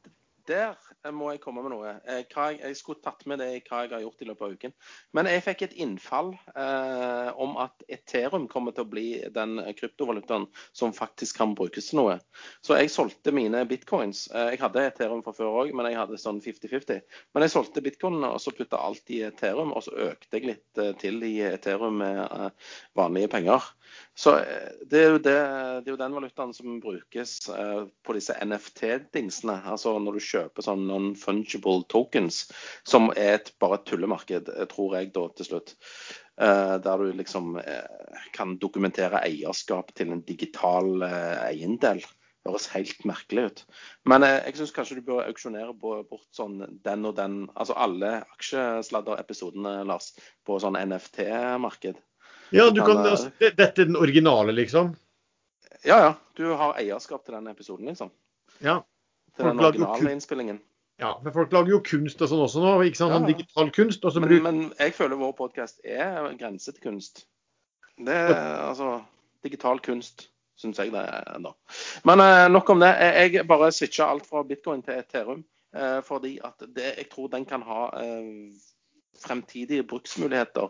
der 0.48 0.74
må 1.16 1.30
jeg 1.34 1.42
komme 1.44 1.64
med 1.66 1.74
noe. 1.74 1.94
Eh, 2.08 2.24
jeg, 2.26 2.60
jeg 2.62 2.78
skulle 2.80 3.04
tatt 3.04 3.26
med 3.30 3.42
det 3.42 3.50
hva 3.68 3.84
jeg 3.84 3.94
har 3.94 4.04
gjort 4.04 4.24
i 4.24 4.28
løpet 4.30 4.46
av 4.46 4.56
uken. 4.58 4.76
Men 5.18 5.30
jeg 5.32 5.44
fikk 5.46 5.64
et 5.68 5.76
innfall 5.84 6.34
eh, 6.54 7.30
om 7.40 7.58
at 7.62 7.86
Ethereum 7.92 8.48
kommer 8.52 8.76
til 8.76 8.86
å 8.86 8.92
bli 8.92 9.08
den 9.36 9.62
kryptovalutaen 9.78 10.48
som 10.76 10.96
faktisk 10.96 11.40
kan 11.42 11.56
brukes 11.58 11.92
til 11.92 12.02
noe. 12.02 12.18
Så 12.66 12.78
jeg 12.80 12.94
solgte 12.94 13.34
mine 13.36 13.64
bitcoins. 13.70 14.26
Eh, 14.34 14.54
jeg 14.56 14.64
hadde 14.64 14.88
Ethereum 14.90 15.24
fra 15.26 15.36
før 15.38 15.62
òg, 15.64 15.74
men 15.78 15.90
jeg 15.92 16.00
hadde 16.00 16.22
sånn 16.22 16.42
50-50. 16.44 17.04
Men 17.36 17.46
jeg 17.46 17.56
solgte 17.56 17.86
bitcoinene 17.86 18.34
og 18.34 18.44
så 18.44 18.54
putta 18.56 18.82
alt 18.82 19.14
i 19.14 19.24
Ethereum, 19.28 19.74
og 19.76 19.86
så 19.88 19.96
økte 20.10 20.40
jeg 20.40 20.52
litt 20.52 20.84
eh, 20.84 20.94
til 21.02 21.24
i 21.28 21.36
Ethereum 21.52 22.02
med 22.02 22.24
eh, 22.26 22.74
vanlige 22.98 23.32
penger. 23.38 23.72
Så 24.18 24.38
eh, 24.38 24.72
det 24.90 25.04
er, 25.04 25.18
det, 25.20 25.36
det 25.86 25.90
er 25.90 25.94
jo 25.94 26.00
den 26.00 26.16
valutaen 26.18 26.54
som 26.56 26.80
brukes 26.84 27.38
eh, 27.54 27.84
på 28.06 28.16
disse 28.18 28.36
NFT-dingsene. 28.42 29.60
Altså 29.70 29.98
når 30.02 30.18
du 30.18 30.26
kjøper 30.26 30.66
sånn 30.66 30.88
non-fungible 30.98 31.86
tokens, 31.94 32.48
som 32.88 33.12
er 33.16 33.38
et, 33.38 33.54
bare 33.62 33.80
et 33.80 33.88
tullemarked, 33.90 34.50
eh, 34.54 34.70
tror 34.72 34.98
jeg 34.98 35.14
da 35.16 35.28
til 35.38 35.52
slutt. 35.52 35.76
Eh, 36.38 36.76
der 36.84 37.02
du 37.02 37.18
liksom 37.18 37.56
eh, 37.62 38.22
kan 38.34 38.58
dokumentere 38.62 39.24
eierskap 39.24 39.94
til 39.98 40.12
en 40.14 40.26
digital 40.26 40.92
eiendel. 41.06 41.46
eiendel. 41.48 42.08
Høres 42.48 42.68
helt 42.72 43.02
merkelig 43.08 43.46
ut. 43.50 43.64
Men 44.08 44.24
eh, 44.24 44.40
jeg 44.48 44.60
syns 44.60 44.74
kanskje 44.76 45.00
du 45.00 45.08
bør 45.10 45.26
auksjonere 45.26 45.74
bort 45.76 46.28
sånn 46.36 46.62
den 46.86 47.08
og 47.08 47.18
den, 47.18 47.40
altså 47.60 47.76
alle 47.76 48.22
aksjesladder-episodene, 48.38 49.82
Lars, 49.88 50.14
på 50.48 50.60
sånn 50.64 50.80
NFT-marked. 50.80 52.00
Ja, 52.56 52.70
du 52.72 52.80
kan, 52.84 53.02
eh, 53.02 53.12
altså, 53.12 53.34
dette 53.42 53.68
er 53.68 53.90
den 53.90 54.00
originale, 54.00 54.56
liksom. 54.56 54.94
Ja, 55.84 56.00
ja. 56.06 56.14
Du 56.40 56.46
har 56.56 56.80
eierskap 56.80 57.26
til 57.26 57.36
den 57.36 57.52
episoden, 57.52 57.92
liksom. 57.92 58.14
Ja. 58.64 58.80
Til 59.36 59.52
den 59.52 59.60
originale 59.60 60.16
innspillingen. 60.16 60.62
Ja. 61.02 61.12
men 61.24 61.34
folk 61.34 61.54
lager 61.56 61.76
jo 61.76 61.82
kunst 61.86 62.22
og 62.22 62.32
sånn 62.32 62.46
også 62.46 62.64
nå. 62.64 62.72
ikke 62.88 63.02
sant? 63.02 63.16
Sånn 63.16 63.28
ja. 63.28 63.34
digital 63.36 63.74
kunst. 63.76 64.06
Og 64.06 64.14
så 64.14 64.24
Men, 64.24 64.30
bruker 64.30 64.48
men 64.48 64.64
jeg 64.80 64.96
føler 64.98 65.22
vår 65.22 65.36
podkast 65.38 65.84
er 65.84 66.32
grense 66.40 66.74
til 66.74 66.90
kunst. 66.90 67.28
Det 67.98 68.14
er 68.14 68.58
altså 68.62 69.00
Digital 69.46 69.80
kunst, 69.86 70.28
syns 70.60 70.80
jeg 70.82 70.92
det 70.94 71.04
er 71.06 71.38
da. 71.42 71.54
Men 72.10 72.22
eh, 72.24 72.48
nok 72.52 72.70
om 72.74 72.82
det. 72.82 72.90
Jeg 72.98 73.46
bare 73.48 73.70
switcha 73.72 74.10
alt 74.12 74.26
fra 74.28 74.44
bitcoin 74.44 74.82
til 74.86 74.98
Ethereum. 74.98 75.46
Eh, 75.78 76.00
fordi 76.06 76.38
at 76.44 76.66
det, 76.76 76.94
jeg 76.98 77.10
tror 77.12 77.30
den 77.32 77.46
kan 77.46 77.64
ha 77.68 77.88
eh, 78.02 78.30
fremtidige 79.22 79.86
bruksmuligheter 79.88 80.70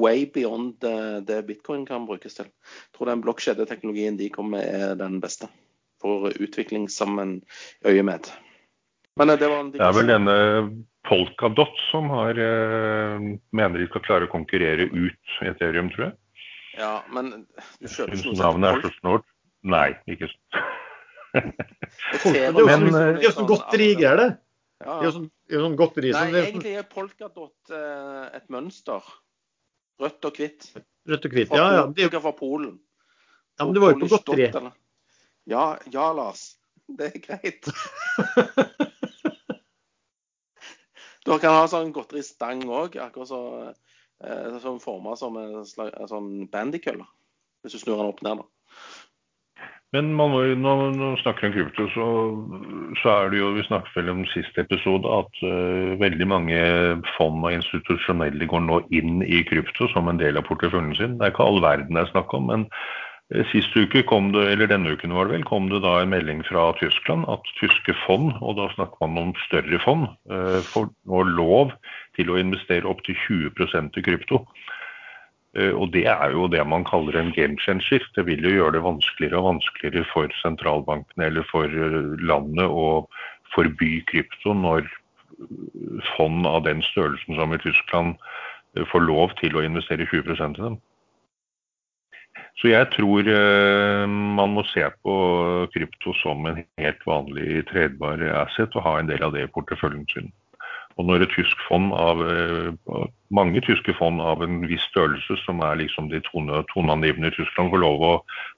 way 0.00 0.26
beyond 0.34 0.76
det, 0.82 1.28
det 1.28 1.46
bitcoin 1.46 1.86
kan 1.86 2.06
brukes 2.06 2.38
til. 2.38 2.44
Jeg 2.46 2.98
tror 2.98 3.10
den 3.10 3.22
blokkjedeteknologien 3.22 4.18
de 4.18 4.30
kommer 4.30 4.58
med, 4.58 4.68
er 4.68 4.94
den 4.98 5.20
beste 5.20 5.48
for 6.00 6.30
utvikling 6.40 6.90
sammen 6.90 7.42
øyemed. 7.86 8.30
Men 9.18 9.30
eh, 9.34 9.38
det 9.40 9.50
var 9.50 9.60
en 9.64 9.72
Det 9.74 9.82
er 9.84 9.96
vel 9.96 10.10
denne 10.12 10.36
Polkadot 11.08 11.78
som 11.88 12.10
har, 12.12 12.38
eh, 12.38 13.28
mener 13.56 13.80
de 13.80 13.86
skal 13.88 14.04
klare 14.04 14.26
å 14.28 14.32
konkurrere 14.32 14.88
ut 14.92 15.36
Ethereum, 15.48 15.88
tror 15.94 16.10
jeg. 16.10 16.16
Ja, 16.78 16.92
men 17.10 17.30
du 17.80 17.88
kjøper 17.88 18.14
noe 18.14 18.22
som 18.22 18.36
navnet 18.38 18.68
er 18.76 18.84
så 18.84 18.90
snålt. 19.00 19.24
Nei, 19.68 19.88
ikke 20.10 20.28
sånn. 20.32 21.54
folk, 22.22 22.34
det 22.34 22.42
er 22.42 22.52
jo 22.52 22.66
sånn, 22.66 22.84
Men, 22.84 22.92
det 22.92 23.06
er 23.06 23.24
jo 23.24 23.32
sånn 23.34 23.48
godterigreier, 23.50 24.20
det. 24.20 24.28
Ja, 24.78 24.92
Det 24.92 25.00
er 25.00 25.08
jo 25.08 25.14
sånn, 25.16 25.24
det 25.26 25.54
er 25.54 25.58
jo 25.58 25.62
sånn 25.64 25.78
godteri 25.80 26.10
Nei, 26.14 26.20
er 26.20 26.28
sånn 26.28 26.36
egentlig 26.44 26.74
er 26.78 26.84
polkadot 26.92 27.72
eh, 27.74 28.26
et 28.38 28.46
mønster. 28.54 29.08
Rødt 29.98 30.28
og 30.28 30.38
hvitt. 30.38 30.68
rødt 31.10 31.26
og 31.26 31.34
hvitt. 31.34 31.56
Ja, 31.56 31.64
ja. 31.74 31.86
Det, 31.90 32.04
er 32.04 32.12
jo- 32.14 32.22
fra 32.22 32.34
Polen. 32.36 32.76
ja, 33.58 33.64
men 33.64 33.74
det 33.74 33.82
var 33.82 33.96
jo 33.96 34.04
på 34.04 34.12
godteri. 34.12 34.52
Ja, 35.48 35.64
ja, 35.90 36.12
Lars. 36.14 36.44
Det 36.88 37.10
er 37.10 37.18
greit. 37.24 37.66
Du 41.28 41.34
kan 41.36 41.52
ha 41.52 41.66
sånn 41.68 41.92
godteristang 41.92 42.62
òg, 42.72 42.94
akkurat 43.04 43.28
så, 43.28 43.40
eh, 44.24 44.54
sånn 44.62 44.80
forma 44.80 45.16
som 45.16 45.36
en 45.36 45.66
slags 45.68 45.92
en 46.00 46.08
sånn 46.08 46.30
bandykølle. 46.48 47.04
Hvis 47.62 47.74
du 47.76 47.82
snur 47.82 47.98
den 47.98 48.08
opp 48.08 48.22
ned, 48.22 48.40
da. 48.40 48.46
Men 49.96 50.10
man 50.16 50.30
må, 50.32 50.40
når 50.60 50.80
man 50.80 51.16
snakker 51.22 51.48
om 51.48 51.52
krypto, 51.54 51.86
så, 51.94 52.06
så 53.00 53.12
er 53.14 53.30
det 53.32 53.38
jo 53.38 53.54
Vi 53.56 53.64
snakket 53.64 53.94
vel 53.96 54.10
om 54.12 54.26
siste 54.34 54.60
episode 54.60 55.08
at 55.08 55.40
uh, 55.40 55.96
veldig 56.00 56.28
mange 56.28 56.58
fond 57.16 57.40
og 57.40 57.56
institusjonelle 57.56 58.48
går 58.52 58.66
nå 58.66 58.82
inn 58.92 59.22
i 59.24 59.40
krypto 59.48 59.88
som 59.94 60.10
en 60.12 60.20
del 60.20 60.36
av 60.36 60.44
porteføljen 60.48 60.96
sin. 60.98 61.16
Det 61.16 61.28
er 61.28 61.32
ikke 61.32 61.48
all 61.48 61.62
verden 61.64 61.96
det 61.96 62.04
er 62.04 62.12
snakk 62.12 62.36
om, 62.36 62.50
men 62.52 62.68
sist 63.50 63.74
uke 63.76 64.02
kom 64.08 64.30
det, 64.32 64.46
eller 64.54 64.70
denne 64.70 64.94
uken 64.96 65.12
var 65.12 65.28
det 65.28 65.34
vel, 65.36 65.44
kom 65.44 65.68
det 65.68 65.82
da 65.84 65.98
en 66.00 66.12
melding 66.14 66.40
fra 66.48 66.70
Tyskland 66.78 67.26
at 67.28 67.44
tyske 67.60 67.92
fond, 68.06 68.32
og 68.40 68.56
da 68.56 68.70
snakker 68.72 69.04
man 69.04 69.28
om 69.28 69.34
større 69.44 69.80
fond, 69.84 70.06
eh, 70.32 70.60
får 70.64 70.88
nå 71.04 71.22
lov 71.36 71.74
til 72.16 72.32
å 72.32 72.38
investere 72.40 72.88
opptil 72.88 73.18
20% 73.26 74.00
i 74.00 74.04
krypto. 74.06 74.46
Eh, 75.56 75.72
Og 75.76 75.92
det 75.92 76.06
er 76.06 76.32
jo 76.32 76.48
det 76.48 76.64
man 76.66 76.84
kaller 76.84 77.16
en 77.16 77.32
game 77.32 77.56
changer. 77.58 78.00
Det 78.16 78.24
vil 78.26 78.40
jo 78.40 78.56
gjøre 78.56 78.72
det 78.72 78.84
vanskeligere 78.84 79.38
og 79.38 79.48
vanskeligere 79.52 80.04
for 80.12 80.28
sentralbankene 80.42 81.28
eller 81.28 81.44
for 81.50 81.64
eh, 81.64 82.16
landet 82.24 82.64
å 82.64 83.08
forby 83.54 84.04
krypto 84.08 84.54
når 84.54 84.84
eh, 84.88 86.00
fond 86.16 86.46
av 86.46 86.64
den 86.64 86.82
størrelsen 86.82 87.36
som 87.36 87.52
i 87.52 87.58
Tyskland 87.58 88.16
eh, 88.76 88.84
får 88.88 89.04
lov 89.04 89.36
til 89.40 89.56
å 89.56 89.64
investere 89.64 90.08
20% 90.08 90.60
i 90.60 90.62
dem. 90.62 90.80
Så 92.58 92.72
jeg 92.72 92.88
tror 92.90 93.28
eh, 93.30 94.04
man 94.10 94.56
må 94.56 94.64
se 94.66 94.82
på 95.06 95.14
krypto 95.70 96.14
som 96.18 96.46
en 96.50 96.64
helt 96.80 97.04
vanlig 97.06 97.62
tredbar 97.70 98.24
asset 98.40 98.74
og 98.74 98.82
ha 98.82 98.96
en 98.98 99.10
del 99.10 99.22
av 99.22 99.36
det 99.36 99.46
i 99.46 99.52
porteføljen 99.54 100.08
sin. 100.10 100.32
Og 100.98 101.06
når 101.06 101.22
et 101.22 101.30
tysk 101.36 101.60
fond 101.68 101.92
av, 101.94 102.24
eh, 102.26 103.04
mange 103.30 103.62
tyske 103.62 103.94
fond 103.94 104.18
av 104.18 104.42
en 104.42 104.58
viss 104.66 104.82
størrelse, 104.90 105.38
som 105.44 105.62
er 105.62 105.78
liksom 105.78 106.10
de 106.10 106.18
tone, 106.26 106.64
toneangivende 106.72 107.30
i 107.30 107.36
Tyskland, 107.36 107.70
får 107.70 107.82
lov 107.84 108.02
å 108.02 108.12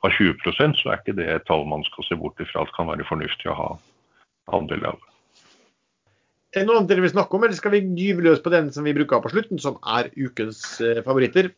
ha 0.07 0.13
20% 0.17 0.81
så 0.81 0.95
er 0.95 1.03
ikke 1.03 1.19
det 1.21 1.29
et 1.29 1.45
tall 1.51 1.67
man 1.69 1.85
skal 1.91 2.09
se 2.09 2.17
bort 2.17 2.41
ifra 2.41 2.65
at 2.65 2.73
kan 2.79 2.89
være 2.89 3.05
fornuftig 3.09 3.53
å 3.53 3.59
ha 3.59 3.71
andel 4.57 4.89
av. 4.95 5.05
Er 6.57 6.65
det 6.65 6.67
noe 6.67 6.81
annet 6.81 6.91
dere 6.91 7.05
vil 7.05 7.13
snakke 7.13 7.37
om, 7.37 7.45
eller 7.45 7.61
skal 7.61 7.77
vi 7.77 7.85
gyve 8.01 8.25
løs 8.25 8.41
på 8.43 8.51
den 8.51 8.73
som 8.73 8.89
vi 8.89 8.97
bruker 8.97 9.21
på 9.23 9.31
slutten, 9.31 9.61
som 9.61 9.77
er 9.85 10.09
ukens 10.17 10.81
eh, 10.81 11.05
favoritter? 11.05 11.53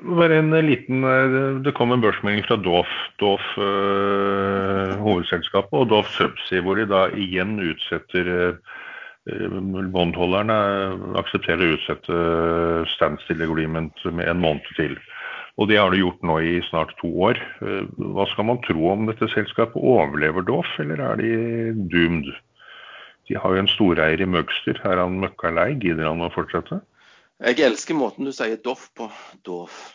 Bare 0.00 0.38
en 0.38 0.50
liten, 0.66 1.04
eh, 1.04 1.62
Det 1.62 1.74
kom 1.74 1.92
en 1.92 2.00
børsmelding 2.00 2.44
fra 2.46 2.56
Doff, 2.56 2.88
Doff 3.18 3.44
eh, 3.58 4.96
hovedselskapet, 4.96 5.72
og 5.72 5.88
Doff 5.90 6.08
Subsea, 6.16 6.62
hvor 6.62 6.76
de 6.76 6.86
da 6.88 7.08
igjen 7.12 7.58
utsetter 7.60 8.30
eh, 8.32 8.54
eh, 9.28 9.58
Bondholderne 9.92 10.56
aksepterer 11.20 11.66
å 11.66 11.76
utsette 11.76 12.16
eh, 12.16 12.88
standstill 12.96 13.44
agreement 13.44 13.92
med 14.08 14.28
en 14.28 14.40
måned 14.40 14.64
til. 14.78 14.96
Og 15.60 15.68
det 15.68 15.76
har 15.76 15.92
de 15.92 16.00
gjort 16.00 16.22
nå 16.24 16.38
i 16.40 16.60
snart 16.70 16.94
to 17.02 17.10
år. 17.28 17.36
Eh, 17.60 17.84
Hva 18.00 18.24
skal 18.32 18.48
man 18.48 18.62
tro 18.64 18.92
om 18.94 19.04
dette 19.10 19.28
selskapet? 19.34 19.76
Overlever 19.76 20.46
Doff, 20.48 20.70
eller 20.80 21.02
er 21.10 21.20
de 21.20 21.74
doomed? 21.92 22.32
De 23.28 23.36
har 23.36 23.52
jo 23.52 23.60
en 23.62 23.68
storeier 23.68 24.20
i 24.24 24.26
Møgster. 24.26 24.80
Er 24.80 24.96
han 25.04 25.20
møkka 25.20 25.52
lei? 25.54 25.74
Gidder 25.78 26.08
han 26.08 26.24
å 26.24 26.32
fortsette? 26.32 26.80
Jeg 27.40 27.64
elsker 27.64 27.96
måten 27.96 28.28
du 28.28 28.34
sier 28.36 28.60
doff 28.60 28.90
på. 28.96 29.08
Doff. 29.48 29.94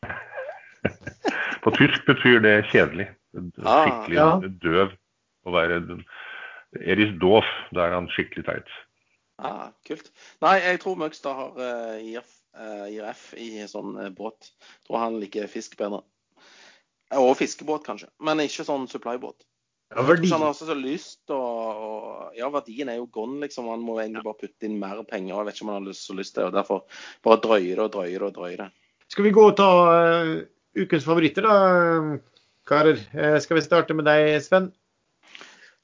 På 1.64 1.72
tysk 1.76 2.06
betyr 2.08 2.40
det 2.40 2.54
kjedelig. 2.70 3.10
Ah, 3.62 3.84
Skikkelig 3.84 4.16
ja. 4.16 4.28
døv. 4.64 4.94
Å 5.44 5.52
være 5.54 5.80
Eris 6.80 7.12
Doff, 7.20 7.48
da 7.74 7.86
er 7.86 7.96
han 7.96 8.08
skikkelig 8.12 8.46
teit. 8.46 8.72
Ah, 9.40 9.70
kult. 9.88 10.10
Nei, 10.44 10.58
jeg 10.60 10.80
tror 10.82 10.98
Møgstad 11.00 11.36
har 11.36 11.54
uh, 11.56 11.96
IRF, 11.96 12.32
eh, 12.60 12.82
IRF 12.96 13.22
i 13.40 13.48
sånn 13.68 13.94
uh, 13.96 14.10
båt. 14.12 14.50
Tror 14.84 15.00
han 15.00 15.16
liker 15.22 15.48
fisk 15.48 15.78
bedre. 15.80 16.02
Og 17.16 17.32
fiskebåt, 17.40 17.86
kanskje. 17.86 18.10
Men 18.22 18.42
ikke 18.44 18.66
sånn 18.68 18.84
supply-båt. 18.90 19.48
Ja, 19.90 19.96
Jeg 19.96 20.04
tror 20.04 20.14
verdi. 20.14 20.28
ikke 20.28 20.36
han 20.36 20.46
har 20.46 20.54
så 20.54 20.74
lyst 20.78 21.32
og, 21.34 21.78
og 21.82 22.36
Ja, 22.38 22.48
verdien 22.54 22.88
er 22.92 23.00
jo 23.00 23.08
gone, 23.10 23.40
liksom. 23.42 23.66
Han 23.72 23.82
må 23.82 23.96
egentlig 23.98 24.22
bare 24.22 24.38
putte 24.38 24.68
inn 24.68 24.76
mer 24.78 25.00
penger. 25.02 25.34
Jeg 25.34 25.46
vet 25.48 25.56
ikke 25.56 25.64
om 25.66 25.72
han 25.72 25.80
har 25.80 25.88
lyst, 25.88 26.04
så 26.06 26.14
lyst 26.14 26.34
til 26.36 26.44
det. 26.44 26.50
og 26.52 26.58
Derfor 26.60 26.84
bare 27.26 27.40
drøye 27.42 27.72
det 27.74 27.82
og 27.82 27.90
drøye 27.96 28.12
det 28.14 28.28
og 28.28 28.36
drøye 28.36 28.60
det. 28.60 28.68
Skal 29.10 29.26
vi 29.26 29.32
gå 29.34 29.48
og 29.50 29.56
ta 29.58 29.66
uh, 29.90 30.30
ukens 30.78 31.08
favoritter, 31.08 31.42
da, 31.42 32.20
karer? 32.70 33.02
Uh, 33.10 33.40
skal 33.42 33.58
vi 33.58 33.64
starte 33.66 33.96
med 33.98 34.06
deg, 34.06 34.36
Sven? 34.44 34.70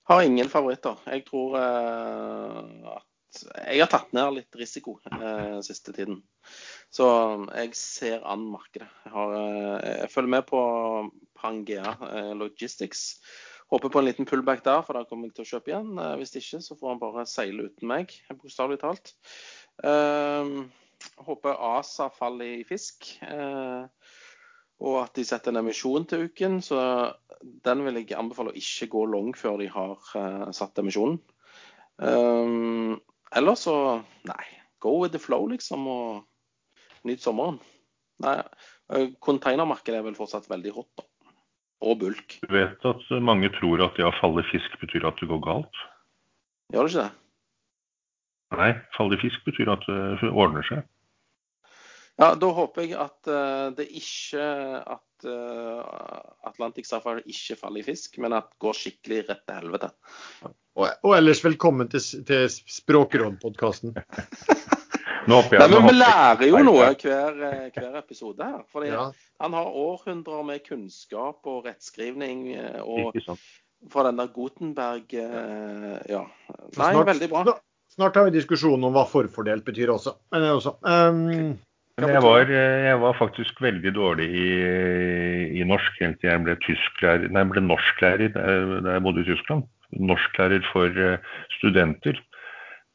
Har 0.06 0.22
ingen 0.22 0.46
favoritter. 0.52 1.02
Jeg 1.10 1.26
tror 1.26 1.58
uh, 1.58 2.94
at 2.94 3.42
Jeg 3.66 3.82
har 3.82 3.90
tatt 3.90 4.14
ned 4.16 4.38
litt 4.38 4.56
risiko 4.56 4.94
siste 5.66 5.92
tiden. 5.92 6.22
Så 6.94 7.04
jeg 7.50 7.74
ser 7.76 8.22
an 8.24 8.46
markedet. 8.54 8.86
Jeg, 9.04 9.12
har, 9.12 9.34
jeg 9.82 10.12
følger 10.14 10.32
med 10.38 10.46
på 10.48 10.62
Pangea 11.36 11.92
Logistics. 12.38 13.18
Håper 13.72 13.90
på 13.90 13.98
en 13.98 14.06
liten 14.06 14.28
pullback 14.28 14.62
der, 14.64 14.82
for 14.86 14.94
da 14.94 15.02
kommer 15.08 15.26
jeg 15.26 15.36
til 15.36 15.46
å 15.46 15.50
kjøpe 15.54 15.72
igjen. 15.72 15.88
Eh, 15.98 16.14
hvis 16.20 16.36
ikke, 16.38 16.60
så 16.62 16.76
får 16.78 16.92
han 16.92 17.00
bare 17.02 17.26
seile 17.26 17.66
uten 17.66 17.90
meg, 17.90 18.14
bokstavelig 18.30 18.78
talt. 18.82 19.14
Uh, 19.82 20.64
håper 21.26 21.58
ASA 21.74 22.06
faller 22.14 22.60
i 22.60 22.66
fisk. 22.68 23.10
uh, 23.26 23.88
og 24.86 24.98
at 25.00 25.16
de 25.16 25.24
setter 25.24 25.52
en 25.52 25.62
emisjon 25.62 26.04
til 26.08 26.28
uken. 26.28 26.60
Så 26.64 26.78
den 27.66 27.82
vil 27.86 28.02
jeg 28.02 28.18
anbefale 28.18 28.52
å 28.52 28.60
ikke 28.60 28.90
gå 28.92 29.04
long 29.10 29.32
før 29.36 29.58
de 29.62 29.70
har 29.72 29.96
uh, 30.14 30.46
satt 30.56 30.78
emisjonen. 30.82 31.18
Um, 31.96 33.00
ellers 33.34 33.64
så 33.64 33.76
nei, 34.28 34.44
go 34.84 34.98
with 35.00 35.16
the 35.16 35.22
flow, 35.22 35.48
liksom, 35.48 35.88
og 35.88 37.08
nyt 37.08 37.24
sommeren. 37.24 37.58
Nei, 38.22 38.38
Containermarkedet 39.24 39.98
er 39.98 40.04
vel 40.06 40.16
fortsatt 40.16 40.46
veldig 40.52 40.72
hot, 40.76 40.92
da. 41.00 41.08
Og 41.84 41.98
bulk. 42.00 42.38
Du 42.40 42.52
vet 42.54 42.88
at 42.88 43.06
mange 43.20 43.50
tror 43.58 43.82
at 43.84 43.98
det 43.98 44.06
å 44.06 44.14
falle 44.20 44.44
i 44.44 44.48
fisk 44.48 44.78
betyr 44.80 45.04
at 45.08 45.18
det 45.20 45.28
går 45.28 45.42
galt? 45.44 45.80
Gjør 46.72 46.86
det 46.86 46.92
ikke 46.94 47.04
det? 47.04 47.12
Nei, 48.56 48.70
falle 48.96 49.18
i 49.18 49.20
fisk 49.20 49.42
betyr 49.46 49.72
at 49.74 49.84
det 49.88 50.30
ordner 50.30 50.64
seg. 50.66 50.86
Ja, 52.16 52.30
Da 52.40 52.48
håper 52.56 52.86
jeg 52.86 52.94
at 52.96 53.28
uh, 53.28 53.68
det 53.76 53.90
ikke 53.92 54.44
at 54.96 55.26
uh, 55.28 55.82
Atlantic 56.48 56.88
Safari 56.88 57.26
ikke 57.28 57.58
faller 57.60 57.82
i 57.82 57.86
fisk, 57.90 58.16
men 58.22 58.32
at 58.36 58.48
det 58.48 58.62
går 58.64 58.78
skikkelig 58.78 59.26
rett 59.28 59.44
til 59.44 59.58
helvete. 59.60 59.90
Og, 60.76 60.88
og 60.88 61.12
ellers 61.16 61.44
velkommen 61.44 61.92
til, 61.92 62.24
til 62.28 62.48
Språkrådpodkasten. 62.78 63.96
Nei, 65.26 65.42
men 65.50 65.86
vi 65.88 65.94
lærer 65.96 66.46
jo 66.48 66.62
noe 66.66 66.88
hver, 67.02 67.42
eh, 67.50 67.68
hver 67.74 67.98
episode 68.00 68.46
her. 68.46 68.64
Fordi 68.72 68.90
ja. 68.92 69.06
han 69.42 69.56
har 69.58 69.78
århundrer 69.82 70.46
med 70.46 70.64
kunnskap 70.66 71.46
og 71.50 71.66
rettskrivning 71.66 72.48
og 72.84 73.16
fra 73.92 74.06
den 74.08 74.18
der 74.18 74.32
Gutenberg 74.32 75.12
Ja. 75.12 76.24
Nei, 76.24 76.90
snart, 76.92 77.06
veldig 77.10 77.30
bra. 77.32 77.58
Snart 77.96 78.18
har 78.18 78.28
vi 78.28 78.36
diskusjon 78.36 78.82
om 78.84 78.92
hva 78.94 79.06
forfordelt 79.08 79.64
betyr 79.66 79.94
også. 79.94 80.16
Men 80.34 80.50
også. 80.50 80.76
Um, 80.84 81.56
jeg 81.96 82.20
var, 82.20 82.50
jeg 82.52 82.96
var, 83.00 83.14
faktisk 83.16 83.60
veldig 83.64 83.94
dårlig 83.96 84.26
i, 84.28 84.48
i 85.56 85.64
norsk 85.64 86.02
helt 86.02 86.18
til 86.20 86.28
jeg 86.28 86.42
ble, 86.44 86.56
tysklærer, 86.60 87.30
nei, 87.32 87.40
jeg 87.40 87.52
ble 87.54 87.62
norsklærer 87.64 88.34
da 88.36 88.96
jeg 88.98 89.04
bodde 89.06 89.24
i 89.24 89.28
Tyskland. 89.30 89.64
Norsklærer 89.96 90.66
for 90.74 90.92
eh, 91.00 91.30
studenter. 91.56 92.20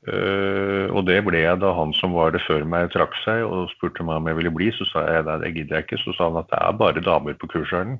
Uh, 0.01 0.89
og 0.97 1.05
det 1.05 1.19
ble 1.27 1.43
jeg 1.43 1.59
da 1.61 1.75
han 1.77 1.91
som 1.99 2.15
var 2.17 2.33
det 2.33 2.41
før 2.47 2.63
meg 2.65 2.89
trakk 2.89 3.13
seg 3.21 3.43
og 3.45 3.69
spurte 3.75 4.01
meg 4.07 4.17
om 4.17 4.31
jeg 4.31 4.39
ville 4.39 4.53
bli. 4.55 4.71
Så 4.77 4.87
sa 4.89 5.05
jeg 5.05 5.27
nei, 5.27 5.37
det 5.43 5.53
gidder 5.57 5.77
jeg 5.77 5.87
ikke. 5.87 6.01
Så 6.05 6.15
sa 6.17 6.31
han 6.31 6.41
at 6.41 6.49
det 6.49 6.61
er 6.61 6.79
bare 6.79 7.05
damer 7.05 7.37
på 7.37 7.51
kurshallen. 7.51 7.99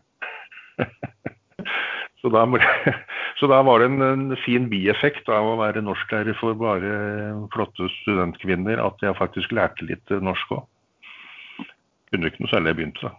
så, 2.23 2.33
da 2.33 2.47
ble, 2.49 2.61
så 3.39 3.51
da 3.51 3.61
var 3.67 3.83
det 3.83 3.91
en, 3.91 4.01
en 4.07 4.41
fin 4.47 4.65
bieffekt 4.71 5.29
av 5.29 5.53
å 5.53 5.59
være 5.61 5.85
norsklærer 5.85 6.37
for 6.41 6.57
bare 6.57 6.93
flotte 7.53 7.91
studentkvinner 8.01 8.81
at 8.81 9.05
jeg 9.05 9.19
faktisk 9.21 9.53
lærte 9.53 9.85
litt 9.85 10.17
norsk 10.25 10.57
òg 10.57 10.67
kunne 12.11 12.27
ikke 12.27 12.43
noe 12.43 12.51
særlig 12.51 12.71
jeg 12.71 12.79
begynte. 12.79 13.11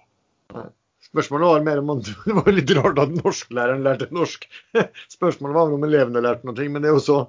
da. 0.53 0.65
Spørsmålet 1.03 1.49
var 1.49 1.65
mer 1.67 1.81
om 1.83 1.93
det 2.03 2.37
var 2.37 2.53
litt 2.55 2.73
rart 2.79 3.01
at 3.03 3.15
norsklæreren 3.17 3.85
lærte 3.87 4.11
norsk. 4.15 4.45
Spørsmålet 5.13 5.57
var 5.57 5.77
om 5.77 5.87
elevene 5.89 6.25
lærte 6.25 6.49
noe, 6.49 6.69
men 6.69 6.85
det 6.85 6.93
er 6.93 6.99
jo 6.99 7.07
så 7.07 7.21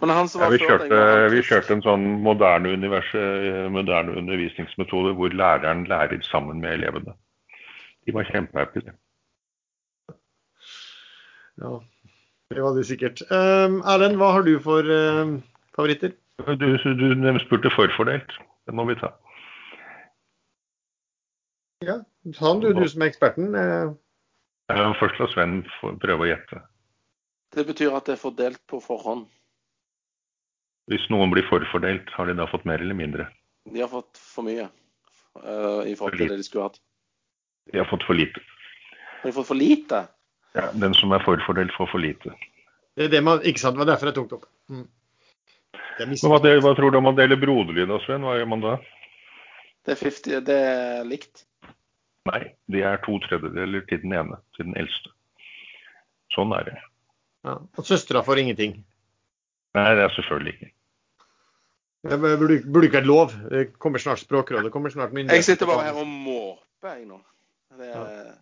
ja, 0.00 0.48
vi, 0.50 0.58
kjørte, 0.58 0.98
vi, 1.30 1.42
kjørte, 1.46 1.76
en 1.76 1.84
sånn 1.84 2.06
moderne, 2.24 2.72
moderne, 3.70 4.16
undervisningsmetode 4.18 5.12
hvor 5.18 5.34
læreren 5.36 5.84
lærer 5.90 6.22
sammen 6.26 6.62
med 6.64 6.78
elevene. 6.80 7.14
De 8.06 8.14
var 8.16 8.26
kjempehappy. 8.30 8.82
Ja, 11.62 11.72
det 12.50 12.64
var 12.64 12.74
de 12.76 12.84
sikkert. 12.84 13.22
Um, 13.30 13.82
Erlend, 13.86 14.18
hva 14.18 14.32
har 14.38 14.46
du 14.48 14.56
for 14.64 14.88
uh, 14.88 15.36
favoritter? 15.76 16.16
Du, 16.42 16.66
du 16.66 17.38
spurte 17.44 17.70
forfordelt. 17.70 18.32
Det 18.66 18.74
må 18.74 18.86
vi 18.88 18.96
ta. 18.98 19.12
Ja, 21.82 22.00
han 22.38 22.60
du, 22.62 22.72
du 22.72 22.88
som 22.88 23.02
er 23.02 23.10
eksperten. 23.10 23.54
Eh. 23.58 23.92
Først 25.00 25.18
la 25.20 25.28
Sven 25.32 25.62
prøve 26.00 26.24
å 26.24 26.30
gjette. 26.30 26.62
Det 27.52 27.66
betyr 27.68 27.94
at 27.96 28.06
det 28.08 28.16
er 28.16 28.22
fordelt 28.22 28.62
på 28.70 28.80
forhånd. 28.80 29.26
Hvis 30.90 31.04
noen 31.14 31.30
blir 31.30 31.46
forfordelt, 31.46 32.10
har 32.16 32.26
de 32.26 32.38
da 32.38 32.48
fått 32.50 32.64
mer 32.68 32.82
eller 32.82 32.96
mindre? 32.98 33.28
De 33.70 33.80
har 33.80 33.90
fått 33.90 34.18
for 34.18 34.46
mye 34.46 34.66
uh, 34.66 35.82
i 35.86 35.94
forhold 35.98 36.18
til 36.18 36.32
det 36.32 36.40
de 36.40 36.46
skulle 36.46 36.70
hatt. 36.70 36.80
De 37.70 37.78
har 37.78 37.86
fått 37.90 38.06
for 38.08 38.18
lite. 38.18 38.42
Har 39.20 39.30
de 39.30 39.36
fått 39.36 39.50
for 39.52 39.58
lite? 39.58 40.02
Ja, 40.58 40.66
den 40.74 40.96
som 40.98 41.14
er 41.14 41.22
forfordelt, 41.24 41.72
får 41.76 41.92
for 41.92 42.02
lite. 42.02 42.34
Det 42.98 43.06
er 43.06 43.14
det 43.14 43.22
man, 43.24 43.40
ikke 43.46 43.62
sant, 43.62 43.78
det 43.78 43.84
var 43.84 43.92
derfor 43.94 44.10
jeg 44.10 44.18
tok 44.18 44.28
det 44.32 44.38
opp. 44.40 44.50
Mm. 44.72 44.88
Det 45.98 46.08
hva, 46.26 46.40
hva, 46.42 46.74
tror 46.76 46.92
du 46.92 46.98
om 46.98 47.06
man 47.06 47.16
deler 47.16 47.38
broderlig 47.40 47.86
da, 47.88 47.98
Sven? 48.04 48.26
Hva 48.26 48.36
gjør 48.36 48.50
man 48.50 48.64
da? 48.64 48.76
Det 49.86 49.94
er, 49.94 50.00
50, 50.02 50.44
det 50.46 50.58
er 50.66 51.08
likt. 51.08 51.46
Nei, 52.28 52.42
de 52.70 52.84
er 52.86 53.00
to 53.02 53.16
tredjedeler 53.24 53.84
til 53.88 54.02
den 54.04 54.14
ene, 54.18 54.38
til 54.56 54.68
den 54.68 54.76
eldste. 54.78 55.10
Sånn 56.34 56.52
er 56.56 56.68
det. 56.68 56.76
Ja, 57.46 57.56
Og 57.58 57.86
søstera 57.86 58.22
får 58.26 58.42
ingenting? 58.44 58.76
Nei, 59.76 59.90
det 59.96 60.04
er 60.04 60.14
selvfølgelig 60.16 60.54
ikke. 60.54 60.72
Det 62.02 62.18
burde, 62.20 62.56
burde 62.72 62.88
ikke 62.88 63.04
lov. 63.06 63.34
Det 63.50 63.78
kommer 63.78 64.02
snart 64.02 64.18
Språkrådet. 64.18 64.72
kommer 64.72 64.90
snart 64.90 65.12
myndighet. 65.12 65.36
Jeg 65.36 65.44
sitter 65.44 65.66
bare 65.66 65.84
her 65.86 66.00
og 66.02 66.06
måper, 66.06 66.96
jeg 66.96 67.06
nå. 67.06 67.20
Det 67.78 67.88
er 67.88 68.00
ja. 68.00 68.32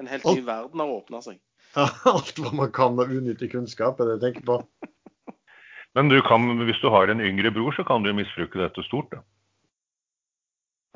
En 0.00 0.08
helt 0.08 0.24
ny 0.24 0.40
verden 0.46 0.80
har 0.80 0.92
åpna 0.94 1.20
seg. 1.20 1.36
Ja, 1.76 1.84
alt 2.14 2.38
hva 2.40 2.52
man 2.56 2.72
kan 2.72 2.96
av 2.98 3.12
unyttig 3.12 3.50
kunnskap, 3.52 4.00
er 4.00 4.08
det 4.08 4.16
jeg 4.16 4.22
tenker 4.24 4.46
på. 4.48 4.56
Men 5.98 6.08
du 6.08 6.16
kan, 6.24 6.48
hvis 6.64 6.80
du 6.80 6.88
har 6.94 7.12
en 7.12 7.20
yngre 7.20 7.52
bror, 7.54 7.74
så 7.76 7.84
kan 7.84 8.06
du 8.06 8.12
misbruke 8.16 8.62
dette 8.62 8.82
stort. 8.86 9.12
da. 9.12 9.22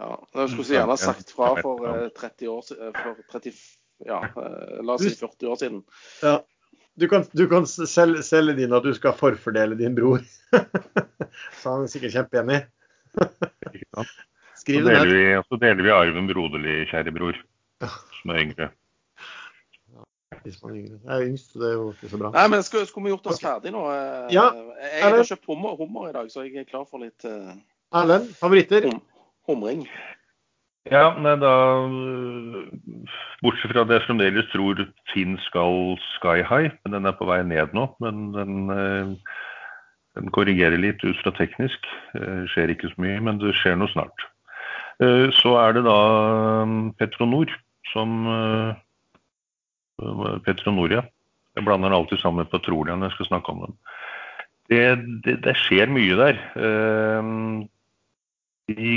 Ja, 0.00 0.16
jeg 0.34 0.50
skulle 0.50 0.66
så 0.66 0.74
gjerne 0.74 0.96
sagt 0.98 1.30
fra 1.30 1.52
for 1.60 2.08
30 2.16 2.48
år 2.50 2.64
siden, 2.66 2.96
for 2.96 3.20
30, 3.36 3.58
ja, 4.08 4.18
la 4.82 4.96
oss 4.96 5.04
si 5.04 5.12
40 5.14 5.50
år 5.52 5.60
siden. 5.60 5.84
Ja. 6.22 6.38
Du 7.00 7.08
kan, 7.10 7.24
du 7.32 7.48
kan 7.50 7.66
selge, 7.66 8.22
selge 8.22 8.54
din 8.60 8.74
at 8.76 8.84
du 8.86 8.92
skal 8.94 9.16
forfordele 9.18 9.78
din 9.78 9.96
bror. 9.96 10.22
så 11.60 11.72
han 11.72 11.86
er 11.86 11.90
sikkert 11.90 12.14
kjempeenig. 12.14 12.60
Skriv 14.60 14.86
det 14.86 14.94
ned. 15.00 15.42
Så 15.48 15.58
deler 15.60 15.82
vi 15.82 15.92
arven 15.94 16.30
broderlig, 16.30 16.84
kjære 16.92 17.14
bror, 17.16 17.40
som 18.20 18.34
er 18.34 18.42
yngre. 18.44 18.68
Hvis 20.44 20.60
man 20.62 20.74
er 20.74 20.78
yngre. 20.84 21.00
Jeg 21.02 21.16
er 21.16 21.26
yngst, 21.26 21.50
så 21.52 21.62
det 21.62 21.70
er 21.72 21.74
jo 21.74 21.88
ikke 21.96 22.12
så 22.12 22.20
bra. 22.20 22.30
Nei, 22.36 22.46
men 22.52 22.62
skulle, 22.66 22.86
skulle 22.86 23.08
vi 23.08 23.14
gjort 23.16 23.32
oss 23.32 23.42
ferdig 23.42 23.74
nå? 23.74 23.82
Ja, 24.34 24.46
jeg 24.84 25.16
har 25.16 25.26
kjøpt 25.32 25.50
hummer, 25.50 25.74
hummer, 25.80 26.08
i 26.10 26.14
dag, 26.14 26.30
så 26.30 26.46
jeg 26.46 26.62
er 26.62 26.68
klar 26.68 26.86
for 26.86 27.02
litt 27.02 27.26
uh... 27.26 27.54
Erlend, 27.94 28.30
favoritter? 28.38 28.86
Hum 28.90 29.02
humring? 29.46 29.88
Ja, 30.92 31.14
nei, 31.16 31.32
da 31.40 31.50
Bortsett 33.40 33.72
fra 33.72 33.84
at 33.86 33.92
jeg 33.92 34.04
fremdeles 34.04 34.50
tror 34.52 34.82
Finn 35.12 35.38
skal 35.46 35.96
sky 36.18 36.42
high, 36.44 36.74
men 36.84 36.96
den 36.98 37.08
er 37.08 37.16
på 37.16 37.28
vei 37.28 37.40
ned 37.46 37.72
nå. 37.76 37.86
Men 38.04 38.26
den, 38.34 38.68
eh, 38.74 39.14
den 40.18 40.28
korrigerer 40.36 40.76
litt 40.80 41.00
ut 41.04 41.16
fra 41.22 41.32
teknisk. 41.38 41.88
Det 42.12 42.20
eh, 42.20 42.44
skjer 42.52 42.74
ikke 42.74 42.92
så 42.92 43.00
mye, 43.00 43.16
men 43.24 43.40
det 43.40 43.54
skjer 43.56 43.80
noe 43.80 43.92
snart. 43.94 44.28
Så 45.34 45.56
er 45.58 45.72
det 45.74 45.80
da 45.88 45.98
Petronor 47.00 47.50
som 47.90 48.12
Petronor, 50.46 50.92
ja. 50.92 51.02
Jeg 51.58 51.66
blander 51.66 51.90
den 51.90 51.96
alltid 51.98 52.20
sammen 52.22 52.44
med 52.44 52.52
Petroleum 52.52 53.02
når 53.02 53.10
jeg 53.10 53.16
skal 53.16 53.28
snakke 53.32 53.50
om 53.50 53.64
den. 53.64 53.74
Det, 54.70 54.84
det, 55.26 55.34
det 55.42 55.56
skjer 55.64 55.90
mye 55.90 56.14
der. 56.20 56.38
De 58.70 58.92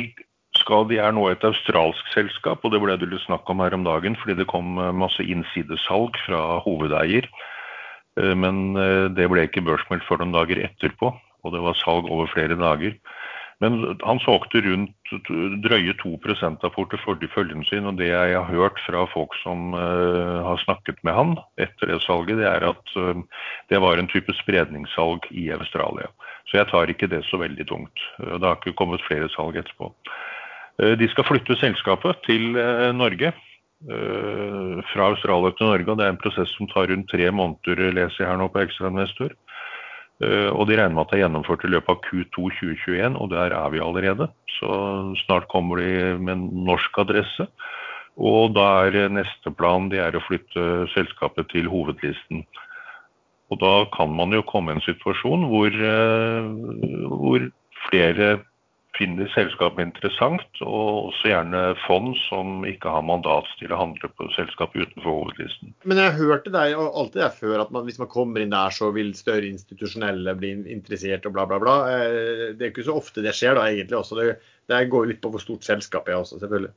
skal, 0.68 0.88
de 0.90 1.00
er 1.00 1.16
nå 1.16 1.30
et 1.32 1.46
australsk 1.48 2.10
selskap, 2.12 2.64
og 2.64 2.74
det 2.74 2.82
ble 2.84 2.98
det 3.00 3.22
snakk 3.24 3.48
om 3.50 3.64
her 3.64 3.76
om 3.78 3.86
dagen 3.88 4.18
fordi 4.20 4.36
det 4.42 4.50
kom 4.52 4.76
eh, 4.82 4.92
masse 4.92 5.24
innsidesalg 5.24 6.20
fra 6.26 6.60
hovedeier. 6.66 7.30
Eh, 8.20 8.36
men 8.36 8.76
eh, 8.76 9.08
det 9.16 9.30
ble 9.32 9.48
ikke 9.48 9.64
børsmeldt 9.66 10.06
før 10.08 10.26
noen 10.26 10.36
dager 10.36 10.66
etterpå, 10.68 11.14
og 11.16 11.56
det 11.56 11.64
var 11.64 11.80
salg 11.80 12.12
over 12.12 12.28
flere 12.34 12.60
dager. 12.60 13.00
Men 13.64 13.80
han 14.04 14.20
solgte 14.22 14.60
rundt 14.62 15.14
drøye 15.64 15.96
2% 15.98 16.66
av 16.68 16.74
porteføljen 16.76 17.64
sin, 17.66 17.88
og 17.90 17.98
det 17.98 18.12
jeg 18.12 18.36
har 18.36 18.52
hørt 18.52 18.78
fra 18.86 19.08
folk 19.10 19.34
som 19.42 19.74
har 19.74 20.62
snakket 20.62 21.02
med 21.02 21.18
han 21.18 21.32
etter 21.58 21.90
det 21.90 21.98
salget, 22.04 22.38
det 22.38 22.46
er 22.46 22.68
at 22.70 22.94
det 23.74 23.82
var 23.82 23.98
en 23.98 24.12
type 24.14 24.36
spredningssalg 24.44 25.26
i 25.34 25.48
Australia. 25.58 26.06
Så 26.52 26.60
jeg 26.60 26.70
tar 26.70 26.94
ikke 26.94 27.10
det 27.10 27.24
så 27.32 27.42
veldig 27.42 27.66
tungt. 27.66 28.06
Det 28.22 28.46
har 28.46 28.60
ikke 28.60 28.78
kommet 28.78 29.02
flere 29.10 29.26
salg 29.34 29.58
etterpå. 29.58 29.90
Eh, 30.82 30.94
de 30.98 31.10
skal 31.10 31.26
flytte 31.26 31.58
selskapet 31.60 32.24
til 32.28 32.58
eh, 32.60 32.92
Norge. 32.96 33.34
Eh, 33.88 34.78
fra 34.92 35.10
Australia 35.12 35.54
til 35.54 35.70
Norge. 35.70 35.92
og 35.92 35.98
Det 35.98 36.06
er 36.06 36.14
en 36.14 36.22
prosess 36.22 36.54
som 36.58 36.70
tar 36.70 36.90
rundt 36.92 37.10
tre 37.10 37.30
måneder, 37.32 37.92
leser 37.94 38.24
jeg 38.24 38.32
her 38.32 38.40
nå 38.42 38.50
på 38.54 38.64
Ekstrainvestor. 38.66 39.36
Og 40.18 40.64
de 40.66 40.74
regner 40.74 40.96
med 40.96 41.04
at 41.04 41.12
det 41.12 41.18
er 41.20 41.28
gjennomført 41.28 41.64
i 41.68 41.70
løpet 41.70 41.92
av 41.94 42.00
Q2 42.02 42.48
2021, 42.58 43.18
og 43.22 43.28
der 43.30 43.54
er 43.54 43.68
vi 43.70 43.84
allerede. 43.86 44.26
Så 44.50 44.70
snart 45.20 45.46
kommer 45.52 45.78
de 45.78 46.18
med 46.18 46.32
en 46.34 46.48
norsk 46.66 46.98
adresse. 46.98 47.46
Og 48.18 48.56
da 48.56 48.88
er 48.88 49.14
neste 49.14 49.54
plan 49.54 49.92
det 49.92 50.02
er 50.02 50.18
å 50.18 50.24
flytte 50.26 50.88
selskapet 50.96 51.52
til 51.54 51.70
hovedlisten. 51.70 52.48
Og 53.54 53.62
da 53.62 53.86
kan 53.94 54.10
man 54.10 54.34
jo 54.34 54.42
komme 54.42 54.74
i 54.74 54.80
en 54.80 54.86
situasjon 54.88 55.46
hvor, 55.52 55.78
hvor 57.14 57.46
flere 57.92 58.32
finner 58.98 59.30
selskapet 59.34 59.86
interessant, 59.86 60.62
og 60.64 61.12
også 61.12 61.32
gjerne 61.32 61.62
fond 61.86 62.16
som 62.26 62.66
ikke 62.68 62.92
har 62.92 63.06
mandat 63.06 63.48
til 63.60 63.74
å 63.74 63.80
handle 63.80 64.10
på 64.18 64.30
selskap 64.36 64.76
utenfor 64.76 65.22
hovedlisten. 65.22 65.74
Men 65.88 66.02
jeg 66.02 66.18
hørte 66.18 66.54
deg 66.54 66.76
alltid 66.78 67.22
der 67.24 67.38
før 67.38 67.64
at 67.66 67.72
man, 67.76 67.86
hvis 67.88 68.02
man 68.02 68.12
kommer 68.12 68.44
inn 68.44 68.56
der, 68.56 68.74
så 68.74 68.90
vil 68.96 69.14
større 69.18 69.48
institusjonelle 69.50 70.36
bli 70.40 70.56
interessert 70.74 71.30
og 71.30 71.38
bla, 71.38 71.48
bla, 71.50 71.62
bla. 71.64 71.78
Eh, 71.94 72.50
det 72.58 72.68
er 72.68 72.74
ikke 72.74 72.90
så 72.90 72.98
ofte 72.98 73.26
det 73.26 73.36
skjer 73.38 73.60
da, 73.60 73.70
egentlig 73.70 74.02
også. 74.02 74.20
Det, 74.20 74.36
det 74.72 74.84
går 74.92 75.14
litt 75.14 75.24
på 75.24 75.32
hvor 75.34 75.44
stort 75.44 75.68
selskapet 75.68 76.16
er 76.16 76.22
også, 76.22 76.42
selvfølgelig. 76.44 76.74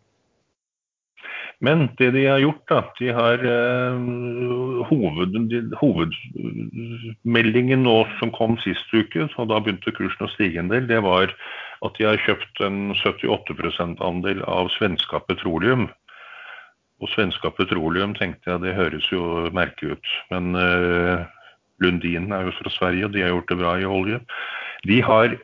Men 1.60 1.90
det 1.98 2.14
de 2.14 2.22
har 2.24 2.38
gjort, 2.40 2.62
da, 2.70 2.78
de 2.96 3.10
har 3.12 3.42
uh, 3.44 4.80
hoved, 4.88 5.34
hovedmeldingen 5.76 7.84
nå 7.84 7.98
som 8.16 8.32
kom 8.32 8.56
sist 8.64 8.88
uke, 8.94 9.26
og 9.28 9.50
da 9.50 9.58
begynte 9.60 9.92
kursen 9.92 10.24
å 10.24 10.30
stige 10.32 10.62
en 10.62 10.72
del, 10.72 10.88
det 10.88 11.02
var 11.04 11.34
at 11.86 11.96
de 11.96 12.06
har 12.08 12.20
kjøpt 12.26 12.62
en 12.64 12.92
78 12.98 13.56
%-andel 13.56 14.42
av 14.48 14.70
Svenska 14.76 15.20
Petroleum. 15.24 15.88
Og 17.00 17.08
Svenska 17.14 17.48
Petroleum 17.56 18.12
tenkte 18.16 18.52
jeg 18.52 18.62
det 18.64 18.76
høres 18.76 19.06
jo 19.12 19.48
merkelig 19.56 19.96
ut. 19.96 20.10
Men 20.32 20.52
uh, 20.56 21.24
Lundin 21.80 22.28
er 22.36 22.48
jo 22.48 22.56
fra 22.58 22.72
Sverige, 22.74 23.08
og 23.08 23.14
de 23.14 23.24
har 23.24 23.32
gjort 23.32 23.48
det 23.48 23.60
bra 23.62 23.78
i 23.80 23.88
olje. 23.88 24.20
De 24.84 25.00
har 25.04 25.38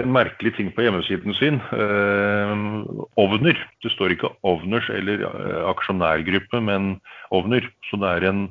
en 0.00 0.12
merkelig 0.14 0.54
ting 0.56 0.70
på 0.72 0.86
hjemmesiden 0.86 1.36
sin. 1.36 1.60
Uh, 1.76 3.04
Ovner. 3.20 3.60
Det 3.84 3.92
står 3.92 4.16
ikke 4.16 4.32
Ovners 4.48 4.88
eller 4.88 5.26
uh, 5.28 5.68
aksjonærgruppe, 5.74 6.64
men 6.64 6.94
Ovner. 7.30 7.68
Så 7.90 8.00
det 8.00 8.16
er 8.16 8.30
en 8.30 8.46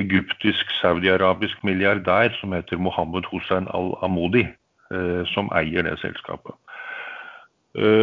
egyptisk-saudiarabisk 0.00 1.64
milliardær 1.66 2.32
som 2.38 2.54
heter 2.54 2.78
Mohammed 2.80 3.26
Hussein 3.28 3.66
al-Amodi, 3.74 4.46
som 5.32 5.50
eier 5.56 5.86
det 5.86 5.98
selskapet. 6.02 6.54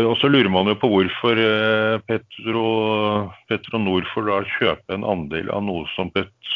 og 0.09 0.15
så 0.17 0.27
lurer 0.27 0.49
man 0.49 0.65
jo 0.65 0.73
på 0.81 0.89
hvorfor 0.89 1.37
Petro, 2.09 2.63
Petro 3.49 3.77
Nord 3.77 4.07
får 4.13 4.25
da 4.25 4.39
kjøpe 4.57 4.95
en 4.95 5.05
andel 5.05 5.51
av 5.53 5.61
noe 5.67 5.85
som 5.93 6.09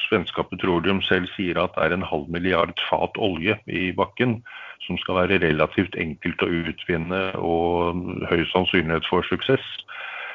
Svenske 0.07 0.43
Petroleum 0.49 1.01
selv 1.05 1.29
sier 1.35 1.59
at 1.61 1.77
er 1.77 1.93
en 1.93 2.05
halv 2.05 2.25
milliard 2.33 2.73
fat 2.89 3.17
olje 3.21 3.59
i 3.69 3.91
bakken 3.93 4.39
som 4.87 4.97
skal 5.01 5.21
være 5.21 5.39
relativt 5.43 5.95
enkelt 5.99 6.43
å 6.43 6.51
utvinne 6.51 7.21
og 7.39 8.01
høy 8.29 8.43
sannsynlighet 8.51 9.07
for 9.09 9.25
suksess. 9.29 9.63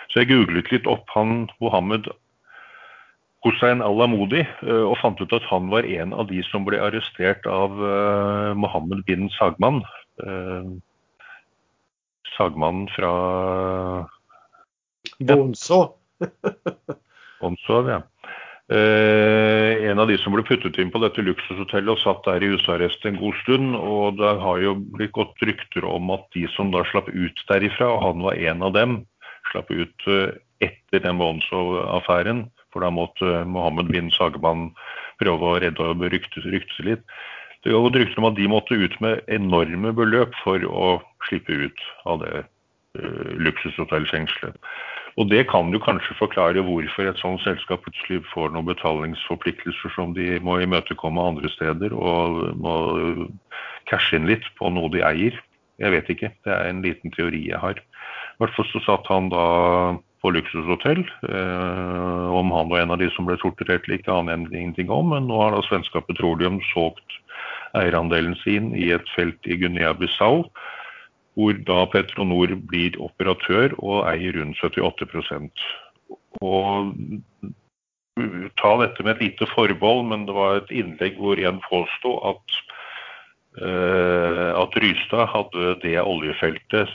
Så 0.09 0.23
jeg 0.23 0.31
googlet 0.33 0.71
litt 0.73 0.89
opp 0.89 1.11
han 1.13 1.49
Mohammed 1.63 2.09
Hussein 3.47 3.83
al-Amodi 3.85 4.43
eh, 4.43 4.83
og 4.83 4.97
fant 5.03 5.21
ut 5.21 5.33
at 5.37 5.47
han 5.51 5.71
var 5.71 5.87
en 5.87 6.15
av 6.17 6.29
de 6.33 6.43
som 6.49 6.67
ble 6.67 6.81
arrestert 6.83 7.47
av 7.47 7.77
uh, 7.79 8.55
Mohammed 8.59 9.05
bin 9.07 9.29
Sagman. 9.37 9.83
Uh, 10.19 10.75
Sagmannen 12.35 12.89
fra 12.95 13.13
Bonso. 15.19 15.81
Bonso, 17.41 17.83
ja. 17.95 18.03
Eh, 18.69 19.89
en 19.89 19.99
av 19.99 20.11
de 20.11 20.19
som 20.21 20.35
ble 20.35 20.43
puttet 20.45 20.77
inn 20.77 20.91
på 20.93 21.01
dette 21.01 21.23
luksushotellet 21.25 21.89
og 21.95 22.03
satt 22.03 22.27
der 22.27 22.45
i 22.45 22.51
husarrest 22.53 23.07
en 23.09 23.17
god 23.21 23.39
stund. 23.43 23.77
Og 23.79 24.19
det 24.21 24.35
har 24.43 24.61
jo 24.63 24.75
blitt 24.99 25.15
gått 25.17 25.41
rykter 25.49 25.87
om 25.89 26.13
at 26.13 26.27
de 26.37 26.45
som 26.53 26.73
da 26.75 26.85
slapp 26.91 27.09
ut 27.09 27.45
derifra, 27.49 27.89
og 27.95 28.05
han 28.05 28.27
var 28.27 28.43
en 28.51 28.67
av 28.69 28.77
dem, 28.77 29.01
slapp 29.53 29.73
ut 29.73 30.09
eh, 30.13 30.37
etter 30.69 31.05
den 31.07 31.21
Bonzo-affæren. 31.23 32.47
For 32.73 32.85
da 32.85 32.91
måtte 32.93 33.43
Mohammed 33.49 33.91
bin 33.93 34.13
Sagman 34.15 34.71
prøve 35.23 35.53
å 35.53 35.59
redde 35.63 35.85
og 35.85 36.05
rykte, 36.13 36.43
seg 36.45 36.85
litt. 36.87 37.19
Det 37.65 37.75
gått 37.75 37.97
rykter 37.99 38.23
om 38.23 38.29
at 38.29 38.37
de 38.39 38.47
måtte 38.51 38.77
ut 38.79 38.95
med 39.03 39.25
enorme 39.35 39.93
beløp 39.97 40.37
for 40.45 40.63
å 40.63 40.99
slippe 41.27 41.53
ut 41.67 41.83
av 42.07 42.21
det 42.23 42.45
uh, 42.45 43.33
luksushotellfengselet. 43.41 44.57
Og 45.19 45.27
Det 45.33 45.49
kan 45.51 45.73
jo 45.75 45.81
kanskje 45.83 46.15
forklare 46.15 46.63
hvorfor 46.63 47.09
et 47.11 47.19
sånt 47.19 47.43
selskap 47.43 47.83
plutselig 47.83 48.21
får 48.31 48.53
noen 48.55 48.69
betalingsforpliktelser 48.69 49.91
som 49.97 50.13
de 50.15 50.37
må 50.47 50.61
imøtekomme 50.63 51.25
andre 51.33 51.51
steder, 51.51 51.91
og 51.91 52.55
må 52.63 52.75
cashe 53.91 54.15
inn 54.15 54.29
litt 54.31 54.47
på 54.61 54.71
noe 54.71 54.93
de 54.95 55.03
eier. 55.03 55.35
Jeg 55.83 55.95
vet 55.95 56.13
ikke, 56.15 56.31
det 56.47 56.55
er 56.55 56.71
en 56.71 56.85
liten 56.87 57.11
teori 57.15 57.49
jeg 57.49 57.59
har. 57.59 57.83
I 57.83 58.45
hvert 58.45 58.55
fall 58.55 58.71
så 58.71 58.85
satt 58.87 59.11
han 59.11 59.31
da 59.35 59.49
på 60.23 60.33
luksushotell. 60.35 61.05
Eh, 61.29 62.27
om 62.35 62.51
han 62.55 62.69
var 62.73 62.83
en 62.83 62.95
av 62.95 63.03
de 63.03 63.11
som 63.15 63.29
ble 63.29 63.39
torturert 63.43 63.89
aner 64.09 64.35
jeg 64.35 64.49
ingenting 64.53 64.91
om. 64.91 65.13
Men 65.15 65.29
nå 65.31 65.39
har 65.43 65.55
da 65.57 65.63
Svenska 65.69 66.03
Petroleum 66.05 66.61
solgt 66.73 67.21
eierandelen 67.79 68.37
sin 68.43 68.73
i 68.77 68.91
et 68.97 69.09
felt 69.17 69.39
i 69.47 69.59
Guinea-Bissau 69.61 70.47
hvor 71.39 71.59
da 71.69 71.85
Petronor 71.87 72.51
blir 72.67 72.97
operatør 72.99 73.77
og 73.79 74.09
eier 74.11 74.35
rundt 74.41 74.59
78% 74.59 75.67
Og 76.43 76.95
Ta 78.59 78.73
dette 78.81 79.05
med 79.07 79.13
et 79.15 79.21
lite 79.29 79.47
forbehold, 79.53 80.09
men 80.11 80.25
det 80.27 80.35
var 80.35 80.57
et 80.59 80.73
innlegg 80.75 81.21
hvor 81.23 81.39
en 81.39 81.61
påsto 81.63 82.17
at, 82.27 82.57
uh, 83.63 84.59
at 84.59 84.79
Rystad 84.83 85.29
hadde 85.31 85.77
det 85.85 86.01
oljefeltet 86.03 86.91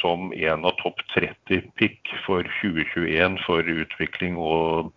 som 0.00 0.32
en 0.32 0.64
av 0.64 0.76
topp 0.78 1.00
30 1.14 1.70
pick 1.76 2.10
for 2.26 2.46
2021 2.60 3.38
for 3.46 3.66
utvikling 3.66 4.36
og 4.38 4.92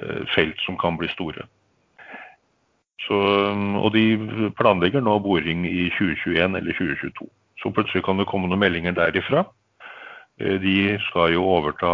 uh, 0.00 0.22
felt 0.34 0.60
som 0.64 0.78
kan 0.78 0.98
bli 1.00 1.10
store. 1.10 1.46
Så, 3.00 3.16
og 3.80 3.90
de 3.96 4.50
planlegger 4.58 5.02
nå 5.02 5.16
boring 5.24 5.64
i 5.66 5.88
2021 5.96 6.58
eller 6.60 6.76
2022. 6.76 7.26
Så 7.60 7.72
plutselig 7.74 8.04
kan 8.06 8.20
det 8.20 8.28
komme 8.28 8.48
noen 8.48 8.60
meldinger 8.60 8.94
derifra. 8.96 9.44
Eh, 10.40 10.56
de 10.62 10.76
skal 11.08 11.34
jo 11.34 11.48
overta 11.48 11.90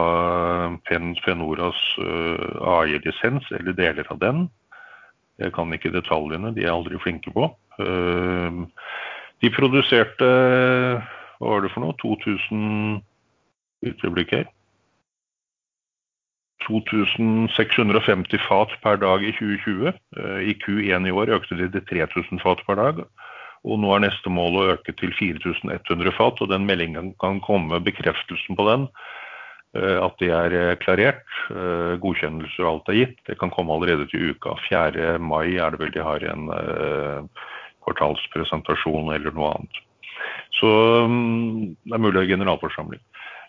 Pen 0.86 1.14
Fenoras 1.24 1.78
uh, 2.02 2.77
AI-lisens, 2.77 3.48
eller 3.55 3.78
deler 3.78 4.10
av 4.12 4.20
den. 4.20 4.47
Jeg 5.39 5.55
kan 5.56 5.73
ikke 5.73 5.94
detaljene, 5.94 6.52
de 6.56 6.64
er 6.64 6.73
aldri 6.73 6.97
flinke 6.97 7.28
på. 7.35 7.51
De 7.77 9.51
produserte 9.52 10.28
hva 11.38 11.52
var 11.52 11.64
det 11.64 11.72
for 11.74 11.84
noe, 11.84 11.96
2000 12.02 13.02
Uteblikk 13.84 14.32
her. 14.32 14.46
2650 16.66 18.40
fat 18.48 18.72
per 18.82 18.98
dag 18.98 19.22
i 19.22 19.32
2020. 19.36 19.92
I 20.42 20.54
Q1 20.64 21.06
i 21.06 21.14
år 21.14 21.34
økte 21.36 21.58
de 21.58 21.68
til 21.70 21.84
3000 21.92 22.42
fat 22.42 22.62
per 22.66 22.80
dag. 22.80 23.04
Og 23.66 23.78
nå 23.82 23.92
er 23.94 24.06
neste 24.06 24.30
mål 24.32 24.58
å 24.58 24.64
øke 24.74 24.94
til 24.98 25.12
4100 25.14 26.14
fat, 26.16 26.40
og 26.40 26.50
den 26.50 26.66
meldingen 26.66 27.12
kan 27.22 27.40
komme, 27.44 27.82
bekreftelsen 27.82 28.58
på 28.58 28.66
den, 28.68 28.86
eh, 29.74 29.98
at 30.02 30.14
det 30.22 30.30
er 30.30 30.54
eh, 30.54 30.76
klarert. 30.82 31.24
Godkjennelse 32.02 32.62
og 32.62 32.70
alt 32.70 32.92
er 32.92 33.00
gitt. 33.00 33.18
Det 33.26 33.38
kan 33.40 33.52
komme 33.54 33.74
allerede 33.74 34.06
til 34.10 34.32
uka. 34.32 34.54
4. 34.68 35.16
mai 35.18 35.56
er 35.58 35.74
det 35.74 35.82
vel 35.82 35.94
de 35.94 36.06
har 36.06 36.26
en 36.30 36.48
kvartalspresentasjon 37.86 39.12
eller 39.14 39.34
noe 39.34 39.52
annet. 39.54 39.82
Så 40.55 40.70
mm, 41.10 41.74
det 41.85 41.97
er 41.97 42.02
mulig 42.02 42.20
å 42.20 42.24
ha 42.24 42.31
generalforsamling. 42.31 43.02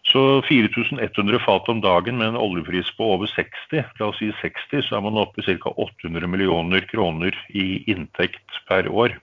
Så 0.08 0.22
4100 0.48 1.42
fat 1.44 1.68
om 1.68 1.82
dagen 1.84 2.18
med 2.18 2.32
en 2.32 2.40
oljepris 2.40 2.90
på 2.96 3.10
over 3.18 3.28
60, 3.28 3.84
la 4.00 4.08
oss 4.08 4.20
si 4.22 4.32
60, 4.42 4.86
så 4.88 4.98
er 4.98 5.04
man 5.04 5.20
oppe 5.20 5.44
i 5.44 5.58
ca. 5.60 5.74
800 5.76 6.32
millioner 6.32 6.88
kroner 6.88 7.36
i 7.52 7.84
inntekt 7.92 8.62
per 8.70 8.88
år 8.88 9.18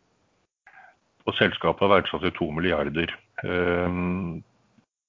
og 1.24 1.36
selskapet 1.38 1.86
er 1.86 1.94
verdsatt 1.96 2.24
til 2.26 2.34
2 2.36 2.50
milliarder. 2.58 3.12
Ehm, 3.44 4.42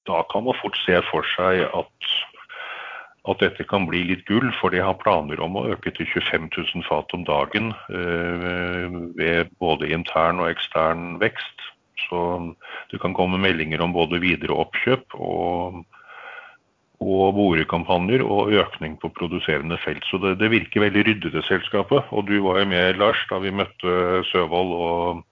da 0.07 0.23
kan 0.31 0.45
man 0.45 0.57
fort 0.61 0.77
se 0.85 1.01
for 1.09 1.27
seg 1.35 1.65
at, 1.65 2.09
at 3.29 3.41
dette 3.43 3.65
kan 3.67 3.87
bli 3.89 4.05
litt 4.11 4.23
gull, 4.29 4.47
for 4.61 4.71
de 4.71 4.83
har 4.83 4.99
planer 5.01 5.41
om 5.43 5.57
å 5.59 5.65
øke 5.73 5.91
til 5.97 6.07
25 6.07 6.49
000 6.55 6.87
fat 6.87 7.15
om 7.17 7.25
dagen 7.27 7.73
eh, 7.89 8.99
ved 9.19 9.51
både 9.59 9.91
intern 9.91 10.43
og 10.43 10.53
ekstern 10.53 11.17
vekst. 11.23 11.64
Så 12.07 12.21
det 12.91 13.01
kan 13.01 13.15
komme 13.17 13.39
meldinger 13.41 13.83
om 13.85 13.93
både 13.95 14.21
videre 14.23 14.57
oppkjøp 14.65 15.15
og, 15.17 15.83
og 17.03 17.23
borekampanjer 17.37 18.23
og 18.25 18.53
økning 18.55 18.97
på 19.01 19.11
produserende 19.15 19.79
felt. 19.83 20.03
Så 20.09 20.19
det, 20.23 20.37
det 20.41 20.51
virker 20.53 20.87
veldig 20.87 21.05
ryddete, 21.07 21.45
selskapet. 21.47 22.11
Og 22.11 22.27
du 22.27 22.37
var 22.45 22.61
jo 22.61 22.67
med, 22.73 22.99
Lars, 23.01 23.23
da 23.31 23.39
vi 23.43 23.55
møtte 23.55 24.25
Søvold 24.31 24.75
og 24.75 25.23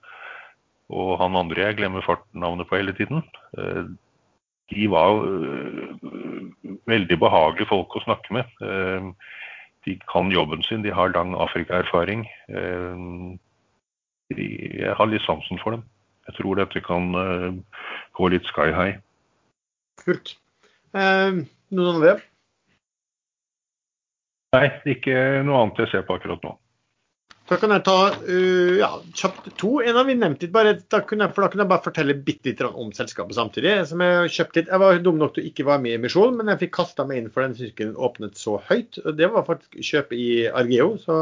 og 0.92 1.16
han 1.20 1.36
andre 1.38 1.68
jeg 1.68 1.78
glemmer 1.78 2.04
fartnavnet 2.04 2.68
på 2.68 2.76
hele 2.76 2.92
tiden. 2.96 3.22
Eh, 3.58 3.84
de 4.72 4.88
var 4.90 5.22
eh, 5.24 5.94
veldig 6.90 7.18
behagelige 7.20 7.70
folk 7.70 7.96
å 7.96 8.04
snakke 8.04 8.36
med. 8.36 8.52
Eh, 8.60 9.08
de 9.88 9.96
kan 10.10 10.32
jobben 10.32 10.62
sin, 10.64 10.84
de 10.84 10.92
har 10.92 11.12
lang 11.12 11.34
Afrika-erfaring. 11.36 12.24
Jeg 14.32 14.94
har 14.96 15.10
litt 15.10 15.24
sansen 15.26 15.60
for 15.60 15.76
dem. 15.76 15.82
Jeg 16.24 16.38
tror 16.38 16.60
dette 16.60 16.80
kan 16.84 17.10
gå 18.16 18.28
litt 18.32 18.46
sky 18.48 18.70
high. 18.72 19.00
Kult. 20.00 20.36
Noen 20.94 21.90
andre? 21.90 22.18
Nei, 24.54 24.68
ikke 24.94 25.16
noe 25.44 25.64
annet 25.64 25.82
jeg 25.82 25.92
ser 25.92 26.04
på 26.06 26.16
akkurat 26.16 26.44
nå. 26.46 26.54
Da 27.44 27.58
kan 27.60 27.74
jeg 27.74 27.84
ta 27.84 27.96
uh, 28.08 28.76
ja, 28.78 28.88
kjapt 29.12 29.50
to. 29.60 29.74
En 29.84 29.98
har 29.98 30.06
vi 30.08 30.14
nevnt 30.16 30.40
litt, 30.40 30.52
bare, 30.54 30.78
da 30.92 31.02
kunne 31.04 31.26
jeg, 31.26 31.34
for 31.36 31.44
da 31.44 31.50
kunne 31.52 31.66
jeg 31.66 31.72
bare 31.74 31.84
fortelle 31.84 32.16
bitte 32.24 32.48
litt 32.48 32.62
om 32.64 32.92
selskapet 32.96 33.36
samtidig. 33.36 33.74
som 33.90 34.00
Jeg 34.00 34.32
kjøpte 34.32 34.62
litt. 34.62 34.70
Jeg 34.72 34.80
var 34.80 35.02
dum 35.04 35.20
nok 35.20 35.34
til 35.36 35.44
å 35.44 35.50
ikke 35.50 35.66
være 35.68 35.82
med 35.84 35.92
i 35.92 35.98
emisjonen, 35.98 36.38
men 36.40 36.52
jeg 36.54 36.62
fikk 36.62 36.74
kasta 36.78 37.04
meg 37.08 37.20
inn 37.20 37.28
for 37.34 37.44
den 37.44 37.56
sirkelen 37.58 37.98
åpnet 38.00 38.40
så 38.40 38.56
høyt. 38.70 38.96
og 39.04 39.20
Det 39.20 39.28
var 39.34 39.44
faktisk 39.50 39.76
kjøpet 39.90 40.16
i 40.16 40.30
Argeo. 40.48 40.94
Så 41.04 41.18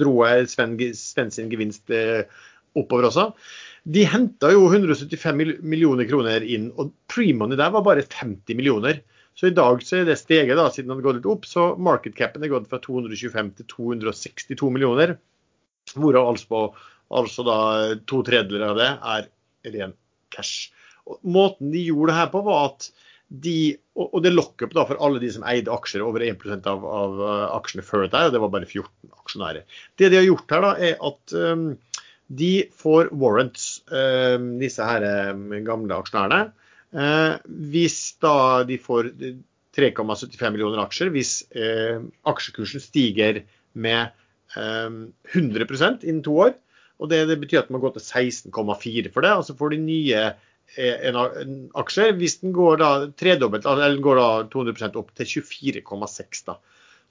dro 0.00 0.14
jeg 0.24 0.48
Sven, 0.54 0.78
Sven 0.96 1.34
sin 1.34 1.52
gevinst 1.52 1.92
uh, 1.92 2.24
oppover 2.80 3.10
også. 3.10 3.28
De 3.86 4.02
henta 4.10 4.50
jo 4.50 4.64
175 4.66 5.36
millioner 5.62 6.08
kroner 6.10 6.42
inn, 6.42 6.72
og 6.74 6.90
premoney 7.12 7.58
der 7.58 7.70
var 7.74 7.84
bare 7.86 8.02
50 8.02 8.58
millioner. 8.58 8.98
Så 9.36 9.50
i 9.50 9.54
dag 9.54 9.82
så 9.84 10.00
er 10.00 10.06
det 10.08 10.16
steget, 10.18 10.56
da, 10.56 10.70
siden 10.72 10.90
det 10.90 10.96
har 10.96 11.04
gått 11.04 11.18
litt 11.20 11.28
opp. 11.30 11.46
Så 11.46 11.68
market 11.78 12.16
capen 12.18 12.42
er 12.42 12.50
gått 12.50 12.70
fra 12.70 12.80
225 12.82 13.52
til 13.58 13.68
262 13.74 14.70
millioner. 14.72 15.14
Hvorav 15.94 16.32
altså, 16.32 16.62
altså 17.14 17.44
da 17.46 17.58
to 18.08 18.22
tredjedeler 18.26 18.72
av 18.72 18.80
det 18.80 18.88
er 19.14 19.28
ren 19.76 19.92
cash. 20.34 20.72
Og 21.06 21.20
måten 21.36 21.70
de 21.70 21.84
gjorde 21.84 22.10
det 22.10 22.20
her 22.20 22.32
på, 22.32 22.42
var 22.46 22.70
at 22.72 22.88
de 23.26 23.76
Og 23.96 24.20
det 24.22 24.30
lockup 24.30 24.74
da 24.76 24.84
for 24.86 25.00
alle 25.02 25.18
de 25.18 25.28
som 25.32 25.44
eide 25.48 25.72
aksjer, 25.72 26.02
over 26.04 26.22
1 26.22 26.42
av, 26.68 26.82
av 26.84 27.14
uh, 27.16 27.46
aksjene 27.56 27.82
før 27.82 28.04
dette, 28.04 28.20
og 28.28 28.34
det 28.34 28.42
var 28.42 28.52
bare 28.52 28.68
14 28.68 29.14
aksjonærer. 29.22 29.78
Det 29.98 30.10
de 30.12 30.18
har 30.20 30.26
gjort 30.26 30.52
her, 30.52 30.66
da, 30.66 30.72
er 30.76 30.98
at 31.08 31.34
um, 31.34 31.64
de 32.28 32.66
får 32.74 33.12
warrants, 33.14 33.82
um, 33.90 34.56
disse 34.60 34.82
her 34.82 35.04
um, 35.32 35.50
gamle 35.66 36.00
aksjonærene. 36.00 36.52
Uh, 36.96 37.36
hvis 37.70 38.16
da 38.22 38.64
de 38.66 38.78
får 38.82 39.12
3,75 39.76 40.54
millioner 40.54 40.80
aksjer, 40.86 41.10
hvis 41.12 41.42
aksjekursen 42.24 42.80
stiger 42.80 43.42
med 43.76 44.14
100% 44.56 45.26
ehm, 45.36 45.98
innen 46.02 46.22
to 46.24 46.36
år. 46.46 46.54
Og 46.96 47.10
det, 47.12 47.26
betyr 47.40 47.60
at 47.60 47.70
man 47.70 47.82
går 47.82 47.96
til 47.96 48.04
16,4 48.06 49.12
for 49.12 49.26
det. 49.26 49.32
Og 49.36 49.44
så 49.44 49.56
får 49.58 49.74
de 49.74 49.82
nye 49.84 50.22
eh, 50.24 51.08
en 51.10 51.18
aksjer 51.76 52.14
hvis 52.16 52.40
den 52.40 52.54
går 52.56 52.80
da 52.80 52.90
tredobbelt, 53.20 53.68
eller 53.68 54.00
går 54.02 54.20
da 54.20 54.30
200% 54.52 54.96
opp 55.00 55.12
til 55.18 55.44
24,6 55.44 56.46
da. 56.48 56.56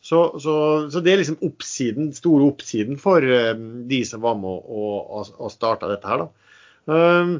Så, 0.05 0.19
så, 0.39 0.55
så, 0.93 1.01
det 1.01 1.13
er 1.13 1.21
liksom 1.23 1.39
oppsiden, 1.47 2.11
store 2.13 2.45
oppsiden 2.51 2.99
for 3.01 3.25
um, 3.25 3.65
de 3.89 4.03
som 4.05 4.21
var 4.21 4.35
med 4.37 4.61
og, 4.69 4.97
og, 5.01 5.31
og 5.39 5.49
starta 5.53 5.89
dette 5.89 6.11
her. 6.11 6.21
da. 6.21 6.51
Um, 6.85 7.39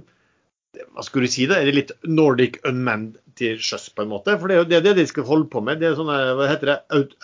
hva 0.96 1.06
skulle 1.06 1.30
du 1.30 1.32
si 1.32 1.46
da, 1.48 1.60
Er 1.62 1.70
det 1.70 1.76
litt 1.78 1.94
Nordic 2.10 2.58
unmanned 2.66 3.20
til 3.38 3.62
sjøs, 3.62 3.92
på 3.94 4.04
en 4.04 4.12
måte? 4.16 4.34
For 4.42 4.50
det 4.50 4.56
er 4.56 4.64
jo 4.64 4.70
det, 4.72 4.82
det 4.88 4.96
de 4.98 5.06
skal 5.12 5.28
holde 5.30 5.50
på 5.54 5.62
med. 5.62 5.78
Det 5.80 5.92
er 5.92 6.00
sånne 6.00 6.18
hva 6.40 6.50
heter 6.50 6.72
det, 6.74 6.78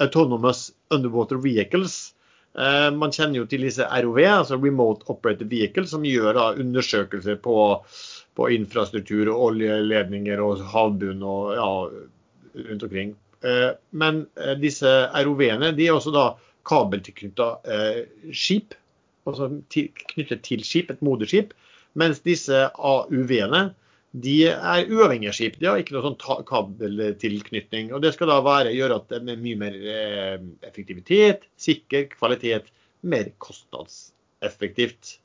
autonomous 0.06 0.68
underwater 0.94 1.42
vehicles. 1.42 2.14
Uh, 2.54 2.92
man 2.94 3.16
kjenner 3.16 3.42
jo 3.42 3.48
til 3.50 3.66
disse 3.66 3.88
ROV, 3.88 4.22
altså 4.28 4.62
Remote 4.62 5.10
Operated 5.10 5.50
Vehicle, 5.50 5.88
som 5.90 6.06
gjør 6.06 6.38
da, 6.38 6.48
undersøkelser 6.62 7.42
på, 7.42 7.58
på, 8.38 8.54
infrastruktur 8.60 9.34
og 9.34 9.48
oljeledninger 9.50 10.44
og 10.44 10.62
havbunn 10.76 11.26
og 11.26 11.54
ja, 11.58 11.70
rundt 12.70 12.90
omkring. 12.92 13.18
Eh, 13.42 13.72
men 13.90 14.26
eh, 14.38 14.56
disse 14.62 14.90
ROV-ene 15.26 15.72
de 15.78 15.88
er 15.88 15.98
også 15.98 16.14
da 16.14 16.26
kabeltilknytta 16.70 17.48
skip, 18.38 18.76
altså 19.26 19.48
knyttet 19.74 20.44
til 20.46 20.62
skip, 20.66 20.92
et 20.94 21.00
moderskip. 21.02 21.56
Mens 21.98 22.22
disse 22.24 22.68
AUV-ene 22.78 23.72
de 24.12 24.36
er 24.52 24.92
uavhengige 24.92 25.34
skip. 25.34 25.58
De 25.58 25.70
har 25.72 25.82
ikke 25.82 25.96
noe 25.96 26.04
sånn 26.06 26.46
kabeltilknytning. 26.46 27.90
og 27.96 28.04
Det 28.04 28.12
skal 28.14 28.30
da 28.30 28.38
være, 28.46 28.76
gjøre 28.76 29.00
at 29.02 29.10
det 29.10 29.20
er 29.24 29.42
mye 29.42 29.58
mer 29.64 29.80
eh, 29.96 30.38
effektivitet, 30.70 31.50
sikker 31.58 32.12
kvalitet, 32.14 32.70
mer 33.02 33.34
kostnadseffektivt. 33.42 35.18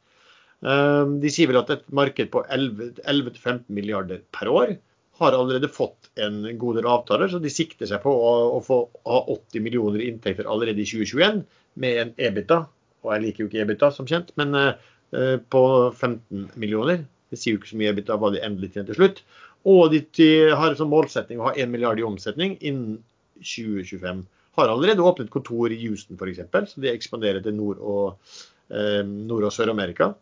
De 0.64 1.30
sier 1.30 1.50
vel 1.50 1.58
at 1.60 1.68
et 1.74 1.82
marked 1.94 2.30
på 2.32 2.40
11-15 2.48 3.66
milliarder 3.76 4.22
per 4.32 4.48
år 4.48 4.72
har 5.18 5.32
allerede 5.32 5.68
fått 5.72 6.10
en 6.20 6.42
god 6.58 6.76
del 6.78 6.88
avtaler, 6.90 7.30
så 7.32 7.40
de 7.40 7.52
sikter 7.52 7.88
seg 7.88 8.02
på 8.02 8.12
å, 8.12 8.32
å 8.56 8.60
få 8.64 8.82
ha 9.08 9.20
80 9.32 9.64
millioner 9.64 10.04
inntekter 10.04 10.48
allerede 10.50 10.82
i 10.82 10.88
2021 10.88 11.42
med 11.82 12.00
en 12.02 12.12
EBITA. 12.28 12.60
Og 13.04 13.12
jeg 13.14 13.24
liker 13.24 13.44
jo 13.44 13.48
ikke 13.50 13.62
EBITA, 13.64 13.90
som 13.94 14.08
kjent, 14.08 14.32
men 14.40 14.54
eh, 14.60 15.36
på 15.40 15.62
15 15.94 16.50
millioner. 16.60 17.04
Det 17.30 17.40
sier 17.40 17.56
jo 17.56 17.62
ikke 17.62 17.72
så 17.72 17.80
mye 17.80 17.92
EBITDA, 17.94 18.18
hva 18.20 18.32
de 18.34 18.44
endelig 18.44 18.72
tjener 18.74 18.90
til 18.90 19.00
slutt. 19.00 19.22
Og 19.66 19.90
de, 19.92 20.02
de 20.18 20.30
har 20.54 20.76
som 20.78 20.90
målsetting 20.92 21.40
å 21.40 21.48
ha 21.48 21.54
1 21.56 21.72
milliard 21.72 22.00
i 22.00 22.06
omsetning 22.06 22.58
innen 22.60 23.00
2025. 23.40 24.22
Har 24.56 24.72
allerede 24.72 25.04
åpnet 25.04 25.32
kontor 25.32 25.72
i 25.72 25.80
Houston 25.82 26.16
f.eks., 26.16 26.44
så 26.72 26.84
de 26.84 26.92
ekspanderer 26.92 27.42
til 27.44 27.56
Nord- 27.56 27.82
og, 27.82 28.38
eh, 28.70 29.02
Nord 29.04 29.48
og 29.48 29.52
Sør-Amerika. 29.52 30.14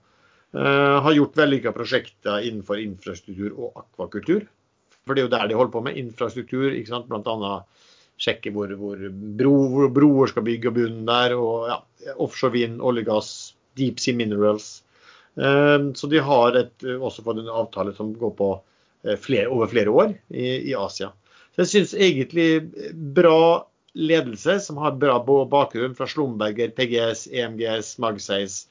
Eh, 0.55 0.97
har 1.03 1.17
gjort 1.17 1.39
vellykka 1.39 1.75
prosjekter 1.75 2.47
innenfor 2.47 2.79
infrastruktur 2.83 3.55
og 3.59 3.81
akvakultur. 3.85 4.47
For 5.05 5.17
det 5.17 5.25
er 5.25 5.27
jo 5.29 5.35
der 5.37 5.49
de 5.51 5.57
holder 5.59 5.75
på 5.75 5.83
med 5.85 5.99
infrastruktur. 6.01 6.71
ikke 6.71 6.93
sant? 6.93 7.13
Annet 7.13 7.67
sjekke 8.21 8.53
hvor, 8.55 8.71
hvor, 8.79 9.01
bro, 9.39 9.55
hvor 9.73 9.91
broer 9.93 10.31
skal 10.31 10.47
bygge 10.47 10.71
og 10.71 10.79
bunnen 10.79 11.05
der. 11.09 11.35
og 11.37 11.69
ja, 11.71 11.79
Offshore 12.23 12.55
vind, 12.55 12.81
olje, 12.81 13.05
gass, 13.07 13.31
deep 13.79 14.01
sea 14.01 14.17
minerals. 14.17 14.85
Ehm, 15.35 15.93
så 15.99 16.07
de 16.11 16.23
har 16.23 16.57
et, 16.59 16.75
også 16.95 17.25
fått 17.27 17.43
en 17.43 17.51
avtale 17.51 17.95
som 17.97 18.13
går 18.19 18.35
på 18.39 18.51
eh, 19.05 19.19
flere, 19.19 19.49
over 19.51 19.71
flere 19.71 19.91
år 19.91 20.15
i, 20.31 20.71
i 20.71 20.75
Asia. 20.79 21.11
Så 21.55 21.65
jeg 21.65 21.73
syns 21.73 21.95
egentlig 21.95 22.49
bra 23.15 23.67
ledelse, 23.95 24.59
som 24.63 24.79
har 24.83 24.97
bra 24.99 25.21
bakgrunn 25.23 25.95
fra 25.95 26.07
Slumberger, 26.11 26.73
PGS, 26.75 27.29
EMGS, 27.31 27.97
Magseis. 28.03 28.65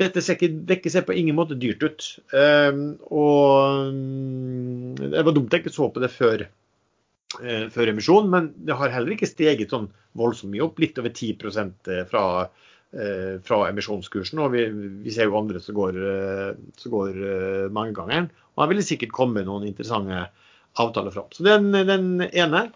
Dette 0.00 0.22
ser 0.24 0.34
ikke, 0.34 0.50
dekker 0.66 0.90
ser 0.90 1.04
på 1.06 1.14
ingen 1.14 1.36
måte 1.38 1.54
dyrt 1.58 1.84
ut. 1.86 2.06
Um, 2.34 2.84
og 3.14 3.92
mm, 3.94 4.98
Det 4.98 5.22
var 5.22 5.36
dumt 5.36 5.54
jeg 5.54 5.62
ikke 5.62 5.74
så 5.74 5.86
på 5.94 6.02
det 6.02 6.10
før, 6.10 6.42
uh, 7.38 7.66
før 7.70 7.92
emisjonen, 7.92 8.32
men 8.32 8.50
det 8.66 8.74
har 8.80 8.90
heller 8.90 9.14
ikke 9.14 9.30
steget 9.30 9.74
sånn 9.74 9.86
voldsomt 10.18 10.50
mye 10.54 10.66
opp. 10.66 10.82
Litt 10.82 10.98
over 10.98 11.14
10% 11.14 11.92
fra 12.10 12.24
uh, 12.42 13.36
fra 13.46 13.60
emisjonskursen. 13.70 14.42
Og 14.42 14.54
vi, 14.56 14.66
vi, 15.04 15.14
ser 15.14 15.30
jo 15.30 15.38
andre 15.38 15.62
som 15.62 15.78
går, 15.78 15.98
uh, 16.02 16.78
som 16.80 16.94
går 16.94 17.20
eh, 17.30 17.66
mangegangeren. 17.74 18.30
Og 18.54 18.64
her 18.64 18.72
vil 18.72 18.82
det 18.82 18.88
sikkert 18.90 19.14
komme 19.14 19.46
noen 19.46 19.66
interessante 19.70 20.26
avtaler 20.82 21.14
fram. 21.14 21.30
Så 21.34 21.46
den, 21.46 21.70
den 21.70 22.24
ene. 22.32 22.70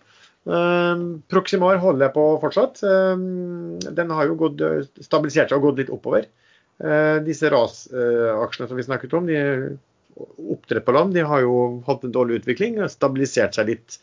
Proximar 1.29 1.77
holder 1.83 2.07
jeg 2.07 2.15
på 2.15 2.23
fortsatt. 2.41 2.79
Den 2.81 4.13
har 4.17 4.31
jo 4.31 4.37
gått, 4.39 4.63
stabilisert 5.05 5.51
seg 5.51 5.59
og 5.59 5.67
gått 5.67 5.83
litt 5.83 5.91
oppover. 5.93 6.25
Disse 7.27 7.49
RAS-aksjene 7.51 8.69
som 8.71 8.79
vi 8.79 8.85
snakket 8.87 9.15
om, 9.19 9.27
de 9.27 9.39
oppdrett 10.53 10.85
på 10.87 10.95
land, 10.95 11.15
de 11.15 11.25
har 11.27 11.43
jo 11.43 11.57
hatt 11.87 12.05
en 12.07 12.15
dårlig 12.15 12.41
utvikling. 12.41 12.79
og 12.83 12.93
Stabilisert 12.93 13.59
seg 13.59 13.73
litt 13.73 13.99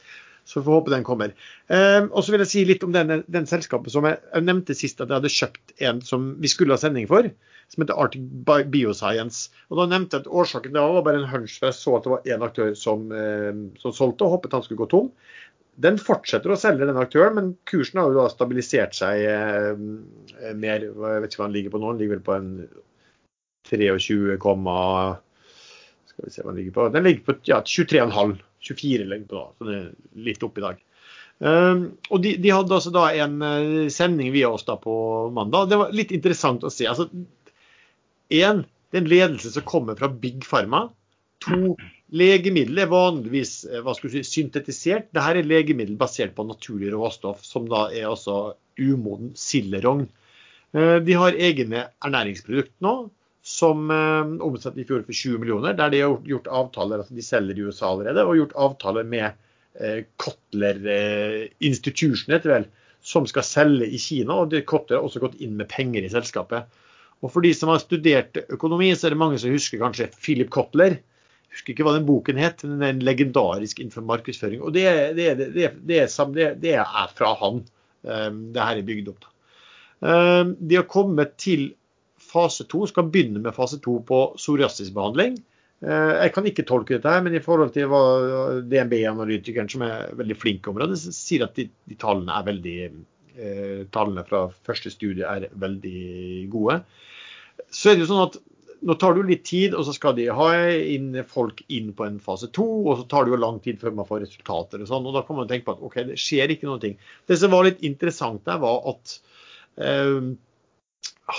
så 0.45 0.60
vi 0.60 0.65
får 0.65 0.77
håpe 0.77 0.93
den 0.93 1.06
kommer. 1.06 1.34
Eh, 1.73 2.03
og 2.06 2.22
så 2.22 2.34
vil 2.34 2.43
jeg 2.43 2.52
si 2.52 2.64
litt 2.69 2.84
om 2.85 2.93
den, 2.93 3.23
den 3.26 3.47
selskapet 3.49 3.93
som 3.93 4.06
jeg, 4.06 4.19
jeg, 4.30 4.45
nevnte 4.45 4.77
sist 4.77 5.02
at 5.02 5.10
jeg 5.10 5.18
hadde 5.18 5.34
kjøpt 5.34 5.73
en 5.89 6.02
som 6.06 6.27
vi 6.41 6.52
skulle 6.52 6.77
ha 6.77 6.81
sending 6.81 7.07
for, 7.10 7.31
som 7.73 7.81
heter 7.81 7.97
Arctic 7.97 8.68
Bioscience. 8.69 9.49
Og 9.72 9.81
da 9.81 9.88
nevnte 9.89 10.19
jeg 10.19 10.27
at 10.27 10.30
Årsaken 10.41 10.76
det 10.77 10.84
var 10.85 11.07
bare 11.07 11.23
en 11.23 11.31
hunch, 11.31 11.57
for 11.57 11.72
jeg 11.72 11.80
så 11.80 11.95
at 11.97 12.06
det 12.06 12.14
var 12.14 12.30
én 12.30 12.45
aktør 12.45 12.76
som, 12.77 13.07
eh, 13.10 13.57
som 13.81 13.95
solgte, 13.97 14.27
og 14.27 14.38
håpet 14.38 14.53
han 14.60 14.65
skulle 14.68 14.84
gå 14.84 14.89
tom. 14.93 15.10
Den 15.81 15.97
fortsetter 15.99 16.53
å 16.53 16.57
selge, 16.60 16.88
den 16.88 16.99
aktøren, 17.02 17.35
men 17.35 17.52
kursen 17.68 17.99
har 17.99 18.11
jo 18.11 18.22
da 18.22 18.30
stabilisert 18.31 18.95
seg 18.95 19.26
eh, 19.27 19.72
mer. 20.56 20.85
Jeg 20.88 21.23
vet 21.23 21.34
ikke 21.34 21.41
hva 21.41 21.49
den 21.49 21.57
ligger 21.57 21.73
på 21.73 21.81
nå, 21.81 21.91
den 21.91 22.03
ligger 22.03 22.15
vel 22.15 22.26
på 22.26 22.35
en 22.38 22.49
23, 23.68 23.97
skal 26.15 26.27
vi 26.30 26.31
se 26.31 26.43
hva 26.43 26.52
den 26.53 26.61
ligger 26.61 26.76
på. 26.76 26.89
Den 26.93 27.07
ligger 27.07 27.23
på 27.27 27.38
ja, 27.49 27.61
23,5. 27.61 28.38
24 28.65 29.06
ligger 29.06 29.26
på 29.30 29.38
da, 29.38 29.47
så 29.57 29.68
den 29.68 29.80
er 29.81 30.22
litt 30.26 30.43
opp 30.45 30.56
i 30.57 30.64
dag. 30.64 30.80
Um, 31.43 31.81
og 32.07 32.22
de, 32.23 32.31
de, 32.39 32.52
hadde 32.56 32.77
altså 32.77 32.93
da 32.95 33.10
en 33.11 33.35
uh, 33.43 33.89
sending 33.91 34.31
via 34.34 34.49
oss 34.56 34.64
da 34.65 34.77
på 34.80 34.95
mandag. 35.35 35.68
Det 35.69 35.80
var 35.81 35.95
litt 35.95 36.14
interessant 36.15 36.64
å 36.64 36.72
se. 36.73 36.88
Altså, 36.89 37.10
en, 37.11 38.64
det 38.64 38.97
er 38.97 39.03
en 39.03 39.11
ledelse 39.11 39.52
som 39.53 39.68
kommer 39.68 39.99
fra 39.99 40.10
Big 40.10 40.45
Pharma. 40.47 40.88
To, 41.45 41.76
legemiddel 42.14 42.84
er 42.84 42.91
vanligvis 42.91 43.56
skal 43.65 44.14
si, 44.14 44.22
syntetisert. 44.27 45.10
Dette 45.15 45.40
er 45.40 45.48
legemiddel 45.48 45.98
basert 45.98 46.36
på 46.38 46.45
naturlig 46.45 46.94
råstoff, 46.94 47.41
som 47.45 47.69
da 47.72 47.88
er 47.90 48.10
altså 48.11 48.56
umoden 48.77 49.34
sillerogn. 49.40 50.07
Uh, 50.76 50.99
de 51.02 51.15
har 51.15 51.38
egne 51.40 51.88
ernæringsprodukt 52.03 52.76
nå 52.84 52.98
som 53.45 53.91
eh, 53.94 54.32
omsatte 54.41 54.82
i 54.82 54.88
fjor 54.90 55.03
for 55.06 55.14
20 55.14 55.41
millioner, 55.44 55.76
der 55.77 55.91
de 55.94 56.02
har 56.02 56.15
gjort 56.26 56.49
avtaler 56.49 57.03
altså 57.03 57.14
de 57.14 57.26
selger 57.26 57.60
i 57.60 57.68
USA 57.68 57.91
allerede, 57.91 58.23
og 58.26 58.40
gjort 58.40 58.56
avtaler 58.57 59.06
med 59.06 59.27
eh, 59.77 59.99
Kotler 60.18 60.80
eh, 60.90 61.44
Institution 61.69 62.34
heter 62.34 62.56
vel, 62.56 62.65
som 63.06 63.27
skal 63.30 63.45
selge 63.45 63.86
i 63.86 63.99
Kina. 64.02 64.40
og 64.41 64.56
Kotler 64.65 64.98
har 64.98 65.06
også 65.06 65.22
gått 65.22 65.38
inn 65.45 65.53
med 65.60 65.69
penger 65.69 66.02
i 66.02 66.10
selskapet. 66.10 66.65
Og 67.22 67.30
For 67.30 67.45
de 67.45 67.53
som 67.53 67.69
har 67.69 67.84
studert 67.84 68.41
økonomi, 68.49 68.90
så 68.98 69.07
er 69.07 69.14
det 69.14 69.22
mange 69.22 69.38
som 69.41 69.53
husker 69.53 69.82
kanskje 69.84 70.10
Philip 70.18 70.49
Kotler. 70.49 70.98
Husker 71.56 71.72
ikke 71.73 71.88
hva 71.88 71.95
den 71.95 72.07
boken 72.07 72.40
het, 72.41 72.65
men 72.68 72.84
er 72.84 72.99
legendarisk 72.99 73.80
innenfor 73.80 74.03
markedsføring. 74.07 74.60
Og 74.65 74.76
det, 74.76 74.86
det, 75.15 75.30
det, 75.56 75.72
det 75.88 76.76
er, 76.76 77.15
fra 77.15 77.32
han 77.40 77.64
um, 77.64 78.41
det 78.52 78.68
her 78.68 78.82
er 78.82 78.88
bygd 78.88 79.14
opp. 79.14 79.27
Um, 80.03 80.57
de 80.60 80.77
har 80.82 80.90
kommet 80.91 81.38
til 81.40 81.69
fase 82.19 82.65
to 82.68 82.84
skal 82.90 83.07
begynne 83.07 83.40
med 83.40 83.56
fase 83.56 83.80
to 83.84 84.02
på 84.07 84.19
psoriasisbehandling. 84.36 85.40
Eh, 85.86 86.14
jeg 86.23 86.32
kan 86.34 86.48
ikke 86.49 86.65
tolke 86.68 86.95
dette, 86.95 87.11
her, 87.11 87.23
men 87.26 87.36
i 87.36 87.44
forhold 87.44 87.73
til 87.76 87.90
hva 87.91 88.02
DNB-analytikeren, 88.72 89.69
som 89.72 89.84
er 89.86 90.14
veldig 90.18 90.38
flink 90.40 90.64
på 90.65 90.72
området, 90.72 90.98
sier 91.14 91.45
at 91.45 91.57
de, 91.60 91.68
de 91.86 91.98
tallene 91.99 92.40
veldig 92.48 92.77
eh, 92.86 93.82
Tallene 93.91 94.23
fra 94.27 94.45
første 94.65 94.94
studie 94.94 95.27
er 95.27 95.49
veldig 95.60 96.48
gode. 96.53 96.80
Så 97.68 97.91
er 97.91 97.98
det 97.98 98.06
jo 98.06 98.11
sånn 98.14 98.26
at 98.30 98.40
nå 98.86 98.95
tar 99.02 99.16
det 99.16 99.24
jo 99.24 99.30
litt 99.32 99.45
tid, 99.48 99.74
og 99.74 99.88
så 99.88 99.94
skal 99.95 100.14
de 100.18 100.28
ha 100.38 100.48
inn 100.78 101.10
folk 101.26 101.64
inn 101.74 101.90
på 101.98 102.06
en 102.06 102.20
fase 102.22 102.52
to. 102.53 102.66
Og 102.86 102.99
så 102.99 103.07
tar 103.10 103.26
det 103.26 103.34
jo 103.34 103.41
lang 103.41 103.57
tid 103.64 103.80
før 103.82 103.95
man 103.98 104.06
får 104.06 104.22
resultater 104.28 104.84
og 104.84 104.90
sånn. 104.91 105.07
Og 105.10 105.16
da 105.16 105.24
kan 105.26 105.40
man 105.40 105.49
tenke 105.49 105.66
på 105.70 105.74
at 105.78 105.86
OK, 105.86 105.98
det 106.12 106.20
skjer 106.22 106.53
ikke 106.53 106.70
noen 106.70 106.84
ting. 106.84 106.99
Det 107.26 107.40
som 107.41 107.53
var 107.56 107.66
litt 107.66 107.82
interessant 107.88 108.44
der, 108.45 108.60
var 108.62 108.84
at 108.94 109.16
eh, 109.82 110.30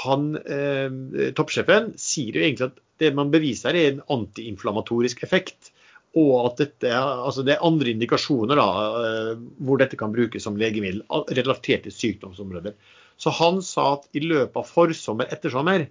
han, 0.03 0.27
eh, 0.43 1.31
toppsjefen 1.39 1.93
sier 2.01 2.35
jo 2.35 2.43
egentlig 2.43 2.71
at 2.73 2.83
det 2.99 3.13
man 3.15 3.31
beviser 3.31 3.77
er 3.77 3.93
en 3.93 4.05
antiinflamatorisk 4.17 5.23
effekt. 5.27 5.71
Og 6.17 6.33
at 6.49 6.63
dette, 6.65 6.91
altså 6.97 7.45
det 7.47 7.55
er 7.55 7.67
andre 7.69 7.93
indikasjoner 7.93 8.59
da, 8.59 8.67
eh, 9.05 9.31
hvor 9.63 9.79
dette 9.79 9.99
kan 10.01 10.15
brukes 10.17 10.49
som 10.49 10.59
legemiddel 10.59 11.05
relatert 11.37 11.87
til 11.87 11.95
sykdomsområder. 11.95 12.75
Så 13.23 13.31
han 13.39 13.63
sa 13.65 13.93
at 13.95 14.11
i 14.17 14.25
løpet 14.25 14.59
av 14.59 14.67
forsommer, 14.67 15.31
ettersommer, 15.31 15.87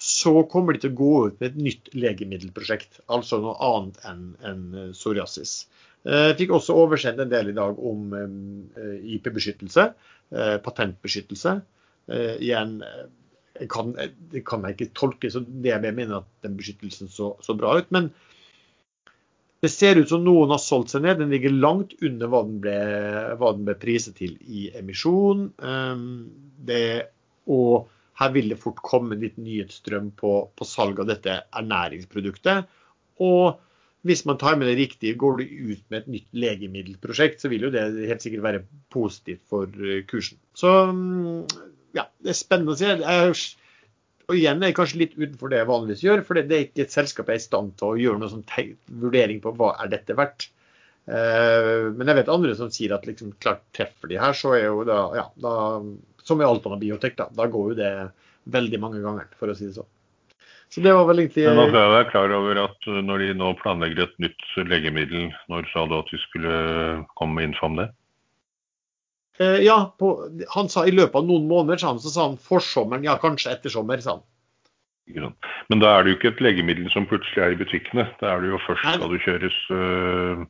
så 0.00 0.32
kommer 0.48 0.74
de 0.74 0.80
til 0.82 0.94
å 0.94 0.96
gå 0.96 1.14
ut 1.28 1.40
med 1.42 1.50
et 1.50 1.60
nytt 1.60 1.90
legemiddelprosjekt. 1.92 3.02
Altså 3.12 3.40
noe 3.42 3.56
annet 3.60 4.00
enn 4.08 4.24
en 4.48 4.62
eh, 4.72 4.90
psoriasis. 4.96 5.62
Jeg 6.00 6.38
fikk 6.38 6.54
også 6.56 6.72
oversendt 6.80 7.20
en 7.20 7.28
del 7.28 7.50
i 7.50 7.52
dag 7.52 7.76
om 7.76 8.14
IP-beskyttelse, 9.04 9.82
patentbeskyttelse. 10.64 11.52
Igjen, 12.40 12.70
kan, 13.68 13.92
det 14.32 14.40
kan 14.48 14.64
jeg 14.64 14.78
ikke 14.78 14.94
tolke 14.96 15.28
så 15.28 15.42
jeg 15.44 15.82
mener 15.84 16.22
at 16.22 16.30
den 16.46 16.56
beskyttelsen 16.56 17.12
så, 17.12 17.34
så, 17.44 17.56
bra 17.58 17.74
ut. 17.76 17.92
Men 17.92 18.08
det 19.60 19.68
ser 19.74 20.00
ut 20.00 20.08
som 20.08 20.24
noen 20.24 20.54
har 20.54 20.62
solgt 20.64 20.94
seg 20.94 21.04
ned. 21.04 21.20
Den 21.20 21.36
ligger 21.36 21.52
langt 21.52 21.92
under 22.00 22.32
hva 22.32 22.42
den 22.48 22.60
ble, 22.64 22.78
hva 23.36 23.52
den 23.58 23.68
ble 23.68 23.76
priset 23.82 24.16
til 24.22 24.38
i 24.48 24.70
emisjon. 24.80 25.50
Det, 26.64 26.84
og 27.44 27.90
her 28.20 28.34
vil 28.34 28.52
det 28.52 28.60
fort 28.60 28.82
komme 28.84 29.16
litt 29.20 29.38
nyhetsstrøm 29.40 30.12
på, 30.20 30.34
på 30.56 30.68
salg 30.68 31.00
av 31.00 31.08
dette 31.08 31.40
ernæringsproduktet. 31.56 32.68
Og 33.24 33.60
hvis 34.08 34.24
man 34.28 34.38
tar 34.40 34.56
med 34.60 34.68
det 34.70 34.78
riktig, 34.78 35.14
går 35.20 35.40
du 35.40 35.44
ut 35.44 35.82
med 35.92 36.02
et 36.02 36.12
nytt 36.14 36.28
legemiddelprosjekt, 36.44 37.42
så 37.42 37.50
vil 37.52 37.66
jo 37.66 37.72
det 37.72 37.82
helt 38.08 38.24
sikkert 38.24 38.44
være 38.46 38.62
positivt 38.92 39.42
for 39.48 39.68
kursen. 40.08 40.40
Så 40.56 40.70
ja, 41.96 42.06
det 42.22 42.32
er 42.32 42.38
spennende 42.38 42.76
å 42.76 42.80
se. 42.80 42.94
Jeg, 43.00 43.34
og 44.30 44.38
igjen 44.38 44.62
er 44.62 44.70
jeg 44.70 44.78
kanskje 44.78 45.02
litt 45.02 45.18
utenfor 45.18 45.50
det 45.50 45.60
jeg 45.60 45.70
vanligvis 45.72 46.04
gjør, 46.06 46.24
for 46.26 46.38
det 46.38 46.56
er 46.56 46.64
ikke 46.68 46.86
et 46.86 46.94
selskap 46.94 47.28
jeg 47.28 47.40
er 47.40 47.42
i 47.42 47.48
stand 47.48 47.76
til 47.80 47.90
å 47.90 48.00
gjøre 48.00 48.22
noen 48.22 48.34
sånn 48.36 48.74
vurdering 49.02 49.42
på 49.44 49.52
hva 49.58 49.74
er 49.82 49.92
dette 49.92 50.16
verdt. 50.16 50.50
Uh, 51.10 51.90
men 51.96 52.06
jeg 52.06 52.20
vet 52.20 52.30
andre 52.30 52.54
som 52.54 52.70
sier 52.70 52.92
at 52.94 53.08
liksom, 53.08 53.32
klart 53.42 53.64
treffer 53.74 54.12
de 54.12 54.20
her, 54.20 54.36
så 54.36 54.52
er 54.54 54.68
jo 54.68 54.84
da, 54.86 55.00
ja, 55.18 55.24
da 55.42 55.54
Som 56.30 56.42
i 56.42 56.46
alt 56.46 56.66
annet 56.68 56.82
biotek, 56.82 57.16
da. 57.18 57.28
Da 57.34 57.48
går 57.50 57.72
jo 57.72 57.80
det 57.80 57.94
veldig 58.50 58.80
mange 58.82 59.02
ganger, 59.02 59.26
for 59.38 59.50
å 59.50 59.56
si 59.58 59.68
det 59.68 59.76
sånn. 59.80 59.90
Så 60.70 60.82
det 60.84 60.92
var 60.94 61.08
vel 61.08 61.24
egentlig 61.24 61.48
Men 61.48 61.56
nå 61.58 61.64
skal 61.66 61.80
jeg 61.82 61.94
være 61.96 62.10
klar 62.12 62.32
over 62.36 62.58
at 62.62 62.90
når 63.10 63.22
de 63.24 63.30
nå 63.40 63.48
planlegger 63.58 64.04
et 64.04 64.20
nytt 64.22 64.44
legemiddel, 64.70 65.32
når 65.50 65.66
sa 65.72 65.82
du 65.90 65.96
at 65.98 66.12
vi 66.14 66.20
skulle 66.22 66.52
komme 67.18 67.40
med 67.40 67.50
info 67.50 67.66
om 67.66 67.80
det? 67.80 67.88
Eh, 69.40 69.64
ja, 69.64 69.80
på, 69.98 70.12
han 70.54 70.68
sa 70.70 70.84
i 70.86 70.94
løpet 70.94 71.16
av 71.18 71.26
noen 71.26 71.48
måneder, 71.50 71.80
sa 71.80 71.90
han, 71.90 71.98
så 72.02 72.12
sa 72.12 72.28
han 72.28 72.38
forsommeren, 72.38 73.06
ja 73.06 73.16
kanskje 73.18 73.54
ettersommer, 73.56 74.02
sa 74.04 74.18
han. 74.18 74.26
Men 75.72 75.80
da 75.82 75.96
er 75.96 76.04
det 76.04 76.12
jo 76.12 76.18
ikke 76.20 76.30
et 76.36 76.42
legemiddel 76.44 76.90
som 76.92 77.08
plutselig 77.10 77.42
er 77.42 77.54
i 77.56 77.58
butikkene. 77.58 78.04
Da 78.20 78.34
er 78.34 78.44
det 78.44 78.52
jo 78.52 78.60
først 78.62 78.84
skal 78.84 79.10
det 79.10 79.22
kjøres 79.24 79.56
øh, 79.74 80.44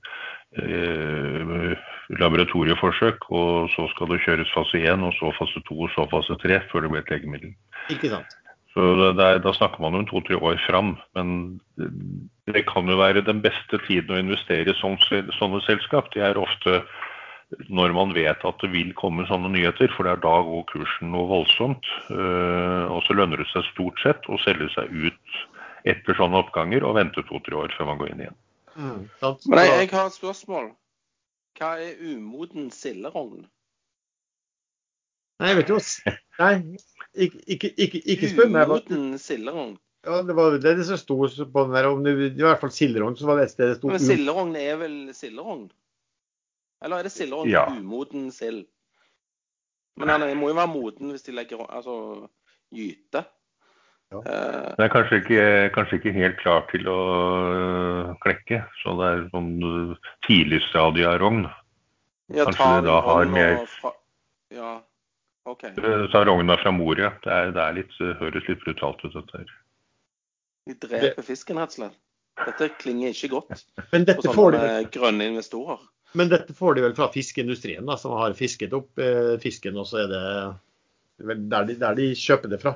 øh, 0.60 1.72
laboratorieforsøk, 2.18 3.30
og 3.30 3.70
så 3.74 3.86
skal 3.92 4.10
det 4.10 4.22
kjøres 4.24 4.52
fase 4.54 4.82
1, 4.82 5.04
og 5.06 5.14
så 5.18 5.30
fase 5.38 5.62
2, 5.68 5.76
og 5.86 5.90
så 5.94 6.06
fase 6.10 6.36
3 6.42 6.60
før 6.70 6.86
det 6.86 6.92
blir 6.92 7.04
et 7.04 7.12
legemiddel. 7.14 7.52
Ikke 7.92 8.10
sant. 8.12 8.38
Så 8.74 8.86
er, 9.10 9.38
Da 9.42 9.52
snakker 9.52 9.82
man 9.82 9.98
om 9.98 10.06
to-tre 10.06 10.36
år 10.38 10.58
fram. 10.66 10.96
Men 11.14 11.60
det 12.46 12.66
kan 12.70 12.86
jo 12.86 12.98
være 13.00 13.26
den 13.26 13.42
beste 13.42 13.80
tiden 13.86 14.14
å 14.14 14.20
investere 14.20 14.70
i 14.70 14.78
sånne, 14.78 15.24
sånne 15.38 15.62
selskap. 15.66 16.12
Det 16.14 16.22
er 16.22 16.38
ofte 16.38 16.82
når 17.66 17.94
man 17.96 18.14
vet 18.14 18.44
at 18.46 18.62
det 18.62 18.70
vil 18.70 18.92
komme 18.94 19.26
sånne 19.26 19.50
nyheter, 19.50 19.90
for 19.96 20.06
det 20.06 20.12
er 20.14 20.22
da 20.22 20.36
går 20.46 20.68
kursen 20.70 21.10
noe 21.10 21.26
voldsomt. 21.32 21.88
Eh, 22.14 22.84
og 22.86 23.02
så 23.06 23.16
lønner 23.18 23.42
det 23.42 23.48
seg 23.50 23.66
stort 23.72 23.98
sett 24.04 24.30
å 24.30 24.38
selge 24.44 24.70
seg 24.76 24.92
ut 24.94 25.40
etter 25.90 26.14
sånne 26.14 26.38
oppganger 26.44 26.86
og 26.86 26.94
vente 27.00 27.24
to-tre 27.26 27.58
år 27.58 27.74
før 27.74 27.90
man 27.90 27.98
går 27.98 28.12
inn 28.12 28.22
igjen. 28.26 28.38
Mm, 28.76 29.00
Men 29.50 29.64
jeg, 29.64 29.72
jeg, 29.80 29.90
har 29.96 30.06
et 30.06 30.14
spørsmål. 30.14 30.70
Hva 31.58 31.74
er 31.82 31.98
umoden 32.00 32.70
silderogn? 32.74 33.44
Nei, 35.40 35.52
jeg 35.52 35.58
vet 35.60 35.70
jo 35.72 35.78
Nei, 36.40 36.54
ikke, 37.14 37.40
ikke, 37.46 37.70
ikke, 37.76 38.00
ikke 38.14 38.30
spør 38.32 38.50
meg. 38.52 38.68
Umoden 38.68 39.06
silderogn? 39.20 39.78
Ja, 40.06 40.22
det 40.24 40.36
var 40.36 40.54
det, 40.56 40.76
det 40.78 40.86
som 40.88 40.96
sto 41.00 41.18
på 41.20 41.64
den 41.66 41.74
der. 41.76 41.88
Om 41.90 42.04
det, 42.04 42.14
i 42.32 42.44
hvert 42.44 42.60
fall 42.62 42.72
silderogn, 42.72 43.16
så 43.16 43.28
var 43.28 43.40
det 43.40 43.48
et 43.48 43.54
sted 43.54 43.68
det 43.68 43.78
sto 43.80 43.90
Men 43.90 44.02
silderogn 44.02 44.54
er 44.56 44.78
vel 44.80 44.98
silderogn? 45.16 45.66
Eller 46.80 47.00
er 47.00 47.08
det 47.08 47.12
silderogn 47.12 47.50
ja. 47.52 47.66
umoden 47.68 48.30
sild? 48.32 48.64
Men 50.00 50.14
den 50.22 50.38
må 50.40 50.48
jo 50.48 50.56
være 50.56 50.72
moden 50.72 51.12
hvis 51.12 51.26
de 51.26 51.34
legger 51.36 51.66
altså 51.66 51.94
gyte. 52.72 53.24
Ja. 54.10 54.18
Uh, 54.18 54.68
det 54.74 54.84
er 54.86 54.90
kanskje 54.90 55.20
ikke, 55.22 55.46
kanskje 55.76 56.00
ikke, 56.00 56.12
helt 56.16 56.38
klar 56.40 56.64
til 56.72 56.88
å 56.90 56.98
uh, 57.54 58.12
klekke. 58.24 58.64
Så 58.82 58.96
det 58.98 59.08
er 59.08 59.24
sånn 59.30 59.50
tidligstadie 59.60 60.26
tidlig 60.26 60.62
stadie 60.68 61.08
av 61.10 61.18
rogn. 61.22 61.42
Kanskje 62.34 62.68
det 62.76 62.86
da 62.88 63.00
har 63.06 63.30
mer 63.30 63.58
fra... 63.70 63.94
Ja, 64.54 64.74
OK. 65.50 65.66
Så 66.12 66.24
rogna 66.26 66.58
fra 66.58 66.74
Moria. 66.74 67.12
Det, 67.24 67.30
er, 67.30 67.54
det 67.54 67.64
er 67.64 67.78
litt, 67.78 67.98
høres 68.20 68.50
litt 68.50 68.62
brutalt 68.66 69.02
ut, 69.06 69.14
dette 69.14 69.42
her. 69.42 69.54
De 70.68 70.76
dreper 70.86 71.26
fisken, 71.26 71.58
rett 71.58 71.74
og 71.74 71.78
slett. 71.80 71.98
Dette 72.40 72.70
klinger 72.80 73.12
ikke 73.12 73.28
godt 73.34 73.64
Men 73.92 74.06
dette 74.08 74.30
for 74.30 74.54
sånne 74.54 74.60
de... 74.80 74.90
grønne 74.94 75.30
investorer. 75.32 75.80
Men 76.18 76.30
dette 76.32 76.54
får 76.56 76.76
de 76.76 76.84
vel 76.88 76.94
fra 76.96 77.06
fiskeindustrien, 77.14 77.84
da, 77.86 77.94
som 78.00 78.16
har 78.18 78.34
fisket 78.38 78.72
opp 78.74 78.98
eh, 78.98 79.36
fisken, 79.42 79.76
og 79.78 79.86
så 79.86 80.02
er 80.04 80.08
det 80.10 80.22
der 81.52 81.68
de, 81.68 81.76
der 81.78 81.98
de 81.98 82.08
kjøper 82.18 82.50
det 82.50 82.58
fra. 82.62 82.72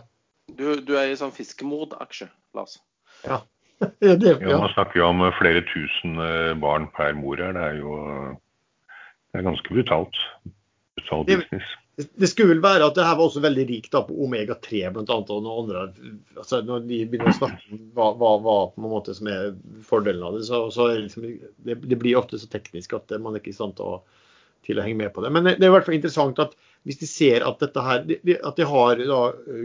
Du, 0.52 0.66
du 0.84 0.94
er 0.98 1.10
i 1.10 1.18
sånn 1.18 1.32
fiskemordaksje, 1.34 2.28
Lars? 2.56 2.78
Ja. 3.24 3.42
det, 4.00 4.18
ja. 4.22 4.58
Man 4.58 4.72
snakker 4.74 5.00
jo 5.00 5.08
om 5.10 5.24
flere 5.38 5.64
tusen 5.70 6.20
eh, 6.22 6.52
barn 6.60 6.90
per 6.94 7.16
mor 7.18 7.40
her. 7.40 7.56
Det 7.56 7.64
er 7.70 7.80
jo 7.80 7.96
det 9.32 9.40
er 9.40 9.48
ganske 9.48 9.72
brutalt. 9.72 10.20
Brutal 10.94 11.24
business 11.26 11.72
det 11.94 12.26
skulle 12.26 12.56
vel 12.56 12.62
være 12.62 12.88
at 12.88 12.96
det 12.96 13.04
her 13.06 13.14
var 13.18 13.28
også 13.28 13.42
veldig 13.44 13.64
rikt 13.68 13.92
da, 13.94 14.00
på 14.06 14.16
omega-3 14.26 14.80
bl.a. 14.96 15.04
og 15.20 15.44
noen 15.44 15.60
andre. 15.62 15.82
Altså, 16.34 16.58
når 16.66 16.88
de 16.88 16.98
begynner 17.10 17.30
å 17.30 17.36
snakke 17.36 17.60
om 17.70 17.84
hva, 17.94 18.08
hva, 18.18 18.32
hva 18.42 18.56
på 18.72 18.82
en 18.82 18.90
måte 18.90 19.14
som 19.14 19.30
er 19.30 19.52
fordelen 19.86 20.24
av 20.26 20.38
det, 20.38 20.42
så, 20.48 20.64
så 20.74 20.88
liksom, 20.96 21.28
det, 21.68 21.78
det, 21.84 21.98
blir 22.00 22.18
ofte 22.18 22.40
så 22.40 22.50
teknisk 22.50 22.96
at 22.98 23.14
man 23.22 23.36
er 23.36 23.42
ikke 23.42 23.52
i 23.52 23.58
stand 23.58 23.76
til 23.78 23.94
å, 23.94 24.00
til 24.66 24.80
å 24.80 24.86
henge 24.86 25.04
med 25.04 25.14
på 25.14 25.22
det. 25.22 25.30
Men 25.36 25.46
det 25.52 25.60
er 25.60 25.70
i 25.70 25.74
hvert 25.76 25.86
fall 25.86 25.98
interessant 26.00 26.42
at 26.42 26.58
hvis 26.84 27.00
de 27.00 27.08
ser 27.08 27.44
at, 27.48 27.62
her, 27.64 28.04
at 28.04 28.58
de 28.58 28.66
har 28.68 29.00
da, 29.00 29.20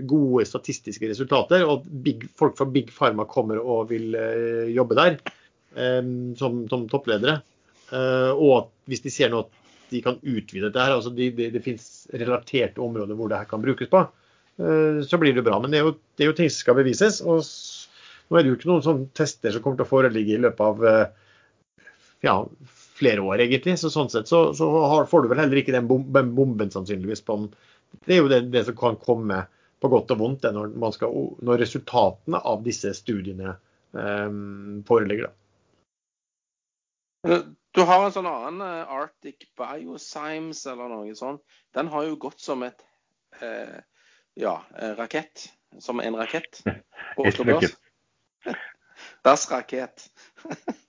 gode 0.07 0.45
statistiske 0.47 1.09
resultater, 1.11 1.65
og 1.65 1.81
at 1.81 1.89
big, 2.05 2.23
folk 2.39 2.55
fra 2.59 2.67
Big 2.71 2.93
Pharma 2.95 3.27
kommer 3.27 3.59
og 3.59 3.89
vil 3.91 4.15
uh, 4.15 4.69
jobbe 4.71 4.95
der 4.99 5.17
um, 5.99 6.35
som, 6.39 6.61
som, 6.71 6.87
toppledere, 6.91 7.41
uh, 7.91 8.31
og 8.31 8.53
at 8.61 8.71
hvis 8.91 9.03
de 9.03 9.13
ser 9.13 9.33
nå 9.33 9.43
at 9.43 9.51
de 9.89 10.03
kan 10.05 10.21
utvide 10.21 10.69
dette 10.69 10.79
her, 10.79 10.95
altså 10.95 11.11
de, 11.11 11.27
de, 11.35 11.49
det 11.51 11.65
finnes 11.65 12.07
relaterte 12.13 12.79
områder 12.85 13.17
hvor 13.19 13.31
det 13.31 13.41
her 13.41 13.51
kan 13.51 13.65
brukes 13.65 13.91
på, 13.91 14.05
uh, 14.63 15.03
så 15.03 15.19
blir 15.19 15.35
det 15.35 15.43
bra. 15.43 15.59
Men 15.59 15.75
det 15.75 15.81
er, 15.81 15.89
jo, 15.89 15.97
det 16.15 16.23
er 16.23 16.31
jo 16.31 16.39
ting 16.39 16.51
som 16.53 16.63
skal 16.63 16.79
bevises. 16.79 17.19
og 17.25 17.43
nå 18.29 18.37
er 18.37 18.45
det 18.45 18.51
jo 18.51 18.57
ikke 18.59 18.69
noen 18.69 18.85
sånne 18.85 19.09
tester 19.17 19.53
som 19.53 19.63
kommer 19.63 19.79
til 19.79 19.87
å 19.87 19.89
foreligge 19.89 20.35
i 20.35 20.41
løpet 20.41 20.61
av 20.61 20.83
eh, 20.85 21.05
ja, 22.27 22.35
flere 22.99 23.23
år, 23.23 23.39
egentlig. 23.45 23.77
Så 23.79 23.91
sånn 23.93 24.11
sett 24.11 24.29
så, 24.29 24.49
så 24.57 24.67
har, 24.91 25.07
får 25.09 25.23
du 25.23 25.31
vel 25.31 25.41
heller 25.43 25.61
ikke 25.61 25.75
den 25.75 25.87
bomben, 25.89 26.33
bomben 26.35 26.71
sannsynligvis. 26.73 27.23
på 27.25 27.37
den. 27.37 27.49
Det 28.05 28.15
er 28.15 28.21
jo 28.21 28.31
det, 28.31 28.41
det, 28.53 28.65
som 28.67 28.77
kan 28.77 28.99
komme 29.01 29.43
på 29.79 29.91
godt 29.91 30.11
og 30.13 30.19
vondt 30.19 30.47
når, 30.53 30.73
skal, 30.95 31.15
når 31.45 31.61
resultatene 31.63 32.41
av 32.51 32.63
disse 32.65 32.91
studiene 32.97 33.55
um, 33.91 34.81
foreligger. 34.87 35.29
Da. 37.23 37.39
Du 37.75 37.83
har 37.85 38.03
en 38.03 38.13
sånn 38.15 38.27
annen 38.29 38.63
uh, 38.65 38.91
Arctic 38.99 39.47
Bioscience 39.59 40.67
eller 40.71 40.91
noe 40.91 41.15
sånt. 41.17 41.43
Den 41.75 41.91
har 41.93 42.07
jo 42.09 42.19
gått 42.19 42.41
som 42.43 42.63
et 42.67 42.83
eh, 43.43 43.79
ja, 44.39 44.55
rakett. 44.97 45.49
Som 45.79 46.01
en 46.01 46.17
rakett 46.17 46.63
på 47.15 47.27
Oslo 47.29 47.45
Børs. 47.45 47.75
Dass 49.23 49.45
rakett. 49.51 50.09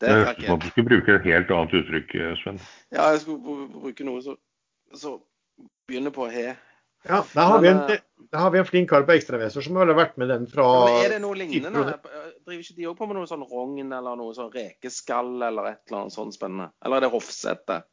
det 0.00 0.12
er 0.12 0.24
rakett. 0.26 0.62
Du 0.62 0.68
skulle 0.70 0.90
bruke 0.92 1.16
et 1.18 1.26
helt 1.26 1.50
annet 1.54 1.74
uttrykk, 1.80 2.14
eh, 2.14 2.36
Sven. 2.42 2.60
Ja, 2.94 3.10
jeg 3.14 3.24
skulle 3.24 3.66
bruke 3.72 4.06
noe 4.06 4.22
som 4.24 5.18
begynner 5.88 6.14
på 6.14 6.28
he. 6.32 6.52
Ja, 7.06 7.22
der 7.32 7.44
har 7.46 7.60
vi 7.62 7.68
en, 7.70 7.82
Da 8.32 8.40
har 8.42 8.50
vi 8.50 8.58
en 8.58 8.66
flink 8.66 8.90
kar 8.90 9.04
på 9.06 9.14
ekstraveser 9.14 9.62
som 9.64 9.76
har 9.78 9.90
vært 9.96 10.16
med 10.18 10.28
den 10.28 10.48
fra 10.50 10.64
Ja, 10.66 10.80
men 10.88 11.04
er 11.04 11.12
det 11.14 11.20
noe 11.22 11.38
lignende? 11.38 11.84
Driver 12.44 12.64
ikke 12.64 12.74
de 12.76 12.88
òg 12.90 12.96
på 12.98 13.06
med 13.08 13.16
noe 13.16 13.30
sånn 13.30 13.44
rogn 13.46 13.94
eller 13.94 14.18
noe 14.18 14.34
sånn 14.36 14.50
rekeskall 14.52 15.38
eller 15.46 15.70
et 15.70 15.80
eller 15.86 16.02
annet 16.02 16.16
sånt 16.16 16.36
spennende? 16.36 16.72
Eller 16.84 16.98
er 16.98 17.06
det 17.06 17.14
hoffsettet? 17.14 17.86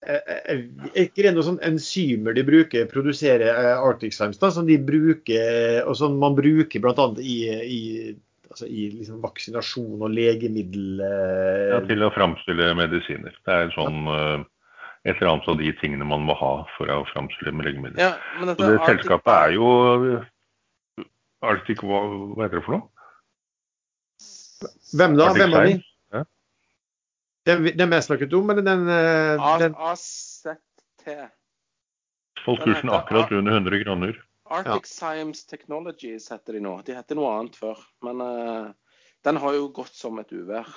Eh, 0.00 0.16
eh, 0.16 0.64
Er 0.94 1.04
ikke 1.04 1.26
det 1.26 1.34
noen 1.36 1.46
sånn 1.46 1.62
enzymer 1.66 2.34
de 2.36 2.44
bruker, 2.46 2.88
produserer 2.88 3.50
eh, 3.52 3.74
Arctic 3.76 4.16
Science, 4.16 4.40
da, 4.40 4.48
som 4.54 4.68
de 4.68 4.78
bruker, 4.80 5.82
og 5.84 5.92
som 5.98 6.16
man 6.22 6.38
bruker 6.38 6.80
bl.a. 6.80 7.06
i, 7.20 7.36
i, 7.52 7.80
altså 8.50 8.66
i 8.66 8.86
liksom 8.98 9.20
vaksinasjon 9.22 10.02
og 10.02 10.14
legemiddel... 10.14 11.02
eh, 11.06 11.66
Ja, 11.74 11.80
til 11.86 12.02
å 12.06 12.10
framstille 12.14 12.72
medisiner. 12.78 13.36
Det 13.46 13.56
er 13.56 13.74
sånn 13.76 14.00
eh, 14.10 14.46
et 15.08 15.16
eller 15.16 15.32
annet 15.32 15.48
av 15.48 15.58
de 15.60 15.72
tingene 15.80 16.08
man 16.08 16.26
må 16.28 16.36
ha 16.36 16.52
for 16.76 16.90
å 16.92 17.02
framstille 17.12 17.54
legemidler. 17.56 18.00
Ja, 18.02 18.12
men 18.38 18.50
dette 18.50 18.66
det 18.66 18.80
Arctic 18.80 19.04
selskapet 19.06 19.32
er 19.36 19.54
jo 19.56 19.68
Arctic 21.40 21.84
hva, 21.86 22.02
hva 22.34 22.44
heter 22.44 22.60
det 22.60 22.66
for 22.66 22.76
noe? 22.76 22.88
Hvem 24.92 25.16
da? 25.16 25.30
Arctic 25.30 25.40
Hvem 25.40 25.56
av 25.56 25.68
de? 25.70 25.76
Ja. 26.12 26.24
Den, 27.48 27.68
den 27.78 27.94
jeg 27.96 28.04
snakket 28.10 28.34
om, 28.36 28.50
eller 28.52 28.66
den, 28.66 28.82
eh, 28.92 29.46
den 29.62 29.78
AZT. 29.78 30.58
Den 31.06 32.60
kursen 32.60 32.92
akkurat 32.92 33.32
under 33.32 33.56
100 33.56 33.84
kroner. 33.86 34.18
Arctic 34.50 34.90
Science 34.90 35.46
Technologies 35.48 36.30
heter 36.32 36.58
de 36.58 36.62
nå. 36.64 36.76
De 36.86 36.96
heter 36.96 37.18
noe 37.18 37.32
annet 37.38 37.58
før. 37.58 37.80
Men 38.06 38.22
uh, 38.24 38.96
den 39.26 39.40
har 39.42 39.56
jo 39.56 39.68
gått 39.74 39.94
som 39.96 40.18
et 40.22 40.32
uvær. 40.32 40.68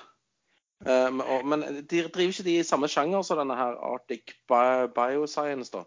Eh, 0.83 1.09
men, 1.11 1.23
og, 1.23 1.45
men 1.47 1.63
de 1.63 1.83
driver 1.87 2.25
ikke 2.27 2.45
de 2.47 2.57
i 2.59 2.67
samme 2.67 2.89
sjanger 2.91 3.23
som 3.23 3.39
denne 3.39 3.55
her 3.55 3.77
Arctic 3.87 4.35
Bi 4.51 4.87
Bioscience, 4.95 5.71
da? 5.71 5.85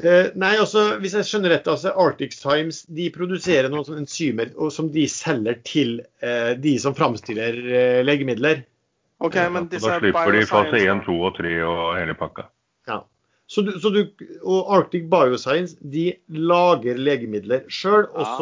Eh, 0.00 0.32
nei, 0.40 0.54
altså, 0.56 0.96
hvis 1.02 1.14
jeg 1.18 1.28
skjønner 1.28 1.52
rett, 1.52 1.68
altså 1.68 1.92
Arctic 2.00 2.34
Times 2.40 2.82
de 2.88 3.10
produserer 3.12 3.68
noen 3.70 3.84
sånne 3.86 4.06
enzymer 4.06 4.54
og, 4.56 4.72
som 4.72 4.88
de 4.92 5.04
selger 5.10 5.58
til 5.68 5.98
eh, 6.24 6.54
de 6.58 6.74
som 6.80 6.96
framstiller 6.96 7.58
eh, 7.60 8.00
legemidler. 8.04 8.64
Okay, 9.22 9.46
men 9.52 9.68
og 9.68 9.74
disse 9.74 9.86
da 9.86 10.00
slipper 10.00 10.34
de 10.34 10.46
fase 10.48 10.80
1, 10.80 11.04
2 11.06 11.18
og 11.28 11.36
3 11.36 11.52
og 11.68 11.84
hele 12.00 12.16
pakka. 12.18 12.48
Så 13.50 13.62
du, 13.66 13.72
så 13.80 13.90
du, 13.92 14.00
og 14.48 14.70
Arctic 14.72 15.08
Bioscience 15.12 15.76
de 15.92 16.12
lager 16.32 16.96
legemidler 16.96 17.66
sjøl, 17.68 18.06
ah. 18.16 18.38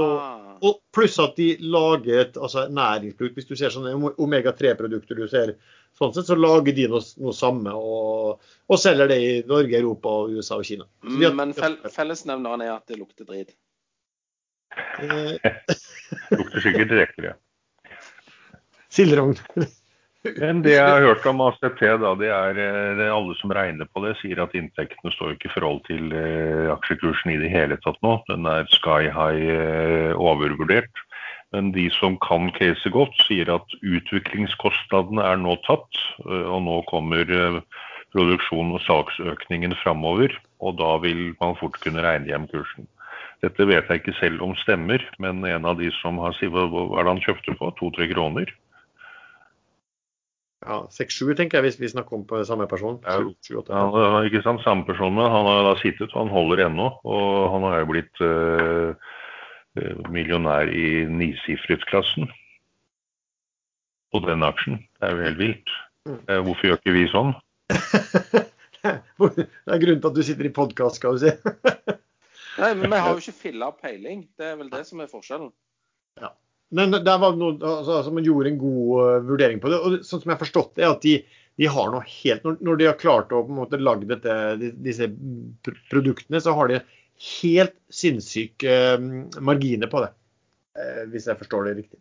og 0.63 0.77
pluss 0.95 1.17
at 1.19 1.35
de 1.41 1.57
lager 1.65 2.21
et 2.27 2.37
altså, 2.39 2.67
næringsprodukt. 2.71 3.35
Hvis 3.41 3.49
du 3.49 3.57
ser 3.59 3.73
sånne 3.75 3.95
omega-3-produkter 4.23 5.19
du 5.19 5.25
ser 5.31 5.55
sånn 5.99 6.15
sett, 6.15 6.29
så 6.29 6.37
lager 6.39 6.77
de 6.77 6.87
noe, 6.93 7.03
noe 7.25 7.35
samme 7.35 7.75
og, 7.75 8.39
og 8.71 8.79
selger 8.79 9.11
det 9.11 9.19
i 9.25 9.33
Norge, 9.51 9.81
Europa, 9.81 10.15
USA 10.31 10.61
og 10.61 10.69
Kina. 10.69 10.87
Så 11.03 11.17
har- 11.25 11.35
Men 11.41 11.57
fel 11.59 11.77
fellesnevneren 11.91 12.63
er 12.69 12.77
at 12.77 12.87
det 12.87 13.01
lukter 13.01 13.27
drit. 13.27 13.57
Eh, 15.03 15.35
Lukter 16.39 16.63
sikkert 16.63 16.93
direkte, 16.93 17.33
ja. 17.33 17.35
Silderogn. 18.91 19.35
Men 20.21 20.59
det 20.61 20.75
jeg 20.75 20.85
har 20.85 21.01
hørt 21.01 21.25
om 21.31 21.39
ACT, 21.47 21.81
da, 21.81 22.11
det 22.21 22.29
er, 22.29 22.59
eh, 22.61 22.89
det 22.99 23.07
er 23.07 23.15
alle 23.15 23.37
som 23.39 23.53
regner 23.57 23.89
på 23.89 24.03
det, 24.05 24.19
sier 24.21 24.43
at 24.45 24.53
inntektene 24.57 25.13
står 25.15 25.33
ikke 25.33 25.49
i 25.49 25.55
forhold 25.55 25.81
til 25.87 26.13
eh, 26.13 26.69
aksjekursen 26.75 27.33
i 27.33 27.39
det 27.41 27.49
hele 27.53 27.79
tatt 27.81 27.97
nå. 28.05 28.19
Den 28.29 28.45
er 28.51 28.69
sky 28.69 29.09
high 29.09 29.49
eh, 29.55 30.13
overvurdert. 30.13 31.07
Men 31.57 31.73
de 31.73 31.89
som 31.97 32.19
kan 32.23 32.53
caset 32.55 32.93
godt, 32.93 33.17
sier 33.25 33.49
at 33.57 33.79
utviklingskostnadene 33.81 35.25
er 35.25 35.41
nå 35.41 35.57
tatt, 35.65 36.05
eh, 36.29 36.45
og 36.45 36.67
nå 36.69 36.83
kommer 36.93 37.25
produksjon 38.13 38.77
og 38.77 38.85
saksøkningen 38.85 39.73
framover. 39.81 40.37
Og 40.61 40.77
da 40.77 40.99
vil 41.01 41.31
man 41.41 41.57
fort 41.57 41.81
kunne 41.81 42.05
regne 42.05 42.29
hjem 42.29 42.45
kursen. 42.53 42.85
Dette 43.41 43.65
vet 43.65 43.89
jeg 43.89 44.03
ikke 44.03 44.19
selv 44.21 44.45
om 44.45 44.53
stemmer, 44.61 45.01
men 45.17 45.41
en 45.49 45.65
av 45.65 45.81
de 45.81 45.89
som 46.03 46.21
har 46.21 46.37
hva 46.37 46.67
er 46.69 47.07
det 47.07 47.13
han 47.15 47.25
kjøpte 47.25 47.57
på? 47.57 47.73
To-tre 47.81 48.13
kroner? 48.13 48.53
Ja, 50.61 50.83
6-7 50.93 51.33
tenker 51.39 51.59
jeg, 51.59 51.71
hvis 51.71 51.79
vi 51.81 51.89
snakker 51.89 52.19
om 52.19 52.27
på 52.29 52.43
samme 52.45 52.67
person. 52.69 52.99
Ja. 53.07 53.17
Ja, 53.49 53.63
Han 53.81 54.17
er 54.19 54.29
ikke 54.29 54.43
sant, 54.45 54.61
samme 54.61 54.85
person, 54.85 55.15
men 55.17 55.31
han 55.33 55.49
har 55.49 55.63
da 55.65 55.73
sittet, 55.81 56.13
og 56.13 56.27
han 56.27 56.33
holder 56.35 56.67
ennå. 56.67 56.91
Og 57.09 57.29
han 57.55 57.65
har 57.65 57.79
jo 57.81 57.89
blitt 57.95 58.21
eh, 58.27 59.15
eh, 59.81 60.03
millionær 60.13 60.69
i 60.69 61.07
nisifret-klassen 61.09 62.29
på 64.13 64.21
den 64.27 64.45
aksjen. 64.45 64.83
Det 64.99 65.09
er 65.09 65.17
jo 65.17 65.25
helt 65.31 65.41
vilt. 65.41 65.75
Eh, 66.11 66.43
hvorfor 66.45 66.69
gjør 66.69 66.81
ikke 66.83 66.97
vi 66.99 67.07
sånn? 67.15 67.35
Det 68.81 69.69
er 69.69 69.81
grunnen 69.81 70.01
til 70.01 70.09
at 70.09 70.17
du 70.17 70.23
sitter 70.25 70.47
i 70.49 70.55
podkast, 70.57 70.97
skal 70.97 71.17
du 71.17 71.25
si. 71.25 71.33
Nei, 72.61 72.71
men 72.77 72.87
vi 72.89 73.01
har 73.01 73.13
jo 73.13 73.21
ikke 73.25 73.41
filla 73.49 73.69
peiling. 73.77 74.23
Det 74.41 74.53
er 74.53 74.57
vel 74.61 74.71
det 74.73 74.85
som 74.89 75.01
er 75.05 75.11
forskjellen. 75.13 75.51
Men 76.71 76.95
der 76.95 77.19
var 77.19 77.35
det 77.35 77.41
noe, 77.41 77.57
altså, 77.59 77.97
altså, 77.99 78.13
man 78.15 78.27
gjorde 78.27 78.53
en 78.53 78.61
god 78.61 78.91
eh, 79.03 79.23
vurdering 79.27 79.63
på 79.63 79.73
det. 79.73 79.79
og 79.81 80.07
sånn 80.07 80.23
som 80.23 80.31
jeg 80.31 80.37
har 80.37 80.45
forstått 80.45 80.77
det, 80.77 80.85
er 80.85 80.93
at 80.95 81.07
de, 81.07 81.17
de 81.59 81.71
har 81.75 81.91
noe 81.91 82.05
helt, 82.07 82.47
når, 82.47 82.79
de 82.79 82.89
har 82.91 83.01
klart 83.01 83.35
å 83.35 83.43
på 83.43 83.53
en 83.53 83.59
måte 83.59 83.81
lage 83.81 84.07
dette, 84.11 84.37
disse 84.79 85.11
produktene, 85.91 86.43
så 86.43 86.55
har 86.59 86.71
de 86.71 86.83
helt 87.41 87.75
sinnssyke 87.93 88.77
eh, 88.95 89.09
marginer 89.43 89.91
på 89.91 90.05
det. 90.05 90.13
Eh, 90.79 91.03
hvis 91.11 91.27
jeg 91.27 91.41
forstår 91.41 91.67
det 91.69 91.81
riktig. 91.83 91.99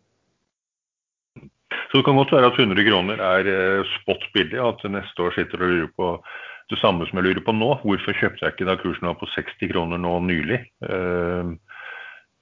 Så 1.90 1.98
det 1.98 2.06
kan 2.06 2.18
godt 2.18 2.32
være 2.34 2.52
at 2.52 2.58
100 2.58 2.86
kroner 2.86 3.20
er 3.26 3.82
spot 3.96 4.22
billig, 4.34 4.58
at 4.62 4.86
neste 4.90 5.26
år 5.26 5.34
sitter 5.34 5.62
og 5.62 5.72
lurer 5.72 5.90
på 5.98 6.12
det 6.70 6.78
samme 6.78 7.06
som 7.08 7.18
jeg 7.18 7.26
lurer 7.26 7.42
på 7.42 7.54
nå. 7.56 7.72
Hvorfor 7.82 8.14
kjøpte 8.14 8.46
jeg 8.46 8.54
ikke 8.54 8.68
da 8.68 8.76
kursen 8.78 9.08
var 9.10 9.18
på 9.18 9.28
60 9.34 9.72
kroner 9.72 9.98
nå 9.98 10.14
nylig? 10.28 10.60
Eh, 10.86 11.50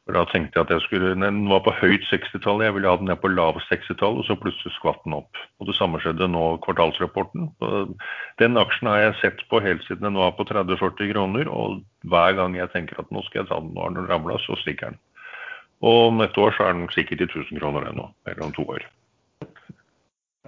for 0.09 0.17
Da 0.17 0.25
tenkte 0.25 0.57
jeg 0.57 0.65
at 0.65 0.71
jeg 0.73 0.81
skulle, 0.87 1.09
Den 1.21 1.43
var 1.51 1.61
på 1.61 1.73
høyt 1.77 2.07
60-tall, 2.09 2.63
jeg 2.65 2.73
ville 2.75 2.89
ha 2.89 2.97
den 2.97 3.11
ned 3.11 3.19
på 3.21 3.29
lavt 3.29 3.61
60-tall, 3.69 4.17
og 4.17 4.25
så 4.25 4.39
plutselig 4.41 4.73
skvatt 4.79 5.03
den 5.05 5.19
opp. 5.19 5.37
Og 5.61 5.69
Det 5.69 5.77
samme 5.77 6.01
skjedde 6.01 6.31
nå 6.33 6.45
kvartalsrapporten. 6.65 7.51
Den 8.41 8.57
aksjen 8.57 8.89
har 8.89 9.03
jeg 9.03 9.19
sett 9.21 9.45
på 9.53 9.61
helt 9.61 9.85
siden 9.85 10.09
den 10.09 10.17
var 10.17 10.33
på 10.33 10.49
30-40 10.49 11.13
kroner, 11.13 11.53
og 11.53 11.85
hver 12.09 12.33
gang 12.41 12.57
jeg 12.57 12.73
tenker 12.73 13.05
at 13.05 13.13
nå 13.13 13.21
skal 13.29 13.43
jeg 13.43 13.53
ta 13.53 13.61
den, 13.61 13.75
nå 13.77 13.85
har 13.85 13.93
den 14.01 14.09
ramla, 14.09 14.41
så 14.47 14.57
stikker 14.57 14.95
den. 14.95 14.99
Og 15.85 16.09
om 16.09 16.25
et 16.25 16.41
år 16.41 16.57
så 16.57 16.71
er 16.71 16.73
den 16.73 16.89
sikkert 16.97 17.21
i 17.21 17.29
1000 17.29 17.61
kroner 17.61 17.93
ennå, 17.93 18.09
eller 18.25 18.49
om 18.49 18.57
to 18.57 18.65
år. 18.65 18.89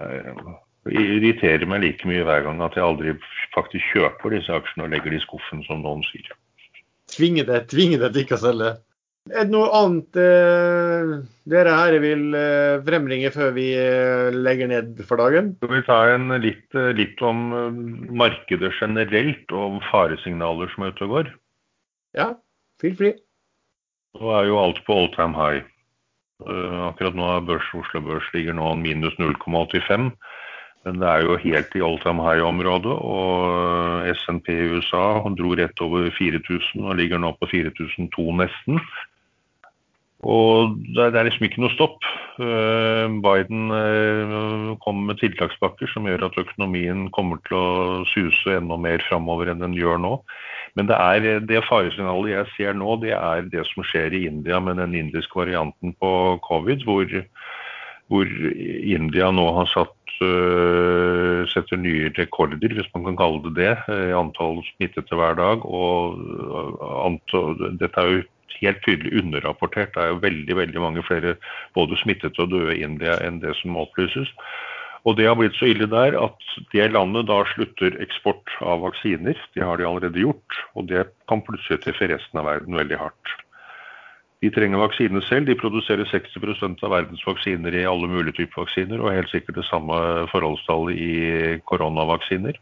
Det 0.01 0.97
irriterer 0.97 1.69
meg 1.69 1.85
like 1.85 2.09
mye 2.09 2.25
hver 2.25 2.47
gang 2.49 2.65
at 2.65 2.73
jeg 2.73 2.87
aldri 2.87 3.19
faktisk 3.53 3.93
kjøper 3.93 4.33
disse 4.33 4.57
aksjene 4.57 4.89
og 4.89 4.95
legger 4.95 5.13
de 5.13 5.21
i 5.21 5.27
skuffen, 5.29 5.61
som 5.69 5.85
noen 5.85 6.01
sier. 6.09 6.33
Tvinge 7.13 7.45
det, 7.45 7.67
tvinge 7.69 8.01
det 8.01 8.15
til 8.15 8.25
ikke 8.25 8.41
å 8.41 8.47
selge. 8.49 8.79
Er 9.31 9.47
det 9.47 9.53
noe 9.53 9.69
annet 9.71 10.17
eh, 10.19 11.11
dere 11.51 11.73
her 11.77 11.95
vil 12.03 12.35
eh, 12.35 12.81
fremringe 12.83 13.31
før 13.31 13.53
vi 13.55 13.69
eh, 13.79 14.27
legger 14.35 14.67
ned 14.67 14.99
for 15.07 15.21
dagen? 15.21 15.53
Skal 15.61 15.71
vi 15.77 15.83
ta 15.87 15.99
en 16.11 16.33
litt, 16.43 16.67
eh, 16.75 16.91
litt 16.97 17.21
om 17.23 17.43
eh, 17.55 17.77
markedet 18.23 18.73
generelt 18.79 19.53
og 19.55 19.79
faresignaler 19.87 20.71
som 20.73 20.83
er 20.83 20.91
ute 20.91 21.07
og 21.07 21.13
går? 21.15 21.29
Ja, 22.19 22.27
feel 22.83 22.97
free. 22.99 23.15
Nå 24.19 24.33
er 24.35 24.49
jo 24.49 24.59
alt 24.59 24.81
på 24.87 24.97
all 24.99 25.07
time 25.15 25.37
high. 25.37 25.63
Eh, 26.43 26.79
akkurat 26.89 27.15
nå 27.15 27.29
er 27.31 27.47
børs, 27.47 27.69
Oslo 27.77 28.01
Børs 28.03 28.27
ligger 28.35 28.57
nå 28.57 28.73
minus 28.81 29.15
0,85. 29.21 30.11
Men 30.81 30.97
det 30.97 31.07
er 31.07 31.23
jo 31.23 31.37
helt 31.37 31.75
i 31.77 31.83
all 31.85 31.99
time 32.01 32.25
high-området. 32.25 32.97
Og 32.99 34.09
SNP 34.23 34.51
i 34.51 34.67
USA 34.75 35.21
dro 35.37 35.53
rett 35.55 35.85
over 35.85 36.09
4000 36.17 36.83
og 36.83 36.99
ligger 36.99 37.21
nå 37.21 37.31
på 37.39 37.51
4002 37.53 38.27
nesten. 38.41 38.81
Og 40.21 40.77
det 40.93 41.15
er- 41.15 41.23
liksom 41.25 41.47
ikke 41.47 41.61
noe 41.61 41.73
stopp. 41.73 42.03
Eh, 42.39 43.07
Biden 43.25 43.71
eh, 43.73 44.77
kommer 44.83 45.13
med 45.13 45.17
tiltakspakker 45.17 45.89
som 45.89 46.05
gjør 46.05 46.25
at 46.29 46.37
økonomien 46.37 47.09
kommer 47.09 47.37
til 47.47 47.57
å 47.57 48.05
suse 48.05 48.57
enda 48.57 48.77
mer 48.77 48.99
framover 49.09 49.49
enn 49.49 49.59
den 49.59 49.73
gjør 49.73 49.97
nå. 49.97 50.21
Men 50.75 50.87
det, 50.87 50.95
er, 50.95 51.39
det 51.39 51.65
faresignalet 51.65 52.31
jeg 52.31 52.45
ser 52.55 52.73
nå, 52.73 53.01
det 53.01 53.15
er 53.17 53.41
det 53.49 53.65
som 53.73 53.83
skjer 53.83 54.13
i 54.13 54.25
India 54.29 54.59
med 54.59 54.77
den 54.77 54.93
indiske 54.95 55.35
varianten 55.35 55.95
på 55.99 56.39
covid, 56.45 56.85
hvor, 56.85 57.05
hvor 58.07 58.25
India 58.25 59.31
nå 59.31 59.47
har 59.57 59.67
satt 59.73 60.21
øh, 60.21 61.47
setter 61.49 61.81
nye 61.81 62.11
rekorder, 62.15 62.71
hvis 62.71 62.87
man 62.93 63.09
kan 63.09 63.17
kalle 63.17 63.41
det 63.49 63.55
det, 63.57 63.73
i 63.89 64.13
antall 64.15 64.61
smittede 64.75 65.17
hver 65.17 65.35
dag. 65.35 65.65
Og 65.65 66.21
antall, 67.09 67.57
dette 67.81 67.99
er 67.99 68.15
jo 68.15 68.23
helt 68.59 68.81
tydelig 68.85 69.13
underrapportert. 69.21 69.93
Det 69.95 70.03
er 70.03 70.11
jo 70.11 70.21
veldig 70.23 70.57
veldig 70.59 70.83
mange 70.83 71.05
flere 71.07 71.35
både 71.77 71.99
smittede 72.01 72.43
og 72.43 72.51
døde 72.51 72.75
i 72.75 72.83
India 72.85 73.17
enn 73.25 73.39
det 73.43 73.55
som 73.61 73.79
opplyses. 73.79 74.31
Og 75.07 75.15
det 75.17 75.25
har 75.25 75.37
blitt 75.39 75.57
så 75.57 75.65
ille 75.71 75.87
der 75.89 76.13
at 76.19 76.49
det 76.75 76.91
landet 76.93 77.25
da 77.29 77.39
slutter 77.55 77.95
eksport 78.03 78.51
av 78.61 78.83
vaksiner. 78.85 79.37
Det 79.55 79.63
har 79.65 79.79
de 79.79 79.87
allerede 79.87 80.21
gjort, 80.21 80.59
og 80.77 80.91
det 80.91 81.07
kan 81.31 81.41
plutselig 81.45 81.81
treffe 81.81 82.11
resten 82.11 82.41
av 82.41 82.45
verden 82.51 82.77
veldig 82.77 82.99
hardt. 83.01 83.33
De 84.41 84.49
trenger 84.53 84.81
vaksiner 84.81 85.21
selv. 85.25 85.49
De 85.49 85.57
produserer 85.57 86.07
60% 86.09 86.81
av 86.85 86.93
verdens 86.93 87.21
vaksiner 87.25 87.75
i 87.77 87.85
alle 87.85 88.09
mulige 88.09 88.39
typer 88.39 88.63
vaksiner, 88.63 89.01
og 89.01 89.13
helt 89.13 89.29
sikkert 89.33 89.59
det 89.59 89.67
samme 89.69 89.97
forholdstallet 90.33 90.97
i 90.97 91.11
koronavaksiner. 91.69 92.57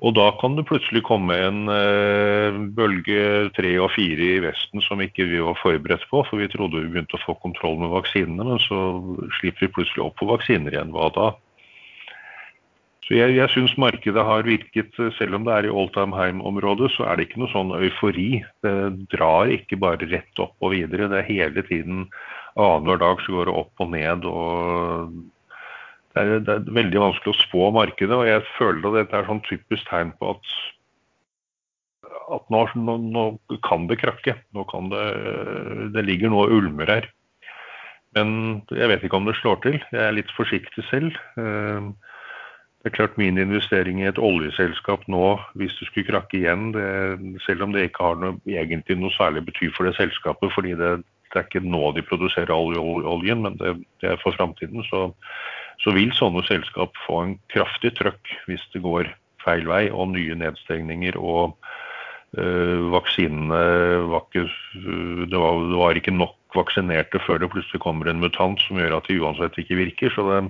Og 0.00 0.14
da 0.16 0.30
kan 0.40 0.54
det 0.56 0.64
plutselig 0.68 1.02
komme 1.04 1.34
en 1.36 1.68
eh, 1.68 2.56
bølge 2.72 3.50
tre 3.56 3.74
og 3.84 3.90
fire 3.92 4.30
i 4.38 4.40
Vesten 4.40 4.80
som 4.86 5.02
ikke 5.04 5.26
vi 5.28 5.42
var 5.44 5.58
forberedt 5.60 6.06
på. 6.08 6.22
For 6.24 6.40
vi 6.40 6.48
trodde 6.48 6.80
vi 6.80 6.88
begynte 6.94 7.18
å 7.18 7.24
få 7.26 7.36
kontroll 7.42 7.76
med 7.82 7.92
vaksinene, 7.92 8.46
men 8.48 8.62
så 8.64 8.80
slipper 9.40 9.66
vi 9.66 9.74
plutselig 9.76 10.06
opp 10.06 10.16
på 10.20 10.28
vaksiner 10.30 10.72
igjen. 10.72 10.94
Hva 10.96 11.10
da? 11.16 11.26
Så 13.04 13.18
jeg, 13.18 13.34
jeg 13.36 13.52
syns 13.52 13.74
markedet 13.82 14.24
har 14.24 14.46
virket, 14.46 14.96
selv 15.18 15.36
om 15.36 15.44
det 15.44 15.52
er 15.52 15.68
i 15.68 15.74
all 15.82 15.90
time 15.92 16.16
home-området, 16.16 16.92
så 16.94 17.04
er 17.10 17.18
det 17.18 17.26
ikke 17.26 17.42
noe 17.42 17.52
sånn 17.52 17.74
eufori. 17.74 18.30
Det 18.64 18.74
drar 19.12 19.52
ikke 19.52 19.80
bare 19.82 20.08
rett 20.08 20.40
opp 20.40 20.56
og 20.64 20.72
videre. 20.78 21.10
Det 21.10 21.18
er 21.20 21.28
hele 21.28 21.66
tiden 21.66 22.06
annenhver 22.54 23.02
dag 23.02 23.20
så 23.26 23.36
går 23.36 23.50
det 23.50 23.58
opp 23.66 23.84
og 23.84 23.92
ned. 23.92 24.24
og 24.30 25.20
det 26.10 26.22
er, 26.22 26.42
det 26.42 26.54
er, 26.56 26.74
veldig 26.74 27.02
vanskelig 27.04 27.32
å 27.32 27.38
spå 27.38 27.70
markedet, 27.74 28.16
og 28.16 28.26
jeg 28.26 28.42
føler 28.56 28.88
at 28.88 28.98
dette 28.98 29.18
er 29.20 29.28
sånn 29.28 29.42
typisk 29.46 29.86
tegn 29.86 30.10
på 30.18 30.32
at, 30.34 30.52
at 32.34 32.50
nå, 32.50 32.64
nå, 32.74 32.96
nå, 33.14 33.24
kan 33.66 33.86
det 33.90 34.00
krakke. 34.02 34.34
Nå 34.56 34.66
kan 34.70 34.90
det, 34.90 35.06
det 35.94 36.06
ligger 36.08 36.32
noe 36.32 36.48
og 36.48 36.56
ulmer 36.58 36.90
her. 36.90 37.10
Men 38.18 38.62
jeg 38.74 38.90
vet 38.90 39.06
ikke 39.06 39.20
om 39.20 39.28
det 39.28 39.36
slår 39.38 39.60
til. 39.62 39.78
Jeg 39.92 40.02
er 40.02 40.16
litt 40.16 40.32
forsiktig 40.34 40.82
selv. 40.88 41.14
Eh, 41.38 41.90
det 42.80 42.90
er 42.90 42.96
klart 42.96 43.18
Min 43.20 43.38
investering 43.38 44.00
i 44.00 44.08
et 44.08 44.18
oljeselskap 44.18 45.04
nå, 45.12 45.34
hvis 45.60 45.74
det 45.78 45.90
skulle 45.90 46.08
krakke 46.08 46.38
igjen, 46.38 46.70
selv 47.44 47.66
om 47.66 47.74
det 47.74 47.90
ikke 47.90 48.06
har 48.06 48.16
noe, 48.22 48.38
egentlig 48.48 48.96
noe 48.96 49.12
særlig 49.12 49.42
bety 49.50 49.68
for 49.76 49.84
det 49.84 49.98
selskapet, 49.98 50.48
fordi 50.54 50.72
det, 50.80 50.94
det 51.28 51.36
er 51.36 51.44
ikke 51.44 51.60
nå 51.60 51.90
de 51.92 52.06
produserer 52.08 52.54
oljen, 52.56 53.44
men 53.44 53.58
det, 53.60 53.74
det 54.00 54.14
er 54.14 54.22
for 54.22 54.32
framtiden, 54.32 54.80
så 54.88 55.10
så 55.80 55.94
vil 55.96 56.12
sånne 56.16 56.42
selskap 56.48 56.96
få 57.06 57.22
en 57.24 57.36
kraftig 57.52 57.94
trøkk 57.98 58.34
hvis 58.48 58.64
det 58.74 58.82
går 58.84 59.08
feil 59.44 59.68
vei 59.68 59.86
og 59.88 60.12
nye 60.12 60.36
nedstengninger 60.36 61.16
og 61.16 61.56
øh, 62.36 62.90
vaksinene 62.92 63.62
var 64.10 64.26
ikke, 64.26 64.44
det, 65.30 65.38
var, 65.38 65.62
det 65.70 65.80
var 65.80 65.96
ikke 66.00 66.16
nok 66.16 66.36
vaksinerte 66.56 67.22
før 67.24 67.40
det 67.40 67.52
plutselig 67.54 67.80
kommer 67.82 68.10
en 68.10 68.20
mutant 68.20 68.60
som 68.66 68.80
gjør 68.80 68.98
at 68.98 69.08
de 69.08 69.20
uansett 69.22 69.56
ikke 69.62 69.78
virker. 69.78 70.12
Så 70.12 70.26
det, 70.28 70.40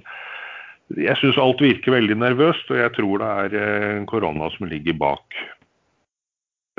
jeg 0.99 1.19
syns 1.21 1.39
alt 1.39 1.63
virker 1.63 1.95
veldig 1.95 2.17
nervøst, 2.19 2.71
og 2.73 2.81
jeg 2.81 2.95
tror 2.97 3.23
det 3.23 3.31
er 3.31 3.59
øh, 3.63 4.05
korona 4.11 4.51
som 4.57 4.71
ligger 4.71 4.99
bak. 4.99 5.41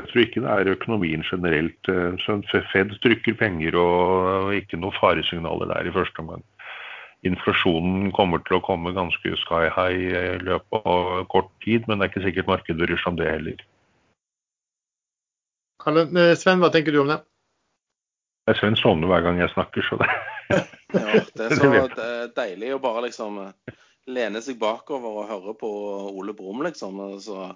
Jeg 0.01 0.09
tror 0.09 0.23
ikke 0.25 0.41
det 0.41 0.51
er 0.51 0.73
økonomien 0.73 1.23
generelt. 1.23 1.91
Fed 2.73 2.95
trykker 3.03 3.37
penger 3.37 3.77
og 3.77 4.55
ikke 4.57 4.79
noen 4.81 4.97
faresignaler 4.97 5.69
der 5.69 5.87
i 5.87 5.93
første 5.93 6.23
omgang 6.23 6.41
inflasjonen 7.27 8.11
kommer 8.15 8.41
til 8.45 8.57
å 8.57 8.63
komme 8.65 8.93
ganske 8.95 9.35
sky 9.43 9.67
high 9.73 10.07
i 10.09 10.37
løpet 10.41 10.87
av 10.89 11.25
kort 11.31 11.51
tid, 11.65 11.85
men 11.87 11.99
det 11.99 12.07
er 12.07 12.13
ikke 12.13 12.25
sikkert 12.25 12.49
markedet 12.49 12.81
bryr 12.81 12.97
seg 12.97 13.11
om 13.13 13.19
det 13.19 13.29
heller. 13.29 13.65
Eh, 15.81 16.33
Sven, 16.37 16.61
hva 16.61 16.71
tenker 16.73 16.93
du 16.93 17.01
om 17.03 17.11
det? 17.11 17.21
Sven 18.57 18.75
sovner 18.75 19.07
hver 19.07 19.23
gang 19.23 19.39
jeg 19.39 19.53
snakker, 19.53 19.85
så 19.85 19.97
det 20.01 20.09
Ja, 20.91 21.21
det 21.37 21.45
er 21.45 21.55
så 21.55 21.69
deilig 22.41 22.73
å 22.75 22.81
bare 22.83 23.05
liksom 23.05 23.37
eh, 23.45 23.75
lene 24.11 24.41
seg 24.43 24.59
bakover 24.59 25.21
og 25.21 25.29
høre 25.29 25.53
på 25.57 25.69
Ole 26.09 26.33
Brumm, 26.37 26.65
liksom. 26.65 26.99
Så 27.23 27.53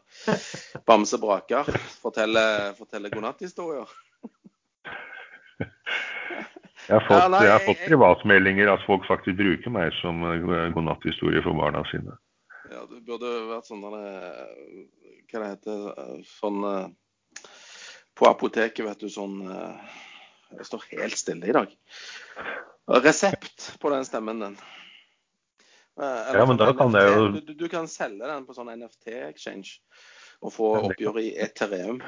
Bamse 0.88 1.20
Braker 1.22 1.68
forteller, 2.00 2.72
forteller 2.78 3.14
godnatthistorier. 3.14 3.90
Jeg 6.86 7.00
har 7.00 7.06
fått, 7.08 7.36
jeg 7.42 7.52
har 7.52 7.64
fått 7.66 7.82
privatmeldinger 7.88 8.70
at 8.70 8.84
folk 8.86 9.08
faktisk 9.10 9.40
bruker 9.40 9.74
meg 9.74 9.94
som 10.04 10.22
eh, 10.28 10.68
godnatthistorie 10.76 11.42
for 11.46 11.58
barna 11.58 11.82
sine. 11.90 12.14
Ja, 12.70 12.84
du 12.90 13.00
burde 13.06 13.32
vært 13.50 13.70
sånn 13.70 13.82
eh, 13.90 14.86
Hva 15.30 15.42
det 15.42 15.50
heter 15.52 15.84
eh, 15.92 16.16
Sånn 16.26 16.62
På 18.18 18.30
apoteket, 18.30 18.86
vet 18.86 19.02
du, 19.02 19.10
sånn 19.14 19.42
Jeg 19.46 20.68
står 20.70 20.86
helt 20.94 21.20
stille 21.20 21.50
i 21.50 21.56
dag. 21.58 21.74
Resept 23.02 23.72
på 23.82 23.94
den 23.94 24.06
stemmen 24.06 24.44
din. 24.44 24.58
Ja, 25.96 26.44
men 26.46 26.60
da 26.60 26.70
kan 26.76 26.94
jeg 26.94 27.12
jo 27.14 27.28
du, 27.38 27.54
du, 27.56 27.68
kan 27.72 27.88
selge 27.90 28.28
den 28.28 28.46
på 28.46 28.54
sånn 28.54 28.70
NFT-exchange 28.74 29.78
og 30.44 30.52
få 30.54 30.72
oppgjør 30.82 31.22
i 31.24 31.30
Ethereum. 31.40 32.02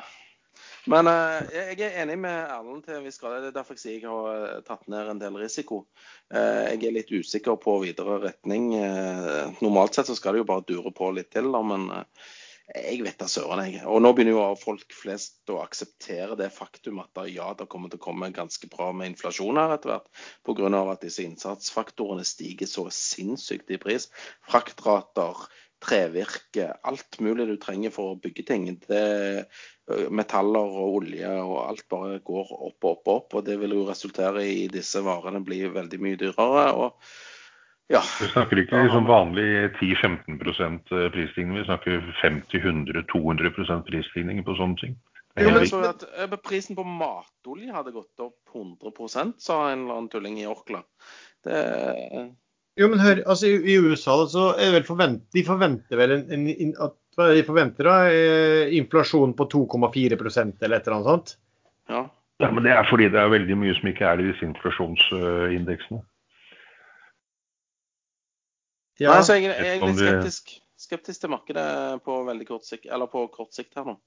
Men 0.88 1.10
uh, 1.12 1.44
jeg 1.52 1.82
er 1.84 2.00
enig 2.04 2.16
med 2.24 2.38
Erlend 2.48 2.86
til 2.86 2.98
en 2.98 3.06
viss 3.08 3.20
grad. 3.20 3.42
Det 3.44 3.52
er 3.52 3.58
derfor 3.60 3.76
jeg 3.76 3.84
sier 3.84 4.00
jeg 4.00 4.08
har 4.08 4.48
eh, 4.48 4.64
tatt 4.68 4.88
ned 4.92 5.12
en 5.12 5.22
del 5.22 5.38
risiko. 5.40 5.84
Uh, 6.32 6.72
jeg 6.72 6.88
er 6.88 6.96
litt 6.96 7.12
usikker 7.12 7.60
på 7.60 7.78
videre 7.84 8.22
retning. 8.24 8.72
Uh, 8.80 9.52
normalt 9.64 9.98
sett 9.98 10.08
så 10.08 10.16
skal 10.18 10.36
det 10.36 10.46
jo 10.46 10.52
bare 10.54 10.68
dure 10.68 10.94
på 10.96 11.12
litt 11.16 11.34
til, 11.36 11.52
da, 11.52 11.64
men 11.66 11.90
jeg 12.68 13.00
vet 13.06 13.20
da 13.20 13.30
søren, 13.32 13.62
jeg. 13.64 13.84
Og 13.88 14.02
nå 14.04 14.12
begynner 14.16 14.36
jo 14.36 14.48
folk 14.60 14.92
flest 14.96 15.52
å 15.52 15.62
akseptere 15.64 16.36
det 16.40 16.50
faktum 16.52 17.00
at 17.00 17.14
da, 17.16 17.24
ja, 17.32 17.54
det 17.56 17.70
kommer 17.72 17.92
til 17.92 18.00
å 18.02 18.06
komme 18.10 18.28
ganske 18.36 18.68
bra 18.72 18.90
med 18.96 19.14
inflasjon 19.14 19.60
her 19.60 19.76
etter 19.78 19.94
hvert. 19.94 20.10
Pga. 20.48 20.72
at 20.92 21.06
disse 21.06 21.24
innsatsfaktorene 21.24 22.28
stiger 22.28 22.68
så 22.68 22.88
sinnssykt 22.92 23.72
i 23.72 23.80
pris. 23.80 24.10
Fraktrater, 24.48 25.48
trevirke, 25.84 26.72
alt 26.84 27.20
mulig 27.24 27.48
du 27.50 27.56
trenger 27.62 27.94
for 27.94 28.14
å 28.14 28.20
bygge 28.22 28.46
ting. 28.48 28.68
Det, 28.88 29.48
metaller 30.12 30.76
og 30.82 31.00
olje 31.02 31.32
og 31.40 31.58
alt 31.64 31.86
bare 31.92 32.20
går 32.26 32.52
opp 32.52 32.84
og 32.84 32.92
opp 32.92 33.08
og 33.08 33.16
opp. 33.16 33.40
Og 33.40 33.48
det 33.48 33.58
vil 33.62 33.76
jo 33.78 33.88
resultere 33.88 34.44
i 34.44 34.68
disse 34.72 35.02
varene 35.06 35.44
blir 35.46 35.74
veldig 35.76 36.00
mye 36.04 36.20
dyrere. 36.20 36.70
og 36.74 36.98
ja. 37.88 38.02
Vi 38.20 38.28
snakker 38.34 38.60
ikke 38.60 38.82
liksom 38.84 39.06
vanlig 39.08 39.48
10-15% 39.80 40.90
prisstigning, 41.14 41.62
vi 41.62 41.68
snakker 41.70 42.02
50-100-200% 42.20 43.86
prisstigning 43.88 44.44
på 44.44 44.58
sånne 44.60 44.82
ting. 44.82 44.98
Jo, 45.38 45.54
men 45.54 45.68
så 45.70 45.84
at 45.86 46.04
Prisen 46.44 46.76
på 46.76 46.84
matolje 46.84 47.72
hadde 47.72 47.94
gått 47.94 48.24
opp 48.26 48.56
100 48.56 49.38
sa 49.38 49.58
en 49.70 49.86
eller 49.86 49.94
annen 49.94 50.10
tulling 50.10 50.40
i 50.42 50.48
Orkla. 50.50 50.82
Det 51.46 51.62
jo, 52.78 52.88
men 52.92 53.02
hør, 53.02 53.24
altså 53.26 53.50
I, 53.50 53.58
i 53.74 53.78
USA 53.82 54.20
så 54.30 54.52
er 54.56 54.68
det 54.68 54.76
vel 54.80 54.88
forvent, 54.88 55.24
de 55.34 55.44
forventer 55.48 55.98
vel 56.00 56.14
en, 56.20 56.46
en, 56.54 56.74
at 56.86 56.98
de 57.18 57.46
forventer 57.48 57.88
da, 57.90 57.96
eh, 58.14 58.76
inflasjon 58.78 59.34
på 59.38 59.48
2,4 59.54 60.18
eller 60.18 60.78
et 60.78 60.86
eller 60.86 60.98
annet 60.98 61.10
sånt? 61.10 61.34
Ja. 61.90 62.04
ja. 62.44 62.52
Men 62.52 62.68
det 62.68 62.76
er 62.76 62.86
fordi 62.90 63.10
det 63.14 63.22
er 63.22 63.34
veldig 63.34 63.58
mye 63.58 63.74
som 63.80 63.90
ikke 63.90 64.06
er 64.06 64.22
i 64.22 64.30
disse 64.30 64.46
inflasjonsindeksene. 64.46 66.04
Ja. 69.02 69.14
Nei, 69.14 69.24
så 69.26 69.38
jeg, 69.38 69.50
jeg 69.50 69.78
er 69.78 69.84
litt 69.86 70.00
skeptisk, 70.02 70.54
skeptisk, 70.82 71.22
til 71.22 71.34
markedet 71.34 71.68
på 72.06 72.22
veldig 72.30 72.48
kort 72.50 72.66
sikt, 72.66 72.90
eller 72.90 73.10
på 73.10 73.28
kort 73.34 73.54
sikt 73.58 73.78
her 73.78 73.86
nå. 73.90 73.98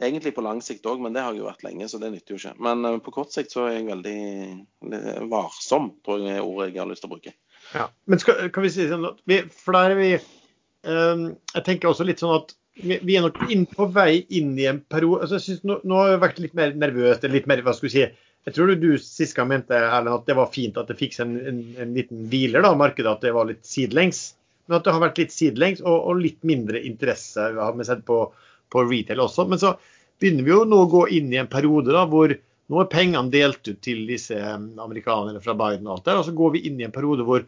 Egentlig 0.00 0.32
på 0.32 0.44
lang 0.44 0.62
sikt 0.64 0.86
òg, 0.88 1.02
men 1.04 1.12
det 1.12 1.20
har 1.20 1.34
jeg 1.34 1.42
jo 1.42 1.48
vært 1.50 1.64
lenge, 1.66 1.88
så 1.88 2.00
det 2.00 2.08
nytter 2.14 2.32
jo 2.32 2.40
ikke. 2.40 2.54
Men 2.64 2.84
uh, 2.88 2.96
på 3.04 3.12
kort 3.12 3.32
sikt 3.34 3.52
så 3.52 3.66
er 3.68 3.76
jeg 3.76 3.90
veldig 3.90 5.28
varsom, 5.32 5.90
tror 6.04 6.24
jeg 6.24 6.38
er 6.40 6.46
ordet 6.46 6.70
jeg 6.72 6.80
har 6.80 6.88
lyst 6.88 7.04
til 7.04 7.10
å 7.10 7.12
bruke. 7.12 7.34
Ja, 7.72 7.88
Men 8.04 8.20
skal, 8.20 8.48
kan 8.52 8.64
vi 8.66 8.72
si 8.72 8.88
sånn 8.88 9.06
at 9.08 9.20
vi, 9.28 9.38
for 9.48 9.76
der 9.76 9.94
er 9.94 10.00
vi 10.00 10.10
um, 10.16 11.30
Jeg 11.54 11.64
tenker 11.68 11.90
også 11.90 12.06
litt 12.08 12.20
sånn 12.22 12.34
at 12.36 12.52
vi, 12.80 12.98
vi 13.04 13.16
er 13.16 13.24
nok 13.24 13.38
inn 13.52 13.64
på 13.68 13.86
vei 13.92 14.22
inn 14.32 14.54
i 14.56 14.68
en 14.70 14.80
periode 14.92 15.24
altså 15.24 15.38
jeg 15.38 15.46
synes 15.46 15.64
nå, 15.68 15.78
nå, 15.84 15.96
har 16.00 16.14
jeg 16.14 16.22
vært 16.22 16.42
litt 16.44 16.54
mer 16.58 16.76
nervøs. 16.76 17.24
litt 17.28 17.48
mer, 17.50 17.64
hva 17.64 17.74
skal 17.76 17.88
vi 17.88 17.94
si, 17.94 18.06
Jeg 18.46 18.56
tror 18.56 18.72
du 18.74 18.88
sist 18.98 19.36
gang 19.36 19.50
mente 19.50 19.76
Erlend, 19.76 20.12
at 20.14 20.28
det 20.28 20.36
var 20.38 20.52
fint 20.52 20.78
at 20.80 20.88
det 20.90 20.98
fikk 20.98 21.16
seg 21.16 21.28
en, 21.28 21.34
en, 21.50 21.58
en, 21.84 21.92
liten 21.94 22.24
hviler, 22.32 22.64
da, 22.64 22.72
markedet. 22.74 23.12
At 23.12 23.22
det 23.22 23.34
var 23.36 23.46
litt 23.46 23.62
sidelengs. 23.68 24.32
Men 24.66 24.78
at 24.78 24.86
det 24.86 24.94
har 24.96 25.04
vært 25.04 25.20
litt 25.20 25.34
sidelengs 25.34 25.82
og, 25.84 25.94
og 25.94 26.22
litt 26.22 26.40
mindre 26.46 26.80
interesse 26.82 27.52
har 27.54 27.76
vi 27.76 27.86
sett 27.86 28.02
på, 28.08 28.24
på, 28.72 28.86
retail 28.88 29.22
også. 29.22 29.46
Men 29.50 29.62
så 29.62 29.76
begynner 30.22 30.48
vi 30.48 30.54
jo 30.54 30.64
nå 30.66 30.80
å 30.82 30.90
gå 30.90 31.04
inn 31.18 31.30
i 31.30 31.38
en 31.38 31.50
periode 31.50 31.94
da, 31.94 32.02
hvor 32.10 32.34
nå 32.72 32.80
er 32.80 32.90
pengene 32.90 33.30
delt 33.30 33.66
ut 33.68 33.80
til 33.84 34.04
disse 34.08 34.38
amerikanerne 34.38 35.42
fra 35.44 35.54
Biden 35.58 35.86
og 35.86 35.98
alt 35.98 36.06
der, 36.08 36.20
og 36.20 36.26
så 36.26 36.34
går 36.34 36.54
vi 36.54 36.62
inn 36.68 36.78
i 36.80 36.86
en 36.86 36.94
periode 36.94 37.26
hvor 37.28 37.44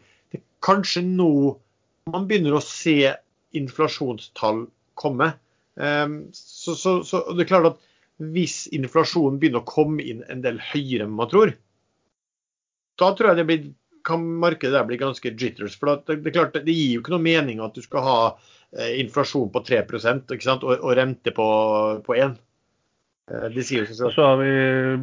kanskje 0.65 1.03
nå 1.05 1.31
man 2.11 2.27
begynner 2.29 2.57
å 2.57 2.63
se 2.63 3.15
inflasjonstall 3.57 4.65
komme. 4.99 5.31
Um, 5.75 6.19
så, 6.33 6.75
så, 6.77 6.99
så, 7.03 7.23
det 7.33 7.45
er 7.45 7.49
klart 7.49 7.69
at 7.71 7.81
hvis 8.35 8.65
inflasjonen 8.75 9.39
begynner 9.41 9.63
å 9.63 9.69
komme 9.69 10.05
inn 10.05 10.21
en 10.31 10.43
del 10.43 10.59
høyere 10.61 11.07
enn 11.07 11.15
man 11.17 11.31
tror, 11.31 11.55
da 13.01 13.09
tror 13.11 13.31
jeg 13.31 13.39
det 13.41 13.47
blir, 13.49 13.65
kan 14.07 14.23
markedet 14.39 14.75
der 14.77 14.87
bli 14.87 14.99
ganske 15.01 15.33
jitters. 15.33 15.75
For 15.79 15.97
det, 16.05 16.21
det, 16.23 16.35
klart, 16.35 16.55
det 16.55 16.75
gir 16.75 16.95
jo 16.95 17.03
ikke 17.03 17.15
noe 17.15 17.25
mening 17.25 17.63
at 17.65 17.75
du 17.75 17.81
skal 17.83 18.05
ha 18.05 18.19
eh, 18.29 19.01
inflasjon 19.01 19.49
på 19.51 19.63
3 19.67 19.81
og, 19.83 20.69
og, 20.77 20.91
rente 20.95 21.33
på, 21.35 21.47
på 22.05 22.15
1 22.15 22.37
Eh, 22.37 22.44
de 23.25 23.63
sier 23.65 23.87
så, 23.89 24.11
så 24.13 24.21
har 24.21 24.35
vi 24.37 24.49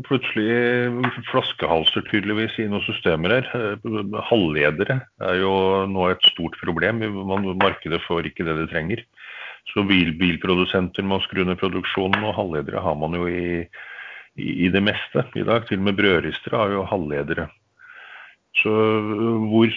plutselig 0.06 1.14
flaskehalser 1.26 2.04
tydeligvis 2.06 2.54
i 2.62 2.68
noen 2.70 2.84
systemer 2.86 3.34
her. 3.34 3.48
Eh, 3.58 4.20
halvledere 4.28 5.00
er 5.26 5.40
jo 5.40 5.54
nå 5.90 6.06
et 6.12 6.22
stort 6.30 6.54
problem. 6.60 7.02
Markedet 7.58 7.98
får 8.06 8.30
ikke 8.30 8.46
det 8.46 8.60
det 8.60 8.68
trenger. 8.70 9.02
Så 9.72 9.82
bil, 9.86 10.12
bilprodusenter 10.18 11.06
må 11.06 11.18
skru 11.24 11.42
ned 11.46 11.58
produksjonen, 11.58 12.22
og 12.22 12.36
halvledere 12.38 12.82
har 12.82 12.94
man 12.98 13.18
jo 13.18 13.26
i, 13.26 13.66
i, 14.38 14.48
i, 14.66 14.70
det 14.70 14.84
meste 14.86 15.26
i 15.38 15.42
dag. 15.46 15.66
Til 15.66 15.82
og 15.82 15.90
med 15.90 15.98
brødristere 15.98 16.62
har 16.62 16.76
jo 16.76 16.86
halvledere. 16.86 17.48
Så 18.62 18.70
hvor, 19.50 19.76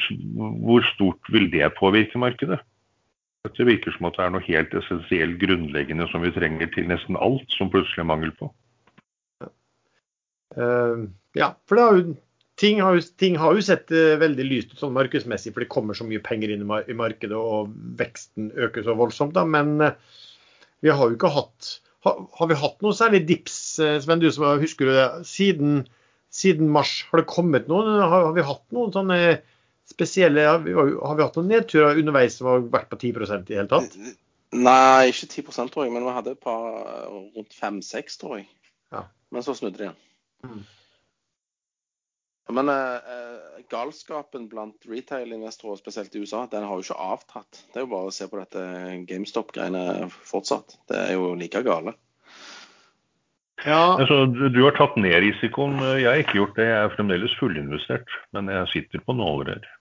hvor 0.61 0.85
stort 0.93 1.33
vil 1.33 1.49
det 1.49 1.73
påvirke 1.79 2.21
markedet? 2.21 2.61
Dette 3.45 3.65
virker 3.67 3.93
som 3.93 4.07
at 4.09 4.17
det 4.17 4.25
er 4.25 4.31
noe 4.33 4.45
helt 4.47 4.71
essensielt 4.79 5.37
grunnleggende 5.41 6.07
som 6.09 6.23
vi 6.25 6.33
trenger 6.33 6.69
til 6.73 6.87
nesten 6.89 7.17
alt, 7.21 7.45
som 7.53 7.69
plutselig 7.73 8.01
er 8.01 8.09
mangel 8.09 8.33
på. 8.39 8.49
Uh, 10.55 11.11
ja, 11.37 11.51
for 11.67 11.77
det 11.77 11.85
har 11.85 11.97
jo, 11.99 12.15
ting, 12.61 12.79
har 12.81 12.97
jo, 12.97 13.03
ting 13.21 13.35
har 13.41 13.57
jo 13.57 13.65
sett 13.65 13.91
uh, 13.93 14.15
veldig 14.21 14.45
lyst 14.47 14.73
ut 14.73 14.81
sånn 14.81 14.95
markedsmessig, 14.95 15.53
for 15.53 15.65
det 15.65 15.71
kommer 15.73 15.97
så 15.97 16.07
mye 16.07 16.23
penger 16.25 16.55
inn 16.55 16.63
i, 16.65 16.97
markedet 16.97 17.37
og 17.37 17.73
veksten 17.99 18.49
øker 18.65 18.87
så 18.87 18.95
voldsomt. 18.97 19.35
da, 19.37 19.43
Men 19.45 19.75
uh, 19.83 20.21
vi 20.81 20.93
har 20.93 21.03
jo 21.05 21.17
ikke 21.17 21.33
hatt 21.35 21.75
ha, 22.05 22.15
Har 22.39 22.49
vi 22.49 22.57
hatt 22.61 22.81
noe 22.85 22.97
særlig 22.97 23.25
dips, 23.29 23.59
Sven, 23.77 24.21
du 24.21 24.29
som 24.33 24.47
husker 24.61 24.89
det? 24.89 25.05
Siden, 25.27 25.83
siden 26.33 26.69
mars, 26.71 26.99
har 27.11 27.21
det 27.21 27.29
kommet 27.29 27.69
noen? 27.69 27.97
Har, 27.99 28.29
har 28.29 28.35
vi 28.37 28.45
hatt 28.45 28.65
noen 28.73 28.93
sånne 28.93 29.19
spesielle 29.89 30.45
Har 30.47 30.61
vi, 30.65 30.73
har 30.75 31.17
vi 31.17 31.25
hatt 31.25 31.35
noen 31.39 31.51
nedturer 31.51 31.99
underveis 32.01 32.39
som 32.39 32.49
har 32.49 32.63
vært 32.73 32.89
på 32.91 32.99
10% 33.01 33.43
i 33.43 33.51
det 33.51 33.59
hele 33.59 33.71
tatt? 33.71 33.97
Nei, 34.55 35.11
ikke 35.11 35.27
10 35.27 35.71
tror 35.73 35.85
jeg, 35.85 35.93
men 35.93 36.05
vi 36.05 36.15
hadde 36.15 36.35
et 36.35 36.41
par 36.41 36.63
rundt 37.11 37.55
5-6, 37.57 38.19
tror 38.21 38.39
jeg. 38.39 38.47
Ja. 38.93 39.03
Men 39.33 39.43
så 39.43 39.55
snudde 39.57 39.81
det 39.81 39.87
igjen. 39.89 40.01
Mm. 40.45 40.63
Men 42.55 42.69
eh, 42.69 43.61
galskapen 43.73 44.45
blant 44.47 44.85
retail-investorer, 44.85 45.79
spesielt 45.81 46.15
i 46.15 46.21
USA, 46.21 46.45
den 46.51 46.63
har 46.63 46.77
jo 46.77 46.85
ikke 46.85 47.07
avtatt. 47.07 47.63
Det 47.73 47.81
er 47.81 47.87
jo 47.87 47.91
bare 47.95 48.11
å 48.11 48.15
se 48.15 48.29
på 48.29 48.39
dette 48.39 48.65
GameStop-greiene 49.09 50.09
fortsatt. 50.13 50.77
Det 50.87 50.99
er 51.07 51.15
jo 51.17 51.33
like 51.39 51.63
gale. 51.65 51.95
Ja. 53.65 53.97
Altså, 53.97 54.25
du 54.29 54.59
har 54.61 54.75
tatt 54.77 54.97
ned 55.01 55.15
risikoen. 55.23 55.79
Jeg 55.97 56.05
har 56.07 56.21
ikke 56.21 56.37
gjort 56.39 56.59
det. 56.59 56.67
Jeg 56.69 56.83
er 56.83 56.93
fremdeles 56.93 57.33
fullinvestert. 57.39 58.17
Men 58.35 58.51
jeg 58.53 58.71
sitter 58.73 59.03
på 59.05 59.15
nåler 59.17 59.55
her. 59.55 59.71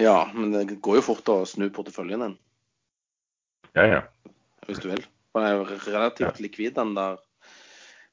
Ja, 0.00 0.18
men 0.32 0.54
det 0.54 0.78
går 0.80 1.00
jo 1.00 1.08
fort 1.10 1.28
å 1.28 1.42
snu 1.48 1.66
porteføljen 1.74 2.22
din. 2.24 2.36
Ja, 3.76 3.84
ja. 3.86 4.00
Hvis 4.68 4.80
du 4.82 4.88
vil. 4.92 5.02
Den 5.34 5.46
er 5.46 5.58
jo 5.58 5.66
relativt 5.66 6.26
ja. 6.26 6.42
likvid, 6.42 6.72
den 6.78 6.94
der 6.96 7.18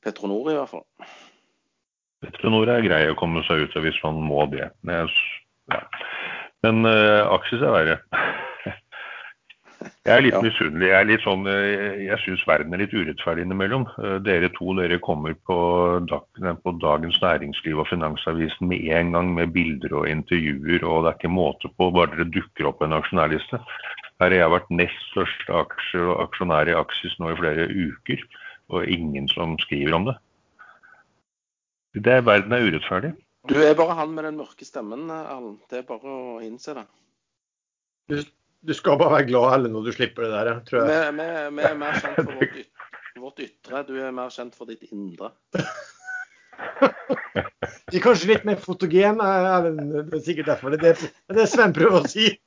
Petronor 0.05 0.51
i 0.51 0.57
hvert 0.57 0.73
fall. 0.73 0.85
Petronor 2.25 2.69
er 2.73 2.85
grei 2.85 3.03
å 3.09 3.17
komme 3.17 3.43
seg 3.47 3.65
ut 3.65 3.77
av 3.77 3.85
hvis 3.85 3.97
man 4.03 4.19
må 4.25 4.45
det. 4.51 4.69
Men, 4.85 5.09
ja. 5.73 5.81
Men 6.65 6.85
uh, 6.89 7.29
aksjer 7.37 7.63
er 7.63 7.75
verre. 7.77 7.97
Jeg 9.77 10.13
er 10.15 10.23
litt 10.23 10.33
ja. 10.33 10.41
misunnelig. 10.41 10.87
Jeg, 10.89 11.07
litt 11.09 11.23
sånn, 11.23 11.43
eh, 11.51 11.99
jeg 12.07 12.17
syns 12.23 12.43
verden 12.49 12.73
er 12.73 12.81
litt 12.81 12.95
urettferdig 12.95 13.43
innimellom. 13.45 13.85
Eh, 14.01 14.15
dere 14.25 14.49
to 14.55 14.73
dere 14.77 14.97
kommer 15.03 15.35
på, 15.47 15.57
på, 16.63 16.73
Dagens 16.81 17.19
Næringsliv 17.21 17.83
og 17.83 17.89
Finansavisen 17.91 18.71
med 18.71 18.87
en 18.97 19.13
gang 19.13 19.33
med 19.35 19.53
bilder 19.53 19.93
og 19.99 20.09
intervjuer, 20.09 20.81
og 20.81 21.05
det 21.05 21.11
er 21.11 21.19
ikke 21.19 21.33
måte 21.33 21.71
på 21.77 21.89
bare 21.93 22.13
dere 22.15 22.29
dukker 22.33 22.71
opp 22.71 22.81
en 22.81 22.97
aksjonærliste. 22.97 23.61
Her 24.17 24.33
har 24.33 24.37
jeg 24.39 24.55
vært 24.55 24.73
nest 24.79 25.03
største 25.11 25.59
aksjer 25.61 26.07
og 26.09 26.23
aksjonær 26.25 26.71
i 26.71 26.77
Aksis 26.79 27.19
nå 27.21 27.35
i 27.35 27.37
flere 27.37 27.67
uker, 27.69 28.23
og 28.73 28.89
ingen 28.89 29.29
som 29.29 29.53
skriver 29.61 29.93
om 29.99 30.09
det. 30.09 30.17
Det 31.97 32.17
er, 32.17 32.25
verden 32.25 32.53
er 32.53 32.65
urettferdig. 32.65 33.13
Du 33.47 33.55
er 33.61 33.77
bare 33.77 33.95
han 33.99 34.11
med 34.15 34.25
den 34.25 34.41
mørke 34.41 34.65
stemmen, 34.65 35.05
Erlend. 35.13 35.61
Det 35.69 35.81
er 35.81 35.87
bare 35.87 36.11
å 36.11 36.41
innse 36.43 36.73
det. 36.79 36.87
Du, 38.65 38.73
skal 38.73 38.97
bare 38.99 39.19
være 39.19 39.27
glad 39.29 39.53
Ellen, 39.57 39.75
når 39.75 39.85
du 39.85 39.91
slipper 39.95 40.25
det 40.25 40.31
der, 40.33 40.59
tror 40.65 40.81
jeg. 40.81 41.13
Vi, 41.13 41.19
vi, 41.19 41.27
vi 41.59 41.67
er 41.67 41.77
mer 41.77 41.99
kjent 42.01 42.17
for 42.17 42.31
vårt, 42.33 42.57
yt 42.63 43.21
vårt, 43.21 43.43
ytre, 43.45 43.83
du 43.87 43.93
er 44.01 44.15
mer 44.15 44.33
kjent 44.33 44.57
for 44.57 44.69
ditt 44.69 44.89
indre. 44.91 45.33
Du 47.87 47.95
er 47.95 48.01
kanskje 48.01 48.31
litt 48.31 48.45
mer 48.47 48.57
fotogen, 48.59 49.19
Erlend. 49.21 49.91
Det 50.09 50.17
er 50.17 50.23
sikkert 50.25 50.47
derfor. 50.49 50.73
Det 50.73 50.79
er 50.81 50.97
det, 50.97 51.11
det 51.37 51.45
Sven 51.47 51.75
prøver 51.75 52.01
å 52.01 52.09
si. 52.09 52.31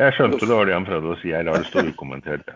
Jeg 0.00 0.16
skjønte 0.16 0.46
det 0.46 0.56
var 0.56 0.68
det 0.68 0.74
han 0.74 0.86
prøvde 0.88 1.12
å 1.12 1.16
si. 1.20 1.28
Jeg 1.32 1.44
lar 1.44 1.60
det 1.60 1.68
stå 1.68 1.84
ukommentert. 1.90 2.54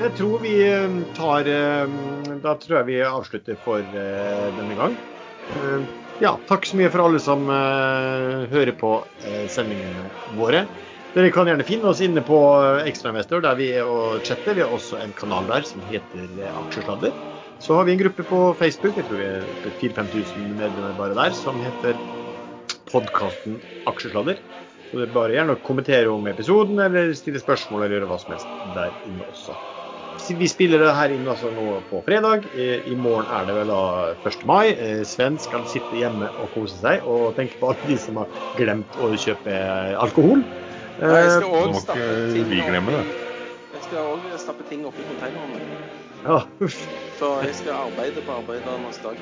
Jeg 0.00 0.12
tror 0.18 0.40
vi 0.42 0.54
eh, 0.64 0.94
tar 1.14 1.48
eh, 1.50 1.98
Da 2.42 2.54
tror 2.58 2.78
jeg 2.80 2.88
vi 2.88 3.00
avslutter 3.04 3.58
for 3.64 3.84
eh, 3.84 4.46
denne 4.56 4.78
gang. 4.78 4.96
Ja, 6.20 6.34
takk 6.50 6.66
så 6.68 6.76
mye 6.76 6.90
for 6.92 7.00
alle 7.06 7.20
som 7.22 7.46
hører 7.48 8.74
på 8.76 8.92
sendingene 9.48 10.10
våre. 10.36 10.66
Dere 11.14 11.30
kan 11.32 11.48
gjerne 11.48 11.64
finne 11.66 11.88
oss 11.90 12.02
inne 12.04 12.20
på 12.22 12.36
Ekstrainvestor, 12.86 13.40
der 13.42 13.56
vi 13.56 13.70
er 13.72 13.88
og 13.88 14.20
chatter. 14.28 14.52
Vi 14.58 14.62
har 14.62 14.74
også 14.76 15.00
en 15.00 15.14
kanal 15.16 15.48
der 15.48 15.64
som 15.66 15.80
heter 15.88 16.44
Aksjesladder. 16.52 17.16
Så 17.64 17.78
har 17.78 17.88
vi 17.88 17.96
en 17.96 18.02
gruppe 18.02 18.28
på 18.28 18.42
Facebook, 18.60 19.00
jeg 19.00 19.08
tror 19.08 19.18
vi 19.20 19.26
er 19.30 19.48
4000-5000 19.64 20.54
medlemmer 20.60 20.94
bare 21.00 21.16
der, 21.16 21.34
som 21.40 21.58
heter 21.64 21.96
podkasten 22.92 23.58
Aksjesladder. 23.88 24.38
Så 24.90 25.00
det 25.00 25.08
er 25.08 25.16
bare 25.16 25.34
gjerne 25.38 25.56
å 25.56 25.64
kommentere 25.64 26.12
om 26.12 26.28
episoden, 26.28 26.84
eller 26.84 27.16
stille 27.16 27.40
spørsmål, 27.40 27.86
eller 27.86 28.00
gjøre 28.00 28.12
hva 28.12 28.20
som 28.20 28.36
helst 28.36 28.56
der 28.76 28.92
inne 29.08 29.28
også 29.32 29.79
vi 30.38 30.48
spiller 30.48 30.82
det 30.82 30.92
her 30.94 31.12
inn 31.14 31.28
altså 31.28 31.50
nå 31.54 31.80
på 31.90 32.02
fredag. 32.06 32.46
I 32.54 32.94
morgen 32.98 33.28
er 33.34 33.46
det 33.48 33.56
vel 33.56 33.72
da 33.72 33.82
1. 34.28 34.44
mai. 34.48 34.72
Eh, 34.74 35.02
Sven 35.08 35.38
skal 35.42 35.66
sitte 35.70 35.96
hjemme 35.96 36.30
og 36.42 36.52
kose 36.54 36.78
seg 36.80 37.06
og 37.08 37.34
tenke 37.38 37.58
på 37.60 37.72
alle 37.72 37.90
de 37.90 37.98
som 38.00 38.20
har 38.20 38.30
glemt 38.58 39.00
å 39.02 39.12
kjøpe 39.14 39.56
alkohol. 40.00 40.44
Ja, 41.00 41.16
jeg 41.16 41.30
skal 41.38 41.50
òg 41.50 41.70
eh, 41.70 41.80
stappe 41.80 42.08
ting 42.34 42.48
vi 42.50 42.62
glemme 42.66 42.96
det. 42.98 43.04
Jeg 43.74 43.86
skal 43.88 44.14
òg 44.14 44.30
stappe 44.42 44.68
ting 44.68 44.86
oppi 44.88 45.06
containerne. 45.08 45.80
Ja. 46.20 46.42
Så 47.16 47.28
jeg 47.46 47.54
skal 47.56 47.86
arbeide 47.86 48.20
på 48.26 48.34
arbeidernes 48.42 49.00
dag. 49.00 49.16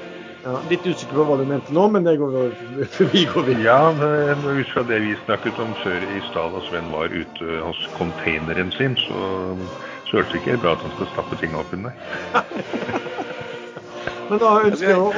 Ja, 0.45 0.55
litt 0.71 0.87
usikker 0.87 1.19
på 1.19 1.27
hva 1.27 1.37
du 1.39 1.45
mente 1.47 1.75
nå, 1.75 1.85
men 1.95 2.07
det 2.07 2.17
går 2.19 2.35
vi 3.15 3.25
går 3.31 3.47
vi. 3.47 3.57
Ja, 3.67 3.93
ut 3.95 4.73
fra 4.73 4.85
det 4.87 5.01
vi 5.05 5.15
snakket 5.25 5.59
om 5.63 5.75
før 5.83 6.03
i 6.03 6.23
stad, 6.31 6.55
da 6.55 6.63
Sven 6.67 6.91
var 6.95 7.15
ute 7.15 7.61
hos 7.63 7.85
containeren 7.99 8.75
sin, 8.75 8.99
så 9.07 9.23
så 10.09 10.23
er 10.23 10.57
bra 10.63 10.73
at 10.73 10.85
han 10.85 10.95
skal 10.97 11.11
stappe 11.13 11.37
ting 11.41 11.55
opp 11.59 11.73
under. 11.77 11.93
Men 14.29 14.41
da 14.43 14.51
ønsker 14.61 14.91
jeg 14.91 15.01
å 15.01 15.13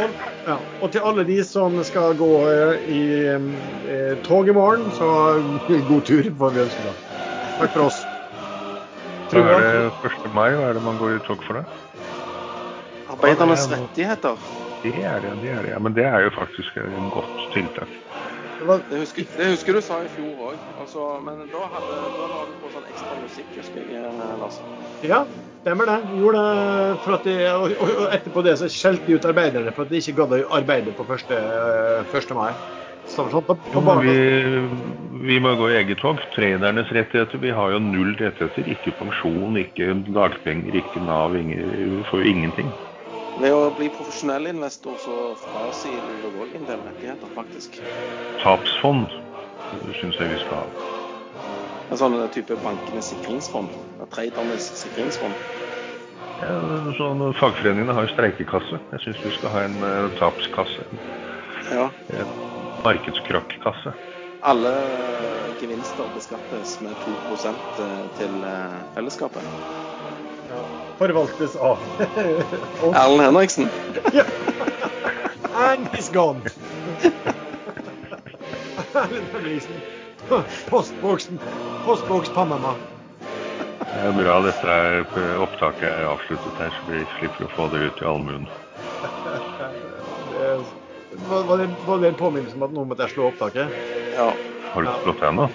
ja, 0.47 0.57
Og 0.81 0.93
til 0.95 1.03
alle 1.07 1.25
de 1.27 1.37
som 1.47 1.75
skal 1.87 2.15
gå 2.19 2.31
eh, 2.49 2.87
i 2.95 3.03
eh, 3.35 4.15
tog 4.27 4.49
i 4.49 4.55
morgen, 4.55 4.87
så 4.95 5.09
god 5.91 6.07
tur 6.09 6.31
får 6.39 6.55
vi 6.55 6.63
ønske 6.65 6.87
da. 6.87 6.95
Takk 7.59 7.75
for 7.75 7.87
oss. 7.89 8.01
Da 9.31 9.43
er 9.47 9.67
det 9.67 10.11
1. 10.11 10.31
mai? 10.35 10.49
Hva 10.57 10.71
er 10.71 10.79
det 10.79 10.85
man 10.87 10.99
går 10.99 11.19
i 11.19 11.21
tog 11.27 11.43
for, 11.47 11.61
da? 11.61 11.65
Arbeidernes 13.11 13.67
rettigheter. 13.71 14.39
Det 14.83 14.95
er 15.05 15.21
det, 15.23 15.35
det 15.43 15.53
er 15.53 15.67
det. 15.67 15.75
Ja, 15.75 15.79
men 15.83 15.95
det 15.95 16.07
er 16.09 16.25
jo 16.25 16.31
faktisk 16.39 16.79
en 16.81 17.11
godt 17.13 17.45
tiltak. 17.55 17.99
Det 18.61 18.99
husker, 19.01 19.25
det 19.39 19.47
husker, 19.55 19.73
du 19.73 19.81
sa 19.85 20.01
i 20.05 20.09
fjor 20.13 20.51
òg. 20.51 20.65
Altså, 20.83 21.05
men 21.25 21.39
da, 21.49 21.63
hadde, 21.75 22.01
da 22.17 22.27
la 22.29 22.41
du 22.49 22.57
på 22.61 22.73
sånn 22.75 22.91
ekstra 22.91 23.15
musikk, 23.23 23.55
husker 23.57 23.87
jeg, 23.87 24.03
eh, 24.03 24.35
Lars. 24.41 24.59
Ja, 25.07 25.23
stemmer 25.63 25.89
det. 25.89 25.97
Gjorde 26.19 26.43
det 26.45 26.99
for 27.07 27.17
at 27.17 27.25
de, 27.29 27.37
og, 27.55 27.73
og, 27.87 28.03
etterpå 28.19 28.45
det 28.45 28.59
så 28.61 28.69
skjelte 28.73 29.09
de 29.09 29.17
ut 29.17 29.31
arbeiderne 29.33 29.73
for 29.77 29.87
at 29.87 29.95
de 29.95 30.03
ikke 30.03 30.19
gadd 30.21 30.37
å 30.37 30.43
arbeide 30.61 30.93
på 30.99 31.09
1. 31.09 31.35
Eh, 31.39 32.37
mai. 32.37 32.53
Sånn, 33.11 33.33
på, 33.33 33.57
på 33.57 33.81
jo, 33.81 33.97
vi, 34.05 34.19
vi, 35.25 35.41
må 35.43 35.57
gå 35.59 35.73
i 35.73 35.81
eget 35.81 36.03
tog. 36.05 36.21
Trenernes 36.37 36.93
rettigheter. 36.95 37.41
Vi 37.41 37.57
har 37.57 37.73
jo 37.73 37.81
null 37.83 38.13
rettigheter. 38.21 38.69
Ikke 38.77 38.93
pensjon, 39.01 39.57
ikke 39.59 39.97
dagpenger, 40.13 40.77
ikke 40.85 41.03
Nav. 41.09 41.35
Ingen, 41.39 41.65
vi 41.81 42.05
får 42.13 42.23
jo 42.23 42.37
ingenting. 42.37 42.71
Ved 43.39 43.55
å 43.55 43.71
bli 43.77 43.89
profesjonell 43.95 44.51
investor 44.51 44.99
så 45.01 45.17
frasier 45.39 46.03
du 46.03 46.25
deg 46.25 46.39
òg 46.43 46.57
en 46.59 46.67
del 46.69 46.83
rettigheter, 46.89 47.31
faktisk. 47.37 47.79
Tapsfond 48.43 49.07
syns 50.01 50.19
jeg 50.19 50.33
vi 50.33 50.41
skal 50.43 50.65
ha. 50.65 50.89
En 51.91 51.99
sånn 51.99 52.17
type 52.35 52.59
bankenes 52.65 53.11
sikringsfond? 53.13 53.71
Tradernes 54.15 54.67
sikringsfond? 54.83 55.47
Ja, 56.41 56.59
sånn, 56.97 57.25
Fagforeningene 57.37 57.95
har 57.97 58.07
jo 58.07 58.13
streikekasse. 58.15 58.79
Jeg 58.95 59.05
syns 59.05 59.25
du 59.25 59.31
skal 59.37 59.55
ha 59.55 59.65
en 59.69 59.77
uh, 59.83 60.07
tapskasse. 60.21 60.87
Ja. 61.71 61.91
En 62.17 62.33
markedskrokkkasse. 62.87 63.95
Alle 64.49 64.73
gevinster 65.61 66.09
beskattes 66.15 66.79
med 66.81 66.97
2 67.05 67.37
eh, 67.51 68.05
til 68.17 68.39
fellesskapet 68.97 69.90
forvaltes 70.99 71.57
av 71.57 71.79
Erlend 72.93 73.21
Henriksen? 73.21 73.69
ja. 74.13 74.25
And 75.55 75.89
he's 75.89 76.09
gone. 76.13 76.43
Erlend 78.95 79.27
Henriksen. 79.33 79.81
Postboksen. 80.69 81.39
Postboks 81.85 82.29
Panama. 82.29 82.75
Det 83.81 84.07
er 84.07 84.13
bra 84.15 84.37
dette 84.45 84.75
er 84.75 85.41
opptaket 85.43 85.89
er 85.89 86.05
avsluttet 86.07 86.61
her, 86.63 86.71
så 86.77 86.93
vi 86.93 87.01
slipper 87.17 87.49
å 87.49 87.55
få 87.57 87.67
det 87.73 87.81
ut 87.89 88.03
i 88.03 88.07
allmuen. 88.07 88.47
Var, 91.31 91.57
det, 91.59 91.67
var 91.87 91.99
det 91.99 92.13
en 92.13 92.21
påminnelse 92.21 92.55
om 92.57 92.69
at 92.69 92.77
nå 92.77 92.85
måtte 92.87 93.09
jeg 93.09 93.17
slå 93.17 93.33
opptaket? 93.33 93.75
Ja. 94.15 94.31
Har 94.71 94.87
du 94.87 94.93
slått 95.03 95.21
det 95.21 95.29
ennå? 95.33 95.49